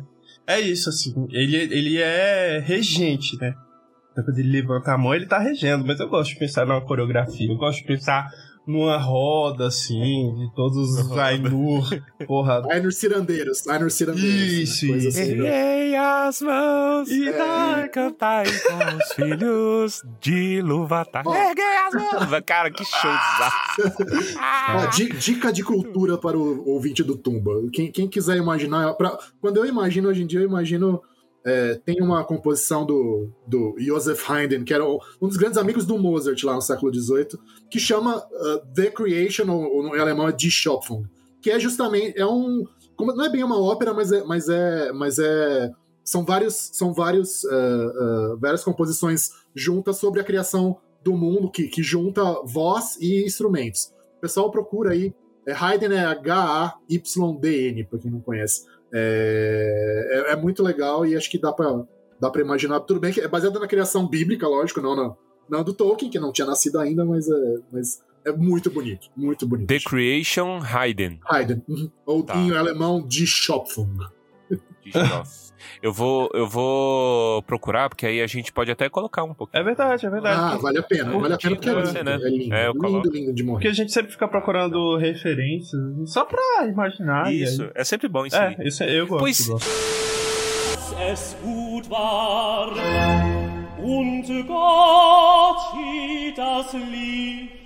é 0.50 0.60
isso, 0.60 0.90
assim. 0.90 1.14
Ele, 1.30 1.56
ele 1.58 1.98
é 1.98 2.60
regente, 2.60 3.38
né? 3.40 3.54
Quando 4.16 4.40
ele 4.40 4.50
levanta 4.50 4.92
a 4.92 4.98
mão, 4.98 5.14
ele 5.14 5.28
tá 5.28 5.40
regendo. 5.40 5.86
Mas 5.86 6.00
eu 6.00 6.10
gosto 6.10 6.34
de 6.34 6.40
pensar 6.40 6.66
numa 6.66 6.82
coreografia. 6.82 7.48
Eu 7.48 7.56
gosto 7.56 7.80
de 7.80 7.86
pensar 7.86 8.28
numa 8.72 8.98
roda, 8.98 9.68
assim, 9.68 10.36
de 10.38 10.54
todos 10.56 10.78
os 10.78 11.12
Ainur. 11.18 11.84
Porra, 12.28 12.62
Ainur 12.72 12.92
Cirandeiros, 12.94 13.68
Ainur 13.68 13.90
Cirandeiros. 13.90 14.30
Isso, 14.70 14.86
né? 14.86 14.92
Coisa 14.92 15.08
isso. 15.10 15.20
assim, 15.20 15.36
né? 15.36 15.80
Erguei 15.82 15.96
as 15.96 16.42
mãos 16.42 17.10
e 17.10 17.28
É. 17.30 17.32
dai, 17.38 17.90
cantai 17.90 18.46
com 18.46 18.98
os 18.98 19.14
filhos 19.14 20.04
de 20.22 20.62
Luvatar. 20.62 21.24
Ó. 21.28 21.36
Erguei 21.36 21.66
as 21.66 21.94
mãos. 21.94 22.40
Cara, 22.46 22.70
que 22.72 22.84
show 22.86 23.12
Ó, 24.76 24.86
di- 24.96 25.10
dica 25.14 25.52
de 25.52 25.64
cultura 25.64 26.18
para 26.18 26.38
o 26.38 26.68
ouvinte 26.70 27.04
do 27.04 27.16
Tumba. 27.18 27.52
Quem, 27.74 27.92
quem 27.92 28.08
quiser 28.08 28.38
imaginar. 28.38 28.94
pra- 28.94 29.18
quando 29.42 29.58
eu 29.58 29.66
imagino, 29.66 30.10
hoje 30.10 30.24
em 30.24 30.28
dia, 30.28 30.40
eu 30.42 30.46
imagino. 30.48 31.02
É, 31.46 31.76
tem 31.76 32.02
uma 32.02 32.24
composição 32.24 32.86
do, 32.86 33.30
do 33.48 33.76
Joseph 33.80 34.30
Haydn, 34.30 34.64
que 34.64 34.74
era 34.74 34.86
um 34.86 35.28
dos 35.28 35.38
grandes 35.38 35.58
amigos 35.58 35.86
do 35.86 35.98
Mozart 35.98 36.44
lá 36.44 36.56
no 36.56 36.62
século 36.62 36.94
XVIII, 36.94 37.40
que 37.70 37.80
chama 37.80 38.18
uh, 38.18 38.74
The 38.74 38.92
Creation, 38.92 39.50
ou, 39.50 39.64
ou 39.64 39.96
em 39.96 40.00
alemão 40.00 40.28
é 40.28 40.32
Die 40.32 40.52
Schöpfung, 40.52 41.06
que 41.42 41.50
é 41.50 41.60
justamente. 41.60 42.18
É 42.20 42.26
um, 42.26 42.66
como- 42.96 43.14
não 43.14 43.26
é 43.26 43.30
bem 43.30 43.44
uma 43.44 43.60
ópera, 43.60 43.94
mas 43.94 44.12
é. 44.12 44.24
Mas 44.24 44.50
é, 44.50 44.92
mas 44.92 45.20
é 45.20 45.72
são 46.04 46.26
vários, 46.26 46.72
são 46.74 46.92
vários, 46.92 47.44
uh, 47.44 48.34
uh, 48.34 48.38
várias 48.40 48.64
composições 48.64 49.30
juntas 49.54 49.98
sobre 49.98 50.20
a 50.20 50.24
criação 50.24 50.78
do 51.04 51.16
mundo, 51.16 51.52
que, 51.52 51.68
que 51.68 51.84
junta 51.84 52.24
voz 52.44 52.98
e 53.00 53.24
instrumentos. 53.24 53.94
O 54.18 54.22
pessoal 54.22 54.50
procura 54.50 54.92
aí. 54.92 55.14
É, 55.46 55.54
Haydn 55.54 55.94
é 55.94 56.04
H-A-Y-D-N, 56.90 57.84
pra 57.86 58.00
quem 58.00 58.12
não 58.12 58.20
conhece. 58.22 58.66
É, 58.94 60.26
é, 60.30 60.34
é 60.34 60.36
muito 60.36 60.64
legal 60.64 61.06
e 61.06 61.16
acho 61.16 61.30
que 61.30 61.38
dá 61.38 61.52
pra, 61.52 61.84
dá 62.20 62.30
pra 62.30 62.42
imaginar. 62.42 62.80
Tudo 62.82 63.00
bem 63.00 63.12
que 63.14 63.22
é 63.22 63.28
baseado 63.28 63.60
na 63.60 63.68
criação 63.68 64.08
bíblica, 64.08 64.48
lógico, 64.48 64.82
não, 64.82 64.96
na, 64.96 65.14
não 65.50 65.64
do 65.64 65.74
Tolkien, 65.74 66.12
que 66.12 66.20
não 66.20 66.32
tinha 66.32 66.48
nascido 66.48 66.80
ainda, 66.80 67.06
mas 67.06 67.28
é, 67.30 67.56
mas 67.72 68.02
é 68.26 68.32
muito 68.32 68.70
bonito. 68.70 69.08
Muito 69.16 69.48
bonito. 69.48 69.68
The 69.68 69.80
Creation 69.80 70.60
Haydn. 70.62 71.20
Haydn. 71.26 71.62
uhum. 71.68 71.92
Ou 72.06 72.24
Tá. 72.24 72.36
em 72.36 72.52
alemão, 72.52 73.02
Die 73.06 73.26
Schöpfung. 73.28 73.98
Eu 75.84 75.92
vou 75.94 76.30
eu 76.34 76.48
vou 76.48 77.42
procurar, 77.44 77.90
porque 77.90 78.06
aí 78.06 78.22
a 78.22 78.28
gente 78.28 78.52
pode 78.52 78.72
até 78.72 78.90
colocar 78.90 79.24
um 79.24 79.34
pouquinho. 79.34 79.62
é 79.62 79.64
verdade, 79.64 80.06
é 80.06 80.10
verdade. 80.10 80.56
Ah, 80.56 80.58
vale 80.58 80.80
a 80.80 80.84
pena. 80.84 81.12
Vale 81.18 81.34
a 81.34 81.38
pena 81.38 81.56
porque 81.56 81.70
é 81.70 81.74
lindo. 81.74 81.88
ser, 81.88 82.04
né? 82.04 82.14
É 82.16 82.30
lindo, 82.30 82.54
É, 82.56 82.68
eu 82.68 82.74
lindo, 82.74 83.10
lindo 83.12 83.34
de 83.34 83.44
morrer. 83.44 83.56
Porque 83.58 83.68
a 83.68 83.74
gente 83.74 83.92
sempre 83.92 84.12
fica 84.12 84.28
procurando 84.28 84.98
referências 84.98 85.82
só 86.06 86.26
pra 86.26 86.66
imaginar. 86.68 87.32
Isso, 87.34 87.64
aí- 87.64 87.72
é 87.76 87.84
sempre 87.84 88.08
bom 88.08 88.26
isso. 88.26 88.36
É, 88.36 88.56
isso 88.62 88.84
é- 88.84 89.00
eu 89.00 89.06
gosto. 89.08 89.20
Pois- 89.22 89.50
es 91.12 91.36
gut 91.44 91.88
war 91.90 92.70
und 93.82 94.28
Gott 94.44 96.34
das 96.36 96.74
Licht 96.74 97.59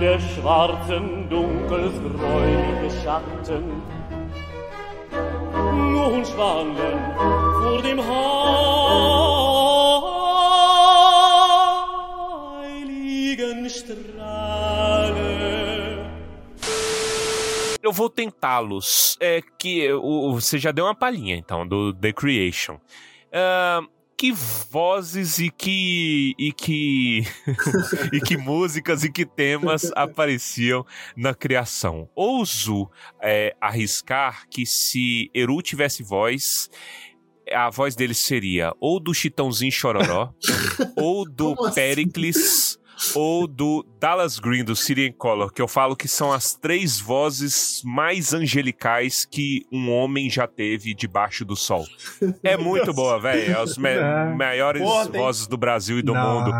der 0.00 0.20
schwarzen, 0.20 1.28
dunkels 1.28 1.94
gräuliche 2.16 2.90
Schatten. 3.02 3.82
Nun 5.92 6.24
schwanden 6.24 6.98
vor 7.60 7.82
dem 7.82 8.00
heiligen 12.70 13.66
Strahlen. 13.68 15.18
Eu 17.82 17.92
vou 17.92 18.08
tentá-los. 18.08 19.16
É 19.20 19.42
que 19.58 19.92
o, 19.92 20.34
você 20.34 20.58
já 20.58 20.70
deu 20.70 20.84
uma 20.84 20.94
palhinha, 20.94 21.34
então, 21.36 21.66
do 21.66 21.92
The 21.92 22.12
Creation. 22.12 22.74
Uh, 23.32 23.88
que 24.18 24.32
vozes 24.32 25.38
e 25.38 25.48
que 25.48 26.34
e 26.36 26.52
que 26.52 27.22
e 28.12 28.20
que 28.20 28.36
músicas 28.36 29.04
e 29.04 29.12
que 29.12 29.24
temas 29.24 29.92
apareciam 29.94 30.84
na 31.16 31.32
criação. 31.32 32.10
Ouso 32.16 32.90
é, 33.22 33.54
arriscar 33.60 34.48
que 34.50 34.66
se 34.66 35.30
Eru 35.32 35.62
tivesse 35.62 36.02
voz, 36.02 36.68
a 37.52 37.70
voz 37.70 37.94
dele 37.94 38.12
seria 38.12 38.72
ou 38.80 38.98
do 38.98 39.14
Chitãozinho 39.14 39.70
Chororó 39.70 40.34
ou 40.98 41.24
do 41.24 41.54
Como 41.54 41.68
assim? 41.68 41.78
Ou 43.14 43.46
do 43.46 43.84
Dallas 44.00 44.38
Green, 44.38 44.64
do 44.64 44.74
Syrian 44.74 45.12
Color, 45.12 45.52
que 45.52 45.62
eu 45.62 45.68
falo 45.68 45.96
que 45.96 46.08
são 46.08 46.32
as 46.32 46.54
três 46.54 46.98
vozes 46.98 47.82
mais 47.84 48.34
angelicais 48.34 49.24
que 49.24 49.66
um 49.72 49.90
homem 49.90 50.28
já 50.28 50.46
teve 50.46 50.94
debaixo 50.94 51.44
do 51.44 51.56
sol. 51.56 51.86
É 52.42 52.56
muito 52.56 52.92
boa, 52.92 53.20
velho. 53.20 53.52
É 53.52 53.60
as 53.60 53.78
é. 53.78 54.34
maiores 54.34 54.82
Pô, 54.82 55.06
tem... 55.06 55.20
vozes 55.20 55.46
do 55.46 55.56
Brasil 55.56 55.98
e 55.98 56.02
do 56.02 56.12
Não. 56.12 56.40
mundo. 56.40 56.52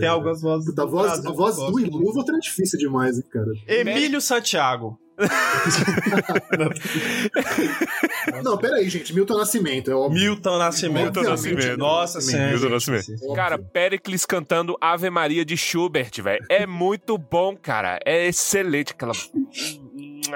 tem 0.00 0.08
algumas 0.08 0.40
vozes. 0.40 0.74
Da 0.74 0.84
voz, 0.84 1.24
a 1.24 1.32
voz 1.32 1.56
do 1.56 2.36
é 2.36 2.38
difícil 2.40 2.78
demais, 2.78 3.18
hein, 3.18 3.24
cara. 3.30 3.52
Emílio 3.66 4.20
Santiago. 4.20 4.98
não, 8.44 8.58
peraí, 8.58 8.88
gente. 8.88 9.14
Milton 9.14 9.38
Nascimento, 9.38 9.90
é 9.90 9.94
óbvio. 9.94 10.20
Milton 10.20 10.58
Nascimento. 10.58 11.04
Milton 11.04 11.30
Nascimento. 11.30 11.78
Nossa 11.78 12.20
senhora. 12.20 12.52
Milton 12.52 12.68
Nascimento. 12.68 13.06
Cara, 13.34 13.58
Pericles 13.58 14.26
cantando 14.26 14.76
Ave 14.80 15.08
Maria 15.08 15.44
de 15.44 15.56
Schubert, 15.56 16.22
velho. 16.22 16.44
É 16.48 16.66
muito 16.66 17.16
bom, 17.16 17.56
cara. 17.56 17.98
É 18.04 18.26
excelente 18.26 18.92
aquela. 18.92 19.12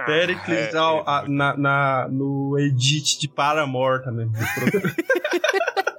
Pericles 0.07 0.75
é, 0.75 0.77
ao, 0.77 1.09
a, 1.09 1.25
na, 1.29 1.57
na, 1.57 2.09
no 2.11 2.59
edit 2.59 3.21
de 3.21 3.29
Paramore 3.29 4.03
também. 4.03 4.31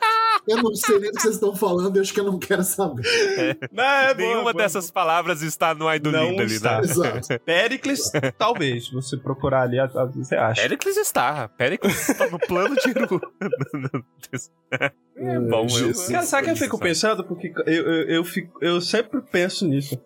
Eu 0.51 0.63
não 0.63 0.73
sei 0.75 0.99
nem 0.99 1.09
o 1.09 1.13
que 1.13 1.21
vocês 1.21 1.35
estão 1.35 1.55
falando, 1.55 1.95
eu 1.95 2.01
acho 2.01 2.13
que 2.13 2.19
eu 2.19 2.25
não 2.25 2.37
quero 2.37 2.63
saber. 2.63 3.03
É. 3.05 3.57
Não, 3.71 3.83
é 3.83 4.13
Nenhuma 4.13 4.41
boa, 4.41 4.53
dessas 4.53 4.85
boa. 4.85 4.93
palavras 4.93 5.41
está 5.41 5.73
no 5.73 5.87
Aidolino 5.87 6.39
ali, 6.39 6.59
né? 6.59 6.79
Exato. 6.81 7.39
Péricles, 7.45 8.11
talvez. 8.37 8.85
Se 8.85 8.93
você 8.93 9.17
procurar 9.17 9.63
ali, 9.63 9.77
você 10.15 10.35
acha. 10.35 10.61
Péricles 10.61 10.97
está. 10.97 11.47
Péricles 11.49 12.09
está 12.09 12.29
no 12.29 12.39
plano 12.39 12.75
de 12.75 12.89
Iru. 12.89 13.21
é 15.15 15.39
bom, 15.49 15.67
eu. 15.79 15.93
Cara, 16.11 16.23
sabe 16.23 16.43
o 16.43 16.45
que 16.45 16.51
eu 16.51 16.57
fico 16.57 16.79
pensando? 16.79 17.23
Porque 17.23 17.53
eu, 17.65 17.73
eu, 17.73 18.09
eu, 18.09 18.23
fico, 18.23 18.57
eu 18.61 18.81
sempre 18.81 19.21
penso 19.21 19.67
nisso. 19.67 19.99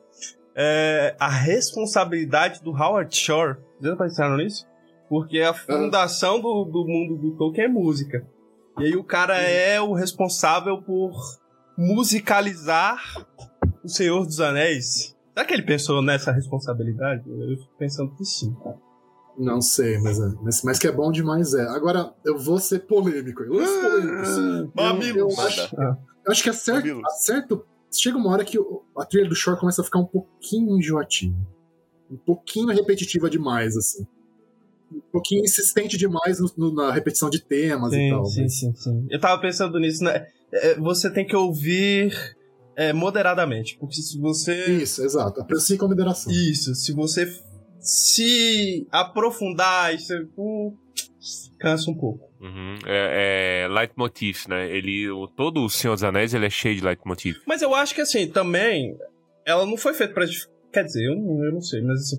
É, 0.55 1.15
a 1.19 1.29
responsabilidade 1.29 2.63
do 2.63 2.71
Howard 2.71 3.15
Shore. 3.15 3.57
Vocês 3.79 3.91
já 3.91 3.95
pensaram 3.95 4.37
nisso? 4.37 4.65
Porque 5.09 5.39
a 5.39 5.53
fundação 5.53 6.39
do, 6.39 6.65
do 6.65 6.85
mundo 6.85 7.15
do 7.17 7.37
Tolkien 7.37 7.65
é 7.65 7.67
música. 7.67 8.25
E 8.79 8.83
aí 8.83 8.95
o 8.95 9.03
cara 9.03 9.37
é 9.37 9.79
o 9.79 9.93
responsável 9.93 10.81
por 10.81 11.13
musicalizar 11.77 13.01
o 13.83 13.87
Senhor 13.87 14.25
dos 14.25 14.39
Anéis. 14.41 15.15
Será 15.33 15.45
que 15.45 15.53
ele 15.53 15.63
pensou 15.63 16.01
nessa 16.01 16.31
responsabilidade? 16.31 17.23
Eu 17.29 17.57
fico 17.57 17.77
pensando 17.77 18.15
que 18.15 18.25
sim. 18.25 18.55
Não 19.37 19.61
sei, 19.61 19.97
mas, 19.99 20.19
é, 20.19 20.33
mas, 20.41 20.63
mas 20.63 20.79
que 20.79 20.87
é 20.87 20.91
bom 20.91 21.11
demais 21.11 21.53
é. 21.53 21.67
Agora, 21.67 22.13
eu 22.25 22.37
vou 22.37 22.57
ser 22.57 22.79
polêmico. 22.79 23.43
Eu, 23.43 23.59
ah, 23.59 24.97
eu, 25.03 25.15
eu, 25.15 25.27
acho, 25.41 25.75
eu 25.75 26.31
acho 26.31 26.43
que 26.43 26.49
é 26.49 26.53
certo, 26.53 27.01
certo. 27.19 27.65
Chega 27.91 28.17
uma 28.17 28.31
hora 28.31 28.45
que 28.45 28.57
a 28.97 29.05
trilha 29.05 29.27
do 29.27 29.35
Shore 29.35 29.59
começa 29.59 29.81
a 29.81 29.85
ficar 29.85 29.99
um 29.99 30.05
pouquinho 30.05 30.77
enjoativa. 30.77 31.35
Um 32.09 32.17
pouquinho 32.17 32.67
repetitiva 32.67 33.29
demais, 33.29 33.75
assim 33.75 34.05
um 34.95 35.11
pouquinho 35.11 35.43
insistente 35.43 35.97
demais 35.97 36.39
no, 36.39 36.51
no, 36.57 36.73
na 36.73 36.91
repetição 36.91 37.29
de 37.29 37.39
temas 37.39 37.91
sim, 37.91 38.07
e 38.07 38.09
tal. 38.09 38.25
Sim, 38.25 38.49
sim, 38.49 38.73
sim. 38.73 39.07
Eu 39.09 39.19
tava 39.19 39.41
pensando 39.41 39.79
nisso, 39.79 40.03
né? 40.03 40.27
É, 40.51 40.75
você 40.75 41.09
tem 41.09 41.25
que 41.25 41.35
ouvir 41.35 42.13
é, 42.75 42.93
moderadamente, 42.93 43.77
porque 43.77 43.95
se 43.95 44.17
você... 44.19 44.65
Isso, 44.71 45.03
exato. 45.03 45.41
Aprecie 45.41 45.77
com 45.77 45.87
moderação. 45.87 46.31
Isso, 46.31 46.73
se 46.75 46.93
você 46.93 47.25
se 47.79 48.87
aprofundar, 48.91 49.97
você 49.97 50.19
uh, 50.37 50.73
cansa 51.59 51.91
um 51.91 51.95
pouco. 51.95 52.27
Uhum. 52.41 52.77
É, 52.85 53.63
é 53.63 53.67
leitmotiv, 53.67 54.47
né? 54.47 54.75
Ele, 54.75 55.09
o, 55.09 55.27
todo 55.27 55.63
o 55.63 55.69
Senhor 55.69 55.93
dos 55.93 56.03
Anéis 56.03 56.33
ele 56.33 56.45
é 56.45 56.49
cheio 56.49 56.75
de 56.75 56.83
leitmotiv. 56.83 57.37
Mas 57.45 57.61
eu 57.61 57.73
acho 57.73 57.93
que 57.93 58.01
assim, 58.01 58.27
também, 58.27 58.97
ela 59.45 59.65
não 59.65 59.77
foi 59.77 59.93
feita 59.93 60.13
pra. 60.13 60.25
Quer 60.73 60.83
dizer, 60.83 61.05
eu 61.05 61.15
não, 61.15 61.45
eu 61.45 61.53
não 61.53 61.61
sei, 61.61 61.81
mas 61.81 62.01
assim, 62.01 62.17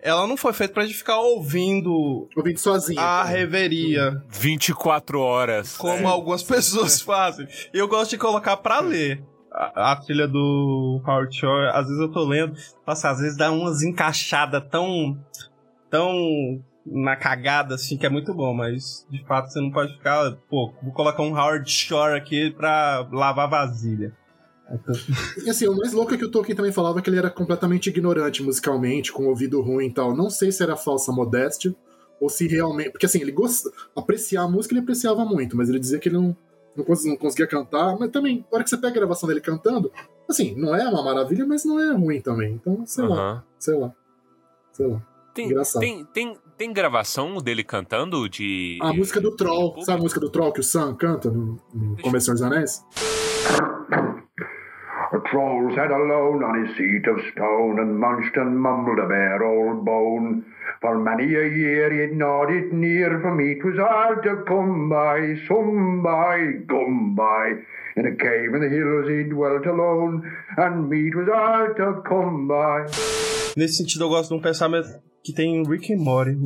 ela 0.00 0.26
não 0.26 0.36
foi 0.36 0.52
feita 0.52 0.74
pra 0.74 0.84
gente 0.84 0.96
ficar 0.96 1.18
ouvindo. 1.18 2.28
Ouvindo 2.36 2.58
sozinho. 2.58 3.00
A 3.00 3.24
reveria. 3.24 4.22
24 4.28 5.20
horas. 5.20 5.76
Como 5.76 6.06
é. 6.06 6.10
algumas 6.10 6.42
pessoas 6.42 7.00
fazem. 7.02 7.46
E 7.72 7.78
eu 7.78 7.88
gosto 7.88 8.10
de 8.10 8.18
colocar 8.18 8.56
pra 8.58 8.80
ler. 8.80 9.22
A, 9.52 9.92
a 9.92 9.96
trilha 9.96 10.28
do 10.28 11.02
Howard 11.06 11.34
Shore, 11.34 11.70
às 11.72 11.86
vezes 11.86 12.00
eu 12.00 12.12
tô 12.12 12.22
lendo, 12.24 12.54
nossa, 12.86 13.10
às 13.10 13.18
vezes 13.18 13.36
dá 13.36 13.50
umas 13.50 13.82
encaixadas 13.82 14.62
tão. 14.70 15.18
tão 15.90 16.62
na 16.90 17.16
cagada, 17.16 17.74
assim, 17.74 17.98
que 17.98 18.06
é 18.06 18.08
muito 18.08 18.32
bom, 18.32 18.54
mas 18.54 19.06
de 19.10 19.22
fato 19.26 19.50
você 19.50 19.60
não 19.60 19.70
pode 19.70 19.92
ficar, 19.92 20.32
pô, 20.48 20.72
vou 20.82 20.92
colocar 20.92 21.22
um 21.22 21.36
Howard 21.38 21.70
Shore 21.70 22.16
aqui 22.16 22.50
pra 22.52 23.06
lavar 23.12 23.48
vasilha. 23.48 24.12
E 25.44 25.50
assim, 25.50 25.66
o 25.66 25.76
mais 25.76 25.92
louco 25.92 26.14
é 26.14 26.18
que 26.18 26.24
o 26.24 26.30
Tolkien 26.30 26.56
também 26.56 26.72
falava 26.72 27.00
que 27.00 27.08
ele 27.08 27.18
era 27.18 27.30
completamente 27.30 27.88
ignorante 27.88 28.42
musicalmente, 28.42 29.12
com 29.12 29.26
ouvido 29.26 29.60
ruim 29.60 29.86
e 29.86 29.92
tal. 29.92 30.14
Não 30.14 30.28
sei 30.28 30.52
se 30.52 30.62
era 30.62 30.76
falsa 30.76 31.10
modéstia 31.10 31.74
ou 32.20 32.28
se 32.28 32.46
realmente. 32.46 32.90
Porque 32.90 33.06
assim, 33.06 33.20
ele 33.20 33.32
gosta. 33.32 33.70
Apreciar 33.96 34.42
a 34.42 34.48
música 34.48 34.74
ele 34.74 34.82
apreciava 34.82 35.24
muito, 35.24 35.56
mas 35.56 35.68
ele 35.68 35.78
dizia 35.78 35.98
que 35.98 36.08
ele 36.08 36.16
não, 36.16 36.36
não, 36.76 36.84
não 37.04 37.16
conseguia 37.16 37.46
cantar. 37.46 37.96
Mas 37.98 38.10
também, 38.10 38.44
na 38.50 38.56
hora 38.56 38.64
que 38.64 38.70
você 38.70 38.76
pega 38.76 38.88
a 38.88 39.00
gravação 39.00 39.28
dele 39.28 39.40
cantando, 39.40 39.90
assim, 40.28 40.54
não 40.54 40.74
é 40.74 40.86
uma 40.88 41.02
maravilha, 41.02 41.46
mas 41.46 41.64
não 41.64 41.80
é 41.80 41.92
ruim 41.92 42.20
também. 42.20 42.54
Então, 42.54 42.84
sei 42.86 43.04
uhum. 43.04 43.10
lá. 43.10 43.44
Sei 43.58 43.74
lá. 43.74 43.94
Sei 44.72 44.86
lá. 44.86 45.02
Tem, 45.34 45.46
Engraçado. 45.46 45.80
Tem, 45.80 46.04
tem, 46.06 46.36
tem 46.56 46.72
gravação 46.72 47.38
dele 47.38 47.62
cantando 47.62 48.28
de. 48.28 48.78
A 48.82 48.92
música 48.92 49.20
do 49.20 49.34
Troll. 49.34 49.80
Sabe 49.82 49.98
a 49.98 50.02
música 50.02 50.20
do 50.20 50.28
Troll 50.28 50.52
que 50.52 50.60
o 50.60 50.64
Sam 50.64 50.94
canta 50.94 51.30
no, 51.30 51.56
no 51.72 52.12
dos 52.12 52.42
Anéis? 52.42 52.84
Troll 55.30 55.70
sat 55.74 55.90
alone 55.90 56.42
on 56.42 56.64
his 56.64 56.76
seat 56.76 57.06
of 57.06 57.18
stone 57.32 57.78
and 57.80 57.98
munched 57.98 58.36
and 58.36 58.58
mumbled 58.58 58.98
a 58.98 59.06
bare 59.06 59.44
old 59.44 59.84
bone. 59.84 60.44
For 60.80 60.98
many 60.98 61.34
a 61.34 61.46
year 61.48 62.14
gnawed 62.14 62.50
it 62.50 62.72
near, 62.72 63.20
for 63.20 63.34
me 63.34 63.56
'twas 63.56 63.78
hard 63.78 64.22
to 64.22 64.44
come 64.44 64.88
by, 64.88 65.36
some 65.46 66.02
by, 66.02 66.36
gum 66.66 67.14
by. 67.14 67.46
In 67.96 68.06
a 68.06 68.14
cave 68.16 68.54
in 68.54 68.60
the 68.60 68.70
hills 68.70 69.08
he 69.08 69.24
dwelt 69.28 69.66
alone, 69.66 70.22
and 70.56 70.88
me 70.88 71.10
'twas 71.10 71.28
hard 71.28 71.76
to 71.76 72.02
come 72.08 72.46
by. 72.46 72.86
Nesse 73.56 73.78
sentido, 73.78 74.04
eu 74.04 74.08
gosto 74.08 74.30
de 74.30 74.38
um 74.38 74.42
pensamento 74.42 74.88
que 75.22 75.34
tem 75.34 75.62
Rick 75.64 75.92
e 75.92 75.96
Morty, 75.96 76.36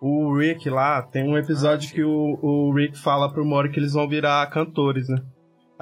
O 0.00 0.34
Rick 0.36 0.68
lá 0.68 1.00
tem 1.02 1.28
um 1.28 1.38
episódio 1.38 1.92
que 1.94 2.02
o, 2.02 2.38
o 2.42 2.72
Rick 2.74 2.98
fala 2.98 3.32
pro 3.32 3.44
Morty 3.44 3.72
que 3.72 3.78
eles 3.78 3.92
vão 3.92 4.08
virar 4.08 4.44
cantores, 4.50 5.08
né? 5.08 5.22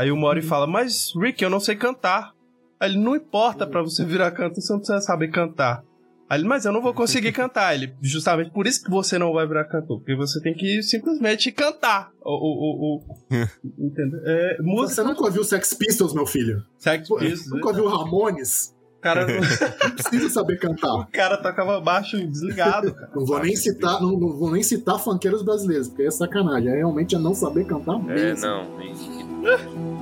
Aí 0.00 0.10
o 0.10 0.16
Mori 0.16 0.40
uhum. 0.40 0.46
fala, 0.46 0.66
mas 0.66 1.12
Rick, 1.14 1.44
eu 1.44 1.50
não 1.50 1.60
sei 1.60 1.76
cantar. 1.76 2.32
Aí 2.80 2.88
ele, 2.88 2.98
não 2.98 3.14
importa 3.14 3.66
para 3.66 3.82
você 3.82 4.02
virar 4.02 4.30
cantor, 4.30 4.62
você 4.62 4.72
não 4.72 4.80
precisa 4.80 4.98
saber 5.02 5.28
cantar. 5.28 5.84
Aí 6.26 6.40
ele, 6.40 6.48
mas 6.48 6.64
eu 6.64 6.72
não 6.72 6.80
vou 6.80 6.94
conseguir 6.94 7.32
cantar. 7.32 7.74
Ele, 7.74 7.92
justamente 8.00 8.50
por 8.50 8.66
isso 8.66 8.82
que 8.82 8.90
você 8.90 9.18
não 9.18 9.34
vai 9.34 9.46
virar 9.46 9.66
cantor, 9.66 9.98
porque 9.98 10.16
você 10.16 10.40
tem 10.40 10.54
que 10.54 10.82
simplesmente 10.82 11.52
cantar. 11.52 12.10
O, 12.22 12.32
o, 12.32 12.96
o, 12.96 13.02
entendeu? 13.78 14.20
É, 14.24 14.56
música... 14.62 15.02
Você 15.02 15.06
nunca 15.06 15.22
ouviu 15.22 15.44
Sex 15.44 15.74
Pistols, 15.74 16.14
meu 16.14 16.24
filho? 16.24 16.64
Sex 16.78 17.06
Pistols. 17.06 17.50
Nunca 17.50 17.68
ouviu 17.68 17.86
Ramones? 17.86 18.74
O 18.96 19.00
cara 19.02 19.26
não... 19.28 19.34
não 19.34 19.90
precisa 19.96 20.30
saber 20.30 20.58
cantar. 20.58 20.94
O 20.94 21.06
cara 21.12 21.36
tocava 21.36 21.78
baixo 21.78 22.16
desligado. 22.26 22.94
Cara. 22.94 23.10
Não 23.14 23.26
vou 23.26 23.38
nem 23.38 23.54
citar, 23.54 24.00
não, 24.00 24.12
não, 24.12 24.34
vou 24.34 24.50
nem 24.50 24.62
citar 24.62 24.98
funkeiros 24.98 25.42
brasileiros, 25.42 25.88
porque 25.88 26.04
é 26.04 26.10
sacanagem. 26.10 26.70
É 26.70 26.76
realmente 26.76 27.14
é 27.14 27.18
não 27.18 27.34
saber 27.34 27.66
cantar 27.66 27.96
é, 27.96 28.14
mesmo. 28.14 28.46
É, 28.46 28.48
não. 28.48 29.29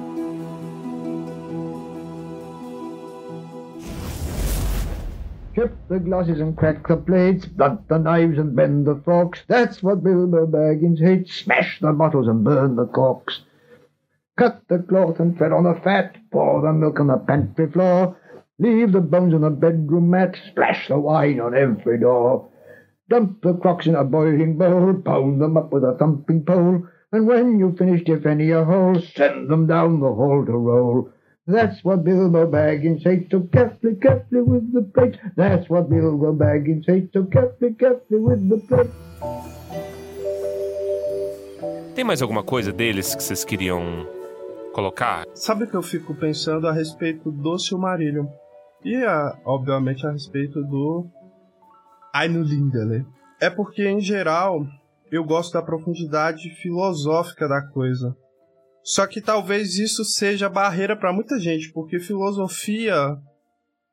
Chip 5.59 5.75
the 5.89 5.99
glasses 5.99 6.41
and 6.41 6.57
crack 6.57 6.87
the 6.87 6.97
plates, 6.97 7.47
blunt 7.47 7.89
the 7.89 7.99
knives 7.99 8.39
and 8.39 8.55
bend 8.55 8.87
the 8.87 8.95
forks. 9.05 9.43
That's 9.49 9.83
what 9.83 10.05
Bilbo 10.05 10.47
Baggins 10.47 11.01
hates. 11.01 11.35
Smash 11.35 11.81
the 11.81 11.93
bottles 11.93 12.29
and 12.29 12.45
burn 12.45 12.77
the 12.77 12.87
corks. 12.87 13.41
Cut 14.37 14.63
the 14.69 14.79
cloth 14.79 15.19
and 15.19 15.37
tread 15.37 15.51
on 15.51 15.65
the 15.65 15.75
fat. 15.83 16.17
Pour 16.31 16.63
the 16.63 16.73
milk 16.73 17.01
on 17.01 17.09
the 17.09 17.17
pantry 17.17 17.69
floor. 17.71 18.17
Leave 18.61 18.93
the 18.93 19.01
bones 19.01 19.35
on 19.35 19.41
the 19.41 19.51
bedroom 19.51 20.11
mat. 20.11 20.37
Splash 20.47 20.87
the 20.87 20.97
wine 20.97 21.41
on 21.41 21.57
every 21.57 21.99
door. 21.99 22.49
Dump 23.09 23.43
the 23.43 23.55
crocks 23.55 23.87
in 23.87 23.97
a 23.97 24.05
boiling 24.05 24.59
bowl. 24.59 24.95
Pound 25.05 25.41
them 25.41 25.57
up 25.57 25.73
with 25.73 25.83
a 25.83 25.97
thumping 25.99 26.45
pole. 26.45 26.87
And 27.11 27.27
when 27.27 27.59
you've 27.59 27.79
finished 27.79 28.07
your 28.07 28.21
penny 28.21 28.51
a 28.51 28.63
hole, 28.65 29.01
send 29.01 29.49
them 29.49 29.67
down 29.67 29.99
the 30.01 30.13
hall 30.13 30.45
to 30.45 30.53
roll. 30.53 31.09
That's 31.47 31.83
what 31.83 32.05
Bilbo 32.05 32.47
Baggins 32.47 33.03
hates, 33.03 33.31
so 33.31 33.41
carefully, 33.51 33.97
carefully 33.97 34.43
with 34.43 34.71
the 34.75 34.83
plate. 34.83 35.19
That's 35.35 35.71
what 35.71 35.89
Bilbo 35.89 36.35
Baggins 36.35 36.85
hates, 36.87 37.11
so 37.15 37.25
carefully, 37.25 37.73
carefully 37.73 38.21
with 38.21 38.49
the 38.51 38.59
plate. 38.69 38.91
Tem 41.95 42.05
mais 42.05 42.21
alguma 42.21 42.43
coisa 42.43 42.71
deles 42.71 43.15
que 43.15 43.23
vocês 43.23 43.43
queriam 43.43 44.07
colocar? 44.75 45.25
Sabe 45.35 45.65
o 45.65 45.67
que 45.67 45.77
eu 45.77 45.83
fico 45.83 46.15
pensando 46.15 46.69
a 46.69 46.73
respeito 46.73 47.33
do 47.33 47.59
Silmarillion? 47.59 48.27
E, 48.85 48.95
a, 48.97 49.35
obviamente, 49.47 50.07
a 50.07 50.13
respeito 50.13 50.63
do 50.63 51.07
Ainulindale. 52.13 52.99
né? 52.99 53.07
É 53.41 53.49
porque, 53.49 53.89
em 53.89 54.01
geral, 54.01 54.67
eu 55.11 55.25
gosto 55.25 55.53
da 55.53 55.63
profundidade 55.63 56.51
filosófica 56.57 57.49
da 57.49 57.63
coisa. 57.63 58.17
Só 58.83 59.07
que 59.07 59.21
talvez 59.21 59.79
isso 59.79 60.05
seja 60.05 60.49
barreira 60.49 60.97
para 60.97 61.13
muita 61.13 61.39
gente, 61.39 61.73
porque 61.73 62.01
filosofia 62.01 63.19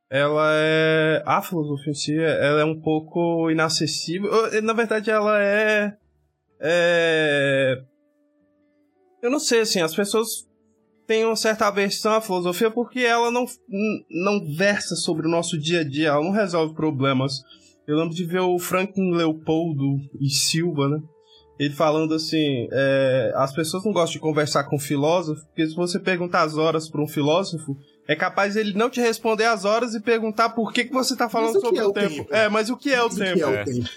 ela 0.09 0.51
é 0.53 1.23
a 1.25 1.41
filosofia 1.41 1.91
em 1.91 1.95
si, 1.95 2.17
ela 2.17 2.61
é 2.61 2.65
um 2.65 2.79
pouco 2.79 3.49
inacessível. 3.49 4.31
Na 4.61 4.73
verdade, 4.73 5.09
ela 5.09 5.41
é 5.41 5.97
é 6.59 7.81
eu 9.21 9.31
não 9.31 9.39
sei 9.39 9.61
assim, 9.61 9.81
as 9.81 9.95
pessoas 9.95 10.47
têm 11.07 11.25
uma 11.25 11.35
certa 11.35 11.67
aversão 11.67 12.13
à 12.13 12.21
filosofia 12.21 12.69
porque 12.69 12.99
ela 12.99 13.31
não 13.31 13.45
não 14.09 14.55
versa 14.55 14.95
sobre 14.95 15.27
o 15.27 15.29
nosso 15.29 15.57
dia 15.57 15.81
a 15.81 15.83
dia, 15.83 16.09
ela 16.09 16.23
não 16.23 16.31
resolve 16.31 16.75
problemas. 16.75 17.41
Eu 17.87 17.97
lembro 17.97 18.15
de 18.15 18.25
ver 18.25 18.39
o 18.39 18.57
Franklin 18.57 19.11
Leopoldo 19.11 19.97
e 20.19 20.29
Silva, 20.29 20.89
né? 20.89 21.01
ele 21.59 21.73
falando 21.73 22.13
assim: 22.13 22.67
é, 22.71 23.31
as 23.35 23.53
pessoas 23.53 23.83
não 23.83 23.93
gostam 23.93 24.13
de 24.13 24.19
conversar 24.19 24.65
com 24.65 24.77
filósofo, 24.79 25.45
porque 25.47 25.65
se 25.65 25.75
você 25.75 25.99
perguntar 25.99 26.41
as 26.41 26.57
horas 26.57 26.89
para 26.89 27.01
um 27.01 27.07
filósofo, 27.07 27.77
é 28.07 28.15
capaz 28.15 28.55
ele 28.55 28.73
não 28.73 28.89
te 28.89 28.99
responder 28.99 29.45
as 29.45 29.65
horas 29.65 29.95
e 29.95 29.99
perguntar 29.99 30.49
por 30.49 30.71
que, 30.71 30.85
que 30.85 30.93
você 30.93 31.13
está 31.13 31.27
falando 31.27 31.59
sobre 31.59 31.79
é 31.79 31.85
o, 31.85 31.91
tempo. 31.91 32.15
tempo. 32.15 32.33
É, 32.33 32.49
mas 32.49 32.69
o 32.69 32.77
que 32.77 32.93
é 32.93 33.01
o 33.01 33.07
o 33.07 33.09
tempo? 33.09 33.33
Que 33.33 33.41
é 33.41 33.47
o 33.47 33.65
tempo? 33.65 33.89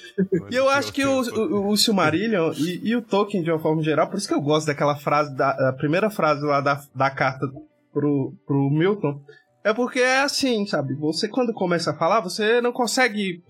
E 0.50 0.54
eu 0.54 0.68
acho 0.68 0.92
que 0.92 1.04
o, 1.04 1.20
o, 1.20 1.68
o 1.70 1.76
Silmarillion 1.76 2.52
e, 2.56 2.88
e, 2.90 2.96
o 2.96 3.02
Tolkien, 3.02 3.42
de 3.42 3.50
uma 3.50 3.58
forma 3.58 3.82
geral, 3.82 4.08
por 4.08 4.16
isso 4.16 4.28
que 4.28 4.34
eu 4.34 4.40
gosto 4.40 4.66
daquela 4.66 4.96
frase, 4.96 5.34
da 5.36 5.50
a 5.68 5.72
primeira 5.72 6.08
frase 6.10 6.44
lá 6.44 6.60
da, 6.60 6.80
da 6.94 7.10
carta 7.10 7.46
pro, 7.92 8.32
pro 8.46 8.70
Milton, 8.70 9.20
é 9.64 9.74
porque 9.74 9.98
é 9.98 10.20
assim, 10.20 10.64
sabe? 10.66 10.94
Você, 10.94 11.28
quando 11.28 11.52
começa 11.52 11.90
a 11.90 11.96
falar, 11.96 12.20
você 12.20 12.60
não 12.60 12.72
consegue. 12.72 13.42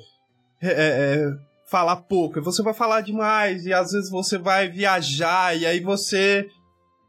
É, 0.60 0.68
é, 0.68 1.48
falar 1.70 1.96
pouco, 1.96 2.40
você 2.40 2.62
vai 2.62 2.72
falar 2.72 3.02
demais 3.02 3.66
e 3.66 3.72
às 3.72 3.92
vezes 3.92 4.10
você 4.10 4.38
vai 4.38 4.68
viajar 4.68 5.56
e 5.56 5.66
aí 5.66 5.80
você 5.80 6.48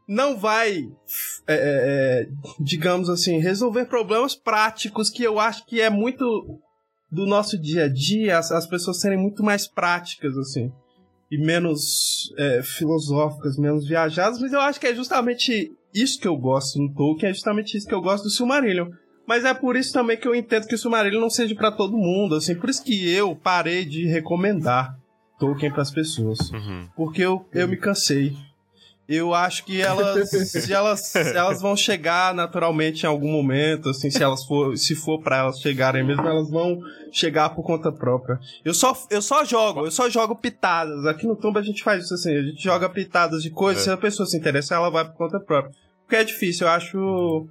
não 0.06 0.36
vai, 0.36 0.88
é, 1.46 1.54
é, 1.54 2.28
digamos 2.58 3.08
assim, 3.08 3.38
resolver 3.38 3.86
problemas 3.86 4.34
práticos 4.34 5.08
que 5.08 5.22
eu 5.22 5.38
acho 5.38 5.64
que 5.66 5.80
é 5.80 5.88
muito 5.88 6.58
do 7.10 7.26
nosso 7.26 7.56
dia 7.56 7.84
a 7.84 7.88
dia, 7.88 8.38
as, 8.38 8.52
as 8.52 8.66
pessoas 8.66 9.00
serem 9.00 9.18
muito 9.18 9.42
mais 9.42 9.66
práticas, 9.68 10.36
assim, 10.36 10.70
e 11.30 11.38
menos 11.38 12.32
é, 12.36 12.60
filosóficas, 12.62 13.56
menos 13.56 13.86
viajadas, 13.86 14.40
mas 14.40 14.52
eu 14.52 14.60
acho 14.60 14.80
que 14.80 14.88
é 14.88 14.94
justamente 14.94 15.72
isso 15.94 16.20
que 16.20 16.28
eu 16.28 16.36
gosto 16.36 16.80
no 16.80 16.92
Tolkien, 16.92 17.30
é 17.30 17.34
justamente 17.34 17.76
isso 17.76 17.86
que 17.86 17.94
eu 17.94 18.02
gosto 18.02 18.24
do 18.24 18.30
Silmarillion. 18.30 18.90
Mas 19.30 19.44
é 19.44 19.54
por 19.54 19.76
isso 19.76 19.92
também 19.92 20.16
que 20.16 20.26
eu 20.26 20.34
entendo 20.34 20.66
que 20.66 20.74
o 20.74 20.78
Silmarillion 20.78 21.20
não 21.20 21.30
seja 21.30 21.54
para 21.54 21.70
todo 21.70 21.96
mundo, 21.96 22.34
assim, 22.34 22.52
por 22.52 22.68
isso 22.68 22.82
que 22.82 23.08
eu 23.14 23.36
parei 23.36 23.84
de 23.84 24.04
recomendar 24.04 24.98
Tolkien 25.38 25.70
para 25.70 25.82
as 25.82 25.90
pessoas. 25.92 26.50
Uhum. 26.50 26.88
Porque 26.96 27.22
eu, 27.22 27.46
eu 27.52 27.68
me 27.68 27.76
cansei. 27.76 28.36
Eu 29.08 29.32
acho 29.32 29.64
que 29.64 29.80
elas, 29.80 30.30
se 30.50 30.72
elas, 30.72 31.14
elas 31.14 31.62
vão 31.62 31.76
chegar 31.76 32.34
naturalmente 32.34 33.04
em 33.04 33.06
algum 33.06 33.30
momento, 33.30 33.90
assim, 33.90 34.10
se 34.10 34.20
elas 34.20 34.44
for, 34.44 34.76
se 34.76 34.96
for 34.96 35.22
para 35.22 35.36
elas 35.36 35.60
chegarem 35.60 36.04
mesmo, 36.04 36.26
elas 36.26 36.50
vão 36.50 36.80
chegar 37.12 37.50
por 37.50 37.62
conta 37.62 37.92
própria. 37.92 38.36
Eu 38.64 38.74
só, 38.74 39.00
eu 39.10 39.22
só 39.22 39.44
jogo, 39.44 39.86
eu 39.86 39.92
só 39.92 40.10
jogo 40.10 40.34
pitadas. 40.34 41.06
Aqui 41.06 41.24
no 41.24 41.36
Tumba 41.36 41.60
a 41.60 41.62
gente 41.62 41.84
faz 41.84 42.02
isso 42.02 42.14
assim, 42.14 42.36
a 42.36 42.42
gente 42.42 42.60
joga 42.60 42.90
pitadas 42.90 43.44
de 43.44 43.50
coisas, 43.50 43.84
é. 43.84 43.84
se 43.84 43.90
a 43.92 43.96
pessoa 43.96 44.26
se 44.26 44.36
interessar, 44.36 44.78
ela 44.78 44.90
vai 44.90 45.04
por 45.04 45.14
conta 45.14 45.38
própria. 45.38 45.72
Porque 46.02 46.16
é 46.16 46.24
difícil, 46.24 46.66
eu 46.66 46.72
acho 46.72 47.48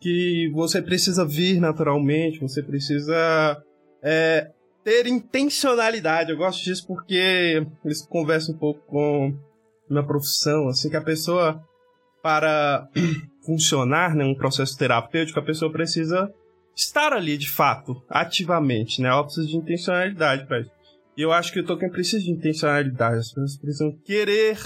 que 0.00 0.50
você 0.54 0.80
precisa 0.80 1.26
vir 1.26 1.60
naturalmente, 1.60 2.40
você 2.40 2.62
precisa 2.62 3.62
é, 4.02 4.50
ter 4.84 5.06
intencionalidade. 5.06 6.30
Eu 6.30 6.36
gosto 6.36 6.62
disso 6.64 6.86
porque 6.86 7.66
eles 7.84 8.02
conversam 8.02 8.54
um 8.54 8.58
pouco 8.58 8.80
com 8.86 9.36
na 9.88 10.02
profissão, 10.02 10.68
assim, 10.68 10.90
que 10.90 10.96
a 10.96 11.02
pessoa, 11.02 11.62
para 12.22 12.88
funcionar, 13.44 14.14
né, 14.14 14.24
um 14.24 14.34
processo 14.34 14.76
terapêutico, 14.76 15.38
a 15.40 15.44
pessoa 15.44 15.72
precisa 15.72 16.30
estar 16.76 17.12
ali 17.12 17.36
de 17.36 17.50
fato, 17.50 18.02
ativamente, 18.08 19.00
né? 19.00 19.08
Ela 19.08 19.24
precisa 19.24 19.46
de 19.46 19.56
intencionalidade 19.56 20.46
para 20.46 20.60
isso. 20.60 20.70
E 21.16 21.22
eu 21.22 21.32
acho 21.32 21.52
que 21.52 21.58
o 21.58 21.64
Tolkien 21.64 21.90
precisa 21.90 22.22
de 22.22 22.30
intencionalidade, 22.30 23.18
as 23.18 23.28
pessoas 23.28 23.56
precisam 23.56 23.92
querer 24.04 24.58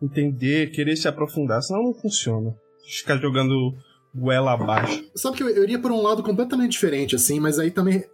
entender, 0.00 0.70
querer 0.70 0.96
se 0.96 1.08
aprofundar, 1.08 1.60
senão 1.62 1.82
não 1.82 1.94
funciona. 1.94 2.54
Ficar 2.86 3.18
jogando 3.18 3.74
goela 4.14 4.52
abaixo. 4.52 5.04
Sabe 5.16 5.36
que 5.36 5.42
eu, 5.42 5.48
eu 5.48 5.64
iria 5.64 5.78
por 5.78 5.90
um 5.90 6.00
lado 6.00 6.22
completamente 6.22 6.72
diferente, 6.72 7.16
assim, 7.16 7.40
mas 7.40 7.58
aí 7.58 7.70
também 7.70 8.04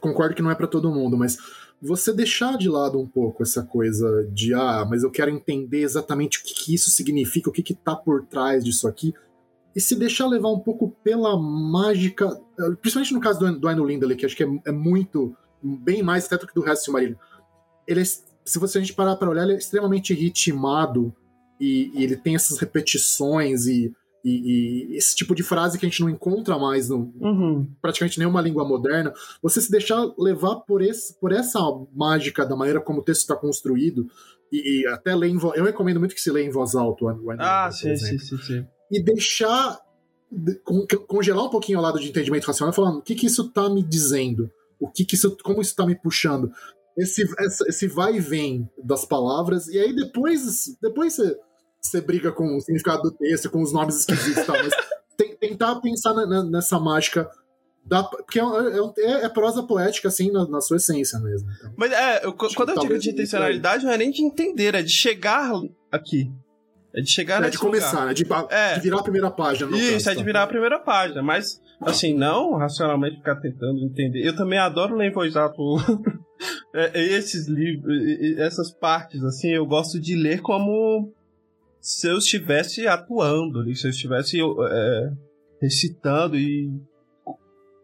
concordo 0.00 0.34
que 0.34 0.42
não 0.42 0.50
é 0.50 0.54
para 0.54 0.66
todo 0.66 0.92
mundo, 0.92 1.16
mas 1.16 1.38
você 1.80 2.12
deixar 2.12 2.56
de 2.56 2.68
lado 2.68 2.98
um 2.98 3.06
pouco 3.06 3.42
essa 3.42 3.62
coisa 3.62 4.26
de, 4.32 4.52
ah, 4.54 4.86
mas 4.88 5.02
eu 5.02 5.10
quero 5.10 5.30
entender 5.30 5.82
exatamente 5.82 6.38
o 6.38 6.42
que, 6.42 6.54
que 6.54 6.74
isso 6.74 6.90
significa, 6.90 7.50
o 7.50 7.52
que, 7.52 7.62
que 7.62 7.74
tá 7.74 7.94
por 7.94 8.26
trás 8.26 8.64
disso 8.64 8.88
aqui, 8.88 9.14
e 9.76 9.80
se 9.80 9.94
deixar 9.96 10.26
levar 10.26 10.50
um 10.50 10.60
pouco 10.60 10.96
pela 11.02 11.36
mágica, 11.36 12.28
principalmente 12.80 13.12
no 13.12 13.20
caso 13.20 13.40
do, 13.40 13.60
do 13.60 13.68
Aino 13.68 13.84
Lindley, 13.84 14.16
que 14.16 14.26
acho 14.26 14.36
que 14.36 14.44
é, 14.44 14.48
é, 14.66 14.72
muito, 14.72 15.36
bem 15.62 16.02
mais 16.02 16.26
até 16.26 16.38
do 16.38 16.46
que 16.46 16.54
do 16.54 16.62
resto 16.62 16.82
do 16.82 16.84
Silmarillion. 16.84 17.16
Ele 17.86 18.00
é, 18.00 18.04
se 18.04 18.58
você 18.58 18.78
a 18.78 18.80
gente 18.80 18.94
parar 18.94 19.16
para 19.16 19.30
olhar, 19.30 19.42
ele 19.44 19.54
é 19.54 19.58
extremamente 19.58 20.14
ritmado, 20.14 21.14
e, 21.60 21.90
e 21.94 22.04
ele 22.04 22.16
tem 22.16 22.34
essas 22.34 22.58
repetições 22.58 23.66
e 23.66 23.94
e, 24.24 24.92
e, 24.92 24.96
esse 24.96 25.14
tipo 25.14 25.34
de 25.34 25.42
frase 25.42 25.78
que 25.78 25.84
a 25.84 25.88
gente 25.88 26.00
não 26.00 26.08
encontra 26.08 26.58
mais 26.58 26.88
no 26.88 27.12
uhum. 27.20 27.68
praticamente 27.82 28.18
nenhuma 28.18 28.40
língua 28.40 28.66
moderna, 28.66 29.12
você 29.42 29.60
se 29.60 29.70
deixar 29.70 30.02
levar 30.18 30.56
por, 30.60 30.80
esse, 30.80 31.18
por 31.20 31.30
essa 31.30 31.60
mágica 31.94 32.46
da 32.46 32.56
maneira 32.56 32.80
como 32.80 33.00
o 33.00 33.02
texto 33.02 33.20
está 33.20 33.36
construído, 33.36 34.06
e, 34.50 34.82
e, 34.82 34.86
até 34.86 35.14
ler 35.14 35.28
em 35.28 35.36
voz. 35.36 35.58
Eu 35.58 35.64
recomendo 35.64 35.98
muito 35.98 36.14
que 36.14 36.20
se 36.20 36.30
leia 36.30 36.46
em 36.46 36.50
voz 36.50 36.74
alta. 36.74 37.04
O 37.04 37.30
ah, 37.38 37.70
sim, 37.70 37.96
sim, 37.96 38.18
sim, 38.18 38.38
sim. 38.38 38.66
E 38.90 39.02
deixar. 39.02 39.80
congelar 41.06 41.44
um 41.44 41.50
pouquinho 41.50 41.78
ao 41.78 41.84
lado 41.84 41.98
de 41.98 42.08
entendimento 42.08 42.46
racional 42.46 42.72
falando 42.72 42.98
o 42.98 43.02
que, 43.02 43.14
que 43.14 43.26
isso 43.26 43.42
está 43.42 43.68
me 43.68 43.82
dizendo, 43.82 44.50
o 44.80 44.88
que, 44.88 45.04
que 45.04 45.16
isso, 45.16 45.36
como 45.42 45.60
isso 45.60 45.72
está 45.72 45.84
me 45.84 45.96
puxando. 45.96 46.50
Esse, 46.96 47.26
esse 47.66 47.88
vai 47.88 48.16
e 48.16 48.20
vem 48.20 48.68
das 48.82 49.04
palavras, 49.04 49.66
e 49.66 49.78
aí 49.78 49.94
depois, 49.94 50.78
depois 50.80 51.14
você 51.14 51.36
você 51.88 52.00
briga 52.00 52.32
com 52.32 52.56
o 52.56 52.60
significado 52.60 53.02
do 53.02 53.10
texto, 53.12 53.50
com 53.50 53.62
os 53.62 53.72
nomes 53.72 54.00
esquisitos 54.00 54.42
e 54.42 54.46
tal, 54.46 54.56
mas 54.56 54.72
tentar 55.40 55.80
pensar 55.80 56.14
na, 56.14 56.26
na, 56.26 56.44
nessa 56.44 56.78
mágica. 56.78 57.28
Da, 57.86 58.02
porque 58.02 58.40
é, 58.40 58.42
é, 58.42 59.04
é, 59.04 59.24
é, 59.26 59.28
prosa 59.28 59.62
poética, 59.62 60.08
assim, 60.08 60.32
na, 60.32 60.48
na 60.48 60.60
sua 60.62 60.78
essência 60.78 61.18
mesmo. 61.18 61.50
Então, 61.52 61.74
mas 61.76 61.92
é, 61.92 62.24
eu, 62.24 62.32
quando 62.32 62.70
eu 62.70 62.78
digo 62.78 62.98
de 62.98 63.10
intencionalidade, 63.10 63.84
não 63.84 63.92
é 63.92 63.98
nem 63.98 64.10
de 64.10 64.22
entender, 64.22 64.74
é 64.74 64.82
de 64.82 64.90
chegar 64.90 65.52
aqui. 65.92 66.32
É 66.94 67.00
de 67.00 67.10
chegar 67.10 67.42
É 67.42 67.50
de 67.50 67.58
começar, 67.58 67.90
lugar. 67.90 68.06
né? 68.06 68.14
De, 68.14 68.24
é. 68.50 68.74
de, 68.74 68.80
virar 68.80 69.00
a 69.00 69.02
primeira 69.02 69.30
página. 69.30 69.76
Isso, 69.76 69.92
caso, 69.92 70.10
é 70.10 70.12
de 70.12 70.18
tá? 70.18 70.24
virar 70.24 70.42
a 70.44 70.46
primeira 70.46 70.78
página. 70.78 71.22
Mas, 71.22 71.60
assim, 71.80 72.14
não 72.14 72.56
racionalmente 72.56 73.16
ficar 73.16 73.36
tentando 73.36 73.84
entender. 73.84 74.24
Eu 74.24 74.34
também 74.34 74.58
adoro 74.58 74.96
ler 74.96 75.08
em 75.08 75.12
voz 75.12 75.36
alta 75.36 75.56
esses 76.94 77.48
livros, 77.48 78.38
essas 78.38 78.70
partes, 78.72 79.22
assim, 79.24 79.50
eu 79.50 79.66
gosto 79.66 80.00
de 80.00 80.14
ler 80.14 80.40
como 80.40 81.12
se 81.84 82.08
eu 82.08 82.16
estivesse 82.16 82.86
atuando 82.86 83.60
ali, 83.60 83.76
se 83.76 83.86
eu 83.86 83.90
estivesse 83.90 84.40
é, 84.40 85.12
recitando 85.60 86.34
e 86.34 86.72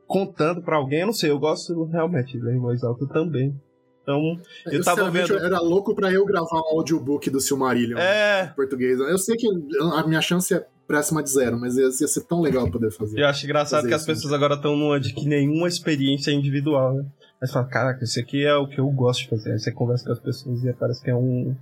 contando 0.07 0.63
para 0.63 0.77
alguém, 0.77 1.01
eu 1.01 1.07
não 1.07 1.13
sei, 1.13 1.31
eu 1.31 1.39
gosto 1.39 1.85
realmente 1.85 2.33
de 2.33 2.43
ler 2.43 2.55
em 2.55 2.59
voz 2.59 2.83
alta 2.83 3.07
também. 3.07 3.55
Então, 4.03 4.41
eu, 4.65 4.73
eu 4.73 4.83
tava 4.83 5.11
vendo. 5.11 5.35
Eu 5.35 5.45
era 5.45 5.61
louco 5.61 5.95
para 5.95 6.11
eu 6.11 6.25
gravar 6.25 6.63
um 6.63 6.79
audiobook 6.79 7.29
do 7.29 7.43
Silmarillion 7.43 7.99
é... 7.99 8.47
em 8.47 8.55
português. 8.55 8.99
Eu 8.99 9.19
sei 9.19 9.37
que 9.37 9.47
a 9.93 10.07
minha 10.07 10.23
chance 10.23 10.55
é 10.55 10.67
próxima 10.87 11.23
de 11.23 11.29
zero, 11.29 11.61
mas 11.61 11.77
ia, 11.77 11.91
ser 11.93 12.25
tão 12.25 12.41
legal 12.41 12.71
poder 12.71 12.91
fazer. 12.91 13.21
Eu 13.21 13.27
acho 13.27 13.45
engraçado 13.45 13.87
que 13.87 13.93
as 13.93 14.07
pessoas 14.07 14.33
agora 14.33 14.55
estão 14.55 14.75
numa 14.77 14.99
de 14.99 15.13
que 15.13 15.29
nenhuma 15.29 15.69
experiência 15.69 16.31
é 16.31 16.35
individual, 16.35 16.95
né? 16.95 17.05
Aí 17.41 17.47
você 17.47 17.53
fala, 17.53 17.67
caraca, 17.67 18.03
isso 18.03 18.19
aqui 18.19 18.47
é 18.47 18.55
o 18.55 18.67
que 18.67 18.81
eu 18.81 18.89
gosto 18.91 19.25
de 19.25 19.29
fazer. 19.29 19.53
Aí 19.53 19.59
você 19.59 19.71
conversa 19.71 20.07
com 20.07 20.13
as 20.13 20.21
pessoas 20.21 20.65
e 20.65 20.73
parece 20.73 21.03
que 21.03 21.11
é 21.11 21.15
um, 21.15 21.55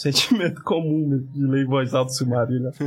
sentimento 0.00 0.62
comum 0.62 1.18
de 1.32 1.46
ler 1.46 1.62
em 1.64 1.66
voz 1.66 1.94
alta 1.94 2.12
submarina. 2.12 2.70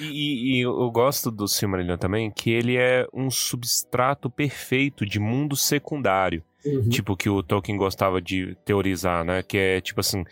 E, 0.00 0.56
e- 0.56 0.60
eu 0.62 0.90
gosto 0.90 1.30
do 1.30 1.46
Silmarillion 1.46 1.96
também, 1.98 2.28
que 2.30 2.50
ele 2.50 2.76
é 2.76 3.06
um 3.12 3.30
substrato 3.30 4.28
perfeito 4.28 5.06
de 5.06 5.20
mundo 5.20 5.54
secundário. 5.54 6.42
Uhum. 6.64 6.88
Tipo, 6.88 7.14
que 7.16 7.28
o 7.28 7.42
Tolkien 7.42 7.76
gostava 7.76 8.20
de 8.20 8.56
teorizar, 8.64 9.24
né? 9.24 9.42
Que 9.42 9.56
é 9.58 9.80
tipo 9.80 10.00
assim: 10.00 10.24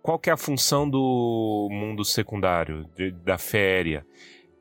qual 0.00 0.18
que 0.18 0.30
é 0.30 0.32
a 0.32 0.36
função 0.36 0.88
do 0.88 1.68
mundo 1.70 2.04
secundário, 2.04 2.86
de- 2.96 3.10
da 3.10 3.36
féria? 3.36 4.06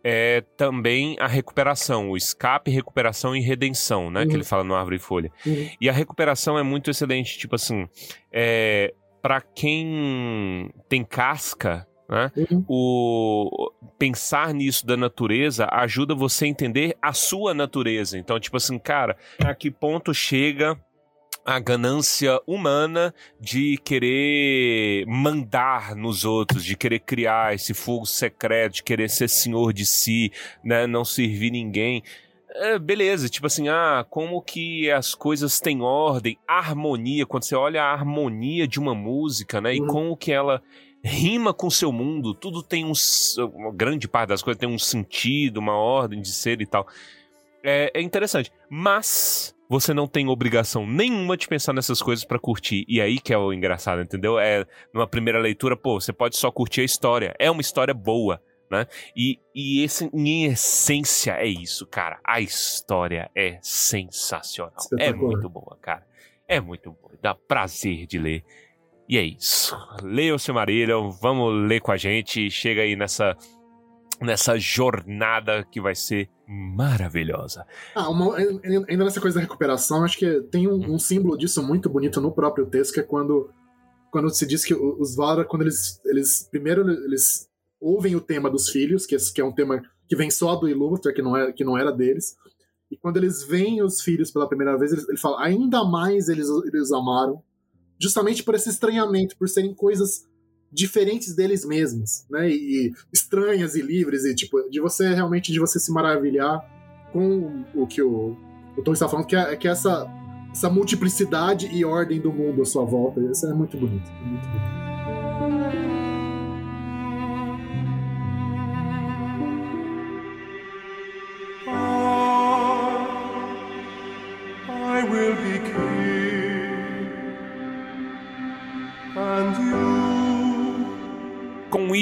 É 0.04 0.42
também 0.58 1.16
a 1.20 1.28
recuperação, 1.28 2.10
o 2.10 2.18
escape, 2.18 2.72
recuperação 2.72 3.36
e 3.36 3.40
redenção, 3.40 4.10
né? 4.10 4.24
Que 4.24 4.30
Uhum. 4.32 4.36
ele 4.38 4.44
fala 4.44 4.64
no 4.64 4.74
Árvore 4.76 4.96
e 4.96 5.00
Folha. 5.00 5.32
Uhum. 5.46 5.70
E 5.80 5.88
a 5.88 5.94
recuperação 5.94 6.58
é 6.58 6.64
muito 6.64 6.90
excelente, 6.90 7.38
tipo 7.38 7.54
assim, 7.56 7.88
é, 8.34 8.92
para 9.22 9.42
quem 9.42 10.72
tem 10.90 11.04
casca, 11.04 11.88
né? 12.10 12.32
Uhum. 12.36 12.66
O 12.68 13.72
pensar 13.98 14.54
nisso 14.54 14.86
da 14.86 14.98
natureza 14.98 15.68
ajuda 15.72 16.14
você 16.14 16.46
a 16.46 16.48
entender 16.50 16.98
a 17.02 17.14
sua 17.14 17.54
natureza. 17.54 18.18
Então, 18.18 18.40
tipo 18.40 18.58
assim, 18.58 18.78
cara, 18.78 19.16
a 19.40 19.56
que 19.56 19.72
ponto 19.72 20.14
chega 20.14 20.78
a 21.46 21.60
ganância 21.60 22.40
humana 22.46 23.14
de 23.40 23.78
querer 23.78 25.06
mandar 25.08 25.96
nos 25.96 26.26
outros, 26.26 26.64
de 26.64 26.76
querer 26.76 27.00
criar 27.00 27.56
esse 27.56 27.74
fogo 27.74 28.06
secreto, 28.06 28.76
de 28.76 28.84
querer 28.84 29.10
ser 29.10 29.28
senhor 29.28 29.74
de 29.74 29.86
si, 29.86 30.32
né, 30.64 30.86
não 30.86 31.04
servir 31.04 31.52
ninguém. 31.52 32.04
É, 32.54 32.78
beleza, 32.78 33.30
tipo 33.30 33.48
assim, 33.48 33.70
ah, 33.70 34.06
como 34.10 34.42
que 34.42 34.92
as 34.92 35.16
coisas 35.16 35.60
têm 35.60 35.82
ordem, 35.82 36.38
harmonia, 36.48 37.26
quando 37.26 37.44
você 37.44 37.56
olha 37.56 37.82
a 37.82 37.94
harmonia 37.94 38.68
de 38.68 38.78
uma 38.80 38.94
música, 38.94 39.62
né, 39.62 39.76
e 39.76 39.80
Uhum. 39.82 39.88
como 39.88 40.18
que 40.18 40.32
ela 40.34 40.62
rima 41.04 41.54
com 41.54 41.68
o 41.68 41.72
seu 41.72 41.92
mundo, 41.92 42.34
tudo 42.34 42.62
tem 42.62 42.86
um, 42.86 42.92
uma 43.56 43.72
grande 43.72 44.08
parte 44.08 44.30
das 44.30 44.42
coisas 44.44 44.60
tem 44.60 44.70
um 44.70 44.78
sentido, 44.78 45.58
uma 45.58 45.76
ordem 45.76 46.22
de 46.22 46.32
ser 46.32 46.62
e 46.62 46.66
tal. 46.66 46.86
É, 47.64 47.92
é 47.94 48.02
interessante, 48.02 48.52
mas 48.70 49.56
você 49.70 49.94
não 49.94 50.06
tem 50.08 50.28
obrigação 50.28 50.86
nenhuma 50.86 51.38
de 51.38 51.48
pensar 51.48 51.74
nessas 51.74 52.02
coisas 52.02 52.26
pra 52.26 52.38
curtir. 52.38 52.84
E 52.88 53.00
aí 53.00 53.20
que 53.20 53.34
é 53.34 53.38
o 53.38 53.54
engraçado, 53.54 54.02
entendeu? 54.02 54.38
É 54.38 54.66
numa 54.94 55.08
primeira 55.08 55.40
leitura, 55.40 55.78
pô, 55.78 56.00
você 56.00 56.12
pode 56.12 56.36
só 56.36 56.52
curtir 56.52 56.82
a 56.82 56.86
história. 56.86 57.34
É 57.40 57.50
uma 57.50 57.62
história 57.62 57.94
boa, 57.94 58.42
né? 58.72 58.88
E, 59.16 59.38
e 59.54 59.84
esse, 59.84 60.10
em 60.14 60.46
essência, 60.46 61.34
é 61.34 61.46
isso, 61.46 61.86
cara. 61.86 62.20
A 62.26 62.40
história 62.42 63.30
é 63.36 63.60
sensacional. 63.62 64.74
É 64.78 64.80
Espetacular. 64.82 65.32
muito 65.32 65.50
boa, 65.50 65.78
cara. 65.82 66.06
É 66.48 66.60
muito 66.60 66.92
boa. 66.92 67.14
Dá 67.22 67.36
prazer 67.36 68.08
de 68.08 68.18
ler. 68.18 68.44
E 69.08 69.18
é 69.18 69.24
isso. 69.24 69.76
Leia 70.02 70.34
o 70.34 70.40
Silmarillion, 70.40 71.10
vamos 71.12 71.68
ler 71.68 71.82
com 71.82 71.92
a 71.92 71.98
gente. 71.98 72.50
Chega 72.50 72.82
aí 72.82 72.96
nessa, 72.96 73.36
nessa 74.22 74.58
jornada 74.58 75.66
que 75.70 75.82
vai 75.82 75.94
ser 75.96 76.30
maravilhosa. 76.48 77.66
Ah, 77.94 78.10
uma- 78.10 78.36
ainda 78.38 79.04
nessa 79.06 79.20
coisa 79.22 79.36
da 79.36 79.42
recuperação, 79.42 80.04
acho 80.04 80.18
que 80.18 80.42
tem 80.44 80.68
um, 80.68 80.94
um 80.94 81.00
símbolo 81.00 81.38
disso 81.38 81.62
muito 81.62 81.90
bonito 81.90 82.20
no 82.22 82.32
próprio 82.32 82.66
texto, 82.66 82.94
que 82.94 83.00
é 83.02 83.04
quando, 83.04 83.50
quando 84.12 84.30
se 84.30 84.46
diz 84.46 84.64
que 84.66 84.74
os 84.74 85.16
Valar, 85.16 85.46
quando 85.46 85.64
eles, 85.64 86.00
eles. 86.06 86.48
Primeiro, 86.50 86.90
eles 86.90 87.50
ouvem 87.82 88.16
o 88.16 88.22
tema 88.22 88.50
dos 88.50 88.70
filhos, 88.70 89.06
que, 89.06 89.16
esse- 89.16 89.34
que 89.34 89.42
é 89.42 89.46
um 89.46 89.52
tema 89.52 89.82
que 90.08 90.16
vem 90.16 90.30
só 90.30 90.56
do 90.56 90.70
Ilúvatar, 90.70 91.14
que 91.14 91.22
não, 91.22 91.36
é, 91.36 91.52
que 91.52 91.64
não 91.64 91.78
era 91.78 91.92
deles. 91.92 92.36
E 92.92 92.98
quando 92.98 93.18
eles 93.18 93.44
veem 93.44 93.82
os 93.82 94.02
filhos 94.02 94.30
pela 94.32 94.48
primeira 94.48 94.78
vez, 94.78 94.92
ele 94.92 95.18
fala, 95.18 95.42
ainda 95.44 95.84
mais 95.84 96.28
eles, 96.30 96.48
eles 96.66 96.92
amaram, 96.92 97.42
justamente 98.00 98.44
por 98.44 98.54
esse 98.56 98.70
estranhamento, 98.70 99.38
por 99.38 99.48
serem 99.50 99.74
coisas 99.74 100.26
diferentes 100.72 101.36
deles 101.36 101.66
mesmos, 101.66 102.26
né? 102.30 102.50
E 102.50 102.92
estranhas 103.14 103.76
e 103.76 103.82
livres, 103.82 104.24
e 104.26 104.34
tipo, 104.36 104.62
de 104.70 104.80
você 104.80 105.14
realmente 105.14 105.52
de 105.52 105.60
você 105.60 105.80
se 105.80 105.92
maravilhar 105.92 106.62
com 107.12 107.64
o 107.76 107.86
que 107.88 108.02
o, 108.02 108.38
o 108.78 108.82
Tom 108.84 108.94
está 108.94 109.08
falando, 109.08 109.26
que 109.26 109.36
é, 109.36 109.56
que 109.56 109.68
é 109.68 109.72
essa, 109.72 110.08
essa 110.52 110.70
multiplicidade 110.70 111.68
e 111.68 111.84
ordem 111.86 112.20
do 112.22 112.32
mundo 112.32 112.62
à 112.62 112.66
sua 112.66 112.86
volta. 112.86 113.20
Isso 113.22 113.46
é 113.48 113.54
muito 113.54 113.78
bonito. 113.78 114.10
é 114.10 114.28
muito 114.28 114.48
bonito. 114.48 114.81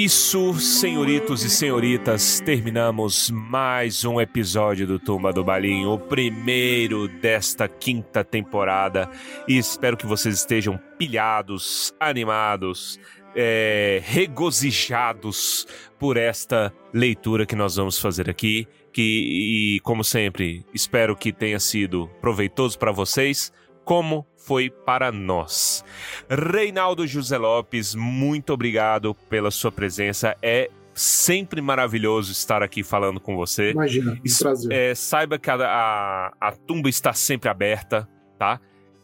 Isso, 0.04 0.54
senhoritos 0.54 1.44
e 1.44 1.50
senhoritas, 1.50 2.40
terminamos 2.40 3.30
mais 3.30 4.02
um 4.02 4.18
episódio 4.18 4.86
do 4.86 4.98
Tumba 4.98 5.30
do 5.30 5.44
Balim, 5.44 5.84
o 5.84 5.98
primeiro 5.98 7.06
desta 7.06 7.68
quinta 7.68 8.24
temporada. 8.24 9.10
E 9.46 9.58
espero 9.58 9.98
que 9.98 10.06
vocês 10.06 10.36
estejam 10.36 10.80
pilhados, 10.96 11.92
animados, 12.00 12.98
é, 13.36 14.00
regozijados 14.02 15.66
por 15.98 16.16
esta 16.16 16.72
leitura 16.94 17.44
que 17.44 17.54
nós 17.54 17.76
vamos 17.76 17.98
fazer 17.98 18.30
aqui. 18.30 18.66
Que, 18.90 19.76
e 19.76 19.80
como 19.80 20.02
sempre, 20.02 20.64
espero 20.72 21.14
que 21.14 21.30
tenha 21.30 21.60
sido 21.60 22.08
proveitoso 22.22 22.78
para 22.78 22.90
vocês, 22.90 23.52
como 23.84 24.26
foi 24.50 24.68
para 24.68 25.12
nós. 25.12 25.84
Reinaldo 26.28 27.06
José 27.06 27.38
Lopes, 27.38 27.94
muito 27.94 28.52
obrigado 28.52 29.14
pela 29.28 29.48
sua 29.48 29.70
presença. 29.70 30.36
É 30.42 30.68
sempre 30.92 31.60
maravilhoso 31.60 32.32
estar 32.32 32.60
aqui 32.60 32.82
falando 32.82 33.20
com 33.20 33.36
você. 33.36 33.70
Imagina, 33.70 34.10
um 34.14 34.38
prazer. 34.40 34.72
É, 34.72 34.92
saiba 34.92 35.38
que 35.38 35.48
a, 35.48 35.54
a, 35.54 36.32
a 36.40 36.50
tumba 36.50 36.88
está 36.88 37.12
sempre 37.12 37.48
aberta, 37.48 38.08
tá? 38.36 38.60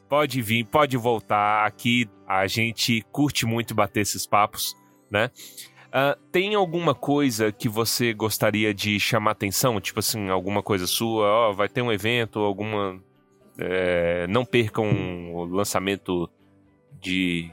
Pode 0.09 0.43
vir, 0.43 0.65
pode 0.65 0.97
voltar. 0.97 1.65
Aqui 1.65 2.11
a 2.27 2.49
gente 2.49 3.07
curte 3.13 3.47
muito 3.47 3.73
bater 3.73 4.01
esses 4.01 4.27
papos, 4.27 4.75
né? 5.09 5.31
Ah, 5.93 6.19
tem 6.33 6.57
alguma 6.57 6.93
coisa 6.93 7.53
que 7.53 7.69
você 7.69 8.13
gostaria 8.13 8.75
de 8.75 8.99
chamar 8.99 9.31
atenção? 9.31 9.81
Tipo 9.81 10.01
assim, 10.01 10.29
alguma 10.29 10.63
coisa 10.63 10.89
sua? 10.89 11.25
Ó, 11.25 11.53
vai 11.53 11.69
ter 11.69 11.83
um 11.83 11.93
evento, 11.93 12.41
alguma. 12.41 13.01
É, 13.59 14.27
não 14.29 14.45
percam 14.45 15.33
o 15.35 15.45
lançamento 15.45 16.29
de 17.01 17.51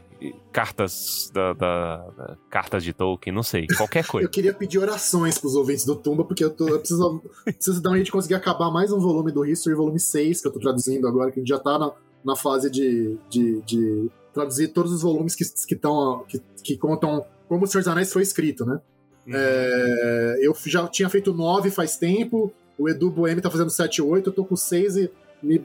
cartas 0.54 1.30
da, 1.34 1.52
da- 1.54 1.98
da- 2.12 2.38
cartas 2.50 2.82
de 2.84 2.94
Tolkien, 2.94 3.36
não 3.36 3.44
sei, 3.44 3.68
qualquer 3.76 4.06
coisa. 4.06 4.26
Eu 4.28 4.32
queria 4.32 4.54
pedir 4.54 4.80
orações 4.80 5.38
pros 5.38 5.54
ouvintes 5.56 5.84
do 5.86 5.96
Tumba, 5.98 6.24
porque 6.24 6.44
eu, 6.44 6.50
tô, 6.50 6.68
eu 6.70 6.80
preciso, 6.80 7.22
preciso 7.44 7.82
dar 7.82 7.90
um 7.90 7.94
jeito 7.94 8.06
de 8.06 8.12
conseguir 8.14 8.36
acabar 8.36 8.72
mais 8.72 8.92
um 8.94 9.00
volume 9.00 9.32
do 9.34 9.46
History, 9.46 9.76
volume 9.76 10.00
6, 10.00 10.42
que 10.42 10.48
eu 10.48 10.52
tô 10.54 10.60
traduzindo 10.60 11.08
agora, 11.08 11.30
que 11.30 11.40
a 11.40 11.42
gente 11.42 11.50
já 11.50 11.60
tá 11.60 11.78
na, 11.78 11.92
na 12.24 12.36
fase 12.38 12.70
de, 12.70 13.18
de, 13.30 13.62
de 13.64 14.10
traduzir 14.34 14.70
todos 14.70 14.94
os 14.94 15.02
volumes 15.02 15.36
que, 15.36 15.44
que, 15.68 15.76
tão, 15.76 16.24
que, 16.28 16.42
que 16.64 16.78
contam 16.78 17.26
como 17.50 17.66
o 17.66 17.68
Senhor 17.68 17.82
dos 17.82 17.92
Anéis 17.92 18.14
foi 18.14 18.22
escrito, 18.22 18.66
né? 18.66 18.80
É, 19.28 20.38
eu 20.42 20.56
já 20.66 20.88
tinha 20.88 21.10
feito 21.10 21.34
9 21.34 21.70
faz 21.70 21.98
tempo, 21.98 22.52
o 22.78 22.88
Edu 22.90 23.10
Boemi 23.10 23.42
tá 23.42 23.50
fazendo 23.52 23.70
7 23.70 23.98
e 23.98 24.02
8, 24.02 24.30
eu 24.30 24.34
tô 24.34 24.46
com 24.46 24.56
6 24.56 24.98
e 24.98 25.12
me 25.42 25.62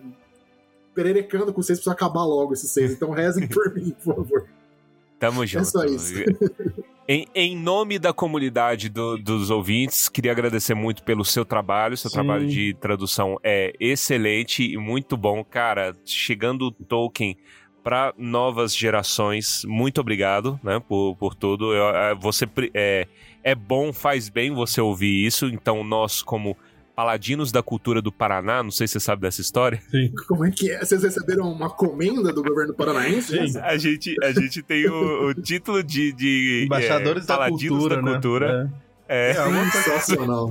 pererecando 1.03 1.53
com 1.53 1.63
6 1.63 1.81
pra 1.85 1.93
acabar 1.93 2.25
logo 2.25 2.53
esses 2.53 2.71
6. 2.73 2.93
Então 2.95 3.11
rezem 3.13 3.47
por 3.47 3.73
mim, 3.75 3.95
por 4.03 4.17
favor. 4.17 4.47
Tamo 5.21 5.47
junto. 5.47 5.65
só 5.67 5.85
isso. 5.85 6.13
Em, 7.11 7.27
em 7.35 7.57
nome 7.57 7.99
da 7.99 8.13
comunidade 8.13 8.91
do- 8.91 9.17
dos 9.17 9.49
ouvintes, 9.49 10.11
queria 10.11 10.31
agradecer 10.31 10.75
muito 10.75 11.03
pelo 11.03 11.25
seu 11.25 11.43
trabalho. 11.43 11.97
Seu 11.97 12.11
Sim. 12.11 12.17
trabalho 12.17 12.47
de 12.47 12.75
tradução 12.75 13.39
é 13.43 13.73
excelente 13.81 14.63
e 14.63 14.77
muito 14.77 15.17
bom. 15.17 15.43
Cara, 15.43 15.97
chegando 16.05 16.67
o 16.67 16.71
Tolkien 16.71 17.39
para 17.83 18.13
novas 18.19 18.77
gerações, 18.77 19.65
muito 19.65 20.03
obrigado 20.03 20.61
né, 20.63 20.83
por, 20.87 21.17
por 21.17 21.35
tudo. 21.35 21.73
Eu- 21.73 21.89
é, 21.97 22.15
você, 22.15 22.47
é, 22.75 23.09
é 23.43 23.55
bom, 23.55 23.91
faz 23.91 24.29
bem 24.29 24.53
você 24.53 24.79
ouvir 24.79 25.25
isso. 25.25 25.47
Então, 25.47 25.83
nós, 25.83 26.21
como 26.21 26.59
paladinos 26.99 27.53
da 27.53 27.63
cultura 27.63 28.03
do 28.03 28.11
Paraná, 28.11 28.61
não 28.61 28.73
sei 28.73 28.89
se 28.89 28.95
você 28.95 29.01
sabe 29.01 29.23
dessa 29.23 29.41
história. 29.41 29.81
Como 30.27 30.45
é 30.45 30.51
que 30.51 30.69
é? 30.69 30.85
Vocês 30.85 31.01
receberam 31.01 31.45
uma 31.45 31.71
comenda 31.71 32.33
do 32.33 32.43
governo 32.43 32.75
paranaense? 32.75 33.53
Sim. 33.53 33.61
A 33.61 33.77
gente, 33.77 34.17
a 34.21 34.33
gente 34.33 34.61
tem 34.65 34.85
o, 34.89 35.29
o 35.29 35.35
título 35.35 35.81
de, 35.85 36.13
de 36.13 36.65
Embaixadores 36.67 37.23
é, 37.23 37.27
da 37.29 37.37
Paladinos 37.37 37.69
cultura, 37.69 37.97
da 37.97 38.03
né? 38.03 38.11
cultura. 38.11 38.73
É, 39.07 39.31
É, 39.31 39.35
coisa 39.35 39.71
Sensacional. 39.71 40.51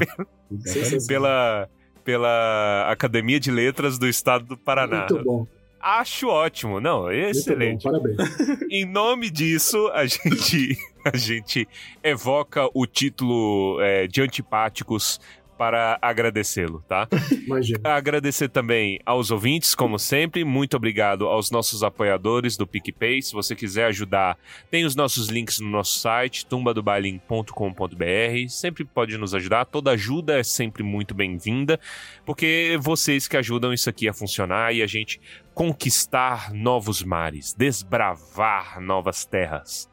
Pela, 1.05 1.67
pela 2.05 2.87
Academia 2.89 3.41
de 3.41 3.51
Letras 3.51 3.99
do 3.99 4.07
Estado 4.07 4.45
do 4.45 4.57
Paraná. 4.57 4.99
Muito 4.99 5.21
bom. 5.25 5.47
Acho 5.81 6.29
ótimo, 6.29 6.79
não, 6.79 7.11
excelente. 7.11 7.83
bom, 7.83 7.91
parabéns. 7.91 8.17
Em 8.71 8.85
nome 8.85 9.29
disso, 9.29 9.89
a 9.93 10.05
gente, 10.05 10.77
a 11.03 11.17
gente 11.17 11.67
evoca 12.01 12.69
o 12.73 12.85
título 12.87 13.81
é, 13.81 14.07
de 14.07 14.21
Antipáticos 14.21 15.19
para 15.57 15.97
agradecê-lo, 16.01 16.83
tá? 16.87 17.07
Imagina. 17.45 17.79
Agradecer 17.83 18.49
também 18.49 18.99
aos 19.05 19.31
ouvintes, 19.31 19.73
como 19.73 19.97
sempre. 19.97 20.43
Muito 20.43 20.77
obrigado 20.77 21.27
aos 21.27 21.49
nossos 21.49 21.83
apoiadores 21.83 22.55
do 22.55 22.67
PicPay. 22.67 23.21
Se 23.21 23.33
você 23.33 23.55
quiser 23.55 23.85
ajudar, 23.85 24.37
tem 24.69 24.85
os 24.85 24.95
nossos 24.95 25.27
links 25.27 25.59
no 25.59 25.69
nosso 25.69 25.99
site, 25.99 26.45
tumbadobailin.com.br. 26.45 28.49
Sempre 28.49 28.85
pode 28.85 29.17
nos 29.17 29.33
ajudar. 29.33 29.65
Toda 29.65 29.91
ajuda 29.91 30.39
é 30.39 30.43
sempre 30.43 30.83
muito 30.83 31.15
bem-vinda, 31.15 31.79
porque 32.25 32.77
vocês 32.79 33.27
que 33.27 33.37
ajudam 33.37 33.73
isso 33.73 33.89
aqui 33.89 34.07
a 34.07 34.13
funcionar 34.13 34.73
e 34.73 34.81
a 34.81 34.87
gente 34.87 35.19
conquistar 35.53 36.53
novos 36.53 37.01
mares, 37.01 37.53
desbravar 37.53 38.79
novas 38.79 39.25
terras. 39.25 39.89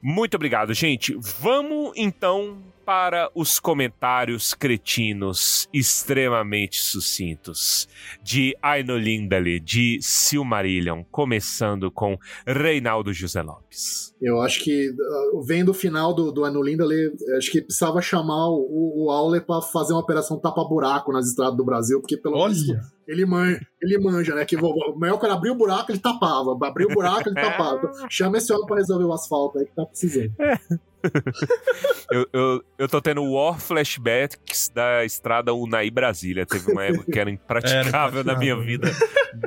Muito 0.00 0.34
obrigado, 0.34 0.74
gente. 0.74 1.16
Vamos 1.20 1.92
então 1.96 2.58
para 2.84 3.30
os 3.34 3.58
comentários 3.58 4.54
cretinos 4.54 5.68
extremamente 5.72 6.80
sucintos 6.80 7.88
de 8.22 8.56
Aino 8.60 8.96
Lindale, 8.96 9.60
de 9.60 9.98
Silmarillion, 10.00 11.04
começando 11.10 11.90
com 11.90 12.18
Reinaldo 12.46 13.12
José 13.12 13.42
Lopes. 13.42 14.14
Eu 14.20 14.40
acho 14.40 14.62
que, 14.62 14.90
uh, 14.90 15.42
vendo 15.42 15.70
o 15.70 15.74
final 15.74 16.14
do, 16.14 16.30
do 16.30 16.44
Ano 16.44 16.62
Lindale, 16.62 17.12
acho 17.36 17.50
que 17.50 17.62
precisava 17.62 18.00
chamar 18.00 18.48
o, 18.48 19.06
o 19.06 19.10
Aule 19.10 19.40
para 19.40 19.60
fazer 19.62 19.92
uma 19.92 20.02
operação 20.02 20.38
tapa-buraco 20.38 21.12
nas 21.12 21.26
estradas 21.26 21.56
do 21.56 21.64
Brasil, 21.64 22.00
porque 22.00 22.16
pelo 22.16 22.36
Olha. 22.36 22.54
menos 22.54 22.92
ele 23.06 23.26
manja, 23.26 23.60
ele 23.80 23.98
manja, 23.98 24.34
né? 24.34 24.44
Que 24.44 24.56
o 24.56 24.96
Melkor 24.96 25.30
abriu 25.30 25.52
o 25.52 25.56
buraco, 25.56 25.90
ele 25.90 25.98
tapava. 25.98 26.56
Abriu 26.62 26.88
o 26.88 26.94
buraco, 26.94 27.28
ele 27.28 27.34
tapava. 27.40 27.78
Então, 27.78 28.06
chama 28.08 28.38
esse 28.38 28.52
homem 28.52 28.66
pra 28.66 28.76
resolver 28.76 29.04
o 29.04 29.12
asfalto 29.12 29.58
aí 29.58 29.66
que 29.66 29.74
tá 29.74 29.84
precisando. 29.84 30.32
Eu, 32.12 32.26
eu, 32.30 32.64
eu 32.76 32.88
tô 32.88 33.00
tendo 33.00 33.24
war 33.24 33.58
flashbacks 33.58 34.68
da 34.68 35.02
estrada 35.02 35.54
Unai 35.54 35.90
Brasília. 35.90 36.44
Teve 36.44 36.70
uma 36.70 36.84
época 36.84 37.10
que 37.10 37.18
era 37.18 37.30
impraticável 37.30 38.22
na 38.22 38.36
minha 38.36 38.54
vida. 38.54 38.90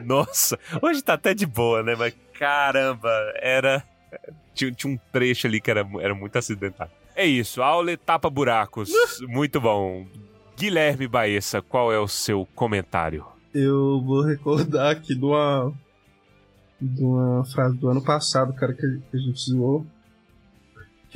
Nossa, 0.04 0.58
hoje 0.82 1.04
tá 1.04 1.14
até 1.14 1.36
de 1.36 1.46
boa, 1.46 1.84
né? 1.84 1.96
Mas 1.96 2.16
caramba, 2.34 3.12
era. 3.36 3.84
Tinha, 4.56 4.72
tinha 4.72 4.92
um 4.92 4.98
trecho 5.12 5.46
ali 5.46 5.62
que 5.62 5.70
era, 5.70 5.88
era 6.00 6.16
muito 6.16 6.36
acidentado. 6.40 6.90
É 7.16 7.26
isso, 7.26 7.62
Aule 7.62 7.98
tapa 7.98 8.30
buracos. 8.32 8.92
Muito 9.22 9.62
bom. 9.62 10.08
Guilherme 10.58 11.08
Baessa, 11.08 11.62
qual 11.62 11.94
é 11.94 12.00
o 12.00 12.08
seu 12.08 12.48
comentário? 12.56 13.26
Eu 13.54 14.02
vou 14.02 14.22
recordar 14.22 14.92
aqui 14.92 15.14
de 15.14 15.24
uma, 15.24 15.72
de 16.82 17.04
uma 17.04 17.46
frase 17.46 17.78
do 17.78 17.90
ano 17.90 18.04
passado, 18.04 18.54
cara, 18.54 18.74
que 18.74 18.86
a 18.86 19.18
gente 19.18 19.40
zoou. 19.40 19.86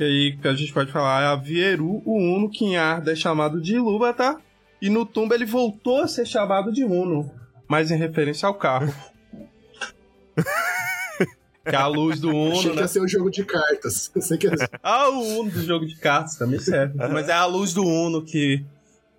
Que 0.00 0.04
aí 0.04 0.34
que 0.38 0.48
a 0.48 0.54
gente 0.54 0.72
pode 0.72 0.90
falar, 0.90 1.22
é 1.22 1.26
a 1.26 1.36
Vieru, 1.36 2.00
o 2.06 2.16
Uno, 2.16 2.48
que 2.48 2.64
em 2.64 2.78
Arda 2.78 3.12
é 3.12 3.14
chamado 3.14 3.60
de 3.60 3.74
Ilúvatar, 3.74 4.40
e 4.80 4.88
no 4.88 5.04
Tumba 5.04 5.34
ele 5.34 5.44
voltou 5.44 6.00
a 6.00 6.08
ser 6.08 6.26
chamado 6.26 6.72
de 6.72 6.82
Uno, 6.84 7.30
mas 7.68 7.90
em 7.90 7.98
referência 7.98 8.46
ao 8.46 8.54
carro. 8.54 8.90
que 11.68 11.76
é 11.76 11.76
a 11.76 11.86
luz 11.86 12.18
do 12.18 12.30
Achei 12.30 12.40
Uno, 12.40 12.60
que 12.62 12.76
né? 12.76 12.80
ia 12.80 12.88
ser 12.88 13.02
um 13.02 13.08
jogo 13.08 13.30
de 13.30 13.44
cartas. 13.44 14.10
Que 14.40 14.48
Ah, 14.82 15.10
o 15.10 15.40
Uno 15.40 15.50
do 15.50 15.62
jogo 15.62 15.84
de 15.84 15.96
cartas 15.96 16.36
também 16.36 16.58
serve. 16.60 16.94
Mas 16.96 17.28
é 17.28 17.34
a 17.34 17.44
luz 17.44 17.74
do 17.74 17.84
Uno 17.84 18.24
que 18.24 18.64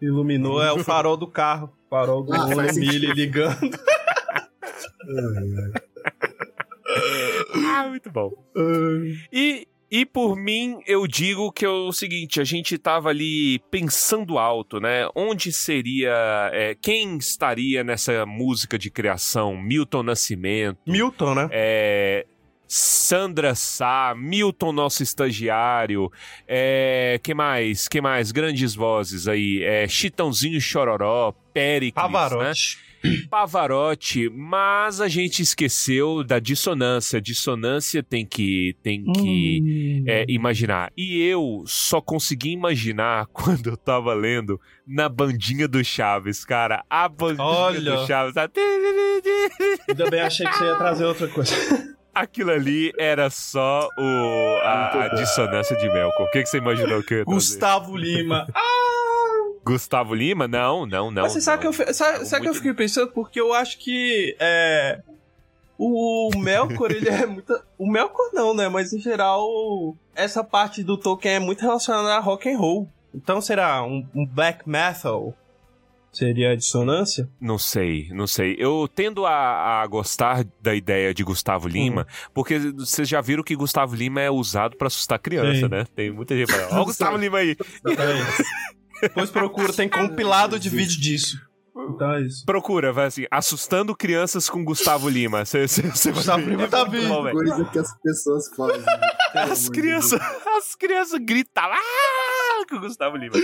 iluminou, 0.02 0.64
é 0.64 0.74
o 0.74 0.84
farol 0.84 1.16
do 1.16 1.28
carro. 1.28 1.72
Farol 1.91 2.24
do 2.24 2.34
Ah, 2.34 2.45
Uno, 2.45 2.56
sentido. 2.74 2.86
Emília 2.90 3.14
ligando. 3.14 3.70
Ah, 7.74 7.88
muito 7.88 8.12
bom. 8.12 8.32
E, 9.32 9.68
e 9.92 10.06
por 10.06 10.38
mim, 10.38 10.80
eu 10.88 11.06
digo 11.06 11.52
que 11.52 11.66
é 11.66 11.70
o 11.70 11.92
seguinte: 11.92 12.40
a 12.40 12.46
gente 12.46 12.78
tava 12.78 13.10
ali 13.10 13.60
pensando 13.70 14.38
alto, 14.40 14.80
né? 14.80 15.08
Onde 15.14 15.52
seria. 15.52 16.50
é, 16.54 16.76
quem 16.82 17.18
estaria 17.18 17.84
nessa 17.84 18.26
música 18.26 18.80
de 18.80 18.90
criação? 18.90 19.58
Milton 19.58 20.04
Nascimento. 20.04 20.80
Milton, 20.88 21.36
né? 21.36 21.50
é, 21.52 22.26
Sandra 22.74 23.54
Sá, 23.54 24.16
Milton, 24.18 24.72
nosso 24.72 25.04
estagiário, 25.04 26.10
é, 26.48 27.20
que 27.22 27.34
mais? 27.34 27.90
Que 27.90 28.00
mais? 28.00 28.32
Grandes 28.32 28.74
vozes 28.74 29.28
aí, 29.28 29.62
é, 29.62 29.90
Chitãozinho 29.90 30.62
Chororó, 30.62 31.34
Péricles, 31.54 32.02
né? 32.40 32.54
Pavarotti. 33.30 34.30
Mas 34.30 35.02
a 35.02 35.07
gente 35.07 35.41
esqueceu 35.41 36.23
da 36.23 36.40
dissonância. 36.40 37.22
Dissonância 37.22 38.02
tem 38.03 38.26
que, 38.26 38.76
tem 38.84 39.03
que 39.03 40.02
Hum. 40.02 40.03
é, 40.07 40.26
imaginar. 40.28 40.91
E 40.98 41.22
eu 41.22 41.64
só 41.65 41.99
consegui 42.02 42.52
imaginar 42.52 43.26
quando 43.34 43.69
eu 43.69 43.78
tava 43.78 44.14
lendo 44.14 44.60
na 44.86 45.07
bandinha 45.10 45.68
do 45.68 45.84
Chaves, 45.84 46.44
cara. 46.45 46.84
A 46.90 47.07
bandinha 47.07 47.44
Olha. 47.45 47.80
do 47.98 48.07
Chaves. 48.07 48.36
a- 48.38 48.49
Ainda 49.90 50.10
bem, 50.10 50.22
achei 50.22 50.45
que 50.48 50.53
você 50.57 50.64
ia 50.65 50.76
trazer 50.76 51.06
outra 51.06 51.28
coisa. 51.28 51.53
Aquilo 52.14 52.52
ali 52.52 52.91
era 52.99 53.30
só 53.30 53.88
o, 53.98 54.57
a, 54.64 55.06
a 55.06 55.07
dissonância 55.15 55.78
de 55.78 55.88
Melkor. 55.88 56.26
O 56.28 56.32
que, 56.32 56.44
que 56.44 56.49
você 56.49 56.57
imaginou 56.57 57.02
que 57.02 57.14
eu 57.14 57.18
ia 57.19 57.26
trazer? 57.26 57.36
Gustavo 57.38 57.95
Lima. 57.95 58.45
Gustavo 59.64 60.14
Lima? 60.16 60.48
Não, 60.48 60.86
não, 60.86 61.12
não. 61.12 61.24
Mas 61.24 61.34
você 61.34 61.42
sabe 61.42 61.62
que 61.62 61.68
eu, 61.68 61.86
não. 61.88 61.94
sabe, 61.94 62.26
sabe 62.26 62.42
que 62.42 62.48
eu 62.48 62.54
muito- 62.54 62.56
fiquei 62.56 62.74
pensando? 62.74 63.12
Porque 63.12 63.40
eu 63.40 63.54
acho 63.54 63.78
que 63.78 64.36
é, 64.40 65.02
o 65.78 66.30
Melkor, 66.38 66.92
ele 66.92 67.10
é 67.10 67.26
muito. 67.26 67.54
O 67.78 67.90
Melkor 67.90 68.30
não, 68.34 68.54
né? 68.54 68.70
Mas 68.70 68.94
em 68.94 69.00
geral, 69.00 69.96
essa 70.16 70.44
parte 70.44 70.84
do 70.84 70.98
Tolkien 70.98 71.36
é 71.36 71.40
muito 71.40 71.62
relacionada 71.62 72.16
a 72.16 72.20
rock 72.20 72.50
and 72.52 72.58
roll. 72.58 72.90
Então 73.14 73.42
será 73.42 73.84
um, 73.84 74.06
um 74.16 74.26
black 74.26 74.68
metal? 74.68 75.34
Seria 76.14 76.52
a 76.52 76.56
dissonância? 76.58 77.30
Não 77.40 77.58
sei, 77.58 78.10
não 78.12 78.28
sei. 78.28 78.58
Eu 78.60 78.86
tendo 78.94 79.26
a, 79.26 79.82
a 79.82 79.88
gostar 79.88 80.44
da 80.62 80.76
ideia 80.76 81.14
de 81.14 81.24
Gustavo 81.24 81.70
Lima, 81.70 82.06
porque 82.34 82.60
vocês 82.60 83.08
já 83.08 83.22
viram 83.22 83.42
que 83.44 83.56
Gustavo 83.56 83.96
Lima 83.96 84.20
é 84.20 84.30
usado 84.30 84.76
pra 84.76 84.88
assustar 84.88 85.20
criança, 85.20 85.62
Sim. 85.62 85.68
né? 85.70 85.86
Tem 85.96 86.12
muita 86.12 86.36
gente 86.36 86.52
falando, 86.52 86.74
ó 86.74 86.82
o 86.82 86.86
Gustavo 86.92 87.16
Lima 87.16 87.38
aí. 87.38 87.56
Depois 89.02 89.30
procura, 89.30 89.73
tem 89.73 89.90
compilado 89.90 90.60
de 90.60 90.69
vídeo 90.69 90.99
disso. 90.99 91.38
Então 91.90 92.11
é 92.14 92.22
isso. 92.22 92.45
Procura, 92.45 92.91
vai 92.91 93.06
assim, 93.07 93.26
assustando 93.32 93.95
crianças 93.95 94.49
com 94.49 94.64
Gustavo 94.64 95.10
Lima. 95.10 95.45
Cê, 95.45 95.68
cê, 95.68 95.90
cê 95.95 96.11
Gustavo 96.11 96.48
Lima 96.48 96.68
tá 96.68 96.84
velho. 96.84 97.32
coisa 97.32 97.65
que 97.65 97.80
as 97.80 97.94
pessoas 98.02 98.44
fazem. 98.56 98.82
né? 98.82 98.86
As 99.34 99.69
crianças, 99.69 100.19
as 100.57 100.76
crianças 100.76 101.18
gritam 101.23 101.64
ah! 101.64 101.78
com 102.70 102.76
o 102.76 102.80
Gustavo 102.80 103.18
Lima. 103.18 103.36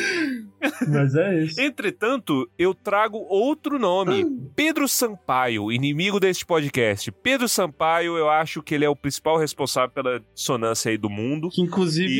Mas 0.87 1.15
é 1.15 1.43
isso. 1.43 1.59
Entretanto, 1.61 2.49
eu 2.57 2.73
trago 2.73 3.17
outro 3.29 3.77
nome. 3.79 4.25
Pedro 4.55 4.87
Sampaio, 4.87 5.71
inimigo 5.71 6.19
deste 6.19 6.45
podcast. 6.45 7.11
Pedro 7.11 7.47
Sampaio, 7.47 8.17
eu 8.17 8.29
acho 8.29 8.61
que 8.61 8.73
ele 8.75 8.85
é 8.85 8.89
o 8.89 8.95
principal 8.95 9.37
responsável 9.37 9.89
pela 9.89 10.21
dissonância 10.33 10.89
aí 10.89 10.97
do 10.97 11.09
mundo. 11.09 11.49
Que 11.49 11.61
inclusive. 11.61 12.11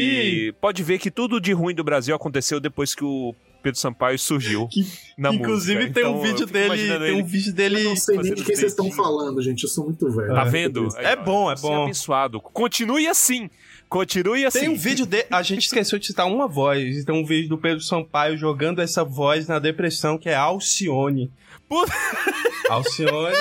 E 0.47 0.51
pode 0.53 0.83
ver 0.83 0.99
que 0.99 1.09
tudo 1.11 1.39
de 1.39 1.53
ruim 1.53 1.73
do 1.75 1.83
Brasil 1.83 2.15
aconteceu 2.15 2.59
depois 2.59 2.93
que 2.93 3.03
o 3.03 3.33
Pedro 3.63 3.79
Sampaio 3.79 4.17
surgiu 4.19 4.67
Que- 4.67 4.85
na 5.17 5.33
inclusive 5.33 5.79
música. 5.79 5.93
tem 5.93 6.03
Então, 6.03 6.17
um 6.17 6.21
vídeo 6.21 6.45
dele. 6.45 6.87
Tem 6.99 7.21
um 7.21 7.25
vídeo 7.25 7.49
Eu 7.49 7.53
dele. 7.55 7.83
não 7.83 7.95
sei 7.95 8.17
nem 8.17 8.33
de 8.33 8.43
quem 8.43 8.55
vocês 8.55 8.71
estão 8.71 8.89
falando, 8.91 9.41
gente. 9.41 9.63
Eu 9.63 9.69
sou 9.69 9.85
muito 9.85 10.09
velho. 10.11 10.33
Tá 10.33 10.43
É, 10.45 10.49
vendo? 10.49 10.87
É 10.97 11.15
bom, 11.15 11.51
é 11.51 11.55
Você 11.55 11.67
bom. 11.67 11.83
abençoado. 11.83 12.39
Continue 12.39 13.07
assim. 13.07 13.49
Continue 13.89 14.45
assim. 14.45 14.59
Tem 14.61 14.69
um 14.69 14.75
vídeo 14.77 15.05
de. 15.05 15.25
A 15.31 15.41
gente 15.41 15.65
esqueceu 15.65 15.97
de 15.97 16.05
citar 16.07 16.25
uma 16.27 16.47
voz. 16.47 17.05
Tem 17.05 17.15
um 17.15 17.25
vídeo 17.25 17.49
do 17.49 17.57
Pedro 17.57 17.81
Sampaio 17.81 18.37
jogando 18.37 18.81
essa 18.81 19.03
voz 19.03 19.47
na 19.47 19.59
depressão, 19.59 20.17
que 20.17 20.27
é 20.29 20.35
Alcione. 20.35 21.31
Puta- 21.69 21.93
Alcione 22.69 23.33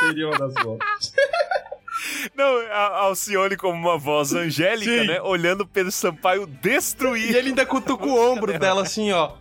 seria 0.00 0.28
uma 0.28 0.38
das 0.38 0.54
vozes. 0.54 1.12
Não, 2.36 2.58
a 2.70 2.98
Alcione 3.04 3.56
como 3.56 3.74
uma 3.74 3.98
voz 3.98 4.32
angélica, 4.32 4.90
Sim. 5.02 5.06
né? 5.06 5.20
Olhando 5.22 5.66
Pedro 5.66 5.90
Sampaio 5.92 6.44
E 6.44 6.46
destruir. 6.46 7.34
ele 7.34 7.48
ainda 7.50 7.66
cutuca 7.66 8.06
o 8.06 8.32
ombro 8.32 8.56
dela 8.58 8.82
assim, 8.82 9.12
ó. 9.12 9.32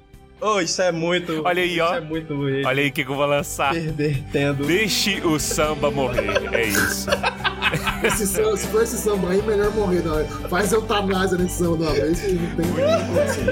Ô, 0.41 0.59
isso 0.59 0.81
é 0.81 0.91
muito. 0.91 1.43
Olha 1.45 1.61
aí, 1.61 1.79
ó. 1.79 1.85
Isso 1.85 1.95
é 1.95 2.01
muito 2.01 2.49
ele. 2.49 2.65
Olha 2.65 2.81
aí 2.81 2.89
o 2.89 2.91
que, 2.91 3.05
que 3.05 3.11
eu 3.11 3.15
vou 3.15 3.25
lançar. 3.27 3.73
Pervertendo. 3.73 4.65
Deixe 4.65 5.21
o 5.21 5.39
samba 5.39 5.91
morrer. 5.91 6.49
É 6.51 6.65
isso. 6.65 7.07
Esse 8.03 8.25
samba, 8.27 8.57
se 8.57 8.67
for 8.67 8.83
esse 8.83 8.97
samba 8.97 9.29
aí, 9.29 9.41
melhor 9.43 9.71
morrer. 9.71 10.01
Não. 10.03 10.25
Faz 10.49 10.73
eutanásia 10.73 11.37
nesse 11.37 11.59
samba 11.59 11.77
de 11.77 11.83
uma 11.83 11.93
vez 11.93 12.19
que 12.19 12.31
não 12.33 12.55
tem 12.55 12.65
nem 12.65 13.05
condição. 13.05 13.45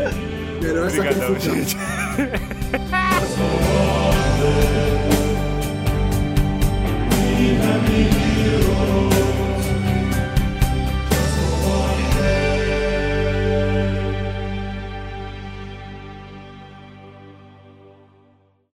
Melhor 0.61 0.87
Obrigadão, 0.87 1.39
sacrificar. 1.39 1.55
gente. 1.55 1.77